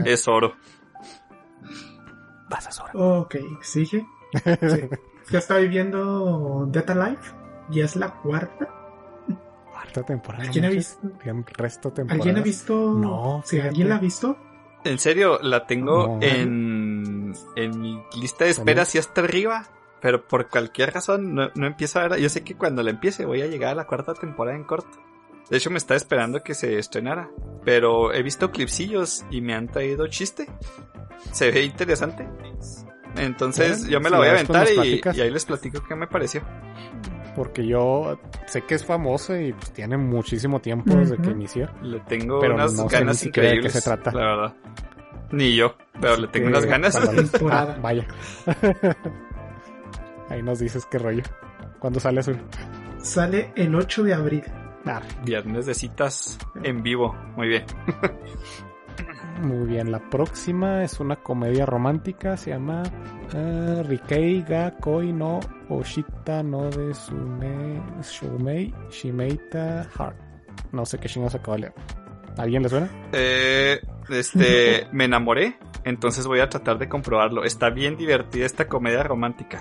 es 0.05 0.29
oro. 0.29 0.55
Vas 2.49 2.79
a 2.79 2.85
oro. 2.85 3.21
Ok, 3.23 3.37
sigue. 3.63 4.07
Sí. 4.61 4.89
Ya 5.33 5.39
está 5.39 5.57
viendo 5.59 6.67
Data 6.71 6.95
Life. 6.95 7.35
Ya 7.71 7.85
es 7.85 7.95
la 7.95 8.15
cuarta. 8.15 8.69
Cuarta 9.93 10.03
temporada. 10.03 10.45
¿Alguien 10.45 10.65
ha 10.65 10.69
visto? 10.69 11.01
Resto 11.57 11.93
¿Alguien 12.09 12.37
ha 12.37 12.43
visto? 12.43 12.93
No. 12.93 13.43
¿Sí, 13.45 13.61
¿Alguien 13.61 13.89
la 13.89 13.97
ha 13.97 14.01
visto? 14.01 14.37
En 14.85 14.99
serio, 14.99 15.39
la 15.43 15.67
tengo 15.67 16.19
en, 16.23 17.35
en 17.57 17.81
mi 17.81 18.03
lista 18.21 18.45
de 18.45 18.51
espera, 18.51 18.83
así 18.83 18.99
hasta 18.99 19.21
arriba. 19.21 19.67
Pero 20.01 20.27
por 20.27 20.49
cualquier 20.49 20.95
razón 20.95 21.35
no, 21.35 21.51
no 21.55 21.67
empiezo 21.67 22.01
a 22.01 22.09
ver. 22.09 22.21
Yo 22.21 22.29
sé 22.31 22.43
que 22.43 22.57
cuando 22.57 22.83
la 22.83 22.91
empiece 22.91 23.27
voy 23.27 23.43
a 23.43 23.47
llegar 23.47 23.73
a 23.73 23.75
la 23.75 23.87
cuarta 23.87 24.15
temporada 24.15 24.57
en 24.57 24.65
corto. 24.65 24.99
De 25.51 25.57
hecho, 25.57 25.71
me 25.71 25.79
estaba 25.79 25.97
esperando 25.97 26.43
que 26.43 26.55
se 26.55 26.79
estrenara. 26.79 27.29
Pero 27.65 28.13
he 28.15 28.23
visto 28.23 28.51
clipsillos 28.51 29.25
y 29.31 29.41
me 29.43 29.55
han 29.55 29.69
traído 29.69 30.07
chiste. 30.07 30.47
Se 31.33 31.51
ve 31.51 31.65
interesante. 31.65 32.27
Entonces 33.17 33.87
yo 33.89 34.01
me 34.01 34.09
la 34.09 34.19
voy 34.19 34.29
a 34.29 34.33
aventar 34.33 34.69
y, 34.71 35.03
ahí 35.21 35.31
les 35.31 35.45
platico 35.45 35.83
qué 35.87 35.95
me 35.95 36.07
pareció. 36.07 36.43
Porque 37.35 37.67
yo 37.67 38.19
sé 38.47 38.63
que 38.63 38.75
es 38.75 38.85
famoso 38.85 39.37
y 39.37 39.53
pues 39.53 39.73
tiene 39.73 39.97
muchísimo 39.97 40.61
tiempo 40.61 40.95
desde 40.95 41.17
que 41.17 41.31
inició. 41.31 41.69
Le 41.83 42.01
tengo 42.01 42.41
unas 42.41 42.77
ganas 42.89 43.25
increíbles. 43.25 43.65
De 43.65 43.69
qué 43.69 43.71
se 43.71 43.83
trata. 43.83 44.13
La 44.13 44.25
verdad. 44.25 44.55
Ni 45.33 45.55
yo, 45.55 45.77
pero 46.01 46.17
le 46.17 46.29
tengo 46.29 46.49
unas 46.49 46.67
ganas. 46.67 46.99
Ah, 47.51 47.77
vaya. 47.81 48.07
Ahí 50.29 50.43
nos 50.43 50.59
dices 50.59 50.87
qué 50.91 50.99
rollo. 50.99 51.23
¿Cuándo 51.79 52.01
sale 52.01 52.21
azul? 52.21 52.39
Sale 52.99 53.53
el 53.57 53.75
8 53.75 54.03
de 54.05 54.15
abril. 54.15 54.45
Ah. 54.87 55.01
Viernes 55.25 55.67
de 55.67 55.75
citas 55.75 56.39
en 56.63 56.83
vivo. 56.83 57.15
Muy 57.37 57.49
bien. 57.49 57.65
Muy 59.43 59.67
bien, 59.67 59.91
la 59.91 60.01
próxima 60.11 60.85
es 60.85 61.01
una 61.01 61.17
comedia 61.17 61.65
romántica, 61.65 62.37
se 62.37 62.51
llama 62.51 62.83
uh, 63.33 63.83
Rikei 63.85 64.43
ga 64.43 64.77
Koi 64.77 65.13
no 65.13 65.41
Oshita 65.71 66.43
no 66.43 66.69
de 66.69 66.93
Sume, 66.93 67.81
Shumei 68.03 68.75
Shimeita 68.91 69.89
Heart. 69.97 70.17
No 70.73 70.85
sé 70.85 70.99
qué 70.99 71.09
chingados 71.09 71.37
acaba 71.37 71.55
de 71.57 71.61
leer. 71.63 71.75
¿Alguien 72.37 72.63
le 72.63 72.69
suena? 72.69 72.91
Eh, 73.13 73.81
este, 74.11 74.87
me 74.93 75.05
enamoré, 75.07 75.59
entonces 75.85 76.27
voy 76.27 76.41
a 76.41 76.49
tratar 76.49 76.79
de 76.79 76.89
comprobarlo. 76.89 77.45
Está 77.45 77.71
bien 77.71 77.97
divertida 77.97 78.45
esta 78.45 78.69
comedia 78.69 79.03
romántica. 79.03 79.61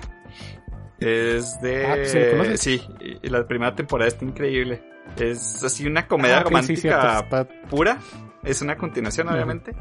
Es 0.98 1.58
de... 1.62 1.86
Ah, 1.86 1.96
¿sí, 2.56 2.78
sí, 2.78 2.82
y 3.22 3.28
la 3.30 3.46
primera 3.46 3.74
temporada 3.74 4.08
está 4.08 4.26
increíble. 4.26 4.82
Es 5.16 5.64
así 5.64 5.86
una 5.86 6.06
comedia 6.06 6.38
ah, 6.38 6.42
romántica 6.42 7.26
pura. 7.70 7.98
Es 8.42 8.62
una 8.62 8.76
continuación, 8.76 9.28
obviamente. 9.28 9.74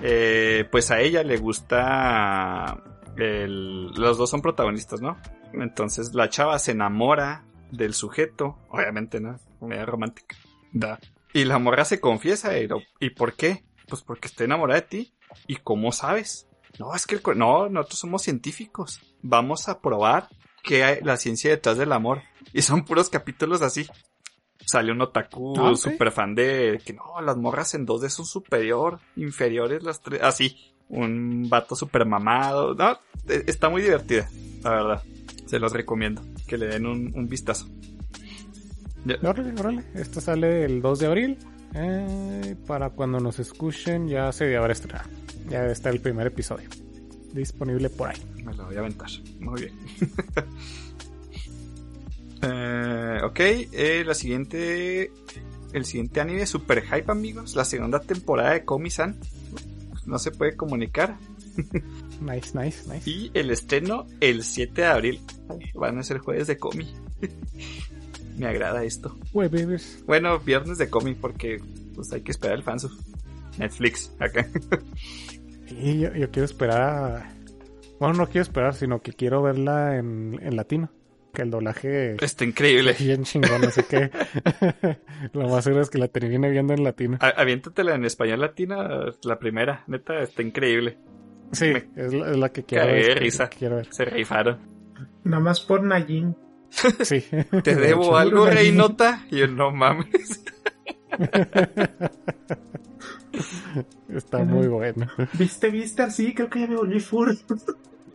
Eh, 0.00 0.68
pues 0.70 0.90
a 0.90 1.00
ella 1.00 1.22
le 1.22 1.36
gusta. 1.36 2.82
los 3.16 4.18
dos 4.18 4.30
son 4.30 4.42
protagonistas, 4.42 5.00
¿no? 5.00 5.18
Entonces 5.52 6.14
la 6.14 6.28
chava 6.28 6.58
se 6.58 6.72
enamora 6.72 7.44
del 7.70 7.94
sujeto. 7.94 8.58
Obviamente, 8.68 9.20
¿no? 9.20 9.38
Comedia 9.58 9.86
romántica. 9.86 10.36
Da. 10.72 10.98
Y 11.32 11.44
la 11.44 11.58
morra 11.58 11.84
se 11.84 12.00
confiesa. 12.00 12.52
¿Y 13.00 13.10
por 13.10 13.34
qué? 13.34 13.64
Pues 13.88 14.02
porque 14.02 14.28
está 14.28 14.44
enamorada 14.44 14.80
de 14.80 14.86
ti. 14.86 15.14
¿Y 15.46 15.56
cómo 15.56 15.92
sabes? 15.92 16.48
No, 16.78 16.94
es 16.94 17.06
que 17.06 17.20
no, 17.34 17.68
nosotros 17.68 17.98
somos 17.98 18.22
científicos. 18.22 19.00
Vamos 19.22 19.68
a 19.68 19.80
probar 19.80 20.28
qué 20.62 20.84
hay 20.84 21.00
la 21.02 21.16
ciencia 21.16 21.50
detrás 21.50 21.76
del 21.76 21.92
amor. 21.92 22.22
Y 22.52 22.62
son 22.62 22.84
puros 22.84 23.10
capítulos 23.10 23.62
así. 23.62 23.86
Salió 24.66 24.92
un 24.92 25.02
otaku 25.02 25.54
ah, 25.60 25.76
super 25.76 26.10
fan 26.10 26.34
de 26.34 26.80
que 26.84 26.92
no, 26.92 27.20
las 27.20 27.36
morras 27.36 27.74
en 27.74 27.86
2D 27.86 28.08
son 28.08 28.26
superior, 28.26 28.98
inferiores 29.16 29.82
las 29.82 30.00
tres, 30.00 30.22
así, 30.22 30.56
un 30.88 31.48
vato 31.48 31.76
super 31.76 32.06
mamado, 32.06 32.74
no, 32.74 32.98
e, 33.28 33.44
está 33.46 33.68
muy 33.68 33.82
divertida, 33.82 34.28
la 34.62 34.70
verdad, 34.70 35.02
se 35.46 35.58
los 35.58 35.72
recomiendo, 35.72 36.22
que 36.46 36.58
le 36.58 36.66
den 36.66 36.86
un, 36.86 37.28
vistazo. 37.28 37.68
Órale, 39.22 39.52
órale, 39.60 39.84
esto 39.94 40.20
sale 40.20 40.64
el 40.64 40.80
2 40.80 40.98
de 40.98 41.06
abril, 41.06 41.38
eh, 41.74 42.56
para 42.66 42.90
cuando 42.90 43.20
nos 43.20 43.38
escuchen 43.38 44.08
ya 44.08 44.32
se 44.32 44.44
debe 44.44 44.56
haber 44.56 44.70
estrenado, 44.70 45.08
ya 45.48 45.66
está 45.66 45.90
el 45.90 46.00
primer 46.00 46.26
episodio, 46.26 46.68
disponible 47.32 47.90
por 47.90 48.08
ahí. 48.08 48.18
Me 48.42 48.54
lo 48.54 48.64
voy 48.64 48.76
a 48.76 48.80
aventar, 48.80 49.10
muy 49.40 49.60
bien. 49.60 49.78
Eh, 52.44 53.20
ok, 53.22 53.40
eh, 53.40 54.02
la 54.06 54.14
siguiente. 54.14 55.12
El 55.72 55.84
siguiente 55.84 56.20
anime, 56.20 56.46
super 56.46 56.82
hype, 56.82 57.10
amigos. 57.10 57.56
La 57.56 57.64
segunda 57.64 58.00
temporada 58.00 58.52
de 58.52 58.64
Komi-san. 58.64 59.18
No 60.06 60.18
se 60.18 60.30
puede 60.30 60.56
comunicar. 60.56 61.16
nice, 62.20 62.56
nice, 62.58 62.92
nice. 62.92 63.10
Y 63.10 63.30
el 63.34 63.50
estreno 63.50 64.06
el 64.20 64.44
7 64.44 64.82
de 64.82 64.86
abril. 64.86 65.20
Van 65.74 65.98
a 65.98 66.02
ser 66.02 66.18
jueves 66.18 66.46
de 66.46 66.58
Komi. 66.58 66.94
Me 68.38 68.46
agrada 68.46 68.84
esto. 68.84 69.16
Bueno, 70.06 70.38
viernes 70.38 70.78
de 70.78 70.90
Komi 70.90 71.14
porque 71.14 71.60
pues 71.94 72.12
hay 72.12 72.22
que 72.22 72.32
esperar 72.32 72.56
el 72.56 72.62
fansub. 72.62 72.92
Netflix, 73.58 74.12
acá. 74.18 74.48
y 75.68 76.00
yo, 76.00 76.10
quiero 76.32 76.44
esperar 76.44 77.32
Bueno, 78.00 78.14
no 78.14 78.26
quiero 78.26 78.42
esperar, 78.42 78.74
sino 78.74 79.00
que 79.00 79.12
quiero 79.12 79.42
verla 79.42 79.96
en, 79.96 80.40
en 80.42 80.56
latino 80.56 80.90
que 81.34 81.42
el 81.42 81.50
doblaje 81.50 82.16
está 82.24 82.44
increíble. 82.44 82.96
Bien 82.98 83.24
chingón, 83.24 83.64
así 83.64 83.82
que 83.82 84.10
lo 85.34 85.48
más 85.48 85.64
seguro 85.64 85.82
es 85.82 85.90
que 85.90 85.98
la 85.98 86.08
termine 86.08 86.48
viendo 86.48 86.72
en 86.72 86.82
latino. 86.82 87.18
aviéntatela 87.20 87.94
en 87.94 88.04
español 88.06 88.40
latina, 88.40 88.88
la 89.22 89.38
primera, 89.38 89.84
neta, 89.86 90.22
está 90.22 90.42
increíble. 90.42 90.96
Sí, 91.52 91.72
es, 91.94 92.12
la, 92.12 92.48
que 92.50 92.64
quiero 92.64 92.86
ver. 92.86 93.18
risa. 93.18 93.50
Se 93.90 94.04
rifaron. 94.06 94.58
Nada 95.24 95.42
más 95.42 95.60
por 95.60 95.82
Nayin. 95.82 96.36
Sí. 97.02 97.24
¿Te 97.62 97.74
debo 97.76 98.16
algo, 98.16 98.46
Reinota? 98.46 99.24
Y 99.30 99.38
yo, 99.38 99.46
no 99.46 99.70
mames. 99.70 100.42
Está 104.08 104.38
muy 104.38 104.66
bueno. 104.66 105.06
¿Viste, 105.34 105.70
viste? 105.70 106.10
Sí, 106.10 106.34
creo 106.34 106.50
que 106.50 106.60
ya 106.60 106.66
me 106.66 106.76
volví 106.76 106.98
full 106.98 107.30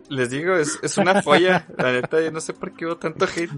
les 0.10 0.30
digo, 0.30 0.56
es, 0.56 0.80
es 0.82 0.98
una 0.98 1.22
folla. 1.22 1.66
La 1.78 1.92
neta, 1.92 2.22
yo 2.22 2.32
no 2.32 2.42
sé 2.42 2.54
por 2.54 2.74
qué 2.74 2.86
hubo 2.86 2.98
tanto 2.98 3.26
hate. 3.26 3.52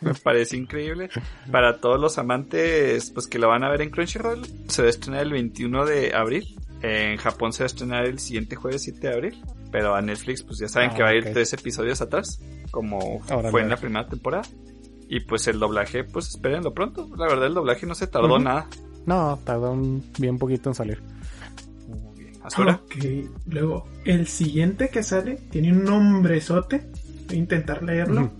Me 0.00 0.14
parece 0.14 0.56
increíble. 0.56 1.08
Para 1.50 1.78
todos 1.78 2.00
los 2.00 2.18
amantes, 2.18 3.10
pues 3.10 3.26
que 3.26 3.38
lo 3.38 3.48
van 3.48 3.64
a 3.64 3.70
ver 3.70 3.82
en 3.82 3.90
Crunchyroll, 3.90 4.46
se 4.68 4.82
va 4.82 4.86
a 4.86 4.90
estrenar 4.90 5.22
el 5.22 5.32
21 5.32 5.86
de 5.86 6.14
abril. 6.14 6.56
En 6.82 7.16
Japón 7.16 7.52
se 7.52 7.62
va 7.62 7.64
a 7.64 7.66
estrenar 7.66 8.04
el 8.04 8.18
siguiente 8.18 8.56
jueves 8.56 8.82
7 8.82 9.00
de 9.00 9.14
abril. 9.14 9.42
Pero 9.72 9.94
a 9.94 10.00
Netflix, 10.00 10.42
pues 10.42 10.58
ya 10.58 10.68
saben 10.68 10.90
que 10.90 11.02
va 11.02 11.08
a 11.08 11.14
ir 11.14 11.26
ah, 11.26 11.30
tres 11.32 11.52
episodios 11.52 12.00
atrás, 12.00 12.40
como 12.70 13.20
fue 13.50 13.62
en 13.62 13.68
la 13.68 13.76
primera 13.76 14.06
temporada. 14.06 14.44
Y 15.08 15.20
pues 15.20 15.46
el 15.48 15.58
doblaje, 15.58 16.04
pues 16.04 16.28
espérenlo 16.28 16.72
pronto. 16.72 17.08
La 17.16 17.26
verdad, 17.26 17.46
el 17.46 17.54
doblaje 17.54 17.86
no 17.86 17.94
se 17.94 18.06
tardó 18.06 18.38
nada. 18.38 18.68
No, 19.06 19.38
tardó 19.44 19.72
un 19.72 20.04
bien 20.18 20.38
poquito 20.38 20.70
en 20.70 20.74
salir. 20.74 21.15
Ok, 22.46 22.94
luego 23.46 23.88
el 24.04 24.26
siguiente 24.26 24.88
que 24.88 25.02
sale 25.02 25.36
tiene 25.50 25.72
un 25.72 25.84
nombrezote. 25.84 26.88
Voy 27.26 27.36
a 27.36 27.38
intentar 27.38 27.82
leerlo. 27.82 28.32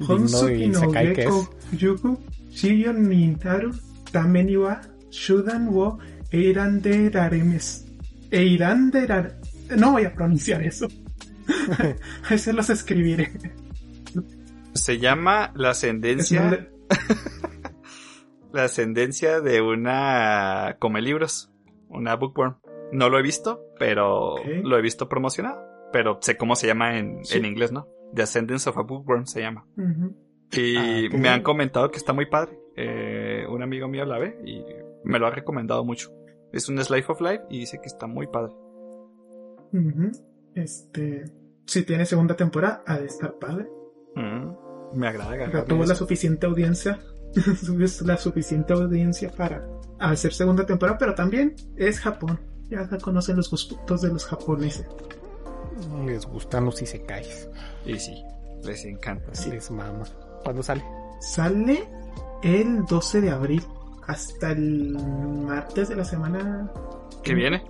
Honsuki 0.00 0.68
no 0.68 0.90
Geko 0.90 1.48
Yuku 1.72 2.18
Shiyon 2.50 3.08
Nintaru 3.08 3.72
Tameni 4.10 4.56
wa 4.56 4.80
Shudan 5.10 5.68
wo 5.68 5.98
Eiranderaremes. 6.30 7.86
Eiranderaremes. 8.30 9.36
No 9.76 9.92
voy 9.92 10.04
a 10.04 10.14
pronunciar 10.14 10.62
eso. 10.62 10.88
a 12.30 12.38
se 12.38 12.52
los 12.52 12.70
escribiré. 12.70 13.32
Se 14.74 14.98
llama 14.98 15.52
la 15.54 15.70
ascendencia. 15.70 16.70
la 18.52 18.64
ascendencia 18.64 19.40
de 19.40 19.60
una 19.60 20.76
come 20.78 21.02
libros. 21.02 21.50
Una 21.88 22.16
bookworm. 22.16 22.56
No 22.92 23.08
lo 23.08 23.18
he 23.18 23.22
visto, 23.22 23.64
pero 23.78 24.36
lo 24.62 24.78
he 24.78 24.82
visto 24.82 25.08
promocionado. 25.08 25.60
Pero 25.92 26.18
sé 26.20 26.36
cómo 26.36 26.56
se 26.56 26.66
llama 26.66 26.98
en, 26.98 27.20
en 27.32 27.44
inglés, 27.44 27.72
¿no? 27.72 27.88
The 28.14 28.22
Ascendance 28.22 28.68
of 28.68 28.78
a 28.78 28.82
Bookworm 28.82 29.26
se 29.26 29.40
llama. 29.40 29.66
Y 30.52 30.76
ah, 30.76 31.08
me 31.18 31.28
han 31.28 31.42
comentado 31.42 31.90
que 31.90 31.96
está 31.96 32.12
muy 32.12 32.26
padre. 32.26 32.58
Eh, 32.76 33.46
un 33.48 33.62
amigo 33.62 33.88
mío 33.88 34.04
la 34.04 34.18
ve 34.18 34.38
y 34.44 34.62
me 35.04 35.18
lo 35.18 35.26
ha 35.26 35.30
recomendado 35.30 35.84
mucho. 35.84 36.10
Es 36.52 36.68
un 36.68 36.82
Slice 36.82 37.10
of 37.10 37.20
Life 37.20 37.44
y 37.48 37.60
dice 37.60 37.78
que 37.80 37.86
está 37.86 38.06
muy 38.06 38.26
padre. 38.26 38.52
Este. 40.54 41.24
Si 41.64 41.84
tiene 41.84 42.04
segunda 42.04 42.36
temporada, 42.36 42.82
ha 42.86 42.98
de 42.98 43.06
estar 43.06 43.38
padre. 43.38 43.68
Me 44.94 45.08
agrada. 45.08 45.30
Pero 45.50 45.64
tuvo 45.64 45.86
la 45.86 45.94
suficiente 45.94 46.46
audiencia. 46.46 47.00
la 48.04 48.16
suficiente 48.18 48.74
audiencia 48.74 49.30
para 49.30 49.66
hacer 49.98 50.34
segunda 50.34 50.66
temporada, 50.66 50.98
pero 50.98 51.14
también 51.14 51.54
es 51.76 51.98
Japón 51.98 52.51
ya 52.72 52.88
conocen 52.98 53.36
los 53.36 53.50
gustos 53.50 54.00
de 54.00 54.08
los 54.08 54.24
japoneses. 54.24 54.86
Les 56.06 56.24
gustan 56.26 56.64
los 56.64 56.80
isekais. 56.80 57.48
Y 57.84 57.98
sí, 57.98 58.24
les 58.64 58.84
encanta. 58.84 59.34
Sí. 59.34 59.50
Les 59.50 59.70
mama. 59.70 60.04
¿Cuándo 60.42 60.62
sale? 60.62 60.82
Sale 61.20 61.84
el 62.42 62.84
12 62.86 63.20
de 63.20 63.30
abril. 63.30 63.62
Hasta 64.06 64.52
el 64.52 64.96
martes 65.46 65.90
de 65.90 65.96
la 65.96 66.04
semana. 66.04 66.70
¿Que 67.22 67.34
viene? 67.34 67.62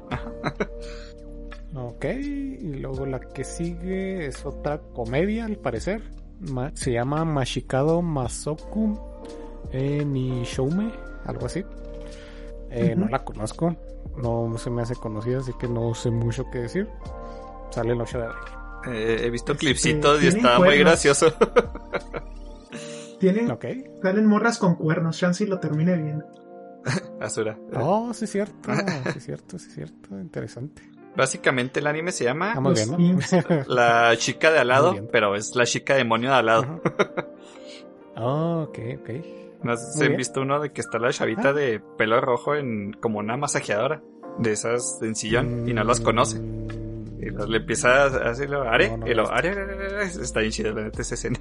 ok, 1.74 2.04
y 2.04 2.74
luego 2.76 3.04
la 3.04 3.20
que 3.20 3.44
sigue 3.44 4.26
es 4.26 4.46
otra 4.46 4.78
comedia 4.78 5.44
al 5.44 5.56
parecer. 5.56 6.02
se 6.74 6.92
llama 6.92 7.24
Mashikado 7.24 8.00
Masoku 8.02 8.98
eh, 9.72 10.04
Nishoume, 10.04 10.90
algo 11.26 11.46
así. 11.46 11.64
Eh, 12.70 12.94
no 12.96 13.08
la 13.08 13.22
conozco 13.22 13.76
no 14.16 14.56
se 14.58 14.70
me 14.70 14.82
hace 14.82 14.94
conocida, 14.96 15.38
así 15.38 15.52
que 15.58 15.68
no 15.68 15.94
sé 15.94 16.10
mucho 16.10 16.44
qué 16.50 16.60
decir. 16.60 16.88
Sale 17.70 17.92
el 17.92 18.00
8 18.00 18.18
de 18.18 18.24
abril. 18.24 18.42
Eh, 18.86 19.22
he 19.24 19.30
visto 19.30 19.52
este, 19.52 19.66
clipsitos 19.66 20.22
y 20.22 20.26
está 20.26 20.58
muy 20.58 20.78
gracioso. 20.78 21.32
Tienen, 23.20 23.50
okay. 23.52 23.84
salen 24.02 24.26
morras 24.26 24.58
con 24.58 24.74
cuernos, 24.74 25.16
Shansi 25.16 25.46
lo 25.46 25.60
termine 25.60 25.96
bien. 25.96 26.24
Asura. 27.20 27.56
Oh, 27.74 28.12
sí 28.12 28.24
es 28.24 28.32
cierto, 28.32 28.74
sí 29.12 29.18
es 29.18 29.24
cierto, 29.24 29.58
sí 29.58 29.68
es 29.68 29.74
cierto, 29.74 30.18
interesante. 30.18 30.82
Básicamente 31.14 31.80
el 31.80 31.86
anime 31.86 32.10
se 32.10 32.24
llama 32.24 32.54
La 33.68 34.16
chica 34.16 34.50
de 34.50 34.58
al 34.58 34.68
lado, 34.68 35.08
pero 35.12 35.36
es 35.36 35.54
la 35.54 35.66
chica 35.66 35.94
demonio 35.94 36.30
de 36.30 36.36
al 36.36 36.46
lado. 36.46 36.80
oh, 38.16 38.66
ok, 38.68 38.78
ok. 39.00 39.41
No 39.64 39.72
han 39.72 40.16
visto 40.16 40.40
uno 40.40 40.60
de 40.60 40.72
que 40.72 40.80
está 40.80 40.98
la 40.98 41.10
chavita 41.12 41.50
ah. 41.50 41.52
de 41.52 41.80
pelo 41.96 42.20
rojo 42.20 42.54
en 42.54 42.92
como 42.94 43.18
una 43.18 43.36
masajeadora. 43.36 44.02
de 44.38 44.52
esas 44.52 44.98
de 45.00 45.14
sillón 45.14 45.68
y 45.68 45.74
no 45.74 45.84
las 45.84 46.00
conoce. 46.00 46.40
Y 47.18 47.30
le 47.30 47.58
empieza 47.58 48.04
a 48.04 48.30
hacerlo, 48.30 48.62
Are, 48.62 48.98
y 49.06 49.14
lo, 49.14 49.30
Are, 49.30 50.02
está 50.04 50.40
bien 50.40 50.50
chido, 50.50 50.72
la 50.74 50.88
esa 50.88 51.14
escena. 51.14 51.38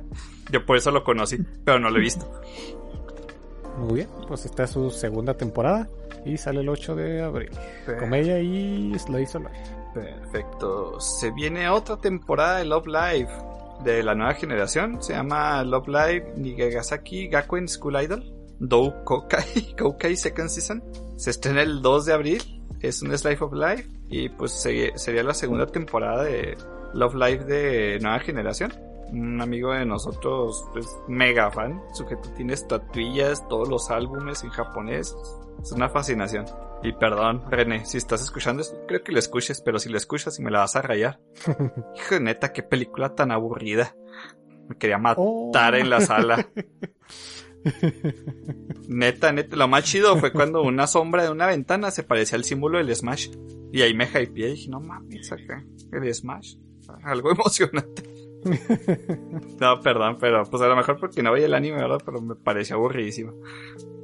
Yo 0.52 0.64
por 0.64 0.76
eso 0.76 0.92
lo 0.92 1.02
conocí, 1.02 1.38
pero 1.64 1.80
no 1.80 1.90
lo 1.90 1.96
he 1.98 2.00
visto. 2.00 2.30
Muy 3.78 3.94
bien, 3.94 4.08
pues 4.28 4.44
esta 4.44 4.64
es 4.64 4.70
su 4.70 4.90
segunda 4.90 5.34
temporada 5.34 5.88
y 6.24 6.36
sale 6.36 6.60
el 6.60 6.68
8 6.68 6.94
de 6.94 7.22
abril. 7.22 7.50
Comedia 7.98 8.38
y 8.38 8.96
Slice 8.96 9.38
of 9.38 9.44
Life. 9.44 9.74
Perfecto. 9.92 11.00
Se 11.00 11.32
viene 11.32 11.68
otra 11.68 11.96
temporada 11.96 12.58
de 12.58 12.66
Love 12.66 12.86
Live 12.86 13.28
de 13.84 14.02
la 14.02 14.14
nueva 14.14 14.34
generación. 14.34 15.02
Se 15.02 15.12
llama 15.12 15.62
Love 15.62 15.88
Live 15.88 16.34
Nigagasaki 16.36 17.28
Gakuen 17.28 17.68
School 17.68 18.02
Idol. 18.02 18.24
Dou 18.58 19.04
Kokai, 19.04 19.74
Kokai 19.78 20.16
Second 20.16 20.48
Season. 20.48 20.82
Se 21.16 21.30
estrena 21.30 21.62
el 21.62 21.82
2 21.82 22.06
de 22.06 22.12
abril. 22.12 22.42
Es 22.80 23.02
un 23.02 23.16
Slice 23.16 23.44
of 23.44 23.52
Life. 23.52 23.88
Y 24.08 24.28
pues 24.28 24.52
sería 24.52 25.22
la 25.22 25.34
segunda 25.34 25.66
temporada 25.66 26.24
de 26.24 26.56
Love 26.94 27.14
Live 27.14 27.44
de 27.44 27.98
nueva 28.00 28.20
generación. 28.20 28.72
Un 29.10 29.40
amigo 29.40 29.72
de 29.72 29.84
nosotros 29.84 30.64
es 30.76 30.88
mega 31.08 31.50
fan. 31.50 31.80
Sujeto 31.92 32.30
tiene 32.36 32.54
estatuillas, 32.54 33.46
todos 33.48 33.68
los 33.68 33.90
álbumes 33.90 34.42
en 34.42 34.50
japonés. 34.50 35.14
Es 35.62 35.72
una 35.72 35.88
fascinación. 35.88 36.46
Y 36.84 36.92
perdón, 36.92 37.50
René, 37.50 37.86
si 37.86 37.96
estás 37.96 38.22
escuchando 38.22 38.60
esto, 38.60 38.76
creo 38.86 39.02
que 39.02 39.10
lo 39.10 39.18
escuches, 39.18 39.62
pero 39.62 39.78
si 39.78 39.88
lo 39.88 39.96
escuchas 39.96 40.38
y 40.38 40.42
me 40.42 40.50
la 40.50 40.58
vas 40.58 40.76
a 40.76 40.82
rayar. 40.82 41.18
Hijo 41.96 42.14
de 42.14 42.20
neta, 42.20 42.52
qué 42.52 42.62
película 42.62 43.14
tan 43.14 43.32
aburrida. 43.32 43.96
Me 44.68 44.76
quería 44.76 44.98
matar 44.98 45.24
oh. 45.26 45.76
en 45.76 45.88
la 45.88 46.02
sala. 46.02 46.46
neta, 48.88 49.32
neta, 49.32 49.56
lo 49.56 49.66
más 49.66 49.84
chido 49.84 50.14
fue 50.18 50.30
cuando 50.30 50.62
una 50.62 50.86
sombra 50.86 51.22
de 51.22 51.30
una 51.30 51.46
ventana 51.46 51.90
se 51.90 52.02
parecía 52.02 52.36
al 52.36 52.44
símbolo 52.44 52.76
del 52.76 52.94
Smash. 52.94 53.30
Y 53.72 53.80
ahí 53.80 53.94
me 53.94 54.04
hypeé 54.04 54.48
y 54.48 54.52
dije, 54.52 54.68
no 54.68 54.80
mames, 54.80 55.32
acá, 55.32 55.64
el 55.90 56.14
Smash. 56.14 56.56
Algo 57.02 57.30
emocionante. 57.32 58.02
no, 59.60 59.80
perdón, 59.80 60.16
pero 60.20 60.44
pues 60.44 60.62
a 60.62 60.68
lo 60.68 60.76
mejor 60.76 60.98
porque 60.98 61.22
no 61.22 61.32
veía 61.32 61.46
el 61.46 61.54
anime, 61.54 61.78
¿verdad? 61.78 62.00
Pero 62.04 62.20
me 62.20 62.34
pareció 62.34 62.76
aburridísimo. 62.76 63.32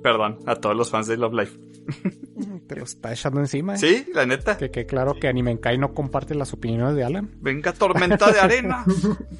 Perdón 0.02 0.38
a 0.46 0.56
todos 0.56 0.76
los 0.76 0.90
fans 0.90 1.06
de 1.06 1.16
Love 1.16 1.34
Life. 1.34 1.58
Te 2.66 2.76
lo 2.76 2.84
está 2.84 3.12
echando 3.12 3.40
encima. 3.40 3.74
¿eh? 3.74 3.78
Sí, 3.78 4.06
la 4.14 4.26
neta. 4.26 4.56
Que, 4.56 4.70
que 4.70 4.86
claro 4.86 5.14
que 5.14 5.28
Animenkai 5.28 5.78
no 5.78 5.92
comparte 5.92 6.34
las 6.34 6.52
opiniones 6.52 6.94
de 6.94 7.04
Alan. 7.04 7.30
Venga, 7.40 7.72
tormenta 7.72 8.30
de 8.30 8.40
arena. 8.40 8.84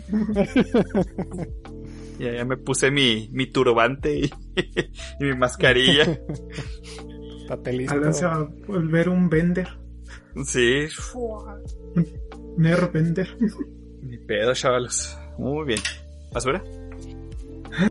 y 2.18 2.24
ya 2.24 2.44
me 2.44 2.56
puse 2.56 2.90
mi, 2.90 3.28
mi 3.32 3.47
turbante 3.47 4.18
y, 4.18 4.31
mi 5.20 5.35
mascarilla. 5.35 6.20
Alan 7.89 8.14
se 8.14 8.27
va 8.27 8.35
a 8.35 8.48
volver 8.66 9.09
un 9.09 9.28
vender. 9.28 9.68
Sí. 10.44 10.86
Un 11.14 12.93
vender. 12.93 13.36
Mi 14.02 14.18
pedo, 14.18 14.55
chavalos. 14.55 15.16
Muy 15.39 15.66
bien. 15.66 15.81
¿Basura? 16.32 16.62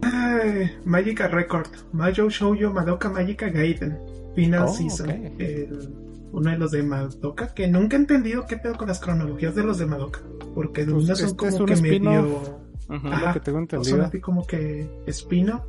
Ay, 0.01 0.71
Magica 0.85 1.27
Record, 1.27 1.67
Majo 1.93 2.29
Shoujo 2.29 2.71
Madoka 2.73 3.09
Magica 3.09 3.49
Gaiden, 3.49 3.97
Final 4.35 4.65
oh, 4.65 4.73
Season. 4.73 5.09
uno 6.31 6.51
de 6.51 6.57
los 6.57 6.71
de 6.71 6.83
Madoka, 6.83 7.53
que 7.53 7.67
nunca 7.67 7.95
he 7.95 7.99
entendido 7.99 8.45
qué 8.45 8.57
pedo 8.57 8.75
con 8.75 8.87
las 8.87 8.99
cronologías 8.99 9.55
de 9.55 9.63
los 9.63 9.77
de 9.77 9.85
Madoka. 9.85 10.19
Porque 10.53 10.85
de 10.85 10.93
pues 10.93 11.07
son 11.17 11.35
como 11.35 11.65
que 11.65 11.75
medio. 11.77 12.59
Ajá, 12.89 13.33
que 13.33 13.39
tengo 13.39 13.59
entendido. 13.59 13.97
Son 13.97 14.05
así 14.05 14.19
como 14.19 14.45
que 14.45 14.89
espino, 15.05 15.65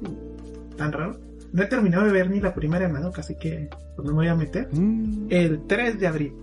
tan 0.77 0.93
raro. 0.93 1.19
No 1.53 1.63
he 1.63 1.67
terminado 1.67 2.05
de 2.05 2.13
ver 2.13 2.31
ni 2.31 2.41
la 2.41 2.55
primera 2.55 2.87
de 2.87 2.93
Madoka, 2.93 3.21
así 3.21 3.37
que 3.37 3.69
pues 3.97 4.07
no 4.07 4.13
me 4.13 4.19
voy 4.19 4.29
a 4.29 4.35
meter. 4.35 4.69
Mm. 4.73 5.27
El 5.31 5.67
3 5.67 6.01
de 6.01 6.07
abril 6.07 6.35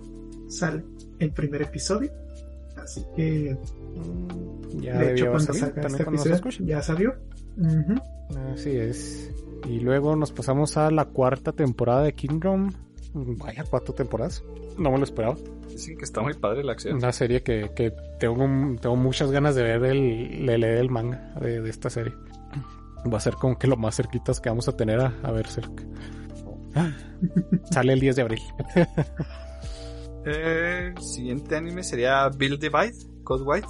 sale 0.48 0.84
el 1.18 1.32
primer 1.32 1.62
episodio. 1.62 2.10
Así 2.76 3.04
que. 3.16 3.56
Ya 4.76 4.98
de 4.98 5.12
hecho, 5.12 5.30
cuando 5.30 5.52
salga 5.52 5.86
este 5.86 6.02
episodio, 6.02 6.50
ya 6.66 6.82
salió. 6.82 7.14
Así 8.52 8.70
es. 8.70 9.32
Y 9.68 9.80
luego 9.80 10.16
nos 10.16 10.32
pasamos 10.32 10.76
a 10.76 10.90
la 10.90 11.06
cuarta 11.06 11.52
temporada 11.52 12.02
de 12.02 12.14
Kingdom. 12.14 12.70
Vaya, 13.14 13.64
cuatro 13.68 13.94
temporadas. 13.94 14.44
No 14.76 14.90
me 14.90 14.98
lo 14.98 15.04
esperaba. 15.04 15.36
Dicen 15.70 15.96
que 15.96 16.04
está 16.04 16.20
muy 16.20 16.34
padre 16.34 16.64
la 16.64 16.72
acción. 16.72 16.96
Una 16.96 17.12
serie 17.12 17.42
que, 17.42 17.70
que 17.74 17.92
tengo, 18.18 18.46
tengo 18.80 18.96
muchas 18.96 19.30
ganas 19.30 19.54
de 19.54 19.62
ver 19.62 19.84
el, 19.84 20.46
leer 20.46 20.78
el 20.78 20.90
manga 20.90 21.34
de, 21.40 21.68
esta 21.68 21.90
serie. 21.90 22.14
Va 23.12 23.18
a 23.18 23.20
ser 23.20 23.34
como 23.34 23.58
que 23.58 23.66
lo 23.66 23.76
más 23.76 23.96
cerquitas 23.96 24.40
que 24.40 24.48
vamos 24.48 24.68
a 24.68 24.76
tener 24.76 25.00
a, 25.00 25.30
ver 25.30 25.46
cerca. 25.46 25.84
sale 27.70 27.92
el 27.92 28.00
10 28.00 28.16
de 28.16 28.22
abril. 28.22 28.40
el 30.24 30.98
siguiente 30.98 31.56
anime 31.56 31.82
sería 31.82 32.28
Build 32.28 32.60
Divide, 32.60 32.94
Code 33.28 33.44
White. 33.44 33.68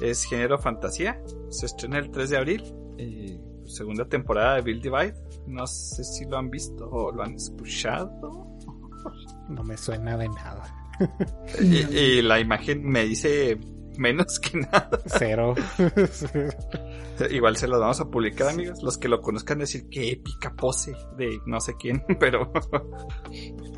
Es 0.00 0.24
género 0.24 0.58
fantasía. 0.58 1.22
Se 1.48 1.66
estrena 1.66 1.98
el 1.98 2.10
3 2.10 2.30
de 2.30 2.36
abril. 2.36 2.74
Eh, 2.98 3.40
segunda 3.64 4.04
temporada 4.04 4.56
de 4.56 4.62
Build 4.62 4.82
Divide. 4.82 5.14
No 5.46 5.64
sé 5.68 6.02
si 6.02 6.24
lo 6.24 6.36
han 6.36 6.50
visto 6.50 6.90
o 6.90 7.12
lo 7.12 7.22
han 7.22 7.34
escuchado. 7.34 8.58
No 9.48 9.62
me 9.62 9.76
suena 9.76 10.16
de 10.16 10.28
nada. 10.28 10.92
y, 11.60 12.20
la 12.20 12.40
imagen 12.40 12.84
me 12.84 13.04
dice 13.04 13.60
menos 13.96 14.40
que 14.40 14.58
nada. 14.58 14.90
Cero. 15.06 15.54
Igual 17.30 17.56
se 17.56 17.68
lo 17.68 17.78
vamos 17.78 18.00
a 18.00 18.10
publicar, 18.10 18.48
amigos. 18.48 18.82
Los 18.82 18.98
que 18.98 19.06
lo 19.06 19.20
conozcan 19.20 19.60
decir 19.60 19.88
qué 19.88 20.10
épica 20.10 20.52
pose 20.56 20.96
de 21.16 21.38
no 21.46 21.60
sé 21.60 21.74
quién, 21.78 22.04
pero. 22.18 22.52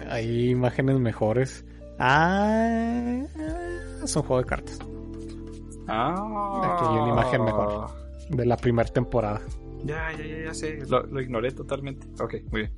Hay 0.08 0.50
imágenes 0.50 0.98
mejores. 0.98 1.66
Ah, 1.98 3.26
es 4.02 4.16
un 4.16 4.22
juego 4.22 4.38
de 4.38 4.46
cartas. 4.46 4.78
Ah. 5.88 6.76
Aquí 6.76 6.86
hay 6.88 6.98
una 6.98 7.12
imagen 7.12 7.44
mejor 7.44 7.90
de 8.28 8.46
la 8.46 8.56
primera 8.56 8.88
temporada. 8.88 9.40
Ya, 9.84 10.12
ya, 10.12 10.24
ya, 10.24 10.44
ya 10.46 10.54
sé. 10.54 10.78
Lo, 10.88 11.20
ignoré 11.20 11.52
totalmente. 11.52 12.06
Ok, 12.22 12.34
muy 12.50 12.62
bien. 12.62 12.72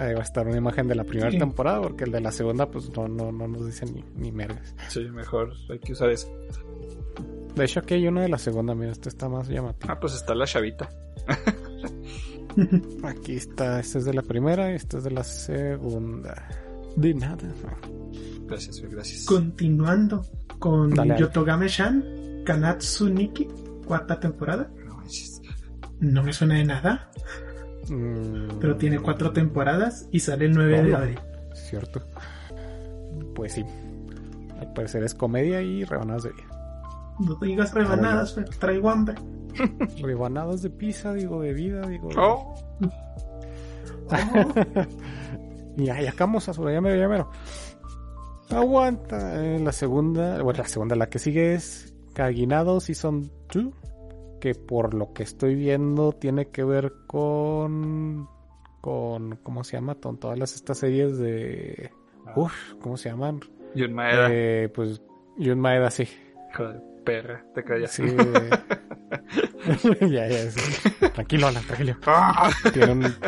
Ahí 0.00 0.12
va 0.12 0.20
a 0.20 0.22
estar 0.22 0.46
una 0.46 0.58
imagen 0.58 0.86
de 0.86 0.94
la 0.94 1.04
primera 1.04 1.30
temporada, 1.30 1.80
porque 1.80 2.04
el 2.04 2.12
de 2.12 2.20
la 2.20 2.30
segunda, 2.30 2.70
pues 2.70 2.90
no, 2.94 3.08
no, 3.08 3.32
no 3.32 3.48
nos 3.48 3.64
dicen 3.64 3.94
ni, 3.94 4.04
ni 4.16 4.32
mergas. 4.32 4.74
Sí, 4.88 5.00
mejor 5.10 5.54
hay 5.70 5.78
que 5.78 5.92
usar 5.92 6.10
eso. 6.10 6.28
De 7.54 7.64
hecho, 7.64 7.80
aquí 7.80 7.94
hay 7.94 8.06
una 8.06 8.22
de 8.22 8.28
la 8.28 8.38
segunda, 8.38 8.74
mira, 8.74 8.92
esta 8.92 9.08
está 9.08 9.28
más 9.28 9.48
llamativa. 9.48 9.94
Ah, 9.94 9.98
pues 9.98 10.14
está 10.14 10.34
la 10.34 10.46
chavita. 10.46 10.90
aquí 13.04 13.36
está, 13.36 13.80
esta 13.80 13.98
es 13.98 14.04
de 14.04 14.12
la 14.12 14.22
primera 14.22 14.70
y 14.72 14.74
esta 14.74 14.98
es 14.98 15.04
de 15.04 15.10
la 15.10 15.24
segunda. 15.24 16.48
De 16.96 17.14
nada. 17.14 17.48
Gracias, 18.46 18.80
gracias. 18.82 19.24
Continuando 19.24 20.22
con 20.58 20.92
Yotogame-shan, 20.92 22.42
Kanatsu 22.44 23.08
Niki 23.08 23.48
cuarta 23.88 24.20
temporada. 24.20 24.70
No 26.00 26.22
me 26.22 26.32
suena 26.32 26.56
de 26.56 26.64
nada. 26.64 27.10
Mm. 27.88 28.58
Pero 28.60 28.76
tiene 28.76 29.00
cuatro 29.00 29.32
temporadas 29.32 30.06
y 30.12 30.20
sale 30.20 30.44
el 30.44 30.54
9 30.54 30.82
de 30.82 30.94
abril. 30.94 31.20
Cierto. 31.54 32.02
Pues 33.34 33.54
sí. 33.54 33.64
Al 34.60 34.72
parecer 34.74 35.02
es 35.04 35.14
comedia 35.14 35.62
y 35.62 35.84
rebanadas 35.84 36.24
de 36.24 36.32
vida. 36.32 36.44
No 37.18 37.34
digas 37.36 37.74
rebanadas, 37.74 38.36
traigo 38.60 38.90
hambre. 38.90 39.16
rebanadas 40.02 40.62
de 40.62 40.70
pizza, 40.70 41.12
digo, 41.14 41.40
de 41.40 41.52
vida, 41.52 41.86
digo. 41.88 42.10
Oh. 42.16 42.54
ya, 45.76 46.00
ya 46.00 46.10
acabamos 46.10 46.48
a 46.48 46.54
su 46.54 46.68
ya 46.70 46.80
mero, 46.80 46.96
ya 46.96 47.26
Aguanta. 48.50 49.44
Eh, 49.44 49.58
la 49.58 49.72
segunda, 49.72 50.42
bueno, 50.42 50.58
la 50.58 50.68
segunda, 50.68 50.96
la 50.96 51.08
que 51.08 51.18
sigue 51.18 51.54
es 51.54 51.94
Caguinado 52.14 52.80
Season 52.80 53.30
2, 53.52 53.66
que 54.40 54.54
por 54.54 54.94
lo 54.94 55.12
que 55.12 55.22
estoy 55.22 55.54
viendo 55.54 56.12
tiene 56.12 56.48
que 56.48 56.64
ver 56.64 56.92
con 57.06 58.28
con 58.80 59.36
¿cómo 59.42 59.64
se 59.64 59.76
llama? 59.76 59.96
Con 59.96 60.18
todas 60.18 60.38
las, 60.38 60.54
estas 60.54 60.78
series 60.78 61.18
de 61.18 61.90
ah. 62.26 62.32
uf, 62.36 62.52
¿cómo 62.80 62.96
se 62.96 63.10
llaman? 63.10 63.40
Yun 63.74 63.92
Maeda. 63.92 64.28
Eh, 64.30 64.68
pues 64.74 65.02
Yun 65.36 65.60
Maeda 65.60 65.90
sí. 65.90 66.08
Joder, 66.56 66.80
perra, 67.04 67.44
te 67.54 67.64
callas. 67.64 67.90
Sí. 67.90 68.04
ya, 70.00 70.28
ya, 70.28 71.10
Tranquilo, 71.12 71.48
Alan, 71.48 71.64
tranquilo. 71.64 71.96
Ah. 72.06 72.50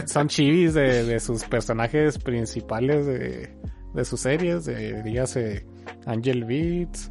son 0.07 0.29
chivis 0.29 0.75
de, 0.75 1.05
de, 1.05 1.21
sus 1.21 1.45
personajes 1.45 2.19
principales 2.19 3.07
de, 3.07 3.55
de 3.95 4.05
sus 4.05 4.21
series, 4.21 4.65
de, 4.65 5.03
dígase, 5.03 5.67
Angel 6.07 6.45
Beats, 6.45 7.11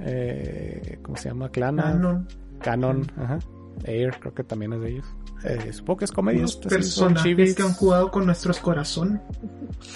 eh, 0.00 0.98
¿cómo 1.02 1.16
se 1.16 1.28
llama? 1.28 1.48
Clana. 1.50 1.82
Canon. 1.82 2.28
Canon, 2.60 3.12
ajá. 3.16 3.38
Air, 3.84 4.16
creo 4.20 4.34
que 4.34 4.44
también 4.44 4.72
es 4.74 4.80
de 4.80 4.90
ellos. 4.90 5.06
Eh, 5.44 5.72
supongo 5.72 5.98
que 5.98 6.04
es 6.04 6.12
comedia. 6.12 6.42
Los 6.42 6.56
personajes 6.56 7.54
que 7.54 7.62
han 7.62 7.72
jugado 7.72 8.10
con 8.10 8.26
nuestros 8.26 8.60
corazones. 8.60 9.20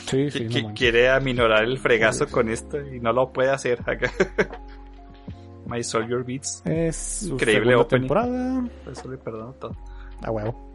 Sí, 0.07 0.31
sí. 0.31 0.48
quiere 0.74 1.09
aminorar 1.11 1.65
el 1.65 1.78
fregazo 1.78 2.27
con 2.28 2.48
esto 2.48 2.81
y 2.81 2.98
no 3.01 3.12
lo 3.12 3.32
puede 3.32 3.51
hacer 3.51 3.81
acá. 3.89 4.11
My 5.66 5.82
Soldier 5.82 6.24
Beats. 6.24 6.62
Es 6.65 7.24
increíble 7.24 7.77
opening. 7.77 8.03
temporada. 8.03 8.69
Eso 8.90 9.09
le 9.09 9.19
perdono 9.19 9.53
todo. 9.55 9.77
A 10.23 10.31
huevo. 10.31 10.66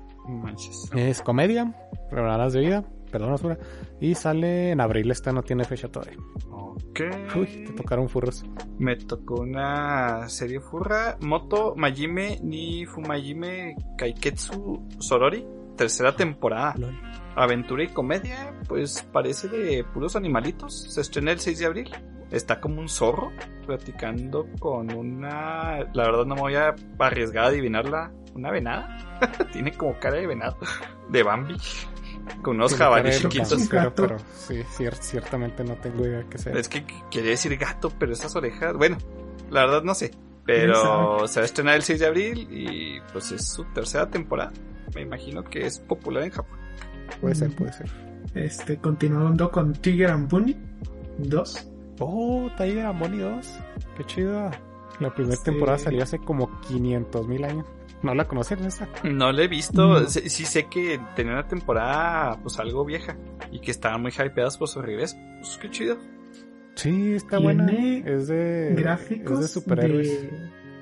Es 0.95 1.22
comedia, 1.22 1.73
programadas 2.10 2.53
de 2.53 2.60
vida. 2.60 2.84
perdón, 3.11 3.34
Osura. 3.34 3.57
Y 4.02 4.15
sale 4.15 4.72
en 4.72 4.82
abril, 4.82 5.11
esta 5.11 5.32
no 5.32 5.44
tiene 5.44 5.64
fecha 5.64 5.88
todavía. 5.88 6.18
Ok. 6.49 7.02
Uy, 7.36 7.65
te 7.68 7.73
tocaron 7.73 8.10
furros. 8.10 8.44
Me 8.80 8.95
tocó 8.95 9.41
una 9.41 10.28
serie 10.28 10.60
furra. 10.60 11.18
Moto 11.22 11.76
Majime 11.78 12.40
ni 12.41 12.84
Fumajime 12.88 13.76
Kaiketsu 13.99 14.88
Sorori. 14.98 15.45
Tercera 15.78 16.15
temporada. 16.15 16.73
Aventura 17.36 17.84
y 17.84 17.90
comedia, 17.90 18.60
pues 18.68 19.03
parece 19.14 19.48
de 19.48 19.84
puros 19.84 20.15
animalitos. 20.15 20.91
Se 20.91 21.02
estrena 21.02 21.32
el 21.32 21.40
6 21.40 21.60
de 21.60 21.65
abril. 21.68 21.90
Está 22.32 22.60
como 22.60 22.82
un 22.82 22.90
zorro 22.90 23.32
platicando 23.68 24.48
con 24.60 24.91
una... 24.91 25.80
La 25.94 26.06
verdad 26.06 26.26
no 26.26 26.36
me 26.36 26.41
voy 26.41 26.56
a 26.56 26.73
arriesgar 26.98 27.45
a 27.45 27.48
adivinarla. 27.49 28.11
¿Una 28.34 28.49
venada? 28.49 29.19
Tiene 29.52 29.73
como 29.73 29.99
cara 29.99 30.18
de 30.18 30.26
venado. 30.26 30.57
De 31.10 31.22
Bambi. 31.22 31.56
Con 32.41 32.57
unos 32.57 32.76
jabalíes 32.76 33.22
chiquitos. 33.22 33.68
Pero, 33.69 34.18
sí, 34.35 34.64
ciertamente 34.99 35.64
no 35.64 35.76
tengo 35.76 36.06
idea 36.06 36.23
que 36.30 36.38
sea. 36.38 36.53
Es 36.53 36.69
que 36.69 36.85
quería 37.10 37.31
decir 37.31 37.56
gato, 37.57 37.91
pero 37.98 38.14
esas 38.14 38.35
orejas... 38.35 38.76
Bueno, 38.76 38.98
la 39.49 39.65
verdad 39.65 39.84
no 39.84 39.93
sé. 39.93 40.11
Pero 40.45 41.27
se 41.27 41.39
va 41.39 41.43
a 41.43 41.45
estrenar 41.45 41.76
el 41.76 41.84
6 41.84 41.99
de 41.99 42.06
abril 42.07 42.48
y 42.52 42.99
pues 43.14 43.31
es 43.31 43.48
su 43.48 43.64
tercera 43.73 44.10
temporada. 44.10 44.52
Me 44.95 45.02
imagino 45.02 45.43
que 45.43 45.65
es 45.65 45.80
popular 45.80 46.23
en 46.23 46.31
Japón. 46.31 46.60
Puede 47.19 47.35
ser, 47.35 47.56
puede 47.56 47.73
ser. 47.73 47.89
Este, 48.34 48.77
continuando 48.77 49.52
con 49.52 49.73
Tiger 49.73 50.11
and 50.11 50.30
Bunny 50.30 50.57
2. 51.19 51.68
Oh, 51.99 52.49
Tiger 52.57 52.85
and 52.88 52.99
Bunny 52.99 53.19
2. 53.19 53.60
Qué 53.98 54.03
chido. 54.06 54.49
La 54.99 55.14
primera 55.14 55.41
temporada 55.41 55.77
salió 55.77 56.03
hace 56.03 56.19
como 56.19 56.60
500 56.61 57.27
mil 57.27 57.43
años. 57.43 57.65
¿No 58.03 58.15
la 58.15 58.28
conocen 58.28 58.64
esa? 58.65 58.88
No 59.03 59.32
la 59.32 59.44
he 59.44 59.48
visto. 59.48 60.07
Sí, 60.07 60.45
sé 60.45 60.65
que 60.65 60.99
tenía 61.15 61.34
una 61.34 61.48
temporada 61.48 62.40
pues 62.41 62.60
algo 62.60 62.84
vieja 62.84 63.15
y 63.52 63.60
que 63.60 63.72
estaban 63.72 64.02
muy 64.02 64.11
hypeadas 64.11 64.57
por 64.57 64.68
su 64.68 64.82
regreso. 64.82 65.18
Pues 65.40 65.57
qué 65.61 65.69
chido. 65.69 65.98
Sí, 66.76 67.14
está 67.14 67.38
buena. 67.38 67.72
Es 67.72 68.28
de 68.28 68.73
gráficos 68.76 69.34
es 69.34 69.40
de 69.41 69.48
superhéroes. 69.48 70.30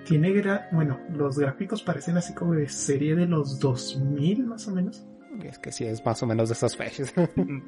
Tiene 0.05 0.33
bueno, 0.71 0.99
los 1.13 1.37
gráficos 1.37 1.83
parecen 1.83 2.17
así 2.17 2.33
como 2.33 2.53
de 2.53 2.67
serie 2.69 3.15
de 3.15 3.25
los 3.25 3.59
2000 3.59 4.45
más 4.45 4.67
o 4.67 4.71
menos. 4.71 5.05
Es 5.43 5.59
que 5.59 5.71
sí, 5.71 5.85
es 5.85 6.03
más 6.03 6.21
o 6.23 6.25
menos 6.25 6.49
de 6.49 6.53
esas 6.53 6.75
fechas. 6.75 7.13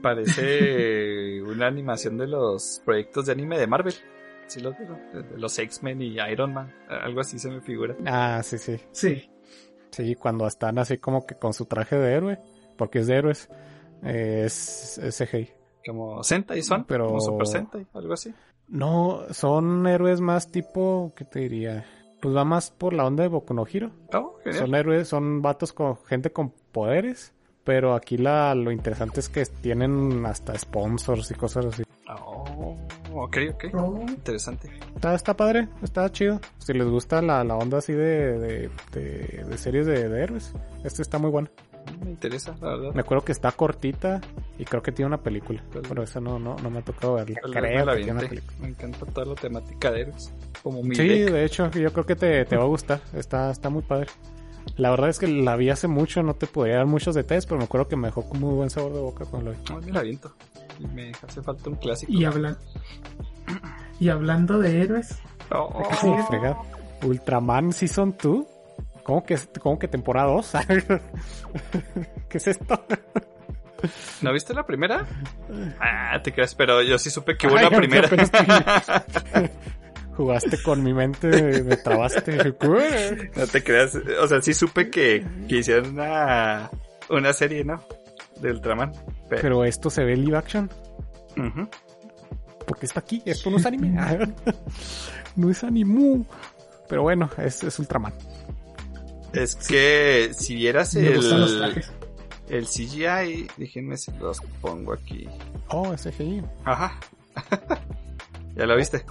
Parece 0.02 1.42
una 1.46 1.68
animación 1.68 2.18
de 2.18 2.28
los 2.28 2.82
proyectos 2.84 3.28
de 3.28 3.34
anime 3.34 3.60
de 3.60 3.68
Marvel. 3.68 3.94
Sí, 4.48 4.60
los, 4.60 4.76
los 5.38 5.60
X-Men 5.60 6.02
y 6.02 6.20
Iron 6.32 6.54
Man. 6.54 6.74
Algo 6.90 7.22
así 7.22 7.40
se 7.40 7.50
me 7.50 7.62
figura. 7.62 7.96
Ah, 8.06 8.42
sí, 8.44 8.58
sí. 8.58 8.78
Sí. 8.92 9.30
Sí, 9.92 10.16
cuando 10.16 10.48
están 10.48 10.80
así 10.80 10.98
como 10.98 11.26
que 11.26 11.36
con 11.36 11.54
su 11.54 11.66
traje 11.66 11.98
de 11.98 12.14
héroe, 12.14 12.40
porque 12.78 13.00
es 13.00 13.08
de 13.08 13.16
héroes, 13.16 13.50
es, 14.04 14.98
es 14.98 15.18
CGI. 15.18 15.50
Como 15.86 16.24
Sentai 16.24 16.62
son, 16.62 16.86
pero... 16.86 17.08
como 17.08 17.22
Super 17.22 17.48
Sentai, 17.48 17.88
algo 17.94 18.14
así. 18.14 18.34
No, 18.68 19.22
son 19.32 19.86
héroes 19.86 20.22
más 20.22 20.50
tipo, 20.50 21.12
¿qué 21.16 21.26
te 21.26 21.40
diría? 21.42 21.86
Pues 22.22 22.36
va 22.36 22.46
más 22.46 22.72
por 22.72 22.94
la 22.94 23.06
onda 23.06 23.24
de 23.24 23.30
Boku 23.30 23.54
no 23.54 23.66
Hero. 23.66 23.92
Oh, 24.14 24.38
son 24.52 24.76
héroes, 24.76 25.08
son 25.08 25.42
vatos 25.42 25.74
con 25.74 25.98
gente 26.06 26.32
con 26.32 26.52
poderes 26.72 27.34
pero 27.64 27.94
aquí 27.94 28.18
la, 28.18 28.56
lo 28.56 28.72
interesante 28.72 29.20
es 29.20 29.30
que 29.30 29.46
tienen 29.46 30.26
hasta 30.26 30.58
sponsors 30.58 31.30
y 31.32 31.36
cosas 31.36 31.66
así. 31.66 31.84
Oh, 32.10 32.78
ok, 33.14 33.38
ok. 33.54 33.66
Oh. 33.74 34.02
Interesante. 34.08 34.70
Está, 34.96 35.14
está 35.14 35.36
padre, 35.36 35.68
está 35.82 36.12
chido. 36.12 36.40
Si 36.58 36.74
les 36.74 36.88
gusta 36.88 37.22
la, 37.22 37.44
la 37.44 37.56
onda 37.56 37.78
así 37.78 37.94
de, 37.94 38.40
de, 38.40 38.70
de, 38.92 39.58
series 39.58 39.86
de, 39.86 40.02
héroes, 40.22 40.54
este 40.84 41.02
está 41.02 41.20
muy 41.20 41.30
bueno. 41.30 41.50
Me 42.04 42.12
interesa, 42.12 42.56
la 42.62 42.70
verdad. 42.70 42.94
Me 42.94 43.02
acuerdo 43.02 43.26
que 43.26 43.32
está 43.32 43.52
cortita 43.52 44.22
y 44.60 44.66
creo 44.66 44.84
que 44.84 44.92
tiene 44.92 45.08
una 45.08 45.22
película. 45.22 45.64
Pues, 45.72 45.86
pero 45.88 46.04
esa 46.04 46.20
no, 46.20 46.38
no, 46.38 46.56
no 46.58 46.70
me 46.70 46.80
ha 46.80 46.82
tocado 46.84 47.16
verla. 47.16 47.40
Creo 47.42 47.54
que 47.54 47.98
tiene 47.98 48.12
una 48.12 48.22
película. 48.22 48.58
Me 48.60 48.68
encanta 48.70 49.06
toda 49.06 49.26
la 49.26 49.36
temática 49.36 49.92
de 49.92 50.02
héroes. 50.02 50.32
Como 50.62 50.84
mi 50.84 50.96
sí, 50.96 51.08
de 51.08 51.44
hecho, 51.44 51.72
yo 51.72 51.92
creo 51.92 52.06
que 52.06 52.16
te, 52.16 52.46
te 52.46 52.56
va 52.56 52.64
a 52.64 52.68
gustar. 52.68 53.02
Está, 53.14 53.50
está 53.50 53.70
muy 53.70 53.82
padre. 53.82 54.08
La 54.78 54.90
verdad 54.90 55.10
es 55.10 55.20
que 55.20 55.28
la 55.28 55.56
vi 55.56 55.70
hace 55.70 55.88
mucho, 55.88 56.24
no 56.24 56.34
te 56.34 56.48
podía 56.48 56.78
dar 56.78 56.86
muchos 56.86 57.16
detalles, 57.16 57.46
pero 57.46 57.58
me 57.58 57.66
acuerdo 57.66 57.88
que 57.88 57.96
me 57.96 58.08
dejó 58.08 58.28
con 58.28 58.40
muy 58.40 58.54
buen 58.54 58.70
sabor 58.70 58.94
de 58.94 59.00
boca 59.00 59.26
cuando 59.26 59.52
la 59.52 59.58
vi. 59.58 59.64
No, 59.70 59.82
me 59.82 59.92
la 59.92 60.02
viento. 60.02 60.34
Me 60.94 61.12
hace 61.28 61.42
falta 61.42 61.70
un 61.70 61.76
clásico. 61.76 62.12
Y, 62.12 62.26
hablan... 62.26 62.58
y 64.00 64.10
hablando 64.10 64.60
de 64.60 64.82
héroes. 64.82 65.20
Oh, 65.52 65.84
Ultraman 67.04 67.74
Season 67.74 68.16
2. 68.22 68.46
¿Cómo 69.04 69.24
que, 69.24 69.38
cómo 69.60 69.80
que 69.80 69.88
temporada 69.88 70.32
2? 70.32 70.52
¿Qué 72.30 72.38
es 72.38 72.48
esto? 72.48 72.86
¿No 74.22 74.32
viste 74.32 74.54
la 74.54 74.66
primera? 74.66 75.06
Ah, 75.80 76.20
te 76.24 76.32
crees, 76.32 76.56
pero 76.56 76.82
yo 76.82 76.98
sí 77.00 77.10
supe 77.10 77.36
que 77.36 77.48
hubo 77.48 77.56
una 77.56 77.70
primera. 77.70 78.10
Jugaste 80.16 80.62
con 80.62 80.84
mi 80.84 80.94
mente, 80.94 81.64
me 81.64 81.78
trabaste. 81.78 82.38
no 83.36 83.48
te 83.48 83.64
creas. 83.64 83.98
O 84.22 84.28
sea, 84.28 84.42
sí 84.42 84.54
supe 84.54 84.90
que, 84.90 85.26
que 85.48 85.58
hicieron 85.58 85.92
una, 85.92 86.70
una 87.10 87.34
serie, 87.34 87.64
¿no? 87.64 87.82
De 88.40 88.52
Ultraman. 88.52 88.92
Pero, 89.30 89.64
esto 89.64 89.90
se 89.90 90.04
ve 90.04 90.18
live 90.18 90.38
action. 90.38 90.70
Porque 92.68 92.86
está 92.86 93.00
aquí. 93.00 93.22
Esto 93.26 93.50
no 93.50 93.58
es 93.58 93.66
anime. 93.66 93.90
no 95.36 95.50
es 95.50 95.64
anime. 95.64 96.26
Pero 96.90 97.04
bueno, 97.04 97.30
es, 97.38 97.64
es 97.64 97.80
Ultraman. 97.80 98.14
Es 99.34 99.56
que 99.56 100.32
si 100.34 100.56
vieras 100.56 100.94
el, 100.96 101.84
el 102.50 102.66
CGI, 102.66 103.48
déjenme 103.56 103.96
si 103.96 104.12
los 104.20 104.42
pongo 104.60 104.94
aquí. 104.94 105.30
Oh, 105.70 105.94
es 105.94 106.04
CGI. 106.04 106.44
Ajá. 106.66 107.00
¿Ya 108.56 108.66
lo 108.66 108.76
viste? 108.76 109.06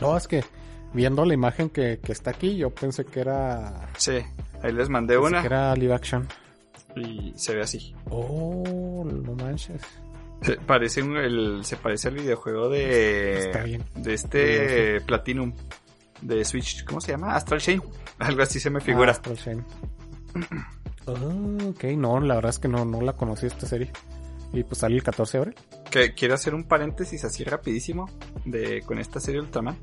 No, 0.00 0.16
es 0.16 0.28
que 0.28 0.44
viendo 0.92 1.24
la 1.24 1.34
imagen 1.34 1.70
que, 1.70 2.00
está 2.08 2.30
aquí, 2.30 2.56
yo 2.56 2.70
pensé 2.70 3.04
que 3.04 3.20
era. 3.20 3.88
Sí, 3.96 4.18
ahí 4.62 4.72
les 4.72 4.88
mandé 4.88 5.18
una. 5.18 5.40
Que 5.40 5.46
era 5.46 5.74
live 5.74 5.94
action. 5.94 6.26
Y 6.96 7.32
se 7.36 7.54
ve 7.54 7.62
así. 7.62 7.94
Oh, 8.10 9.04
no 9.04 9.32
manches. 9.34 9.82
Se 10.42 10.56
parece, 10.56 11.00
el, 11.00 11.64
se 11.64 11.76
parece 11.76 12.08
al 12.08 12.14
videojuego 12.14 12.68
de. 12.68 13.80
De 13.96 14.14
este 14.14 15.00
Platinum. 15.00 15.52
De 16.22 16.44
Switch. 16.44 16.84
¿Cómo 16.84 17.00
se 17.00 17.12
llama? 17.12 17.34
Astral 17.34 17.60
Chain. 17.60 17.82
Algo 18.18 18.42
así 18.42 18.58
se 18.60 18.70
me 18.70 18.80
figura. 18.80 19.12
Astral 19.12 19.36
Chain. 19.36 19.64
oh, 21.06 21.68
ok, 21.70 21.84
no, 21.96 22.20
la 22.20 22.36
verdad 22.36 22.50
es 22.50 22.58
que 22.58 22.68
no, 22.68 22.84
no 22.84 23.00
la 23.00 23.12
conocí 23.12 23.46
esta 23.46 23.66
serie. 23.66 23.92
Y 24.52 24.64
pues 24.64 24.78
sale 24.78 24.96
el 24.96 25.02
14 25.02 25.38
de 25.38 25.42
abril. 25.42 25.56
Que, 25.90 26.14
quiero 26.14 26.34
hacer 26.34 26.54
un 26.54 26.64
paréntesis 26.64 27.24
así 27.24 27.44
rapidísimo 27.44 28.08
de, 28.44 28.82
con 28.82 28.98
esta 28.98 29.20
serie 29.20 29.40
Ultraman. 29.40 29.76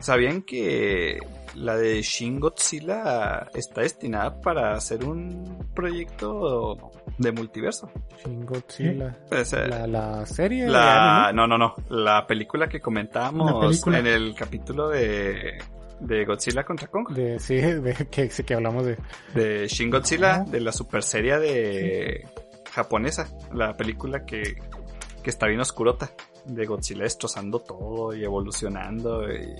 ¿Sabían 0.00 0.42
que 0.42 1.18
la 1.56 1.76
de 1.76 2.02
Shin 2.02 2.38
Godzilla 2.38 3.48
está 3.52 3.80
destinada 3.80 4.40
para 4.40 4.74
hacer 4.74 5.04
un 5.04 5.66
proyecto 5.74 6.92
de 7.18 7.32
multiverso? 7.32 7.90
Shin 8.24 8.46
Godzilla. 8.46 9.16
la, 9.88 10.26
serie. 10.26 10.68
La, 10.68 11.32
no, 11.34 11.46
no, 11.48 11.58
no. 11.58 11.74
La 11.88 12.26
película 12.26 12.68
que 12.68 12.80
comentábamos 12.80 13.84
en 13.88 14.06
el 14.06 14.34
capítulo 14.36 14.88
de, 14.88 15.58
de 16.00 16.24
Godzilla 16.24 16.64
contra 16.64 16.86
Kong. 16.86 17.10
De, 17.10 17.40
sí, 17.40 17.56
de 17.56 17.94
que, 18.08 18.28
que 18.28 18.54
hablamos 18.54 18.86
de. 18.86 18.98
De 19.34 19.66
Shin 19.66 19.90
Godzilla, 19.90 20.44
de 20.44 20.60
la 20.60 20.70
super 20.70 21.02
serie 21.02 21.38
de 21.40 22.24
japonesa, 22.78 23.28
la 23.52 23.76
película 23.76 24.24
que, 24.24 24.56
que 25.22 25.30
está 25.30 25.46
bien 25.46 25.60
oscurota, 25.60 26.10
de 26.46 26.64
Godzilla 26.64 27.02
destrozando 27.02 27.60
todo 27.60 28.14
y 28.14 28.24
evolucionando, 28.24 29.30
y 29.30 29.54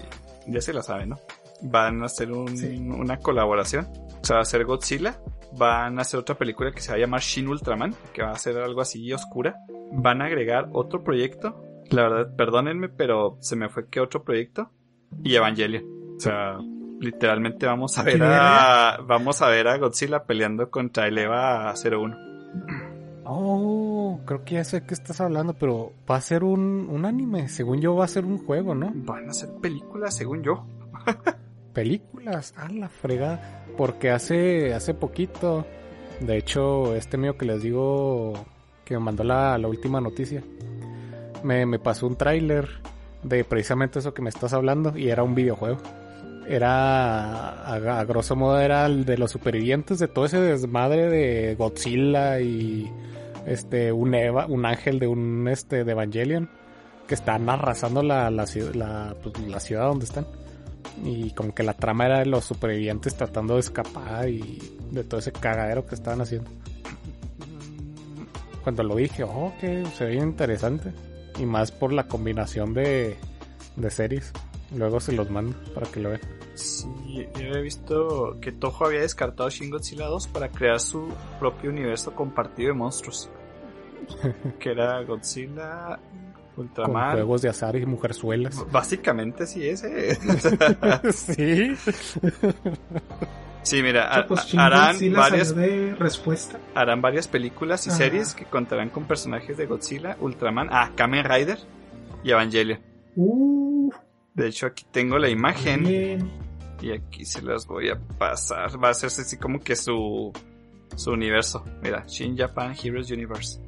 ya 0.47 0.61
se 0.61 0.73
la 0.73 0.83
sabe, 0.83 1.07
¿no? 1.07 1.19
Van 1.61 2.03
a 2.03 2.07
hacer 2.07 2.31
una 2.33 3.19
colaboración, 3.19 3.89
o 4.23 4.25
sea, 4.25 4.37
va 4.37 4.43
a 4.43 4.45
ser 4.45 4.65
Godzilla, 4.65 5.21
van 5.57 5.99
a 5.99 6.03
hacer 6.03 6.21
otra 6.21 6.37
película 6.37 6.71
que 6.71 6.81
se 6.81 6.93
va 6.93 6.97
a 6.97 7.01
llamar 7.01 7.21
Shin 7.21 7.49
Ultraman, 7.49 7.95
que 8.13 8.23
va 8.23 8.31
a 8.31 8.39
ser 8.39 8.57
algo 8.59 8.81
así 8.81 9.13
oscura, 9.13 9.57
van 9.93 10.23
a 10.23 10.27
agregar 10.27 10.69
otro 10.73 11.03
proyecto, 11.03 11.61
la 11.91 12.03
verdad, 12.03 12.37
perdónenme, 12.37 12.89
pero 12.89 13.37
se 13.41 13.57
me 13.57 13.69
fue 13.69 13.89
que 13.89 14.01
otro 14.01 14.23
proyecto, 14.23 14.71
y 15.25 15.35
Evangelion, 15.35 15.85
o 16.17 16.21
sea, 16.21 16.59
literalmente 17.01 17.67
vamos 17.67 17.99
a 17.99 18.05
ver 18.05 18.23
a, 18.23 18.99
vamos 19.05 19.43
a 19.43 19.49
ver 19.49 19.67
a 19.67 19.77
Godzilla 19.77 20.25
peleando 20.25 20.71
contra 20.71 21.09
el 21.09 21.19
Eva 21.19 21.75
01. 21.75 22.28
Oh, 23.31 24.21
creo 24.25 24.43
que 24.43 24.55
ya 24.55 24.65
sé 24.65 24.81
de 24.81 24.87
qué 24.87 24.95
estás 24.95 25.21
hablando, 25.21 25.53
pero 25.53 25.93
va 26.11 26.17
a 26.17 26.21
ser 26.23 26.45
un, 26.45 26.89
un 26.91 27.05
anime. 27.05 27.51
Según 27.51 27.79
yo, 27.83 27.95
va 27.95 28.07
a 28.07 28.09
ser 28.09 28.25
un 28.25 28.39
juego, 28.39 28.75
¿no? 28.75 28.91
Van 28.95 29.29
a 29.29 29.35
ser 29.35 29.51
películas, 29.61 30.17
según 30.17 30.43
yo. 30.43 30.65
películas, 31.75 32.55
a 32.57 32.71
la 32.71 32.89
fregada. 32.89 33.67
Porque 33.77 34.11
hace, 34.11 34.73
hace 34.73 34.95
poquito, 34.95 35.67
de 36.21 36.39
hecho, 36.39 36.95
este 36.97 37.19
mío 37.19 37.37
que 37.37 37.45
les 37.45 37.63
digo 37.63 38.33
que 38.87 38.95
me 38.95 39.01
mandó 39.01 39.25
la, 39.25 39.59
la 39.59 39.69
última 39.69 40.01
noticia, 40.01 40.43
me, 41.43 41.67
me 41.67 41.79
pasó 41.79 42.07
un 42.07 42.17
tráiler 42.17 42.81
de 43.23 43.45
precisamente 43.45 43.99
eso 43.99 44.15
que 44.15 44.23
me 44.23 44.31
estás 44.31 44.55
hablando 44.55 44.97
y 44.97 45.11
era 45.11 45.23
un 45.23 45.35
videojuego. 45.35 45.77
Era, 46.49 47.75
a, 47.75 48.05
grosso 48.05 48.35
modo, 48.35 48.59
era 48.59 48.87
el 48.87 49.05
de 49.05 49.19
los 49.19 49.31
supervivientes 49.31 49.99
de 49.99 50.09
todo 50.09 50.25
ese 50.25 50.41
desmadre 50.41 51.11
de 51.11 51.55
Godzilla 51.57 52.41
y 52.41 52.91
este, 53.47 53.93
un 53.93 54.15
Eva, 54.15 54.47
un 54.47 54.65
ángel 54.65 54.99
de 54.99 55.09
un 55.09 55.47
este 55.49 55.85
de 55.85 55.93
Evangelion 55.93 56.49
que 57.07 57.15
están 57.15 57.49
arrasando 57.51 58.03
la, 58.03 58.31
la, 58.31 58.47
la, 58.75 59.17
pues, 59.23 59.39
la 59.47 59.61
ciudad 59.61 59.89
donde 59.89 60.07
están. 60.07 60.27
Y 61.05 61.31
como 61.33 61.55
que 61.55 61.63
la 61.63 61.75
trama 61.75 62.07
era 62.07 62.19
de 62.21 62.27
los 62.27 62.45
supervivientes 62.45 63.15
tratando 63.15 63.55
de 63.55 63.61
escapar 63.61 64.29
y 64.29 64.59
de 64.91 65.05
todo 65.05 65.21
ese 65.21 65.33
cagadero 65.33 65.87
que 65.87 65.95
estaban 65.95 66.21
haciendo. 66.21 66.51
Cuando 68.63 68.83
lo 68.83 68.97
dije, 68.97 69.23
oh, 69.23 69.53
que 69.61 69.85
se 69.97 70.05
ve 70.05 70.15
interesante. 70.17 70.93
Y 71.39 71.47
más 71.47 71.73
por 71.73 71.93
la 71.93 72.09
combinación 72.09 72.75
de, 72.75 73.17
de 73.77 73.91
series. 73.91 74.33
Luego 74.77 75.01
se 75.01 75.13
los 75.13 75.31
mando 75.31 75.57
para 75.75 75.87
que 75.91 76.01
lo 76.01 76.11
vean. 76.11 76.38
Sí, 76.59 77.29
yo 77.35 77.55
he 77.55 77.63
visto 77.63 78.37
que 78.41 78.51
Toho 78.51 78.87
había 78.87 79.01
descartado 79.01 79.49
Shin 79.49 79.71
Godzilla 79.71 80.07
2 80.07 80.27
para 80.27 80.49
crear 80.49 80.81
su 80.81 81.09
propio 81.39 81.71
universo 81.71 82.13
compartido 82.15 82.71
de 82.71 82.75
monstruos. 82.75 83.31
que 84.59 84.71
era 84.73 85.01
Godzilla, 85.05 86.01
Ultraman. 86.57 87.11
Con 87.11 87.13
juegos 87.13 87.43
de 87.43 87.49
azar 87.51 87.77
y 87.77 87.87
mujerzuelas. 87.87 88.67
Básicamente 88.73 89.47
sí 89.47 89.69
ese. 89.69 90.17
sí. 91.13 91.77
Sí, 93.63 93.83
mira, 93.83 94.25
pues 94.27 94.53
harán 94.57 94.97
varias 95.13 95.55
respuesta. 95.55 96.59
harán 96.75 97.01
varias 97.01 97.29
películas 97.29 97.87
y 97.87 97.91
series 97.91 98.35
que 98.35 98.47
contarán 98.47 98.89
con 98.89 99.05
personajes 99.05 99.57
de 99.57 99.67
Godzilla, 99.67 100.17
Ultraman, 100.21 100.69
ah, 100.73 100.91
Kamen 100.97 101.25
Rider 101.25 101.59
y 102.25 102.31
Evangelion. 102.31 102.81
Uh. 103.15 103.93
De 104.39 104.47
hecho, 104.47 104.67
aquí 104.67 104.87
tengo 104.91 105.19
la 105.19 105.29
imagen. 105.29 106.31
Y 106.81 106.93
aquí 106.93 107.25
se 107.25 107.43
las 107.43 107.67
voy 107.67 107.91
a 107.91 107.99
pasar. 108.19 108.83
Va 108.83 108.89
a 108.89 108.91
hacerse 108.93 109.23
así 109.23 109.37
como 109.37 109.61
que 109.61 109.75
su 109.77 110.33
su 110.97 111.11
universo. 111.13 111.65
Mira, 111.83 112.05
Shin 112.07 112.37
Japan 112.37 112.75
Heroes 112.83 113.11
Universe. 113.11 113.61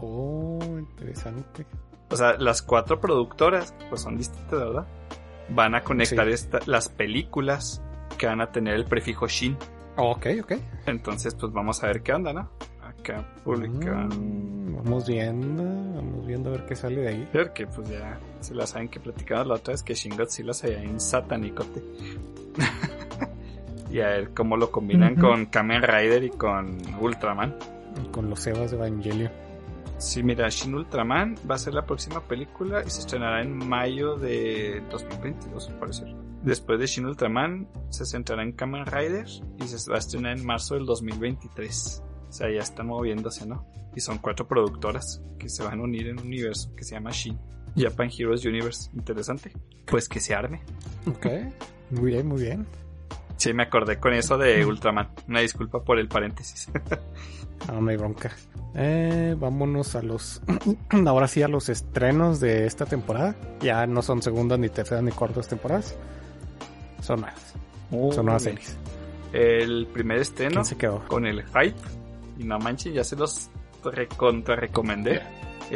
Oh, 0.00 0.58
interesante. 0.78 1.66
O 2.10 2.16
sea, 2.16 2.36
las 2.38 2.62
cuatro 2.62 3.00
productoras, 3.00 3.74
pues 3.88 4.02
son 4.02 4.16
distintas, 4.16 4.58
¿verdad? 4.58 4.86
Van 5.50 5.74
a 5.74 5.82
conectar 5.82 6.26
las 6.66 6.88
películas 6.88 7.82
que 8.18 8.26
van 8.26 8.40
a 8.40 8.50
tener 8.50 8.74
el 8.74 8.84
prefijo 8.84 9.26
Shin. 9.26 9.56
ok, 9.96 10.26
ok. 10.42 10.52
Entonces, 10.86 11.34
pues 11.34 11.52
vamos 11.52 11.82
a 11.82 11.88
ver 11.88 12.02
qué 12.02 12.12
onda, 12.12 12.32
¿no? 12.32 12.50
Acá 13.04 13.22
publican. 13.44 14.08
Mm, 14.08 14.76
vamos 14.76 15.06
viendo, 15.06 15.62
vamos 15.62 16.26
viendo 16.26 16.48
a 16.48 16.52
ver 16.52 16.64
qué 16.64 16.74
sale 16.74 17.02
de 17.02 17.08
ahí. 17.08 17.28
Porque 17.30 17.66
pues 17.66 17.90
ya 17.90 18.18
se 18.40 18.54
la 18.54 18.66
saben 18.66 18.88
que 18.88 18.98
platicamos 18.98 19.46
la 19.46 19.54
otra 19.56 19.72
vez 19.72 19.82
que 19.82 19.94
Shin 19.94 20.16
Godzilla 20.16 20.54
se 20.54 20.68
veía 20.68 20.82
en 20.82 20.98
satanicote. 20.98 21.82
y 23.90 24.00
a 24.00 24.08
ver 24.08 24.30
cómo 24.30 24.56
lo 24.56 24.70
combinan 24.70 25.16
con 25.16 25.44
Kamen 25.46 25.82
Rider 25.82 26.24
y 26.24 26.30
con 26.30 26.78
Ultraman. 26.98 27.54
Y 28.02 28.08
con 28.08 28.30
los 28.30 28.46
Evas 28.46 28.70
de 28.70 28.78
Evangelion. 28.78 29.30
Sí, 29.98 30.22
mira, 30.22 30.48
Shin 30.48 30.74
Ultraman 30.74 31.34
va 31.48 31.56
a 31.56 31.58
ser 31.58 31.74
la 31.74 31.84
próxima 31.84 32.20
película 32.20 32.82
y 32.86 32.90
se 32.90 33.00
estrenará 33.00 33.42
en 33.42 33.54
mayo 33.54 34.16
de 34.16 34.82
2022, 34.90 35.68
al 35.68 35.78
parecer. 35.78 36.08
Después 36.42 36.80
de 36.80 36.86
Shin 36.86 37.04
Ultraman, 37.04 37.68
se 37.90 38.06
centrará 38.06 38.42
en 38.42 38.52
Kamen 38.52 38.86
Rider 38.86 39.26
y 39.58 39.66
se 39.66 39.90
va 39.90 39.96
a 39.96 39.98
estrenar 39.98 40.38
en 40.38 40.46
marzo 40.46 40.74
del 40.74 40.86
2023. 40.86 42.02
O 42.34 42.36
sea, 42.36 42.50
ya 42.50 42.62
están 42.62 42.88
moviéndose, 42.88 43.46
¿no? 43.46 43.64
Y 43.94 44.00
son 44.00 44.18
cuatro 44.18 44.48
productoras 44.48 45.22
que 45.38 45.48
se 45.48 45.62
van 45.62 45.78
a 45.78 45.82
unir 45.84 46.08
en 46.08 46.18
un 46.18 46.26
universo 46.26 46.74
que 46.74 46.82
se 46.82 46.96
llama 46.96 47.12
Shin. 47.12 47.38
Japan 47.76 48.10
Heroes 48.10 48.44
Universe. 48.44 48.90
Interesante. 48.92 49.52
Pues 49.86 50.08
que 50.08 50.18
se 50.18 50.34
arme. 50.34 50.60
Ok. 51.06 51.26
Muy 51.90 52.10
bien, 52.10 52.26
muy 52.26 52.42
bien. 52.42 52.66
Sí, 53.36 53.52
me 53.52 53.62
acordé 53.62 54.00
con 54.00 54.14
eso 54.14 54.36
de 54.36 54.66
Ultraman. 54.66 55.10
Una 55.28 55.42
disculpa 55.42 55.84
por 55.84 56.00
el 56.00 56.08
paréntesis. 56.08 56.68
no, 57.72 57.88
hay 57.88 57.96
bronca. 57.96 58.32
Eh, 58.74 59.36
vámonos 59.38 59.94
a 59.94 60.02
los. 60.02 60.42
Ahora 61.06 61.28
sí, 61.28 61.40
a 61.42 61.46
los 61.46 61.68
estrenos 61.68 62.40
de 62.40 62.66
esta 62.66 62.84
temporada. 62.84 63.36
Ya 63.60 63.86
no 63.86 64.02
son 64.02 64.22
segundas, 64.22 64.58
ni 64.58 64.70
terceras, 64.70 65.04
ni 65.04 65.12
cuartas 65.12 65.46
temporadas. 65.46 65.96
Son 67.00 67.20
nuevas. 67.20 67.54
son 68.12 68.24
nuevas 68.24 68.42
series. 68.42 68.76
El 69.32 69.86
primer 69.86 70.18
estreno 70.18 70.64
se 70.64 70.76
quedó? 70.76 71.04
con 71.06 71.26
el 71.26 71.44
hype. 71.44 72.03
Y 72.38 72.44
no 72.44 72.58
manches, 72.58 72.94
ya 72.94 73.04
se 73.04 73.16
los 73.16 73.50
recontra 73.84 74.56
recomendé. 74.56 75.22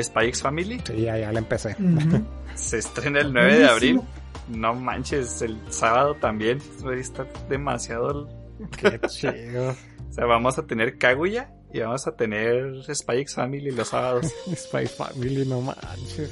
Spy 0.00 0.26
X 0.28 0.42
Family. 0.42 0.80
Sí, 0.84 1.02
ya, 1.02 1.16
ya 1.18 1.32
la 1.32 1.38
empecé. 1.38 1.76
Se 2.54 2.78
estrena 2.78 3.20
el 3.20 3.32
9 3.32 3.58
de 3.58 3.66
abril. 3.66 4.00
No 4.48 4.74
manches, 4.74 5.42
el 5.42 5.58
sábado 5.70 6.14
también. 6.14 6.58
Está 6.94 7.26
demasiado. 7.48 8.28
Qué 8.76 9.00
chido. 9.08 9.70
o 10.10 10.12
sea, 10.12 10.26
vamos 10.26 10.58
a 10.58 10.66
tener 10.66 10.98
Kaguya 10.98 11.52
y 11.72 11.80
vamos 11.80 12.06
a 12.06 12.16
tener 12.16 12.82
Spy 12.94 13.20
X 13.20 13.34
Family 13.34 13.70
los 13.70 13.88
sábados. 13.88 14.32
Spy 14.54 14.86
Family, 14.86 15.46
no 15.46 15.60
manches. 15.60 16.30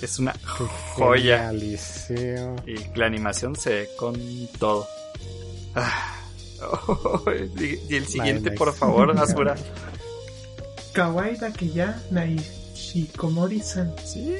Es 0.00 0.18
una 0.18 0.34
joya. 0.96 1.52
Y 1.52 2.96
la 2.96 3.06
animación 3.06 3.54
se 3.54 3.70
ve 3.70 3.88
con 3.98 4.14
todo. 4.58 4.86
Ah. 5.74 6.19
y 7.88 7.94
el 7.94 8.06
siguiente, 8.06 8.52
por 8.52 8.72
favor, 8.72 9.10
Asura. 9.18 9.56
Kawaii 10.92 11.36
ya 11.72 12.02
Shikomori-san. 12.74 13.94
Sí. 14.04 14.36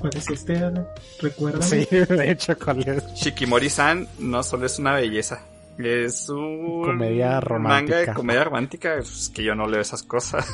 ¿Cuál 0.00 0.16
es 0.16 0.30
este, 0.30 0.72
Recuerda. 1.20 1.62
Sí, 1.62 1.86
de 1.90 2.30
hecho, 2.30 2.56
¿cuál 2.58 2.80
es? 2.88 3.14
Shikimori-san 3.14 4.08
no 4.18 4.42
solo 4.42 4.66
es 4.66 4.78
una 4.78 4.94
belleza. 4.94 5.46
Es 5.78 6.28
un 6.28 6.82
comedia 6.82 7.40
romántica. 7.40 7.96
manga 7.96 8.10
de 8.10 8.14
comedia 8.14 8.44
romántica. 8.44 8.94
Es 8.96 9.30
que 9.32 9.44
yo 9.44 9.54
no 9.54 9.66
leo 9.66 9.80
esas 9.80 10.02
cosas. 10.02 10.46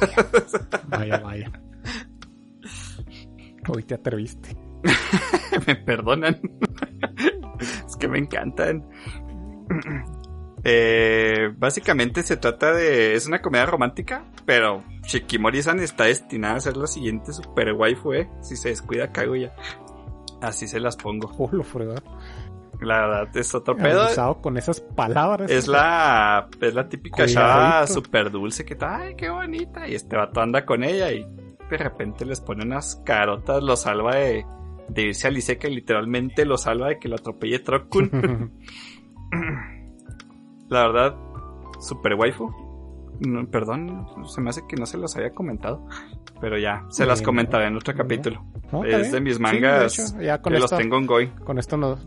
Vaya, 0.88 1.18
vaya. 1.18 1.50
Hoy 3.68 3.82
te 3.84 3.94
atreviste. 3.94 4.56
me 5.66 5.76
perdonan. 5.76 6.40
es 7.86 7.96
que 7.96 8.08
me 8.08 8.18
encantan. 8.18 8.86
Eh, 10.70 11.50
básicamente 11.56 12.22
se 12.22 12.36
trata 12.36 12.72
de. 12.72 13.14
Es 13.14 13.26
una 13.26 13.40
comedia 13.40 13.64
romántica, 13.64 14.24
pero 14.44 14.84
Shikimori-san 15.02 15.80
está 15.80 16.04
destinada 16.04 16.56
a 16.56 16.60
ser 16.60 16.76
la 16.76 16.86
siguiente 16.86 17.32
super 17.32 17.72
waifu, 17.72 18.12
eh. 18.12 18.28
Si 18.42 18.54
se 18.54 18.68
descuida, 18.68 19.10
cago 19.10 19.34
ya. 19.34 19.54
Así 20.42 20.68
se 20.68 20.78
las 20.78 20.96
pongo. 20.96 21.32
Oh, 21.38 21.50
lo. 21.52 21.94
La 22.80 23.00
verdad, 23.00 23.36
es 23.36 23.54
otro 23.54 23.76
pedo. 23.76 24.06
con 24.42 24.58
esas 24.58 24.80
palabras. 24.80 25.50
Es 25.50 25.66
la, 25.66 26.48
es 26.60 26.74
la 26.74 26.88
típica 26.88 27.26
chava 27.26 27.86
super 27.86 28.30
dulce 28.30 28.64
que 28.64 28.74
está, 28.74 28.98
ay, 28.98 29.14
qué 29.16 29.30
bonita. 29.30 29.88
Y 29.88 29.94
este 29.94 30.16
vato 30.16 30.40
anda 30.40 30.64
con 30.64 30.84
ella 30.84 31.10
y 31.10 31.24
de 31.70 31.76
repente 31.76 32.24
les 32.24 32.40
pone 32.40 32.64
unas 32.64 32.96
carotas, 33.04 33.62
lo 33.62 33.74
salva 33.74 34.16
de, 34.16 34.44
de 34.88 35.02
irse 35.02 35.26
a 35.26 35.30
y 35.30 35.74
literalmente 35.74 36.44
lo 36.44 36.56
salva 36.56 36.88
de 36.88 36.98
que 36.98 37.08
lo 37.08 37.16
atropelle 37.16 37.58
Trokkun. 37.58 38.52
La 40.68 40.86
verdad, 40.86 41.16
super 41.80 42.14
waifu. 42.14 42.50
perdón, 43.50 44.06
se 44.26 44.40
me 44.40 44.50
hace 44.50 44.62
que 44.68 44.76
no 44.76 44.86
se 44.86 44.98
los 44.98 45.16
había 45.16 45.34
comentado. 45.34 45.86
Pero 46.40 46.58
ya, 46.58 46.84
se 46.88 47.04
las 47.04 47.22
comentaré 47.22 47.66
en 47.66 47.76
otro 47.76 47.94
capítulo. 47.94 48.44
es 48.84 49.12
de 49.12 49.20
mis 49.20 49.40
mangas 49.40 50.14
que 50.42 50.50
los 50.50 50.70
tengo 50.70 50.98
en 50.98 51.06
Goy. 51.06 51.28
Con 51.44 51.58
esto 51.58 51.76
nos. 51.76 52.06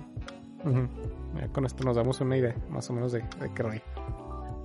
con 1.51 1.65
esto 1.65 1.83
nos 1.83 1.95
damos 1.95 2.21
una 2.21 2.37
idea, 2.37 2.55
más 2.69 2.89
o 2.89 2.93
menos, 2.93 3.11
de, 3.11 3.19
de 3.39 3.51
qué 3.53 3.63
rey. 3.63 3.81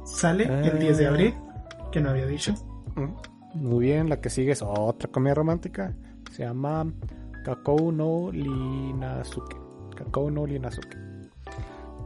Sale 0.04 0.44
el 0.44 0.78
10 0.78 0.98
de 0.98 1.06
ah. 1.06 1.08
abril, 1.10 1.34
que 1.90 2.00
no 2.00 2.10
había 2.10 2.26
dicho. 2.26 2.54
Muy 3.54 3.86
bien, 3.86 4.08
la 4.08 4.20
que 4.20 4.30
sigue 4.30 4.52
es 4.52 4.62
otra 4.62 5.10
comedia 5.10 5.34
romántica. 5.34 5.94
Se 6.30 6.44
llama 6.44 6.86
Kakou 7.44 7.90
no 7.90 8.30
Linazuke. 8.30 9.56
Kakou 9.96 10.30
no 10.30 10.46
Linazuke. 10.46 10.96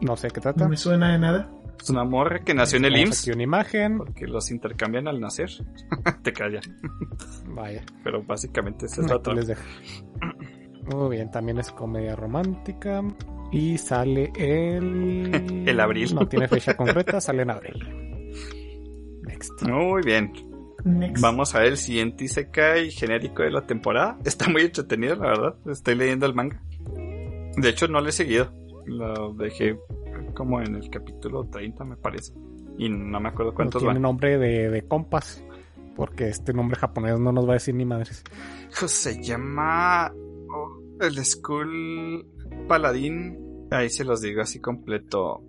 No 0.01 0.17
sé 0.17 0.29
qué 0.31 0.41
trata. 0.41 0.65
No 0.65 0.71
me 0.71 0.77
suena 0.77 1.13
de 1.13 1.19
nada. 1.19 1.51
Es 1.81 1.91
una 1.91 2.05
morra 2.05 2.41
que 2.41 2.55
nació 2.55 2.79
en 2.79 2.85
el 2.87 2.97
IMSS. 2.97 3.23
Aquí 3.23 3.31
una 3.33 3.43
imagen. 3.43 3.99
Porque 3.99 4.27
los 4.27 4.51
intercambian 4.51 5.09
al 5.09 5.21
nacer. 5.21 5.51
Te 6.23 6.33
callan. 6.33 6.63
Vaya. 7.47 7.85
Pero 8.05 8.23
básicamente 8.23 8.87
ese 8.87 9.03
es 9.03 9.11
otro. 9.11 9.35
Muy 9.35 11.17
bien, 11.17 11.31
también 11.31 11.59
es 11.59 11.71
comedia 11.71 12.17
romántica. 12.17 13.03
Y 13.53 13.79
sale 13.79 14.33
el. 14.37 15.65
el 15.67 15.81
abril. 15.81 16.15
No 16.15 16.29
tiene 16.29 16.49
fecha 16.49 16.77
concreta, 16.77 17.21
sale 17.21 17.43
en 17.43 17.51
abril. 17.51 18.31
Next. 19.23 19.63
Muy 19.63 20.03
bien. 20.03 20.33
Vamos 21.21 21.55
a 21.55 21.61
ver 21.61 21.69
el 21.69 21.77
siguiente 21.77 22.25
Isekai 22.25 22.91
genérico 22.91 23.43
de 23.43 23.51
la 23.51 23.67
temporada. 23.67 24.19
Está 24.25 24.49
muy 24.49 24.63
entretenido, 24.63 25.17
la 25.17 25.29
verdad. 25.29 25.57
Estoy 25.67 25.95
leyendo 25.95 26.27
el 26.27 26.35
manga. 26.35 26.63
De 27.57 27.69
hecho, 27.69 27.89
no 27.89 28.01
lo 28.01 28.09
he 28.09 28.13
seguido. 28.13 28.53
Lo 28.87 29.35
dejé 29.35 29.79
como 30.41 30.59
en 30.63 30.75
el 30.75 30.89
capítulo 30.89 31.45
30, 31.45 31.85
me 31.85 31.97
parece. 31.99 32.33
Y 32.79 32.89
no 32.89 33.21
me 33.21 33.29
acuerdo 33.29 33.53
cuántos 33.53 33.83
no 33.83 33.91
tiene 33.91 34.01
nombre 34.01 34.39
de, 34.39 34.71
de 34.71 34.89
compas, 34.89 35.45
porque 35.95 36.29
este 36.29 36.55
nombre 36.55 36.79
japonés 36.79 37.21
no 37.21 37.31
nos 37.31 37.47
va 37.47 37.51
a 37.51 37.55
decir 37.55 37.75
ni 37.75 37.85
madres. 37.85 38.25
Se 38.71 39.23
llama 39.23 40.11
oh, 40.49 40.81
el 40.99 41.23
School 41.27 42.27
Paladín. 42.67 43.67
Ahí 43.71 43.91
se 43.91 44.03
los 44.03 44.23
digo 44.23 44.41
así 44.41 44.61
completo. 44.61 45.43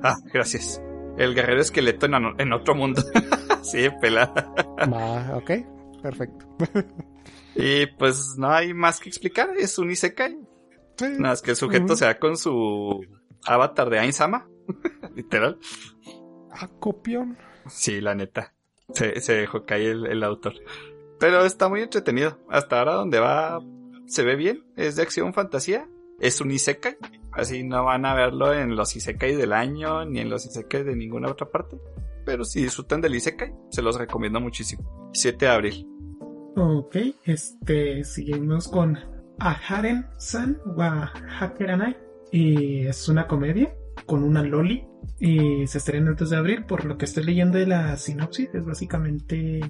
Ah, 0.00 0.14
gracias. 0.32 0.80
El 1.18 1.34
guerrero 1.34 1.60
esqueleto 1.60 2.06
en, 2.06 2.14
en 2.38 2.52
otro 2.52 2.76
mundo. 2.76 3.02
sí, 3.62 3.88
pelada. 4.00 4.54
Va, 4.78 5.38
ok, 5.38 5.50
perfecto. 6.00 6.46
y 7.56 7.86
pues 7.98 8.36
no 8.38 8.48
hay 8.48 8.72
más 8.74 9.00
que 9.00 9.08
explicar, 9.08 9.50
es 9.58 9.76
un 9.76 9.90
Isekai. 9.90 10.38
Nada 11.00 11.18
más 11.18 11.42
que 11.42 11.50
el 11.50 11.56
sujeto 11.56 11.96
sea 11.96 12.20
con 12.20 12.36
su 12.36 13.04
avatar 13.46 13.90
de 13.90 13.98
Ainsama, 13.98 14.48
literal. 15.14 15.58
Acopión. 16.50 17.36
Sí, 17.68 18.00
la 18.00 18.14
neta. 18.14 18.54
Se, 18.94 19.20
se 19.20 19.34
dejó 19.34 19.64
caer 19.64 19.92
el, 19.92 20.06
el 20.06 20.24
autor. 20.24 20.54
Pero 21.18 21.44
está 21.44 21.68
muy 21.68 21.82
entretenido. 21.82 22.38
Hasta 22.48 22.78
ahora 22.78 22.94
donde 22.94 23.20
va 23.20 23.60
se 24.06 24.24
ve 24.24 24.36
bien. 24.36 24.64
Es 24.76 24.96
de 24.96 25.02
acción 25.02 25.34
fantasía. 25.34 25.88
Es 26.20 26.40
un 26.40 26.50
Isekai. 26.50 26.96
Así 27.32 27.64
no 27.64 27.84
van 27.84 28.06
a 28.06 28.14
verlo 28.14 28.54
en 28.54 28.76
los 28.76 28.96
Isekai 28.96 29.34
del 29.34 29.52
año 29.52 30.04
ni 30.04 30.20
en 30.20 30.30
los 30.30 30.46
Isekai 30.46 30.84
de 30.84 30.96
ninguna 30.96 31.30
otra 31.30 31.50
parte. 31.50 31.78
Pero 32.24 32.44
si 32.44 32.62
disfrutan 32.62 33.00
del 33.00 33.14
Isekai, 33.14 33.52
se 33.70 33.82
los 33.82 33.98
recomiendo 33.98 34.40
muchísimo. 34.40 35.10
7 35.12 35.44
de 35.44 35.50
abril. 35.50 35.88
Ok, 36.56 36.96
este, 37.24 38.02
seguimos 38.02 38.68
con 38.68 38.98
Aharen-san 39.38 40.58
wa 40.64 41.12
Hakeranai. 41.38 42.05
Y 42.32 42.86
es 42.86 43.08
una 43.08 43.26
comedia 43.26 43.74
con 44.06 44.22
una 44.22 44.42
loli. 44.42 44.86
Y 45.18 45.66
se 45.66 45.78
estrena 45.78 46.10
el 46.10 46.16
2 46.16 46.30
de 46.30 46.36
abril. 46.36 46.64
Por 46.64 46.84
lo 46.84 46.98
que 46.98 47.04
estoy 47.04 47.24
leyendo 47.24 47.58
de 47.58 47.66
la 47.66 47.96
sinopsis, 47.96 48.54
es 48.54 48.64
básicamente 48.64 49.60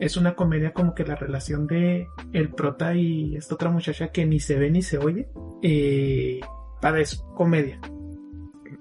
es 0.00 0.16
una 0.16 0.34
comedia 0.34 0.72
como 0.72 0.94
que 0.94 1.04
la 1.04 1.14
relación 1.14 1.66
de 1.66 2.08
el 2.32 2.48
prota 2.48 2.94
y 2.94 3.36
esta 3.36 3.54
otra 3.54 3.70
muchacha 3.70 4.10
que 4.10 4.24
ni 4.24 4.40
se 4.40 4.56
ve 4.56 4.70
ni 4.70 4.82
se 4.82 4.98
oye. 4.98 5.28
Eh, 5.62 6.40
para 6.80 7.00
eso, 7.00 7.30
comedia. 7.34 7.78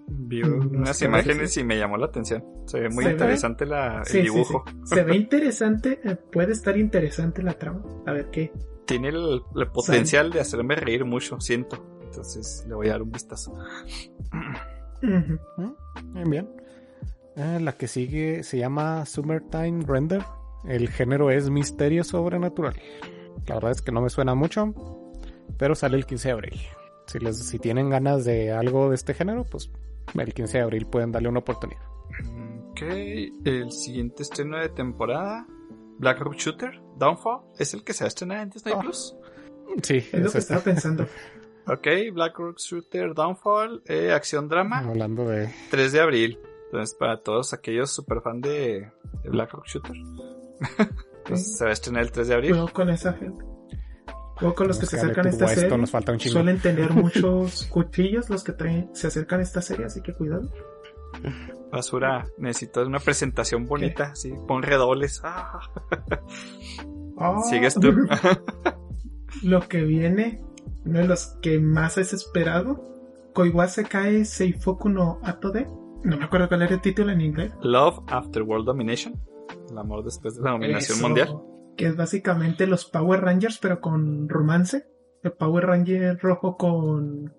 Vi 0.08 0.42
unas 0.44 1.02
imágenes 1.02 1.58
y 1.58 1.64
me 1.64 1.78
llamó 1.78 1.98
la 1.98 2.06
atención. 2.06 2.44
Se 2.66 2.80
ve 2.80 2.90
muy 2.90 3.06
interesante 3.06 3.66
la, 3.66 4.04
el 4.12 4.24
dibujo. 4.24 4.64
Se 4.86 5.04
ve 5.04 5.18
interesante, 5.18 6.00
eh, 6.04 6.16
puede 6.16 6.54
estar 6.54 6.78
interesante 6.78 7.44
la 7.44 7.54
trama. 7.54 7.84
A 8.06 8.14
ver 8.14 8.30
qué. 8.32 8.54
Tiene 8.86 9.10
el, 9.10 9.42
potencial 9.74 10.32
de 10.32 10.40
hacerme 10.40 10.76
reír 10.76 11.04
mucho, 11.04 11.40
siento. 11.42 11.99
Entonces 12.20 12.66
le 12.68 12.76
voy 12.76 12.88
a 12.90 12.92
dar 12.92 13.02
un 13.02 13.12
vistazo. 13.14 13.58
Bien, 15.02 16.30
bien. 16.30 16.50
Eh, 17.38 17.60
la 17.62 17.78
que 17.78 17.88
sigue 17.88 18.44
se 18.44 18.58
llama 18.58 19.06
Summertime 19.06 19.86
Render. 19.88 20.22
El 20.66 20.90
género 20.90 21.32
es 21.32 21.50
misterio 21.50 22.04
sobrenatural. 22.04 22.74
La 23.48 23.56
verdad 23.56 23.72
es 23.72 23.82
que 23.82 23.94
no 23.94 24.02
me 24.02 24.10
suena 24.10 24.36
mucho, 24.36 24.74
pero 25.58 25.76
sale 25.76 25.96
el 25.96 26.06
15 26.06 26.28
de 26.28 26.32
abril. 26.34 26.60
Si, 27.08 27.20
les, 27.20 27.38
si 27.38 27.58
tienen 27.58 27.90
ganas 27.90 28.26
de 28.26 28.52
algo 28.52 28.90
de 28.90 28.96
este 28.96 29.14
género, 29.14 29.46
pues 29.46 29.72
el 30.14 30.34
15 30.34 30.58
de 30.58 30.64
abril 30.66 30.88
pueden 30.88 31.14
darle 31.14 31.30
una 31.30 31.40
oportunidad. 31.40 31.82
Ok, 32.72 32.82
el 32.82 33.72
siguiente 33.72 34.24
estreno 34.24 34.58
de 34.58 34.68
temporada, 34.68 35.48
Black 36.00 36.20
Rock 36.20 36.36
Shooter, 36.36 36.82
Downfall, 36.98 37.44
¿es 37.58 37.74
el 37.74 37.86
que 37.86 37.94
se 37.94 38.04
va 38.04 38.08
a 38.08 38.10
estrenar 38.10 38.40
en 38.42 38.50
Disney 38.50 38.74
ah. 38.76 38.82
Plus? 38.82 39.16
Sí, 39.84 39.98
es 40.12 40.20
lo 40.20 40.30
que 40.30 40.38
estaba 40.40 40.60
pensando. 40.60 41.08
ok, 41.70 42.14
Black 42.14 42.38
Rock 42.38 42.60
Shooter, 42.60 43.14
Downfall, 43.14 43.82
eh, 43.86 44.12
acción 44.12 44.48
drama. 44.48 44.80
Hablando 44.80 45.26
de... 45.26 45.54
3 45.72 45.92
de 45.92 46.00
abril. 46.02 46.40
Entonces, 46.66 46.96
para 46.96 47.22
todos 47.22 47.54
aquellos 47.54 47.92
super 47.92 48.22
fan 48.22 48.42
de, 48.42 48.92
de 49.24 49.30
Black 49.30 49.52
Rock 49.54 49.68
Shooter, 49.68 49.96
pues 51.26 51.58
se 51.58 51.64
va 51.64 51.70
a 51.72 51.74
estrenar 51.74 52.04
el 52.04 52.12
3 52.12 52.28
de 52.28 52.34
abril. 52.34 52.52
Juego 52.52 52.68
con 52.68 52.90
esa 52.90 53.14
gente. 53.14 53.44
Juego 54.36 54.56
con 54.56 54.68
los 54.68 54.80
que 54.80 54.86
se 54.86 54.98
acercan 54.98 55.28
a 55.28 55.30
esta 55.30 55.48
serie. 55.48 55.78
Nos 55.78 55.92
falta 55.92 56.12
un 56.12 56.20
suelen 56.20 56.60
tener 56.60 56.94
muchos 56.94 57.66
cuchillos 57.66 58.30
los 58.30 58.44
que 58.44 58.54
traen, 58.54 58.90
se 58.94 59.08
acercan 59.08 59.40
a 59.40 59.44
esta 59.44 59.62
serie, 59.62 59.86
así 59.86 60.02
que 60.02 60.14
cuidado. 60.14 60.50
Basura, 61.72 62.26
necesitas 62.38 62.88
una 62.88 63.00
presentación 63.00 63.66
bonita, 63.66 64.16
sí, 64.16 64.34
pon 64.48 64.64
redobles. 64.64 65.22
Ah. 65.24 65.60
Ah. 67.22 67.42
Sigues 67.50 67.76
tú. 67.76 67.92
Lo 69.44 69.68
que 69.68 69.82
viene, 69.82 70.42
uno 70.86 71.00
de 71.00 71.08
los 71.08 71.38
que 71.42 71.60
más 71.60 71.98
es 71.98 72.14
esperado, 72.14 72.90
Koiwase 73.34 73.86
Kae 73.86 74.26
Seifoku 74.26 74.90
no 74.90 75.20
Atode. 75.24 75.68
No 76.04 76.18
me 76.18 76.26
acuerdo 76.26 76.48
cuál 76.48 76.62
era 76.64 76.76
el 76.76 76.82
título 76.82 77.12
en 77.12 77.22
inglés. 77.22 77.54
Love 77.62 78.00
After 78.08 78.44
World 78.44 78.66
Domination. 78.66 79.20
El 79.70 79.78
amor 79.78 80.04
después 80.04 80.36
de 80.36 80.44
la 80.44 80.52
dominación 80.52 81.02
mundial. 81.02 81.42
Que 81.76 81.88
es 81.88 81.96
básicamente 81.96 82.68
los 82.68 82.86
Power 82.86 83.22
Rangers, 83.22 83.60
pero 83.60 83.82
con 83.82 84.30
romance. 84.30 84.88
El 85.24 85.34
Power 85.34 85.66
Ranger 85.66 86.18
rojo 86.20 86.58
con. 86.58 87.34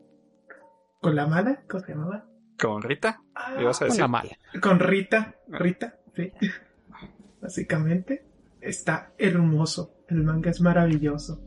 con 1.01 1.17
la 1.17 1.27
mala, 1.27 1.62
¿cómo 1.69 1.83
se 1.83 1.93
llamaba? 1.93 2.27
¿Con 2.59 2.83
Rita? 2.83 3.23
Ah, 3.35 3.55
con 3.57 3.97
la 3.97 4.09
mala. 4.09 4.31
Con 4.61 4.79
Rita, 4.79 5.37
Rita, 5.49 5.99
sí. 6.15 6.31
básicamente. 7.41 8.27
Está 8.61 9.12
hermoso. 9.17 10.05
El 10.09 10.23
manga 10.23 10.51
es 10.51 10.61
maravilloso. 10.61 11.43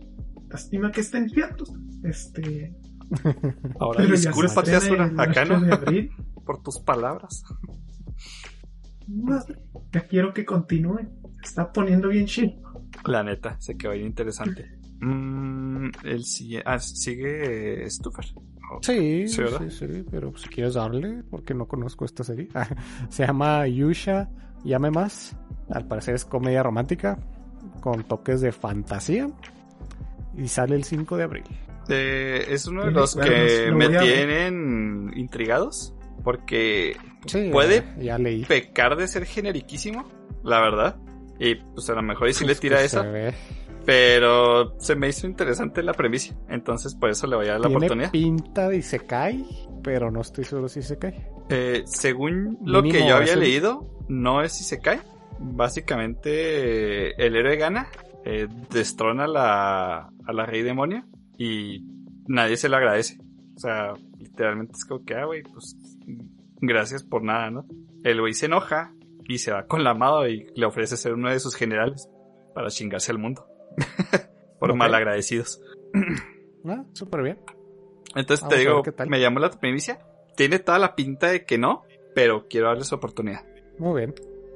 Lástima 0.54 0.92
que 0.92 1.02
estén 1.02 1.28
quietos. 1.28 1.70
Este. 2.04 2.74
Ahora 3.80 4.06
discúlpate, 4.06 4.76
Azura. 4.76 5.12
Acá 5.18 5.44
no. 5.44 5.60
Por 6.46 6.62
tus 6.62 6.80
palabras 6.80 7.44
ya 9.92 10.02
quiero 10.08 10.34
que 10.34 10.46
continúe. 10.46 11.08
Está 11.44 11.72
poniendo 11.72 12.10
bien 12.10 12.26
chido. 12.26 12.54
La 13.06 13.24
neta, 13.24 13.60
se 13.60 13.76
quedó 13.78 13.92
bien 13.92 14.06
interesante. 14.08 14.78
Mm, 15.00 15.90
el 16.04 16.24
sigue, 16.24 16.64
ah, 16.66 16.80
sigue 16.80 17.90
Stuffer. 17.90 18.26
sí, 18.82 19.28
sí, 19.28 19.44
sí, 19.70 20.06
pero 20.10 20.36
si 20.38 20.48
quieres 20.48 20.76
darle, 20.76 21.24
porque 21.30 21.54
no 21.54 21.68
conozco 21.68 22.06
esta 22.06 22.24
serie. 22.24 22.48
se 23.10 23.26
llama 23.26 23.68
Yusha 23.68 24.30
Llame 24.64 24.92
Más. 24.92 25.36
Al 25.70 25.88
parecer 25.88 26.16
es 26.16 26.26
comedia 26.26 26.64
romántica 26.64 27.20
con 27.82 28.04
toques 28.04 28.42
de 28.42 28.52
fantasía. 28.52 29.28
Y 30.38 30.48
sale 30.48 30.76
el 30.76 30.84
5 30.84 31.18
de 31.18 31.24
abril. 31.24 31.44
Eh, 31.90 32.46
es 32.50 32.66
uno 32.68 32.86
de 32.86 32.92
los 32.92 33.16
que 33.16 33.72
me 33.74 33.90
tienen 33.90 35.12
intrigados. 35.16 35.94
Porque 36.24 36.96
puede 37.52 37.82
pecar 38.48 38.96
de 38.96 39.08
ser 39.08 39.26
generiquísimo, 39.26 40.08
la 40.44 40.62
verdad. 40.62 40.96
Y 41.40 41.56
pues 41.56 41.90
a 41.90 41.94
lo 41.94 42.02
mejor 42.02 42.30
y 42.30 42.34
si 42.34 42.46
le 42.46 42.56
tira 42.56 42.82
eso. 42.82 43.04
Pero 43.86 44.80
se 44.80 44.96
me 44.96 45.10
hizo 45.10 45.28
interesante 45.28 45.84
la 45.84 45.94
premisa. 45.94 46.34
Entonces 46.48 46.96
por 46.96 47.10
eso 47.10 47.28
le 47.28 47.36
voy 47.36 47.48
a 47.48 47.54
dar 47.54 47.62
la 47.62 47.68
oportunidad. 47.68 48.12
pinta 48.12 48.70
de 48.70 48.82
cae 49.06 49.44
pero 49.84 50.10
no 50.12 50.22
estoy 50.22 50.46
seguro 50.46 50.70
si 50.70 50.82
se 50.82 50.98
cae. 50.98 51.30
Eh, 51.50 51.84
según 51.86 52.58
lo 52.64 52.82
que 52.82 53.06
yo 53.06 53.18
había 53.18 53.36
leído, 53.36 53.86
no 54.08 54.42
es 54.42 54.54
si 54.54 54.64
se 54.64 54.80
cae. 54.80 55.02
Básicamente 55.40 57.22
el 57.22 57.36
héroe 57.36 57.58
gana, 57.58 57.90
eh, 58.24 58.48
destrona 58.70 59.28
la, 59.28 60.13
a 60.26 60.34
la 60.34 60.46
rey 60.46 60.62
demonio 60.62 61.06
y 61.38 61.84
nadie 62.28 62.58
se 62.58 62.70
lo 62.70 62.78
agradece. 62.78 63.20
O 63.56 63.60
sea, 63.60 63.94
literalmente 64.18 64.74
es 64.74 64.86
como 64.86 65.04
que, 65.06 65.16
ah, 65.16 65.26
güey, 65.26 65.44
pues 65.44 65.78
gracias 66.62 67.04
por 67.04 67.24
nada, 67.24 67.52
¿no? 67.52 67.66
El 68.04 68.20
güey 68.20 68.34
se 68.34 68.48
enoja 68.48 68.94
y 69.28 69.38
se 69.38 69.52
va 69.52 69.68
con 69.68 69.84
la 69.84 69.92
amado 69.92 70.28
y 70.28 70.48
le 70.56 70.66
ofrece 70.66 70.98
ser 70.98 71.14
uno 71.14 71.30
de 71.30 71.40
sus 71.40 71.56
generales 71.56 72.10
para 72.54 72.70
chingarse 72.70 73.12
al 73.12 73.20
mundo. 73.20 73.46
por 74.60 74.76
malagradecidos. 74.76 75.62
ah, 76.66 76.84
súper 76.94 77.22
bien. 77.22 77.40
Entonces 78.16 78.48
te 78.48 78.58
digo, 78.58 78.84
me 79.08 79.20
llamó 79.20 79.40
la 79.40 79.50
primicia. 79.50 80.00
Tiene 80.36 80.60
toda 80.60 80.80
la 80.80 80.96
pinta 80.96 81.28
de 81.28 81.46
que 81.46 81.58
no, 81.58 81.84
pero 82.16 82.48
quiero 82.48 82.68
darles 82.68 82.94
oportunidad. 82.94 83.46
Muy 83.78 84.02
bien. 84.02 84.16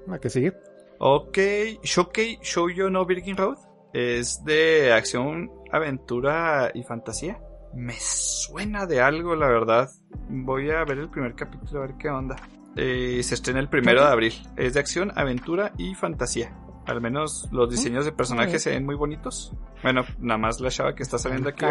¿A 0.10 0.19
qué 0.19 0.30
sigue? 0.30 0.53
Ok, 0.99 1.38
Shokei 1.84 2.39
Shoujo 2.41 2.89
no 2.89 3.06
Virgin 3.06 3.38
Road 3.38 3.57
es 3.98 4.44
de 4.44 4.94
acción, 4.94 5.49
aventura 5.72 6.69
y 6.72 6.84
fantasía. 6.84 7.40
Me 7.74 7.95
suena 7.99 8.86
de 8.86 9.02
algo, 9.02 9.36
la 9.36 9.48
verdad. 9.48 9.90
Voy 10.30 10.69
a 10.69 10.84
ver 10.84 10.99
el 10.99 11.10
primer 11.10 11.34
capítulo 11.34 11.80
a 11.80 11.88
ver 11.88 11.95
qué 11.98 12.10
onda. 12.10 12.36
Eh, 12.76 13.22
se 13.24 13.34
estrena 13.34 13.60
el 13.60 13.69
primero 13.69 14.02
de 14.02 14.07
abril. 14.07 14.34
Es 14.56 14.76
de 14.76 14.82
acción, 14.82 15.11
aventura 15.15 15.72
y 15.80 15.95
fantasía. 15.95 16.56
Al 16.86 17.02
menos 17.02 17.49
los 17.52 17.72
diseños 17.72 18.06
de 18.06 18.11
personajes 18.11 18.61
se 18.61 18.69
ven 18.69 18.86
muy 18.86 18.94
bonitos. 18.94 19.52
Bueno, 19.82 20.03
nada 20.19 20.38
más 20.38 20.60
la 20.61 20.69
chava 20.69 20.94
que 20.94 21.02
está 21.02 21.18
saliendo 21.18 21.49
aquí. 21.49 21.65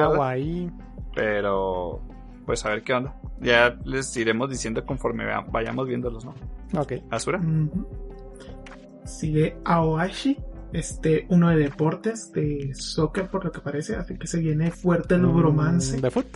Pero, 1.15 2.03
pues 2.45 2.67
a 2.67 2.71
ver 2.71 2.83
qué 2.83 2.93
onda. 2.93 3.15
Ya 3.41 3.79
les 3.85 4.17
iremos 4.17 4.51
diciendo 4.51 4.85
conforme 4.85 5.25
vayamos 5.49 5.87
viéndolos, 5.87 6.25
¿no? 6.25 6.35
Ok. 6.77 6.95
¿Asura? 7.09 7.41
Sigue 9.05 9.57
Aoashi 9.65 10.37
este, 10.73 11.27
uno 11.31 11.51
de 11.51 11.57
deportes, 11.57 12.33
de 12.33 12.75
soccer 12.75 13.29
por 13.31 13.45
lo 13.45 13.53
que 13.53 13.61
parece, 13.61 13.97
así 13.97 14.17
que 14.19 14.27
se 14.27 14.41
viene 14.41 14.71
fuerte 14.71 15.15
el 15.15 15.23
mm, 15.23 15.37
bromance. 15.37 16.01
De 16.01 16.11
foot. 16.11 16.27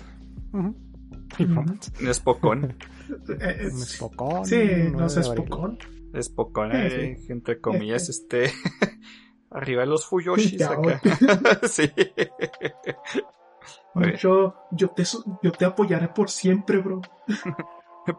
Es 2.00 2.20
pocón. 2.20 2.76
es 3.40 3.96
pocón. 3.98 4.44
Sí, 4.44 4.62
no, 4.92 5.06
es 5.06 5.28
pocón. 5.28 5.78
Es 6.12 6.28
pocón, 6.28 6.70
eh, 6.72 7.18
entre 7.28 7.60
comillas, 7.60 8.08
este. 8.08 8.50
arriba 9.50 9.82
de 9.82 9.88
los 9.88 10.06
Fuyoshis 10.06 10.62
acá. 10.62 11.00
sí. 11.68 11.90
Yo, 14.20 14.54
yo, 14.70 14.88
te, 14.90 15.02
yo 15.42 15.52
te 15.52 15.64
apoyaré 15.64 16.08
por 16.08 16.30
siempre, 16.30 16.78
bro. 16.78 17.02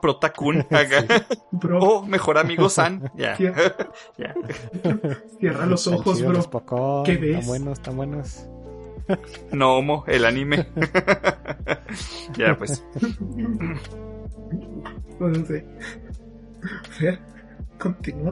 Protakun, 0.01 0.59
acá. 0.69 1.25
Bro. 1.51 1.79
Oh, 1.81 2.05
mejor 2.05 2.37
amigo 2.37 2.69
San. 2.69 3.11
Ya. 3.15 3.37
ya. 4.17 4.33
Cierra 5.39 5.65
los 5.65 5.87
ojos, 5.87 6.21
bro. 6.21 7.03
¿Qué 7.03 7.17
ves? 7.17 7.39
Están 7.39 7.47
buenos, 7.47 7.73
están 7.73 7.97
buenos. 7.97 8.47
No 9.51 9.77
homo, 9.77 10.05
el 10.07 10.25
anime. 10.25 10.67
ya, 12.37 12.57
pues. 12.57 12.83
No 15.19 15.45
sé. 15.45 15.65
Continúa. 17.77 18.31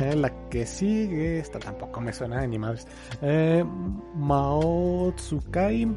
Eh, 0.00 0.14
la 0.14 0.48
que 0.48 0.64
sigue, 0.64 1.40
esta 1.40 1.58
tampoco 1.58 2.00
me 2.00 2.12
suena 2.12 2.40
de 2.40 2.48
ni 2.48 2.58
madres. 2.58 2.86
Eh, 3.20 3.64
Mao 4.14 5.12
Tsukai 5.16 5.88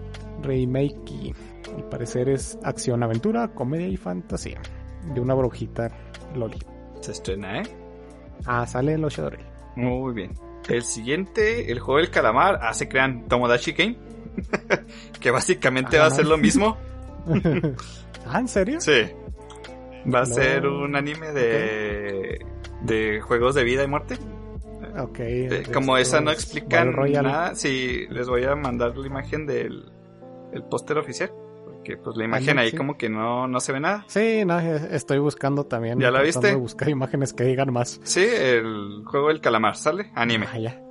Remake. 0.42 1.34
Al 1.76 1.84
parecer 1.90 2.30
es 2.30 2.58
acción, 2.64 3.04
aventura, 3.04 3.50
comedia 3.50 3.88
y 3.88 3.98
fantasía. 3.98 4.60
De 5.14 5.22
una 5.22 5.36
brujita 5.36 5.90
Loli. 6.36 6.58
Se 7.02 7.12
estrena, 7.12 7.62
¿eh? 7.62 7.64
Ah, 8.46 8.66
sale 8.66 8.94
el 8.94 9.06
Oshadori. 9.06 9.38
Muy 9.76 10.14
bien. 10.14 10.32
El 10.68 10.84
siguiente, 10.84 11.72
el 11.72 11.80
juego 11.80 12.00
del 12.00 12.10
calamar. 12.10 12.60
Ah, 12.62 12.74
se 12.74 12.88
crean 12.88 13.28
Tomodachi 13.28 13.74
Game. 13.74 13.98
que 15.20 15.32
básicamente 15.32 16.00
va 16.00 16.08
a 16.08 16.12
ser 16.12 16.26
lo 16.26 16.38
mismo. 16.38 16.78
ah, 18.26 18.40
¿en 18.40 18.48
serio? 18.48 18.80
Sí. 18.82 19.12
Va 20.12 20.22
a 20.22 20.26
ser 20.26 20.66
un 20.66 20.96
anime 20.96 21.32
de 21.32 22.44
de 22.84 23.22
juegos 23.22 23.56
de 23.56 23.64
vida 23.64 23.84
y 23.84 23.88
muerte. 23.88 24.18
Ok. 24.98 25.20
como 25.74 25.98
esa 25.98 26.22
no 26.22 26.32
explica 26.32 26.84
nada, 26.84 27.56
sí, 27.56 28.08
les 28.10 28.28
voy 28.28 28.44
a 28.44 28.56
mandar 28.56 28.98
la 28.98 29.08
imagen 29.08 29.46
del 29.46 29.92
el 30.52 30.64
póster 30.64 30.98
oficial. 30.98 31.32
Porque 31.66 31.98
pues 31.98 32.16
la 32.16 32.26
imagen 32.26 32.60
ahí 32.60 32.74
como 32.74 32.96
que 32.96 33.10
no, 33.10 33.48
no 33.48 33.60
se 33.60 33.72
ve 33.72 33.80
nada. 33.80 34.06
Sí, 34.08 34.44
no, 34.46 34.60
estoy 34.60 35.18
buscando 35.18 35.66
también. 35.66 36.00
¿Ya 36.00 36.12
la 36.12 36.22
viste? 36.22 36.54
buscar 36.54 36.90
imágenes 36.90 37.34
que 37.34 37.44
digan 37.44 37.74
más. 37.74 38.00
Sí, 38.04 38.24
el 38.24 39.04
juego 39.06 39.30
del 39.30 39.42
calamar, 39.42 39.76
¿sale? 39.76 40.12
Anime. 40.14 40.46
Ah, 40.52 40.60
ya. 40.60 40.82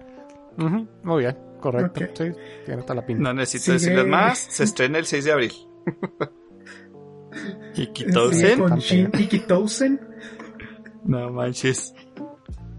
muy 1.05 1.23
bien, 1.23 1.39
correcto. 1.61 2.01
Sí, 2.15 2.33
tiene 2.67 2.83
toda 2.83 2.97
la 2.97 3.07
pinta. 3.07 3.23
No 3.23 3.35
necesito 3.35 3.73
decirles 3.73 4.07
más, 4.07 4.39
se 4.39 4.65
estrena 4.65 4.99
el 4.99 5.07
6 5.07 5.25
de 5.25 5.33
abril. 5.33 5.53
Ikitousen. 7.77 8.81
Sí, 8.81 9.07
Ikitousen. 9.13 10.01
No 11.05 11.31
manches. 11.31 11.95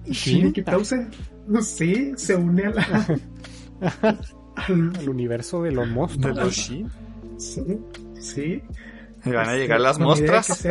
Shinji 0.05 0.63
Tausen, 0.63 1.09
no 1.47 1.61
sé, 1.61 2.13
se 2.17 2.35
une 2.35 2.65
a 2.65 2.69
la. 2.69 3.19
al, 4.55 5.09
universo 5.09 5.63
de 5.63 5.71
los 5.71 5.87
monstruos. 5.87 6.35
¿De 6.35 6.43
los 6.43 6.55
Sí, 7.37 7.79
sí. 8.19 8.63
Y 9.25 9.29
van 9.31 9.49
a 9.49 9.55
llegar 9.55 9.81
las 9.81 9.99
mostras. 9.99 10.67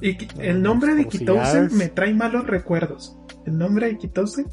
Y 0.00 0.16
el 0.40 0.62
nombre 0.62 0.94
de 0.94 1.06
Kitousen 1.06 1.68
me 1.72 1.88
trae 1.88 2.12
malos 2.12 2.46
recuerdos. 2.46 3.16
El 3.46 3.58
nombre 3.58 3.88
de 3.88 3.98
Kitousen 3.98 4.46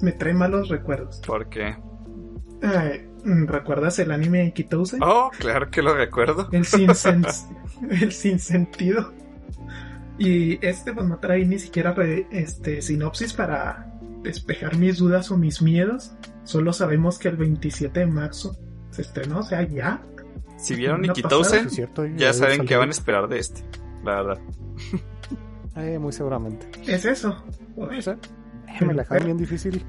me 0.00 0.12
trae 0.12 0.34
malos 0.34 0.68
recuerdos. 0.68 1.20
¿Por 1.26 1.48
qué? 1.48 1.76
¿Recuerdas 3.24 3.98
el 3.98 4.10
anime 4.10 4.44
de 4.44 4.52
Kitousen? 4.52 5.00
Oh, 5.02 5.30
claro 5.38 5.70
que 5.70 5.82
lo 5.82 5.94
recuerdo. 5.94 6.48
El 6.52 6.64
sin, 6.64 6.90
el 7.90 8.12
sin 8.12 8.38
sentido. 8.38 9.12
Y 10.20 10.64
este 10.64 10.92
pues 10.92 11.08
no 11.08 11.18
trae 11.18 11.46
ni 11.46 11.58
siquiera 11.58 11.96
este, 12.30 12.82
sinopsis 12.82 13.32
para 13.32 13.90
despejar 14.22 14.76
mis 14.76 14.98
dudas 14.98 15.30
o 15.30 15.38
mis 15.38 15.62
miedos. 15.62 16.12
Solo 16.44 16.74
sabemos 16.74 17.18
que 17.18 17.28
el 17.28 17.38
27 17.38 18.00
de 18.00 18.06
marzo 18.06 18.54
se 18.90 19.00
estrenó, 19.00 19.38
o 19.38 19.42
sea, 19.42 19.62
ya. 19.62 20.02
Si 20.58 20.74
vieron 20.74 21.00
Nikitose, 21.00 21.66
ya 22.16 22.34
saben 22.34 22.66
qué 22.66 22.76
van 22.76 22.88
a 22.88 22.90
esperar 22.90 23.28
de 23.28 23.38
este, 23.38 23.64
la 24.04 24.22
verdad. 24.22 24.38
Eh, 25.76 25.98
muy 25.98 26.12
seguramente. 26.12 26.68
Es 26.86 27.06
eso. 27.06 27.42
me 27.76 28.92
la 28.92 29.02
dejaron 29.02 29.24
bien 29.24 29.38
difícil. 29.38 29.86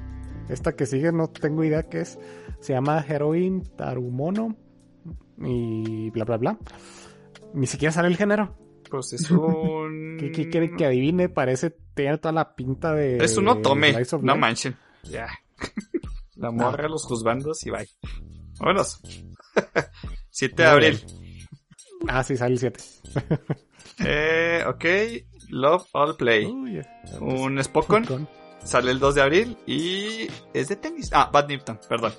Esta 0.48 0.74
que 0.76 0.86
sigue 0.86 1.12
no 1.12 1.28
tengo 1.28 1.64
idea 1.64 1.82
qué 1.82 2.00
es. 2.00 2.18
Se 2.60 2.72
llama 2.72 3.04
Heroin 3.06 3.64
Tarumono 3.76 4.56
y 5.38 6.08
bla 6.10 6.24
bla 6.24 6.36
bla. 6.38 6.58
Ni 7.52 7.66
siquiera 7.66 7.92
sale 7.92 8.08
el 8.08 8.16
género. 8.16 8.61
Pues 8.92 9.14
es 9.14 9.30
un. 9.30 10.18
¿Qué, 10.20 10.50
quiere 10.50 10.76
que 10.76 10.84
adivine? 10.84 11.30
Parece 11.30 11.70
tener 11.94 12.18
toda 12.18 12.32
la 12.32 12.54
pinta 12.54 12.94
de. 12.94 13.24
Es 13.24 13.38
un 13.38 13.48
otome, 13.48 13.96
no 14.20 14.36
manchen. 14.36 14.76
Ya. 15.04 15.28
La 16.36 16.50
morra, 16.50 16.88
los 16.88 17.04
juzgandos 17.04 17.64
y 17.64 17.70
bye. 17.70 17.88
Vámonos. 18.58 19.00
7 20.30 20.62
de 20.62 20.68
abril. 20.68 21.00
Ah, 22.06 22.22
sí, 22.22 22.36
sale 22.36 22.54
el 22.54 22.58
7. 22.58 22.80
eh, 24.04 24.64
ok. 24.66 24.84
Love 25.48 25.86
All 25.92 26.16
Play. 26.16 26.44
un 27.20 27.64
Spokon. 27.64 28.28
Sale 28.62 28.90
el 28.90 28.98
2 28.98 29.14
de 29.14 29.22
abril 29.22 29.56
y 29.66 30.28
es 30.52 30.68
de 30.68 30.76
tenis. 30.76 31.10
Ah, 31.14 31.30
Badminton, 31.32 31.80
perdón. 31.88 32.12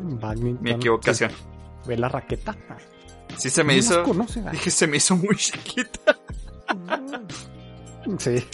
Badminton. 0.00 0.64
Mi 0.64 0.70
equivocación. 0.72 1.30
Ve 1.86 1.96
la 1.96 2.08
raqueta. 2.08 2.56
Sí 3.38 3.50
se 3.50 3.64
me 3.64 3.76
hizo. 3.76 4.04
dije, 4.50 4.70
se 4.70 4.86
me 4.86 4.96
hizo 4.96 5.16
muy 5.16 5.36
chiquita. 5.36 6.18
sí. 8.18 8.44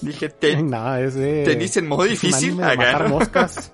Dije, 0.00 0.28
ten, 0.30 0.70
Nada, 0.70 1.00
es 1.00 1.14
de, 1.14 1.44
tenis 1.44 1.76
en 1.76 1.88
modo 1.88 2.04
difícil. 2.04 2.60
Agarrar 2.62 3.08
moscas. 3.08 3.72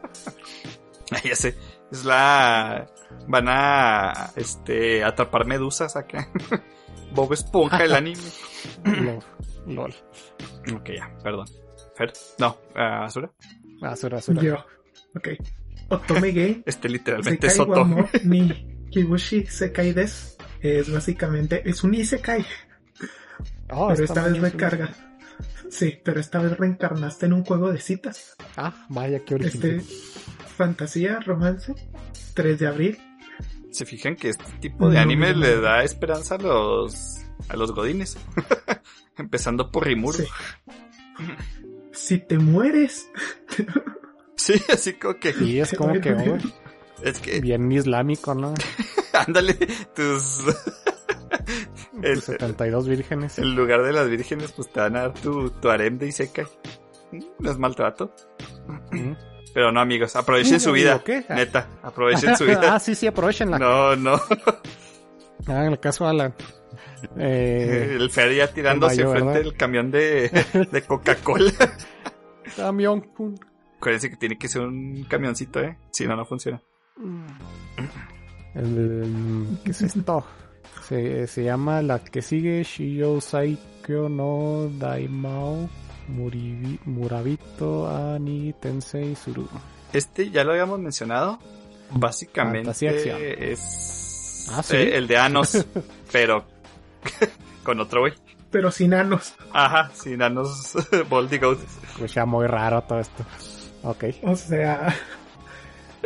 ya 1.24 1.36
sé. 1.36 1.54
Es 1.90 2.04
la. 2.04 2.86
Van 3.26 3.46
a 3.48 4.32
este 4.36 5.04
atrapar 5.04 5.46
medusas 5.46 5.96
acá. 5.96 6.30
Bob 7.14 7.32
Esponja, 7.32 7.84
el 7.84 7.94
anime. 7.94 8.22
LOL. 8.84 9.24
LOL. 9.66 9.94
Ok, 10.74 10.90
ya, 10.96 11.10
perdón. 11.22 11.46
Fer, 11.94 12.12
no, 12.38 12.58
uh, 12.74 13.04
Azura. 13.04 13.30
Azura, 13.82 14.18
Azura. 14.18 14.42
Yo. 14.42 14.56
Ok. 15.16 15.28
Otome 15.88 16.32
Gay. 16.32 16.62
Este 16.66 16.88
literalmente 16.88 17.46
es 17.46 17.58
Otome. 17.58 18.08
Ni 18.24 18.86
Kibushi 18.90 19.46
Sekai 19.46 19.92
Des 19.92 20.37
es 20.60 20.92
básicamente, 20.92 21.68
es 21.68 21.84
un 21.84 21.94
Isekai. 21.94 22.44
Oh, 23.70 23.88
pero 23.88 24.04
esta 24.04 24.24
vez 24.24 24.40
recarga. 24.40 24.94
Sí, 25.70 26.00
pero 26.02 26.20
esta 26.20 26.40
vez 26.40 26.56
reencarnaste 26.56 27.26
en 27.26 27.34
un 27.34 27.44
juego 27.44 27.70
de 27.70 27.80
citas. 27.80 28.36
Ah, 28.56 28.86
vaya, 28.88 29.24
qué 29.24 29.34
original. 29.34 29.70
Este, 29.76 29.94
fantasía, 30.56 31.20
romance, 31.20 31.74
3 32.34 32.58
de 32.58 32.66
abril. 32.66 32.98
Se 33.70 33.84
fijan 33.84 34.16
que 34.16 34.30
este 34.30 34.44
tipo 34.60 34.88
de 34.88 34.98
anime 34.98 35.34
le 35.34 35.60
da 35.60 35.84
esperanza 35.84 36.36
a 36.36 36.38
los 36.38 37.18
a 37.48 37.56
los 37.56 37.72
godines. 37.72 38.16
Empezando 39.18 39.70
por 39.70 39.86
Rimuru. 39.86 40.24
Si 41.92 42.18
te 42.18 42.38
mueres. 42.38 43.10
sí, 44.36 44.54
así 44.72 44.94
como 44.94 45.18
que. 45.18 45.32
Sí, 45.32 45.60
es 45.60 45.72
como 45.76 46.00
que. 46.00 46.38
Es 47.02 47.20
que. 47.20 47.40
Bien 47.40 47.70
islámico, 47.70 48.34
¿no? 48.34 48.54
Ándale, 49.12 49.54
tus. 49.94 50.44
el, 52.02 52.22
72 52.22 52.88
vírgenes. 52.88 53.38
En 53.38 53.54
lugar 53.54 53.82
de 53.82 53.92
las 53.92 54.08
vírgenes, 54.08 54.52
pues 54.52 54.70
te 54.72 54.80
van 54.80 54.96
a 54.96 55.00
dar 55.02 55.14
tu, 55.14 55.50
tu 55.50 55.68
harem 55.68 55.98
de 55.98 56.08
Isekai. 56.08 56.46
No 57.38 57.50
es 57.50 57.58
maltrato. 57.58 58.14
Pero 59.54 59.72
no, 59.72 59.80
amigos, 59.80 60.14
aprovechen 60.14 60.60
su 60.60 60.72
vida. 60.72 61.02
¿qué? 61.04 61.24
Neta, 61.28 61.68
aprovechen 61.82 62.36
su 62.36 62.44
vida. 62.46 62.74
ah, 62.74 62.78
sí, 62.78 62.94
sí, 62.94 63.06
aprovechenla. 63.06 63.58
No, 63.58 63.96
no. 63.96 64.20
Ah, 65.46 65.64
en 65.64 65.72
el 65.72 65.80
caso 65.80 66.06
Alan. 66.06 66.34
Eh, 67.16 67.96
el 67.98 68.10
Fer 68.10 68.34
ya 68.34 68.52
tirándose 68.52 69.06
frente 69.06 69.38
del 69.38 69.54
camión 69.56 69.90
de, 69.90 70.30
de 70.70 70.82
Coca-Cola. 70.82 71.52
camión. 72.56 73.08
Acuérdense 73.76 74.10
que 74.10 74.16
tiene 74.16 74.36
que 74.36 74.48
ser 74.48 74.62
un 74.62 75.04
camioncito, 75.04 75.60
¿eh? 75.60 75.78
Si 75.90 76.06
no, 76.06 76.16
no 76.16 76.24
funciona. 76.26 76.60
¿Qué 79.64 79.70
es 79.70 79.82
esto? 79.82 80.24
Se, 80.86 81.26
se, 81.26 81.44
llama 81.44 81.82
la 81.82 81.98
que 81.98 82.22
sigue 82.22 82.62
Shiyo 82.62 83.20
Saikyo 83.20 84.08
no 84.08 84.70
Daimao 84.78 85.68
Muribi, 86.08 86.78
Murabito 86.86 87.88
Ani 87.88 88.54
Tensei 88.54 89.14
Suru. 89.14 89.48
Este 89.92 90.30
ya 90.30 90.44
lo 90.44 90.52
habíamos 90.52 90.78
mencionado. 90.78 91.38
Básicamente 91.90 92.70
es 93.50 94.48
¿Ah, 94.52 94.62
¿sí? 94.62 94.76
eh, 94.76 94.96
el 94.96 95.06
de 95.06 95.16
Anos, 95.16 95.66
pero 96.12 96.44
con 97.62 97.80
otro 97.80 98.00
güey. 98.00 98.14
Pero 98.50 98.70
sin 98.70 98.94
Anos. 98.94 99.34
Ajá, 99.52 99.90
sin 99.94 100.22
Anos 100.22 100.72
Baldy 101.10 101.38
Goat. 101.38 101.58
Pues 101.98 102.14
ya 102.14 102.24
muy 102.24 102.46
raro 102.46 102.82
todo 102.82 103.00
esto. 103.00 103.24
Ok. 103.82 104.04
O 104.22 104.34
sea, 104.34 104.94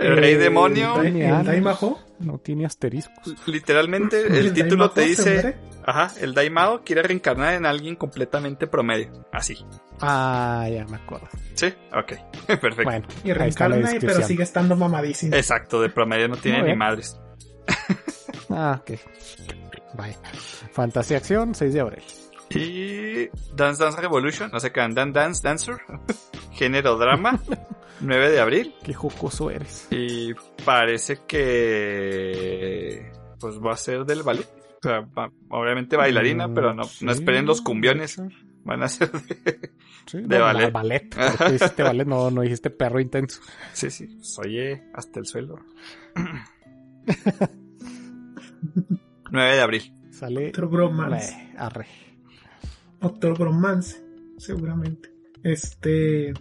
el 0.02 0.16
rey 0.16 0.34
demonio. 0.34 1.02
¿El, 1.02 1.44
Daimao? 1.44 1.98
No 2.20 2.38
tiene 2.38 2.66
asteriscos. 2.66 3.34
Literalmente 3.46 4.26
el, 4.38 4.52
título 4.52 4.90
te 4.90 5.02
dice, 5.02 5.56
ajá, 5.84 6.12
el 6.20 6.34
Daimao 6.34 6.82
quiere 6.84 7.02
reencarnar 7.02 7.54
en 7.54 7.66
alguien 7.66 7.96
completamente 7.96 8.66
promedio, 8.66 9.26
así. 9.32 9.56
Ah, 10.00 10.68
ya 10.70 10.84
me 10.84 10.96
acuerdo. 10.96 11.28
Sí, 11.54 11.72
ok, 11.92 12.12
perfecto. 12.46 12.82
Bueno, 12.84 13.06
y 13.24 13.32
reencarna 13.32 13.90
pero 14.00 14.22
sigue 14.22 14.42
estando 14.42 14.76
mamadísimo. 14.76 15.34
Exacto, 15.34 15.80
de 15.80 15.88
promedio 15.88 16.28
no 16.28 16.36
tiene 16.36 16.62
ni 16.62 16.76
madres. 16.76 17.18
ah, 18.50 18.80
ok. 18.80 18.98
Bye. 19.94 20.16
Fantasía 20.72 21.18
Acción, 21.18 21.54
6 21.54 21.74
de 21.74 21.80
abril. 21.80 22.02
Y 22.54 23.28
Dance 23.54 23.82
Dance 23.82 24.00
Revolution, 24.00 24.50
no 24.50 24.60
sé 24.60 24.72
qué, 24.72 24.80
Dan 24.80 25.12
Dance 25.12 25.40
Dancer, 25.42 25.76
género 26.52 26.98
drama, 26.98 27.40
9 28.02 28.30
de 28.30 28.40
abril. 28.40 28.74
Qué 28.82 28.94
jocoso 28.94 29.50
eres. 29.50 29.88
Y 29.90 30.34
parece 30.64 31.20
que 31.26 33.12
pues 33.38 33.58
va 33.58 33.72
a 33.72 33.76
ser 33.76 34.04
del 34.04 34.22
ballet. 34.22 34.48
O 34.84 34.88
sea, 34.88 35.08
obviamente 35.48 35.96
bailarina, 35.96 36.48
mm, 36.48 36.54
pero 36.54 36.74
no, 36.74 36.82
no 37.00 37.12
esperen 37.12 37.46
los 37.46 37.60
cumbiones. 37.60 38.20
Van 38.64 38.82
a 38.82 38.88
ser 38.88 39.10
de, 40.12 40.38
ballet. 40.38 40.72
ballet. 40.72 41.14
dijiste 41.50 41.82
ballet, 41.84 42.06
no, 42.06 42.30
no 42.30 42.42
dijiste 42.42 42.70
perro 42.70 43.00
intenso. 43.00 43.40
Sí, 43.72 43.90
sí. 43.90 44.06
Pues, 44.06 44.38
oye, 44.38 44.84
hasta 44.94 45.18
el 45.20 45.26
suelo. 45.26 45.58
9 49.30 49.54
de 49.54 49.60
abril. 49.60 49.94
Sale. 50.10 50.48
Otro 50.48 50.68
bromance. 50.68 51.52
arre. 51.56 51.86
Otro 53.00 53.34
bromance, 53.34 54.00
seguramente. 54.38 55.12
Este. 55.42 56.32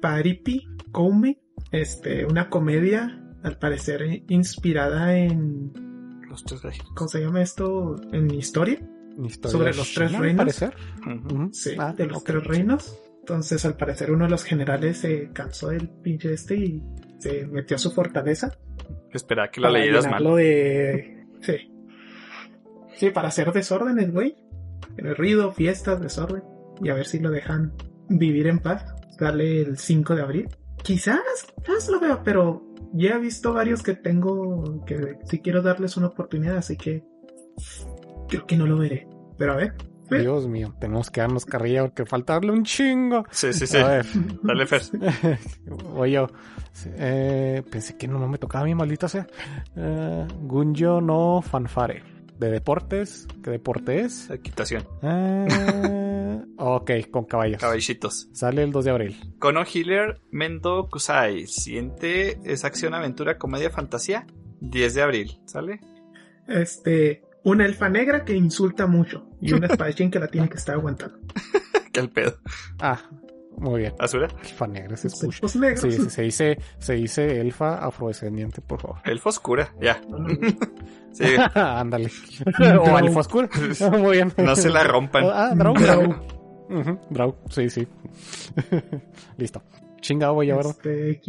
Paripi 0.00 0.68
Come. 0.92 1.40
Este, 1.72 2.24
una 2.24 2.48
comedia, 2.48 3.22
al 3.42 3.58
parecer 3.58 4.22
inspirada 4.28 5.16
en. 5.16 5.72
Los 6.28 6.44
tres 6.44 6.62
reinos. 6.62 6.92
¿Cómo 6.94 7.08
se 7.08 7.20
llama 7.20 7.42
esto? 7.42 7.96
En 8.12 8.30
historia. 8.32 8.78
Sobre 9.42 9.74
los 9.74 9.94
tres 9.94 10.12
reinos. 10.12 10.44
Parecer? 10.44 10.74
Sí, 11.52 11.70
ah, 11.78 11.92
de 11.92 12.06
los 12.06 12.22
tres 12.22 12.44
reinos. 12.44 12.98
Entonces, 13.20 13.64
al 13.64 13.76
parecer, 13.76 14.12
uno 14.12 14.24
de 14.24 14.30
los 14.30 14.44
generales 14.44 14.98
se 14.98 15.30
cansó 15.32 15.70
del 15.70 15.88
pinche 15.88 16.32
este 16.32 16.56
y 16.56 16.82
se 17.18 17.46
metió 17.46 17.76
a 17.76 17.78
su 17.78 17.90
fortaleza. 17.90 18.56
Espera 19.10 19.50
que 19.50 19.60
lo 19.60 19.70
leyeras 19.70 20.08
mal. 20.08 20.22
de. 20.36 21.26
Sí. 21.40 21.72
Sí, 22.96 23.10
para 23.10 23.28
hacer 23.28 23.52
desórdenes, 23.52 24.12
güey. 24.12 24.36
El 24.96 25.16
ruido, 25.16 25.52
fiestas, 25.52 26.00
desorden. 26.00 26.42
Y 26.82 26.90
a 26.90 26.94
ver 26.94 27.06
si 27.06 27.18
lo 27.18 27.30
dejan 27.30 27.72
vivir 28.08 28.46
en 28.46 28.60
paz. 28.60 28.94
Sale 29.18 29.62
el 29.62 29.78
5 29.78 30.14
de 30.14 30.22
abril. 30.22 30.48
Quizás, 30.82 31.20
quizás 31.64 31.88
lo 31.88 32.00
veo, 32.00 32.22
pero 32.22 32.62
ya 32.92 33.16
he 33.16 33.18
visto 33.18 33.52
varios 33.52 33.82
que 33.82 33.94
tengo 33.94 34.84
que 34.84 35.18
si 35.24 35.40
quiero 35.40 35.62
darles 35.62 35.96
una 35.96 36.08
oportunidad, 36.08 36.58
así 36.58 36.76
que 36.76 37.04
creo 38.28 38.46
que 38.46 38.56
no 38.56 38.66
lo 38.66 38.78
veré. 38.78 39.08
Pero 39.38 39.52
a 39.52 39.56
ver. 39.56 39.74
Dios 40.08 40.46
mío, 40.46 40.72
tenemos 40.78 41.10
que 41.10 41.20
darnos 41.20 41.44
carrilla 41.44 41.82
porque 41.82 42.06
faltarle 42.06 42.52
un 42.52 42.64
chingo. 42.64 43.24
Sí, 43.30 43.52
sí, 43.52 43.66
sí. 43.66 43.78
A 43.78 43.88
ver. 43.88 44.06
Dale, 44.42 44.66
Fer. 44.66 44.82
Yo. 46.10 46.28
Eh, 46.96 47.62
pensé 47.68 47.96
que 47.96 48.06
no 48.06 48.28
me 48.28 48.38
tocaba 48.38 48.62
a 48.62 48.66
mí, 48.66 48.74
maldita 48.74 49.08
sea. 49.08 49.26
Eh, 49.74 50.26
Gunjo 50.42 51.00
no 51.00 51.42
fanfare. 51.42 52.15
De 52.38 52.50
deportes. 52.50 53.26
¿Qué 53.42 53.50
deporte 53.50 54.00
es? 54.00 54.30
Equitación. 54.30 54.86
Eh, 55.02 56.44
ok, 56.58 56.90
con 57.10 57.24
caballos. 57.24 57.60
Caballitos. 57.60 58.28
Sale 58.32 58.62
el 58.62 58.72
2 58.72 58.84
de 58.84 58.90
abril. 58.90 59.34
Kono 59.38 59.64
Healer 59.64 60.20
Mendo 60.30 60.88
Kusai. 60.90 61.46
Siguiente 61.46 62.38
es 62.44 62.64
acción, 62.64 62.94
aventura, 62.94 63.38
comedia, 63.38 63.70
fantasía. 63.70 64.26
10 64.60 64.94
de 64.94 65.02
abril. 65.02 65.40
¿Sale? 65.46 65.80
Este 66.46 67.22
una 67.46 67.64
elfa 67.64 67.88
negra 67.88 68.24
que 68.24 68.34
insulta 68.34 68.88
mucho 68.88 69.28
y 69.40 69.52
una 69.52 69.66
espadachín 69.68 70.10
que 70.10 70.18
la 70.18 70.26
tiene 70.26 70.48
que 70.48 70.56
estar 70.56 70.74
aguantando. 70.74 71.18
¿Qué 71.92 72.00
el 72.00 72.10
pedo? 72.10 72.38
Ah, 72.80 73.00
muy 73.56 73.80
bien. 73.80 73.94
¿Azura? 73.98 74.28
Elfa 74.42 74.66
negra, 74.66 74.96
se 74.96 75.08
escucha. 75.08 75.48
Sí, 75.48 75.92
se 76.10 76.22
dice, 76.22 76.58
se 76.78 76.94
dice 76.94 77.40
elfa 77.40 77.84
afrodescendiente, 77.84 78.60
por 78.60 78.80
favor. 78.80 78.98
Elfa 79.04 79.28
oscura, 79.30 79.74
ya. 79.80 80.00
sí. 81.12 81.24
Ándale. 81.54 82.10
o 82.80 82.98
elfa 82.98 83.20
oscura. 83.20 83.48
Muy 83.90 84.16
bien. 84.16 84.32
No 84.36 84.56
se 84.56 84.68
la 84.68 84.84
rompan. 84.84 85.24
Ah, 85.32 85.54
Drau. 85.54 85.74
Drau. 85.74 86.14
Drau, 87.10 87.36
sí, 87.48 87.70
sí. 87.70 87.86
Listo. 89.36 89.62
Chingado 90.00 90.34
voy 90.34 90.50
a. 90.50 90.60
Este, 90.60 91.20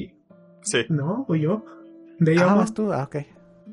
sí. 0.62 0.86
No, 0.90 1.26
voy 1.28 1.42
yo. 1.42 1.64
Ah, 2.40 2.56
vas 2.56 2.74
tú, 2.74 2.92
ah, 2.92 3.04
ok. 3.04 3.18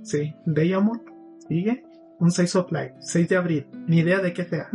Sí, 0.02 0.34
Deyamon. 0.46 1.02
Sigue. 1.48 1.84
Un 2.20 2.30
6 2.30 2.56
of 2.56 2.72
Life, 2.72 2.94
6 3.00 3.28
de 3.28 3.36
abril. 3.36 3.66
Ni 3.86 3.98
idea 3.98 4.20
de 4.20 4.32
qué 4.32 4.44
sea. 4.44 4.68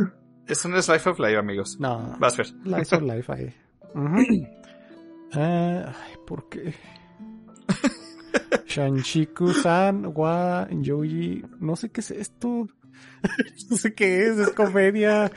Eso 0.46 0.68
no 0.68 0.76
es 0.76 0.88
Life 0.88 1.08
of 1.08 1.18
Life, 1.18 1.36
amigos. 1.36 1.78
No. 1.80 2.16
Vas 2.18 2.34
a 2.34 2.36
ver. 2.38 2.52
Life 2.64 2.96
of 2.96 3.02
Life 3.02 3.32
ahí. 3.32 3.54
Eh, 3.94 4.46
ay, 5.32 6.14
¿por 6.26 6.48
qué? 6.48 6.74
Shanchiku-san 8.66 10.12
wa 10.14 10.68
Yoji. 10.70 11.44
No 11.58 11.76
sé 11.76 11.90
qué 11.90 12.00
es 12.00 12.10
esto. 12.10 12.68
no 13.70 13.76
sé 13.76 13.94
qué 13.94 14.28
es. 14.28 14.38
Es 14.38 14.50
comedia. 14.50 15.30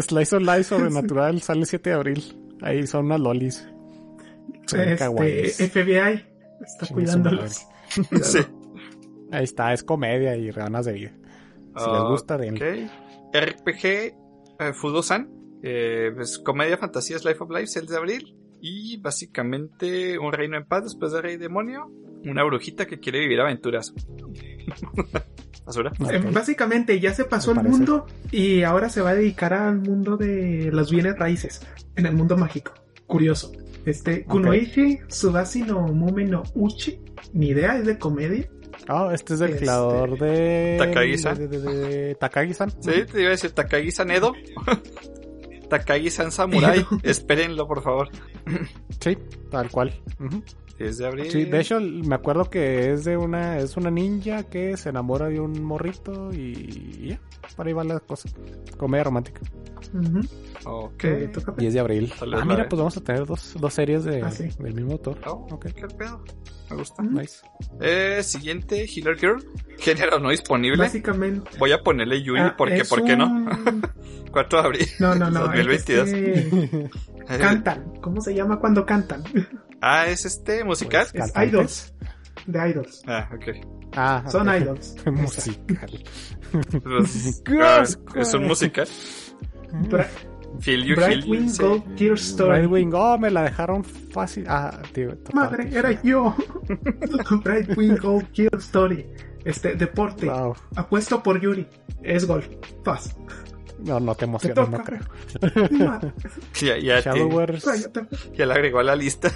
Slice 0.00 0.36
of 0.36 0.42
Life 0.42 0.64
sobrenatural. 0.64 1.40
Sale 1.42 1.66
7 1.66 1.90
de 1.90 1.96
abril. 1.96 2.56
Ahí 2.62 2.86
son 2.86 3.06
unas 3.06 3.20
lolis. 3.20 3.68
Este, 4.64 5.68
FBI. 5.68 6.24
Está 6.60 6.86
cuidándolos. 6.92 7.66
sí. 8.22 8.38
Ahí 9.30 9.44
está. 9.44 9.72
Es 9.72 9.82
comedia 9.82 10.36
y 10.36 10.50
ganas 10.50 10.86
de 10.86 10.98
ir. 10.98 11.12
Si 11.76 11.90
les 11.90 12.02
gusta, 12.02 12.36
de 12.36 12.50
okay. 12.50 12.90
RPG 13.32 13.86
eh, 14.58 14.72
Fudo-san. 14.72 15.37
Eh, 15.62 16.12
pues, 16.14 16.38
comedia, 16.38 16.76
fantasías, 16.76 17.24
Life 17.24 17.38
of 17.40 17.50
Life, 17.50 17.66
6 17.68 17.88
de 17.88 17.96
abril. 17.96 18.36
Y 18.60 18.96
básicamente 18.96 20.18
un 20.18 20.32
reino 20.32 20.56
en 20.56 20.64
paz 20.64 20.84
después 20.84 21.12
del 21.12 21.22
rey 21.22 21.36
demonio. 21.36 21.90
Una 22.24 22.42
brujita 22.42 22.86
que 22.86 22.98
quiere 22.98 23.20
vivir 23.20 23.40
aventuras. 23.40 23.94
¿Basura? 25.64 25.92
Eh, 26.10 26.22
básicamente 26.32 26.98
ya 26.98 27.12
se 27.12 27.24
pasó 27.24 27.52
el 27.52 27.62
mundo 27.62 28.06
y 28.32 28.62
ahora 28.62 28.88
se 28.88 29.02
va 29.02 29.10
a 29.10 29.14
dedicar 29.14 29.52
al 29.52 29.78
mundo 29.80 30.16
de 30.16 30.70
los 30.72 30.90
bienes 30.90 31.18
raíces. 31.18 31.60
En 31.94 32.06
el 32.06 32.14
mundo 32.14 32.36
mágico. 32.36 32.72
Curioso. 33.06 33.52
Este, 33.84 34.24
Kunoichi 34.24 34.98
Subasi 35.08 35.62
no 35.62 35.82
Mume 35.88 36.24
no 36.24 36.42
Uchi. 36.54 37.00
Ni 37.32 37.48
idea, 37.48 37.76
es 37.76 37.86
de 37.86 37.98
comedia. 37.98 38.48
Ah, 38.86 39.10
este 39.12 39.34
es 39.34 39.40
el 39.40 39.50
este, 39.50 39.64
creador 39.64 40.18
de. 40.18 40.76
Takagi-san. 40.78 41.50
De, 41.50 42.14
Takagi-san. 42.14 42.70
Sí, 42.70 43.04
te 43.10 43.20
iba 43.20 43.28
a 43.28 43.32
decir 43.32 43.50
Takagi-san 43.52 44.10
Edo. 44.10 44.32
Takagi-san 45.68 46.30
Samurai. 46.32 46.84
Espérenlo, 47.02 47.66
por 47.66 47.82
favor. 47.82 48.08
sí, 49.00 49.16
tal 49.50 49.70
cual. 49.70 49.94
10 50.78 50.98
de 50.98 51.06
abril. 51.06 51.30
Sí, 51.30 51.44
de 51.44 51.60
hecho, 51.60 51.80
me 51.80 52.14
acuerdo 52.14 52.48
que 52.48 52.92
es 52.92 53.04
de 53.04 53.16
una. 53.16 53.58
Es 53.58 53.76
una 53.76 53.90
ninja 53.90 54.44
que 54.44 54.76
se 54.76 54.90
enamora 54.90 55.28
de 55.28 55.40
un 55.40 55.62
morrito 55.62 56.32
y. 56.32 57.08
ya. 57.08 57.20
para 57.56 57.68
ahí 57.68 57.74
van 57.74 57.88
las 57.88 58.00
cosas. 58.02 58.34
Comedia 58.76 59.04
romántica. 59.04 59.40
Ok. 60.64 61.04
10 61.56 61.74
de 61.74 61.80
abril. 61.80 62.12
Ah, 62.20 62.44
mira, 62.44 62.68
pues 62.68 62.78
vamos 62.78 62.96
a 62.96 63.00
tener 63.00 63.26
dos, 63.26 63.56
dos 63.58 63.74
series 63.74 64.04
de, 64.04 64.22
ah, 64.22 64.30
del 64.30 64.74
mismo 64.74 64.92
autor. 64.92 65.18
Oh, 65.26 65.46
ok. 65.50 65.66
¿Qué 65.74 65.86
pedo? 65.88 66.22
Me 66.70 66.76
gusta. 66.76 67.02
Nice. 67.02 67.38
Eh, 67.80 68.22
siguiente, 68.22 68.86
Healer 68.86 69.18
Girl. 69.18 69.44
Género 69.78 70.18
no 70.18 70.30
disponible. 70.30 70.78
Básicamente. 70.78 71.50
Voy 71.58 71.72
a 71.72 71.78
ponerle 71.82 72.22
Yui 72.22 72.38
ah, 72.38 72.54
porque, 72.56 72.84
¿por 72.84 73.04
qué 73.04 73.16
no? 73.16 73.46
4 74.30 74.58
de 74.60 74.66
abril. 74.66 74.86
No, 75.00 75.14
no, 75.14 75.30
no. 75.30 75.40
2022. 75.40 76.08
Este... 76.08 76.90
cantan. 77.38 77.94
¿Cómo 78.00 78.20
se 78.20 78.34
llama 78.34 78.58
cuando 78.58 78.84
cantan? 78.84 79.24
Ah, 79.80 80.06
es 80.06 80.24
este 80.24 80.64
musical. 80.64 81.06
es 81.12 81.32
idols. 81.36 81.94
De 82.46 82.70
idols. 82.70 83.02
Ah, 83.06 83.28
ok. 83.32 83.48
Ah, 83.96 84.24
son 84.30 84.48
idols. 84.48 84.96
musical. 85.06 86.04
es 88.16 88.34
un 88.34 88.46
musical. 88.46 88.88
Feel 90.60 90.84
you, 90.84 90.96
Brightwing 90.96 91.52
Gold 91.56 91.96
Gear 91.96 92.14
Story. 92.14 92.66
Brightwing, 92.66 92.92
oh, 92.94 93.18
me 93.18 93.30
la 93.30 93.42
dejaron 93.42 93.84
fácil. 93.84 94.44
Ah, 94.48 94.82
tío. 94.92 95.16
Madre, 95.32 95.68
era 95.72 95.92
yo. 96.02 96.34
Brightwing 97.44 97.96
Gold 97.98 98.26
Gear 98.32 98.54
Story. 98.56 99.06
Este, 99.44 99.74
deporte. 99.76 100.28
Apuesto 100.74 101.22
por 101.22 101.40
Yuri. 101.40 101.66
Es 102.02 102.26
golf. 102.26 102.48
Paz. 102.84 103.14
No, 103.78 104.00
no 104.00 104.14
te 104.14 104.24
emociones, 104.24 104.68
no 104.68 104.82
creo. 104.82 105.00
ya, 106.60 106.78
ya, 106.78 107.00
Shadowverse. 107.00 107.90
ya 108.34 108.46
la 108.46 108.54
agregó 108.54 108.80
a 108.80 108.84
la 108.84 108.96
lista. 108.96 109.30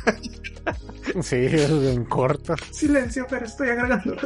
sí, 1.23 1.37
en 1.37 2.05
corto. 2.07 2.55
Silencio, 2.73 3.27
pero 3.29 3.47
estoy 3.47 3.69
agregando. 3.69 4.17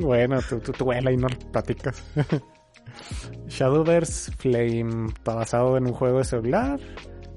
Bueno, 0.00 0.40
tú, 0.48 0.60
tú, 0.60 0.72
tú 0.72 0.92
y 0.92 1.16
no 1.16 1.28
platicas. 1.50 2.02
Shadowverse 3.48 4.32
Flame 4.32 5.06
está 5.08 5.34
basado 5.34 5.76
en 5.76 5.86
un 5.86 5.92
juego 5.92 6.18
de 6.18 6.24
celular. 6.24 6.80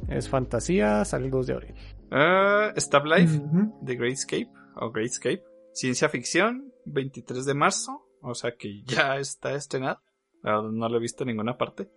Es 0.07 0.29
fantasía, 0.29 1.03
sale 1.05 1.25
el 1.25 1.31
2 1.31 1.47
de 1.47 1.53
abril. 1.53 1.75
Uh, 2.11 2.79
Stab 2.79 3.05
Life 3.05 3.41
de 3.81 3.95
Greatscape 3.95 4.49
o 4.75 4.91
Greatscape. 4.91 5.43
Ciencia 5.73 6.09
ficción, 6.09 6.71
23 6.85 7.45
de 7.45 7.53
marzo. 7.53 8.07
O 8.21 8.33
sea 8.33 8.55
que 8.57 8.83
ya 8.83 9.17
está 9.17 9.53
estrenado. 9.53 10.01
No 10.45 10.89
lo 10.89 10.97
he 10.97 11.01
visto 11.01 11.23
en 11.23 11.29
ninguna 11.29 11.57
parte. 11.57 11.89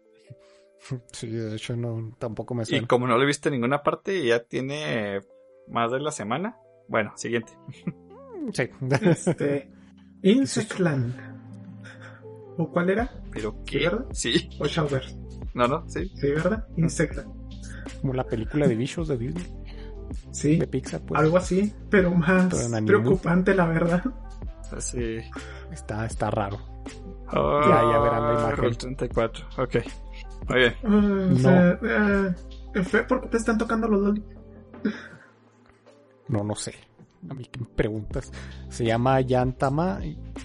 Sí, 1.13 1.27
de 1.27 1.57
hecho 1.57 1.75
no, 1.75 2.15
tampoco 2.19 2.55
me 2.55 2.65
suena. 2.65 2.85
Y 2.85 2.87
como 2.87 3.09
no 3.09 3.17
lo 3.17 3.25
he 3.25 3.27
visto 3.27 3.49
en 3.49 3.55
ninguna 3.55 3.83
parte, 3.83 4.25
ya 4.25 4.45
tiene 4.45 5.21
más 5.67 5.91
de 5.91 5.99
la 5.99 6.13
semana. 6.13 6.57
Bueno, 6.89 7.13
siguiente. 7.17 7.53
Sí. 8.53 8.63
Este, 9.03 9.69
Insectland 10.23 11.13
¿O 12.57 12.71
cuál 12.71 12.91
era? 12.91 13.13
¿Pero 13.31 13.63
qué? 13.65 13.81
¿Verdad? 13.81 14.07
Sí. 14.13 14.49
¿O 14.59 14.67
Childbirth? 14.67 15.13
No, 15.55 15.69
no, 15.69 15.89
sí. 15.89 16.11
Sí, 16.15 16.31
¿verdad? 16.31 16.67
Insecta. 16.77 17.25
Como 18.01 18.15
la 18.15 18.25
película 18.25 18.67
de 18.67 18.75
bichos 18.75 19.09
de 19.09 19.19
Disney. 19.19 19.47
Sí. 20.33 20.57
De 20.57 20.67
Pixar, 20.67 21.03
pues. 21.03 21.21
Algo 21.21 21.37
así, 21.37 21.73
pero 21.91 22.11
más 22.11 22.49
Pero 22.71 22.85
preocupante, 22.85 23.55
la 23.55 23.67
verdad. 23.67 24.03
Así. 24.73 25.19
Está, 25.71 26.07
está 26.07 26.31
raro. 26.31 26.59
Oh, 27.35 27.61
Ya, 27.69 27.83
ya 27.93 27.99
verán 28.01 28.23
la 28.25 28.33
imagen. 28.41 28.57
Roll 28.57 28.77
34. 28.79 29.47
Ok. 29.59 29.75
Muy 30.49 30.59
bien. 30.59 30.75
Ah, 30.85 31.31
o 31.33 31.37
sea, 31.37 31.79
eh, 32.75 32.83
Fer, 32.85 33.07
¿por 33.07 33.21
qué 33.23 33.29
te 33.29 33.37
están 33.39 33.59
tocando 33.59 33.89
los 33.89 34.01
loli? 34.01 34.25
No, 36.29 36.45
no 36.45 36.55
sé. 36.55 36.75
A 37.29 37.35
mí 37.35 37.45
que 37.47 37.61
me 37.61 37.67
preguntas. 37.67 38.31
Se 38.69 38.85
llama 38.85 39.21
Yantama. 39.21 39.99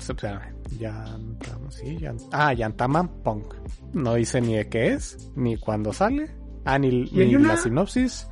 O 0.09 0.17
sea, 0.17 0.51
Yantama, 0.79 1.69
sí, 1.71 1.97
Yan- 1.99 2.17
ah, 2.31 2.53
Yantama 2.53 3.07
Punk. 3.23 3.53
No 3.93 4.15
dice 4.15 4.41
ni 4.41 4.55
de 4.55 4.67
qué 4.69 4.93
es, 4.93 5.31
ni 5.35 5.57
cuándo 5.57 5.93
sale. 5.93 6.31
Ah, 6.65 6.79
ni, 6.79 7.03
¿Y 7.11 7.21
hay 7.21 7.27
ni 7.27 7.35
una- 7.35 7.49
la 7.49 7.57
sinopsis. 7.57 8.27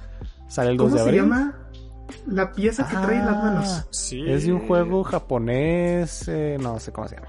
Sale 0.48 0.72
el 0.72 0.78
2 0.78 0.86
¿Cómo 0.92 0.96
de 0.98 1.04
se 1.04 1.10
abril. 1.10 1.22
llama? 1.22 1.58
La 2.28 2.52
pieza 2.52 2.86
que 2.88 2.96
trae 2.98 3.20
en 3.20 3.26
las 3.26 3.36
manos. 3.44 3.66
Ah, 3.70 3.86
Sí. 3.92 4.24
Es 4.30 4.46
de 4.46 4.54
un 4.54 4.68
juego 4.68 5.04
japonés. 5.04 6.28
eh, 6.28 6.58
no 6.60 6.80
sé 6.80 6.92
cómo 6.92 7.08
se 7.08 7.16
llama. 7.16 7.28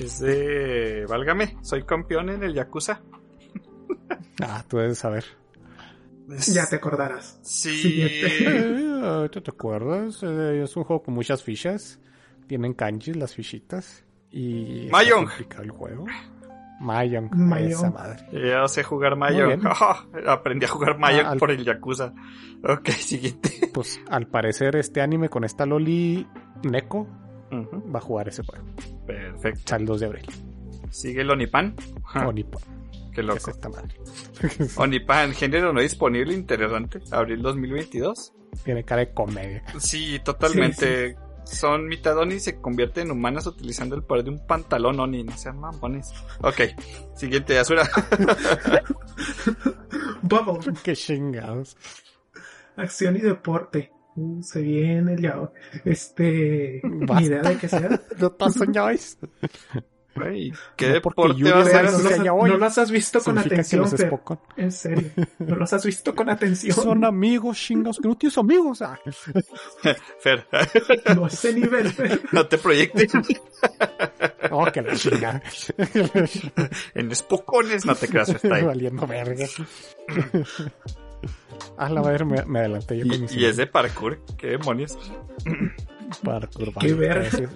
Es 0.00 0.18
de. 0.20 1.04
Válgame, 1.08 1.56
soy 1.62 1.82
campeón 1.84 2.30
en 2.30 2.42
el 2.42 2.54
Yakuza. 2.54 3.00
Ah, 4.42 4.64
tú 4.66 4.78
debes 4.78 4.98
saber. 4.98 5.24
Es- 6.30 6.54
Ya 6.54 6.66
te 6.66 6.76
acordarás. 6.76 7.38
Sí. 7.42 7.76
Siguiente. 7.76 8.86
Eh, 9.02 9.28
¿Tú 9.32 9.40
te 9.40 9.50
acuerdas? 9.50 10.22
Eh, 10.22 10.62
es 10.62 10.76
un 10.76 10.84
juego 10.84 11.02
con 11.02 11.14
muchas 11.14 11.42
fichas. 11.42 11.98
Tienen 12.46 12.74
kanjis 12.74 13.16
las 13.16 13.34
fichitas. 13.34 14.04
Y. 14.30 14.88
complicado 14.90 15.62
el 15.62 15.70
juego. 15.70 16.04
Mahjong. 16.80 17.30
Mahjong. 17.34 17.68
Esa 17.70 17.90
madre. 17.90 18.26
Ya 18.32 18.68
sé 18.68 18.82
jugar 18.82 19.12
Muy 19.12 19.20
Mayo. 19.30 19.46
bien. 19.46 19.60
Aprendí 20.28 20.66
a 20.66 20.68
jugar 20.68 20.98
Mayo 20.98 21.22
Ah, 21.24 21.30
al- 21.30 21.38
por 21.38 21.50
el 21.50 21.64
Yakuza. 21.64 22.12
Ok, 22.62 22.90
siguiente. 22.90 23.70
Pues 23.72 23.98
al 24.10 24.26
parecer 24.26 24.76
este 24.76 25.00
anime 25.00 25.28
con 25.30 25.44
esta 25.44 25.64
Loli 25.64 26.26
Neko 26.62 27.06
Va 27.52 27.98
a 27.98 28.02
jugar 28.02 28.28
ese 28.28 28.42
juego. 28.44 28.64
Perfecto. 29.06 29.76
El 29.76 29.86
2 29.86 30.00
de 30.00 30.06
abril. 30.06 30.26
Sigue 30.90 31.22
el 31.22 31.30
Onipan. 31.30 31.74
Onipan. 32.26 32.60
qué 32.92 33.14
¿Qué 33.16 33.20
es 33.22 33.26
loco. 33.26 33.50
esta 33.50 33.68
madre? 33.68 33.94
Onipan, 34.76 35.32
género 35.32 35.72
no 35.72 35.80
disponible, 35.80 36.32
interesante. 36.34 37.00
Abril 37.10 37.42
2022. 37.42 38.32
Tiene 38.64 38.84
cara 38.84 39.00
de 39.00 39.12
comedia. 39.12 39.62
Sí, 39.78 40.20
totalmente. 40.24 41.16
Son 41.44 41.86
mitad 41.86 42.16
Oni 42.18 42.34
y 42.34 42.40
se 42.40 42.60
convierten 42.60 43.06
en 43.06 43.12
humanas 43.12 43.46
utilizando 43.46 43.96
el 43.96 44.02
poder 44.04 44.24
de 44.24 44.30
un 44.30 44.46
pantalón 44.46 45.00
Oni. 45.00 45.24
No 45.24 45.36
sean 45.36 45.58
mamones. 45.58 46.12
Ok, 46.42 46.60
siguiente, 47.16 47.58
Azura. 47.58 47.88
Bubble, 50.22 50.72
Qué 50.82 50.94
chingados. 50.94 51.76
acción 52.76 53.16
y 53.16 53.20
deporte. 53.20 53.92
Uh, 54.16 54.42
se 54.42 54.60
viene 54.60 55.16
ya. 55.20 55.50
Este. 55.84 56.80
Basta. 56.82 57.20
Ni 57.20 57.26
idea 57.26 57.42
de 57.42 57.56
qué 57.56 57.68
sea. 57.68 58.00
No 58.18 58.30
te 58.32 58.50
soñáis. 58.58 59.18
Güey, 60.12 60.52
¿Qué 60.76 60.88
No, 60.90 61.00
porque 61.02 61.22
deporte 61.22 61.38
Yuri 61.38 61.52
vas 61.52 61.68
a 61.68 61.70
Pero 61.70 61.72
Pero 61.72 61.92
no, 61.92 62.24
los, 62.34 62.42
hoy, 62.42 62.50
no 62.50 62.56
los 62.58 62.78
has 62.78 62.90
visto 62.90 63.20
con 63.20 63.34
Significa 63.36 63.48
que 63.54 63.60
atención, 63.60 63.80
los. 63.82 63.90
Spokon 63.92 64.40
En 64.56 64.72
serio. 64.72 65.10
No 65.38 65.54
los 65.54 65.72
has 65.72 65.84
visto 65.86 66.14
con 66.16 66.28
atención. 66.28 66.74
son 66.76 67.04
amigos, 67.04 67.56
chingados, 67.58 67.98
que 68.02 68.08
no 68.08 68.16
tienes 68.16 68.36
amigos. 68.36 68.82
Ah. 68.82 68.98
Fer, 70.18 70.46
No 71.14 71.24
a 71.26 71.28
ese 71.28 71.52
nivel. 71.54 71.88
Fer. 71.92 72.20
no 72.32 72.44
te 72.48 72.58
proyectes 72.58 73.12
Oh, 74.50 74.66
que 74.72 74.82
la 74.82 74.96
chingada. 74.96 75.40
en 76.94 77.12
espocones, 77.12 77.86
no 77.86 77.94
te 77.94 78.08
creas, 78.08 78.30
está 78.30 78.56
ahí. 78.56 78.64
Valiendo 78.64 79.06
verga. 79.06 79.46
Ah, 81.76 81.88
la 81.88 82.02
madre, 82.02 82.24
me, 82.24 82.44
me 82.44 82.58
adelanté 82.60 82.98
yo 82.98 83.08
con 83.08 83.20
mis 83.22 83.34
Y, 83.34 83.40
y 83.40 83.44
es 83.46 83.56
de 83.56 83.66
parkour, 83.66 84.18
qué 84.36 84.48
demonios. 84.48 84.96
parkour. 86.24 86.72
Qué 86.80 86.92
verga. 86.94 87.28
cada 87.30 87.40
vez- 87.42 87.50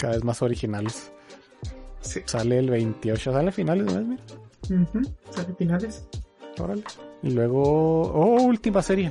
Cada 0.00 0.12
vez 0.14 0.24
más 0.24 0.42
originales. 0.42 1.12
Sí. 2.00 2.20
Sale 2.24 2.58
el 2.58 2.70
28, 2.70 3.32
sale 3.32 3.48
a 3.48 3.52
finales 3.52 3.92
mes, 3.92 4.06
mira. 4.06 4.22
Sale 5.30 5.54
finales. 5.58 6.06
Órale. 6.58 6.82
Y 7.22 7.30
luego, 7.30 7.62
oh, 7.62 8.42
última 8.42 8.82
serie, 8.82 9.10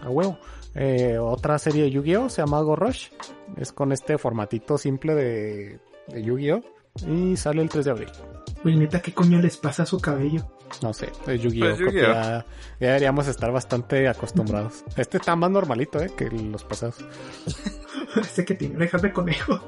a 0.00 0.08
huevo. 0.10 0.38
Eh, 0.74 1.18
otra 1.18 1.58
serie 1.58 1.82
de 1.84 1.90
Yu-Gi-Oh! 1.90 2.28
se 2.30 2.42
llama 2.42 2.60
Go 2.60 2.76
Rush. 2.76 3.08
Es 3.56 3.72
con 3.72 3.92
este 3.92 4.18
formatito 4.18 4.78
simple 4.78 5.14
de, 5.14 5.80
de 6.08 6.22
Yu-Gi-Oh! 6.22 6.62
Y 7.06 7.36
sale 7.36 7.62
el 7.62 7.68
3 7.68 7.84
de 7.84 7.90
abril. 7.90 8.08
Uy, 8.64 8.76
neta, 8.76 9.00
¿qué 9.00 9.12
coño 9.14 9.40
les 9.40 9.56
pasa 9.56 9.84
a 9.84 9.86
su 9.86 9.98
cabello? 10.00 10.46
No 10.82 10.92
sé, 10.92 11.10
es 11.26 11.40
Yu-Gi-Oh! 11.40 11.76
Pues 11.76 11.94
ya, 11.94 12.44
ya 12.78 12.86
deberíamos 12.88 13.26
estar 13.26 13.50
bastante 13.50 14.06
acostumbrados. 14.08 14.84
Este 14.96 15.16
está 15.16 15.34
más 15.34 15.50
normalito, 15.50 16.00
¿eh? 16.00 16.10
Que 16.16 16.28
los 16.30 16.62
pasados. 16.64 16.96
Ese 18.20 18.44
que 18.44 18.54
tiene 18.54 18.76
orejas 18.76 19.02
de 19.02 19.12
conejo. 19.12 19.60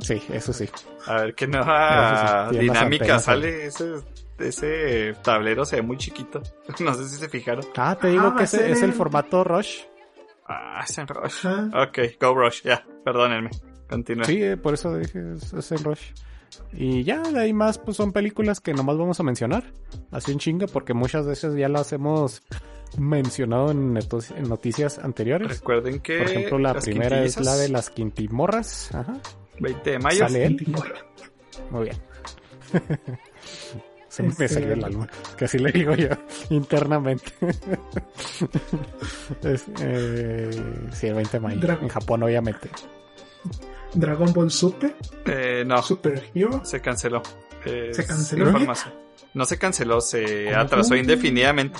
Sí, 0.00 0.22
eso 0.32 0.52
sí. 0.52 0.68
A 1.06 1.22
ver 1.22 1.34
qué 1.34 1.46
nueva 1.46 2.48
sí, 2.50 2.58
dinámica 2.58 3.04
antenas, 3.04 3.24
sale. 3.24 3.66
Ese, 3.66 3.94
ese 4.38 5.14
tablero 5.22 5.64
se 5.64 5.76
ve 5.76 5.82
muy 5.82 5.96
chiquito. 5.96 6.42
No 6.80 6.94
sé 6.94 7.08
si 7.08 7.16
se 7.16 7.28
fijaron. 7.28 7.64
Ah, 7.76 7.96
te 8.00 8.08
digo 8.08 8.28
Ah, 8.28 8.34
que 8.36 8.42
a 8.42 8.44
es, 8.44 8.82
el 8.82 8.92
formato 8.92 9.44
Rush. 9.44 9.80
Ah, 10.46 10.84
es 10.88 10.96
en 10.98 11.06
Rush. 11.06 11.46
Ajá. 11.46 11.70
Ok, 11.82 11.98
Go 12.20 12.34
Rush, 12.34 12.62
ya, 12.62 12.84
perdónenme. 13.04 13.50
Continúa. 13.88 14.24
Sí, 14.24 14.42
eh, 14.42 14.56
por 14.56 14.74
eso 14.74 14.96
dije, 14.96 15.34
es, 15.34 15.52
es 15.52 15.72
el 15.72 15.84
Rush. 15.84 16.12
Y 16.72 17.04
ya, 17.04 17.22
de 17.22 17.40
ahí 17.40 17.52
más, 17.52 17.78
pues 17.78 17.96
son 17.96 18.12
películas 18.12 18.60
que 18.60 18.74
nomás 18.74 18.98
vamos 18.98 19.20
a 19.20 19.22
mencionar. 19.22 19.72
Así 20.10 20.32
en 20.32 20.38
chinga, 20.38 20.66
porque 20.66 20.94
muchas 20.94 21.26
veces 21.26 21.54
ya 21.56 21.68
las 21.68 21.92
hemos 21.92 22.42
mencionado 22.98 23.70
en, 23.70 23.94
noticias 23.94 24.98
anteriores. 24.98 25.60
Recuerden 25.60 26.00
que. 26.00 26.18
Por 26.18 26.30
ejemplo, 26.30 26.58
la 26.58 26.74
las 26.74 26.84
primera 26.84 27.22
es 27.22 27.40
la 27.40 27.56
de 27.56 27.68
las 27.68 27.90
quintimorras. 27.90 28.94
Ajá. 28.94 29.14
20 29.60 29.90
de 29.90 29.98
mayo. 29.98 30.18
Sale 30.18 30.46
él. 30.46 30.74
Muy 31.70 31.84
bien. 31.84 31.96
Se 34.08 34.22
me 34.22 34.28
Este- 34.28 34.48
salió 34.48 34.74
el 34.74 34.84
alma. 34.84 35.08
Que 35.36 35.46
así 35.46 35.58
le 35.58 35.72
digo 35.72 35.94
yo 35.96 36.08
internamente. 36.50 37.32
es, 39.42 39.64
eh, 39.80 40.50
sí, 40.92 41.08
el 41.08 41.14
20 41.14 41.32
de 41.32 41.40
mayo. 41.40 41.78
En 41.80 41.88
Japón, 41.88 42.22
obviamente. 42.22 42.70
Dragon 43.94 44.32
Ball 44.32 44.50
Super. 44.50 44.94
Eh, 45.26 45.64
no, 45.66 45.82
Super 45.82 46.22
Hero. 46.34 46.60
se 46.64 46.80
canceló. 46.80 47.22
Eh, 47.64 47.90
¿Se 47.92 48.06
canceló? 48.06 48.52
No 49.34 49.44
se 49.44 49.58
canceló, 49.58 50.00
se 50.00 50.54
atrasó 50.54 50.94
indefinidamente. 50.96 51.78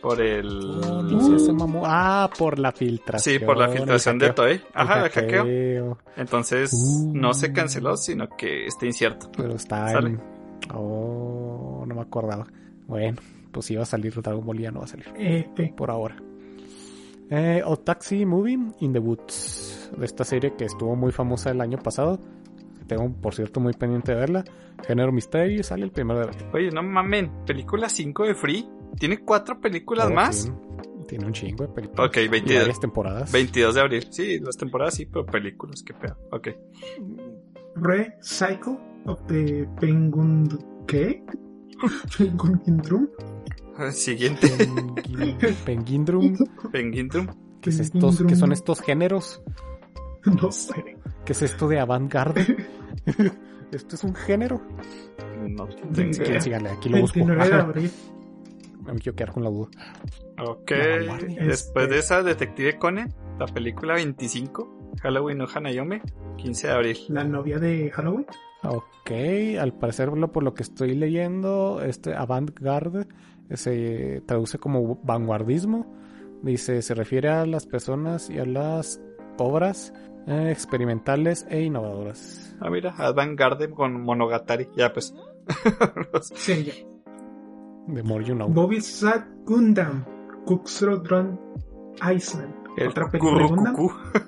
Por 0.00 0.20
el. 0.20 0.80
No 0.80 1.38
sé. 1.38 1.52
Ah, 1.84 2.28
por 2.36 2.58
la 2.58 2.72
filtración. 2.72 3.38
Sí, 3.38 3.44
por 3.44 3.56
la 3.56 3.68
filtración 3.68 4.18
de. 4.18 4.32
Toei. 4.32 4.60
Ajá, 4.74 5.04
el 5.06 5.10
hackeo. 5.10 5.42
hackeo. 5.44 5.98
Entonces, 6.16 6.72
Uh. 6.74 7.12
no 7.14 7.32
se 7.34 7.52
canceló, 7.52 7.96
sino 7.96 8.28
que 8.36 8.66
está 8.66 8.84
incierto. 8.86 9.30
Pero 9.36 9.54
está 9.54 9.88
Sale. 9.92 10.08
en... 10.10 10.20
Oh, 10.74 11.84
no 11.86 11.94
me 11.94 12.00
acordaba. 12.00 12.46
Bueno, 12.88 13.18
pues 13.52 13.70
iba 13.70 13.82
a 13.82 13.86
salir 13.86 14.12
Dragon 14.20 14.44
Ball 14.44 14.58
y 14.58 14.62
ya 14.64 14.70
no 14.72 14.80
va 14.80 14.86
a 14.86 14.88
salir. 14.88 15.06
F. 15.16 15.72
Por 15.76 15.90
ahora. 15.90 16.16
Eh, 17.34 17.62
o 17.64 17.78
Taxi 17.78 18.26
Movie 18.26 18.58
in 18.80 18.92
the 18.92 18.98
Woods. 18.98 19.90
De 19.96 20.04
esta 20.04 20.22
serie 20.22 20.54
que 20.54 20.66
estuvo 20.66 20.94
muy 20.96 21.12
famosa 21.12 21.50
el 21.50 21.62
año 21.62 21.78
pasado. 21.78 22.18
Tengo, 22.86 23.10
por 23.22 23.34
cierto, 23.34 23.58
muy 23.58 23.72
pendiente 23.72 24.12
de 24.12 24.18
verla. 24.18 24.44
Género 24.86 25.12
misterio. 25.12 25.62
Sale 25.62 25.84
el 25.84 25.92
primero 25.92 26.18
de 26.20 26.26
abril. 26.26 26.46
Oye, 26.52 26.70
no 26.70 26.82
mamen, 26.82 27.30
película 27.46 27.88
5 27.88 28.24
de 28.26 28.34
Free. 28.34 28.68
¿Tiene 28.98 29.20
cuatro 29.20 29.58
películas 29.58 30.08
Oh, 30.10 30.14
más? 30.14 30.42
Tiene, 30.44 31.04
tiene 31.08 31.24
un 31.26 31.32
chingo 31.32 31.64
de 31.66 31.72
películas. 31.72 32.06
Ok, 32.10 32.16
Y 32.18 32.28
22, 32.28 32.60
varias 32.60 32.80
temporadas. 32.80 33.32
22 33.32 33.74
de 33.76 33.80
abril. 33.80 34.06
Sí, 34.10 34.38
las 34.38 34.56
temporadas 34.58 34.92
sí, 34.94 35.06
pero 35.06 35.24
películas, 35.24 35.82
qué 35.82 35.94
pedo. 35.94 36.18
Ok. 36.32 36.48
Re 37.76 38.14
Cycle 38.22 38.78
of 39.06 39.20
the 39.28 39.66
Penguin. 39.80 40.48
¿Qué? 40.86 41.24
Penguin 42.18 42.60
Siguiente, 43.92 44.48
Penguin- 44.48 45.56
Penguindrum. 45.64 46.36
Penguindrum. 46.70 47.26
¿Qué, 47.60 47.70
es 47.70 47.80
estos, 47.80 48.22
¿Qué 48.26 48.36
son 48.36 48.52
estos 48.52 48.80
géneros? 48.80 49.42
No 50.40 50.52
sé. 50.52 50.96
¿Qué 51.24 51.32
es 51.32 51.42
esto 51.42 51.66
de 51.66 51.80
avant-garde? 51.80 52.56
¿Esto 53.72 53.96
es 53.96 54.04
un 54.04 54.14
género? 54.14 54.62
No 55.48 55.66
tengo 55.66 56.10
idea. 56.12 56.40
síganle, 56.40 56.68
aquí 56.70 56.88
lo 56.88 57.00
busco. 57.00 57.18
29 57.18 57.48
de 57.48 57.54
Ajá. 57.54 57.62
abril. 57.64 57.90
Me 58.84 58.94
quiero 59.00 59.16
quedar 59.16 59.32
con 59.32 59.42
la 59.42 59.50
duda. 59.50 59.68
Ok, 60.38 60.70
después 60.70 61.84
Este- 61.84 61.86
de 61.88 61.98
esa, 61.98 62.22
Detective 62.22 62.78
Conan, 62.78 63.12
la 63.38 63.46
película 63.46 63.94
25, 63.94 64.92
Halloween 65.02 65.38
no 65.38 65.46
Hanayome, 65.52 66.02
15 66.36 66.66
de 66.68 66.72
abril. 66.72 66.98
La 67.08 67.24
novia 67.24 67.58
de 67.58 67.90
Halloween. 67.90 68.26
Ok, 68.64 69.10
al 69.60 69.72
parecer 69.74 70.10
por 70.32 70.42
lo 70.42 70.54
que 70.54 70.62
estoy 70.62 70.94
leyendo, 70.94 71.82
este 71.82 72.14
avant-garde 72.14 73.06
se 73.50 74.22
traduce 74.26 74.58
como 74.58 75.00
vanguardismo. 75.02 75.86
Dice, 76.42 76.82
se 76.82 76.94
refiere 76.94 77.28
a 77.28 77.46
las 77.46 77.66
personas 77.66 78.30
y 78.30 78.38
a 78.38 78.44
las 78.44 79.00
obras 79.38 79.92
eh, 80.26 80.50
experimentales 80.50 81.46
e 81.50 81.62
innovadoras. 81.62 82.56
Ah, 82.60 82.70
mira, 82.70 82.94
Advan 82.96 83.36
Garden 83.36 83.72
con 83.72 84.00
Monogatari. 84.02 84.68
Ya, 84.76 84.92
pues. 84.92 85.14
sí, 86.34 86.64
ya. 86.64 86.72
The 87.92 88.02
more 88.02 88.24
you 88.24 88.34
know. 88.34 88.48
Bobby 88.48 88.80
Sad 88.80 89.24
Gundam, 89.44 90.04
Kuxrodron 90.44 91.40
Iceland. 92.00 92.61
El 92.76 92.88
Otra 92.88 93.10
película 93.10 93.46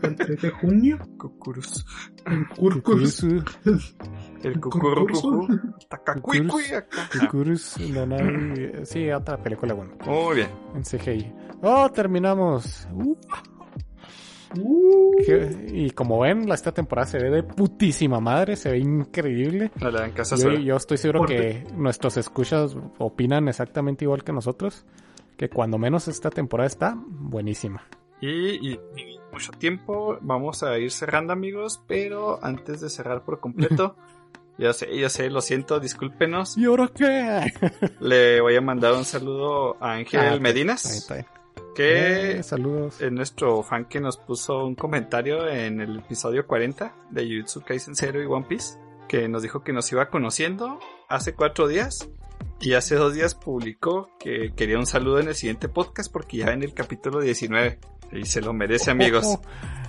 el 0.03 0.17
3 0.17 0.43
de 0.43 0.51
junio. 0.51 0.99
Cucurus. 1.19 1.85
El 2.27 2.49
Curcurus. 2.49 3.23
El 4.43 4.61
Cucurus. 4.61 5.23
Cucurus. 7.21 7.79
Sí, 8.85 9.11
otra 9.11 9.39
película 9.39 9.75
buena. 9.75 9.95
Muy 10.07 10.37
bien. 10.37 10.49
En 10.75 10.83
CGI. 10.83 11.33
Oh, 11.63 11.91
terminamos. 11.91 12.87
Uh. 12.93 13.17
y 15.73 15.91
como 15.91 16.21
ven, 16.21 16.51
esta 16.53 16.73
temporada 16.73 17.07
se 17.07 17.19
ve 17.19 17.31
de 17.31 17.43
putísima 17.43 18.21
madre, 18.21 18.57
se 18.57 18.71
ve 18.71 18.79
increíble. 18.79 19.71
yo, 20.63 20.77
estoy 20.77 20.99
seguro 20.99 21.25
que 21.25 21.67
nuestros 21.75 22.19
escuchas 22.19 22.77
opinan 22.99 23.49
exactamente 23.49 24.05
igual 24.05 24.23
que 24.23 24.33
nosotros, 24.33 24.85
que 25.39 25.49
cuando 25.49 25.79
menos 25.79 26.07
esta 26.09 26.31
temporada 26.31 26.67
está 26.67 26.95
buenísima. 26.97 27.83
Y, 28.21 28.79
mucho 29.33 29.51
tiempo 29.53 30.17
vamos 30.21 30.63
a 30.63 30.79
ir 30.79 30.91
cerrando 30.93 31.33
amigos, 31.33 31.83
pero 31.89 32.39
antes 32.43 32.81
de 32.81 32.89
cerrar 32.89 33.25
por 33.25 33.41
completo, 33.41 33.97
ya 34.59 34.73
sé, 34.73 34.97
ya 34.97 35.09
sé, 35.09 35.29
lo 35.29 35.41
siento, 35.41 35.81
discúlpenos. 35.81 36.57
¿Y 36.57 36.67
ahora 36.67 36.89
qué? 36.95 37.53
Le 38.01 38.41
voy 38.41 38.57
a 38.57 38.61
mandar 38.61 38.93
un 38.93 39.05
saludo 39.05 39.77
a 39.81 39.95
Ángel 39.95 40.21
ah, 40.21 40.39
Medinas 40.41 41.09
que 41.75 42.39
eh, 42.39 42.43
saludos. 42.43 43.01
es 43.01 43.13
nuestro 43.13 43.63
fan 43.63 43.87
que 43.87 44.01
nos 44.01 44.17
puso 44.17 44.65
un 44.65 44.75
comentario 44.75 45.49
en 45.49 45.81
el 45.81 45.99
episodio 45.99 46.47
40 46.47 46.95
de 47.11 47.27
Jujutsu 47.27 47.63
Kaisen 47.63 47.97
Zero 47.97 48.23
y 48.23 48.27
One 48.27 48.47
Piece, 48.49 48.79
que 49.09 49.29
nos 49.29 49.43
dijo 49.43 49.63
que 49.63 49.73
nos 49.73 49.91
iba 49.93 50.09
conociendo 50.09 50.79
hace 51.09 51.35
cuatro 51.35 51.69
días 51.69 52.09
y 52.61 52.75
hace 52.75 52.95
dos 52.95 53.13
días 53.15 53.35
publicó 53.35 54.09
que 54.19 54.53
quería 54.57 54.79
un 54.79 54.87
saludo 54.87 55.21
en 55.21 55.29
el 55.29 55.35
siguiente 55.35 55.69
podcast 55.69 56.11
porque 56.13 56.39
ya 56.39 56.53
en 56.53 56.63
el 56.63 56.73
capítulo 56.73 57.21
19 57.21 57.79
y 58.15 58.25
se 58.25 58.41
lo 58.41 58.53
merece 58.53 58.91
amigos. 58.91 59.39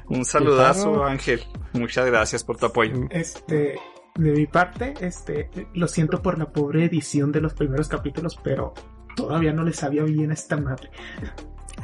Un 0.07 0.25
saludazo 0.25 1.03
Ángel, 1.03 1.41
muchas 1.73 2.05
gracias 2.05 2.43
por 2.43 2.57
tu 2.57 2.67
apoyo. 2.67 3.07
Este, 3.09 3.75
de 4.15 4.31
mi 4.31 4.45
parte, 4.45 4.93
este, 5.01 5.49
lo 5.73 5.87
siento 5.87 6.21
por 6.21 6.37
la 6.37 6.51
pobre 6.51 6.85
edición 6.85 7.31
de 7.31 7.41
los 7.41 7.53
primeros 7.53 7.87
capítulos, 7.87 8.39
pero 8.43 8.73
todavía 9.15 9.51
no 9.51 9.63
le 9.63 9.73
sabía 9.73 10.03
bien 10.03 10.31
a 10.31 10.33
esta 10.33 10.57
madre. 10.57 10.89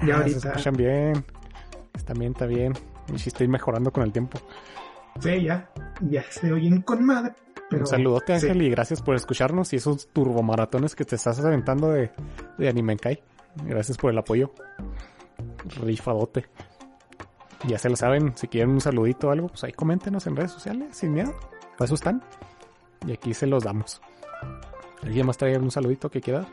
Ya 0.06 0.18
ahorita. 0.18 0.40
Se 0.40 0.48
escuchan 0.50 0.76
bien. 0.76 1.26
También 2.06 2.32
está 2.32 2.46
bien. 2.46 2.74
Y 3.14 3.20
si 3.20 3.30
estoy 3.30 3.48
mejorando 3.48 3.92
con 3.92 4.04
el 4.04 4.12
tiempo. 4.12 4.40
Sí, 5.20 5.44
ya. 5.44 5.70
Ya 6.02 6.24
se 6.30 6.52
oyen 6.52 6.82
con 6.82 7.06
madre. 7.06 7.34
Pero, 7.70 7.84
Un 7.84 7.88
saludote, 7.88 8.34
Ángel, 8.34 8.62
y 8.62 8.70
gracias 8.70 9.02
por 9.02 9.16
escucharnos 9.16 9.72
y 9.74 9.78
esos 9.78 10.10
turbomaratones 10.10 10.96
que 10.96 11.06
te 11.06 11.16
estás 11.16 11.40
aventando 11.40 11.90
de, 11.90 12.12
de 12.58 12.70
Anime 12.70 12.98
Kai. 12.98 13.22
Gracias 13.66 13.98
por 13.98 14.12
el 14.12 14.18
apoyo. 14.18 14.54
Rifadote. 15.66 16.46
Ya 17.68 17.78
se 17.78 17.90
lo 17.90 17.96
saben, 17.96 18.36
si 18.36 18.48
quieren 18.48 18.72
un 18.72 18.82
saludito 18.82 19.28
o 19.28 19.32
algo, 19.32 19.48
pues 19.48 19.64
ahí 19.64 19.72
coméntenos 19.72 20.26
en 20.28 20.36
redes 20.36 20.52
sociales, 20.52 20.98
sin 20.98 21.14
miedo. 21.14 21.34
Para 21.78 21.86
eso 21.86 21.96
están. 21.96 22.24
Y 23.06 23.12
aquí 23.12 23.34
se 23.34 23.48
los 23.48 23.64
damos. 23.64 24.02
¿Alguien 25.04 25.26
más 25.26 25.38
trae 25.38 25.58
un 25.58 25.72
saludito 25.72 26.10
que 26.10 26.22
quiera? 26.22 26.48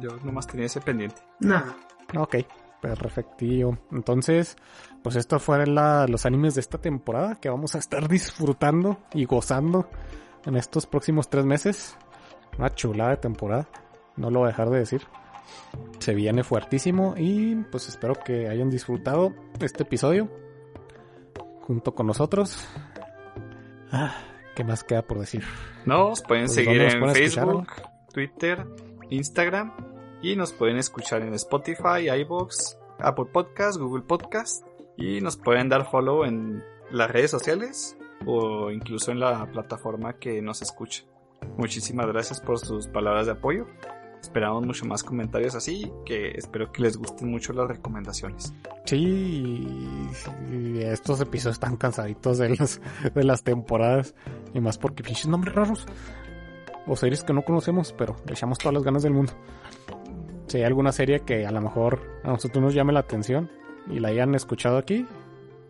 Yo 0.00 0.10
nomás 0.24 0.46
tenía 0.46 0.66
ese 0.66 0.80
pendiente. 0.80 1.22
Nada. 1.40 1.76
Ok, 2.16 2.36
perfectillo. 2.80 3.78
Entonces, 3.90 4.56
pues 5.02 5.16
esto 5.16 5.38
fueron 5.38 5.74
los 6.10 6.26
animes 6.26 6.54
de 6.54 6.60
esta 6.60 6.78
temporada 6.78 7.36
que 7.36 7.48
vamos 7.48 7.74
a 7.74 7.78
estar 7.78 8.08
disfrutando 8.08 8.98
y 9.12 9.24
gozando 9.24 9.88
en 10.44 10.56
estos 10.56 10.86
próximos 10.86 11.28
tres 11.28 11.44
meses. 11.44 11.96
Una 12.58 12.74
chulada 12.74 13.10
de 13.10 13.16
temporada, 13.18 13.68
no 14.16 14.30
lo 14.30 14.40
voy 14.40 14.46
a 14.46 14.50
dejar 14.50 14.70
de 14.70 14.78
decir. 14.78 15.02
Se 15.98 16.14
viene 16.14 16.44
fuertísimo 16.44 17.14
y 17.16 17.56
pues 17.70 17.88
espero 17.88 18.14
que 18.14 18.48
hayan 18.48 18.70
disfrutado 18.70 19.34
este 19.60 19.82
episodio 19.82 20.30
junto 21.62 21.94
con 21.94 22.06
nosotros. 22.06 22.66
Ah, 23.90 24.16
¿qué 24.54 24.64
más 24.64 24.84
queda 24.84 25.02
por 25.02 25.18
decir? 25.18 25.42
Nos 25.84 26.22
pueden 26.22 26.44
pues, 26.44 26.54
seguir 26.54 26.82
en 26.82 27.12
Facebook, 27.12 27.68
Twitter, 28.12 28.66
Instagram 29.10 29.72
y 30.22 30.36
nos 30.36 30.52
pueden 30.52 30.76
escuchar 30.76 31.22
en 31.22 31.34
Spotify, 31.34 32.08
iBox, 32.20 32.78
Apple 32.98 33.26
Podcast, 33.32 33.78
Google 33.78 34.02
Podcast 34.02 34.66
y 34.96 35.20
nos 35.20 35.36
pueden 35.36 35.68
dar 35.68 35.90
follow 35.90 36.24
en 36.24 36.62
las 36.90 37.10
redes 37.10 37.30
sociales 37.30 37.96
o 38.24 38.70
incluso 38.70 39.12
en 39.12 39.20
la 39.20 39.46
plataforma 39.46 40.14
que 40.14 40.40
nos 40.40 40.62
escucha. 40.62 41.04
Muchísimas 41.56 42.06
gracias 42.06 42.40
por 42.40 42.58
sus 42.58 42.88
palabras 42.88 43.26
de 43.26 43.32
apoyo. 43.32 43.66
Esperamos 44.26 44.66
mucho 44.66 44.84
más 44.86 45.04
comentarios 45.04 45.54
así, 45.54 45.88
que 46.04 46.32
espero 46.32 46.72
que 46.72 46.82
les 46.82 46.96
gusten 46.96 47.30
mucho 47.30 47.52
las 47.52 47.68
recomendaciones. 47.68 48.52
Sí, 48.84 49.64
estos 50.80 51.20
episodios 51.20 51.54
están 51.54 51.76
cansaditos 51.76 52.36
de 52.38 52.48
las, 52.56 52.80
de 53.14 53.22
las 53.22 53.44
temporadas 53.44 54.16
y 54.52 54.58
más 54.58 54.78
porque 54.78 55.04
pinches 55.04 55.28
nombres 55.28 55.54
raros 55.54 55.86
o 56.88 56.96
series 56.96 57.22
que 57.22 57.32
no 57.32 57.42
conocemos, 57.42 57.94
pero 57.96 58.16
le 58.26 58.32
echamos 58.32 58.58
todas 58.58 58.74
las 58.74 58.82
ganas 58.82 59.04
del 59.04 59.12
mundo. 59.12 59.32
Si 60.48 60.58
hay 60.58 60.64
alguna 60.64 60.90
serie 60.90 61.20
que 61.20 61.46
a 61.46 61.52
lo 61.52 61.60
mejor 61.60 62.20
a 62.24 62.32
nosotros 62.32 62.60
nos 62.60 62.74
llame 62.74 62.92
la 62.92 63.00
atención 63.00 63.48
y 63.88 64.00
la 64.00 64.08
hayan 64.08 64.34
escuchado 64.34 64.76
aquí, 64.76 65.06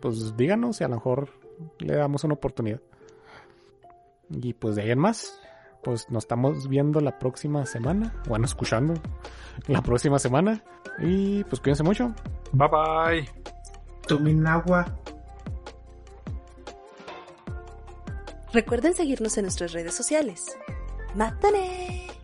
pues 0.01 0.35
díganos 0.35 0.81
y 0.81 0.83
a 0.83 0.87
lo 0.87 0.95
mejor 0.95 1.29
le 1.77 1.95
damos 1.95 2.23
una 2.23 2.33
oportunidad. 2.33 2.81
Y 4.31 4.55
pues 4.55 4.75
de 4.75 4.81
ahí 4.81 4.91
en 4.91 4.99
más, 4.99 5.39
pues 5.87 6.09
nos 6.09 6.25
estamos 6.25 6.67
viendo 6.67 6.99
la 6.99 7.17
próxima 7.17 7.65
semana, 7.65 8.13
bueno, 8.27 8.43
escuchando 8.43 8.93
la 9.67 9.81
próxima 9.81 10.19
semana. 10.19 10.61
Y 10.99 11.45
pues 11.45 11.61
cuídense 11.61 11.81
mucho. 11.81 12.13
Bye 12.51 12.67
bye. 12.67 13.29
Tomen 14.05 14.45
agua. 14.45 14.85
Recuerden 18.51 18.95
seguirnos 18.95 19.37
en 19.37 19.45
nuestras 19.45 19.71
redes 19.71 19.93
sociales. 19.93 20.57
¡Mátane! 21.15 22.16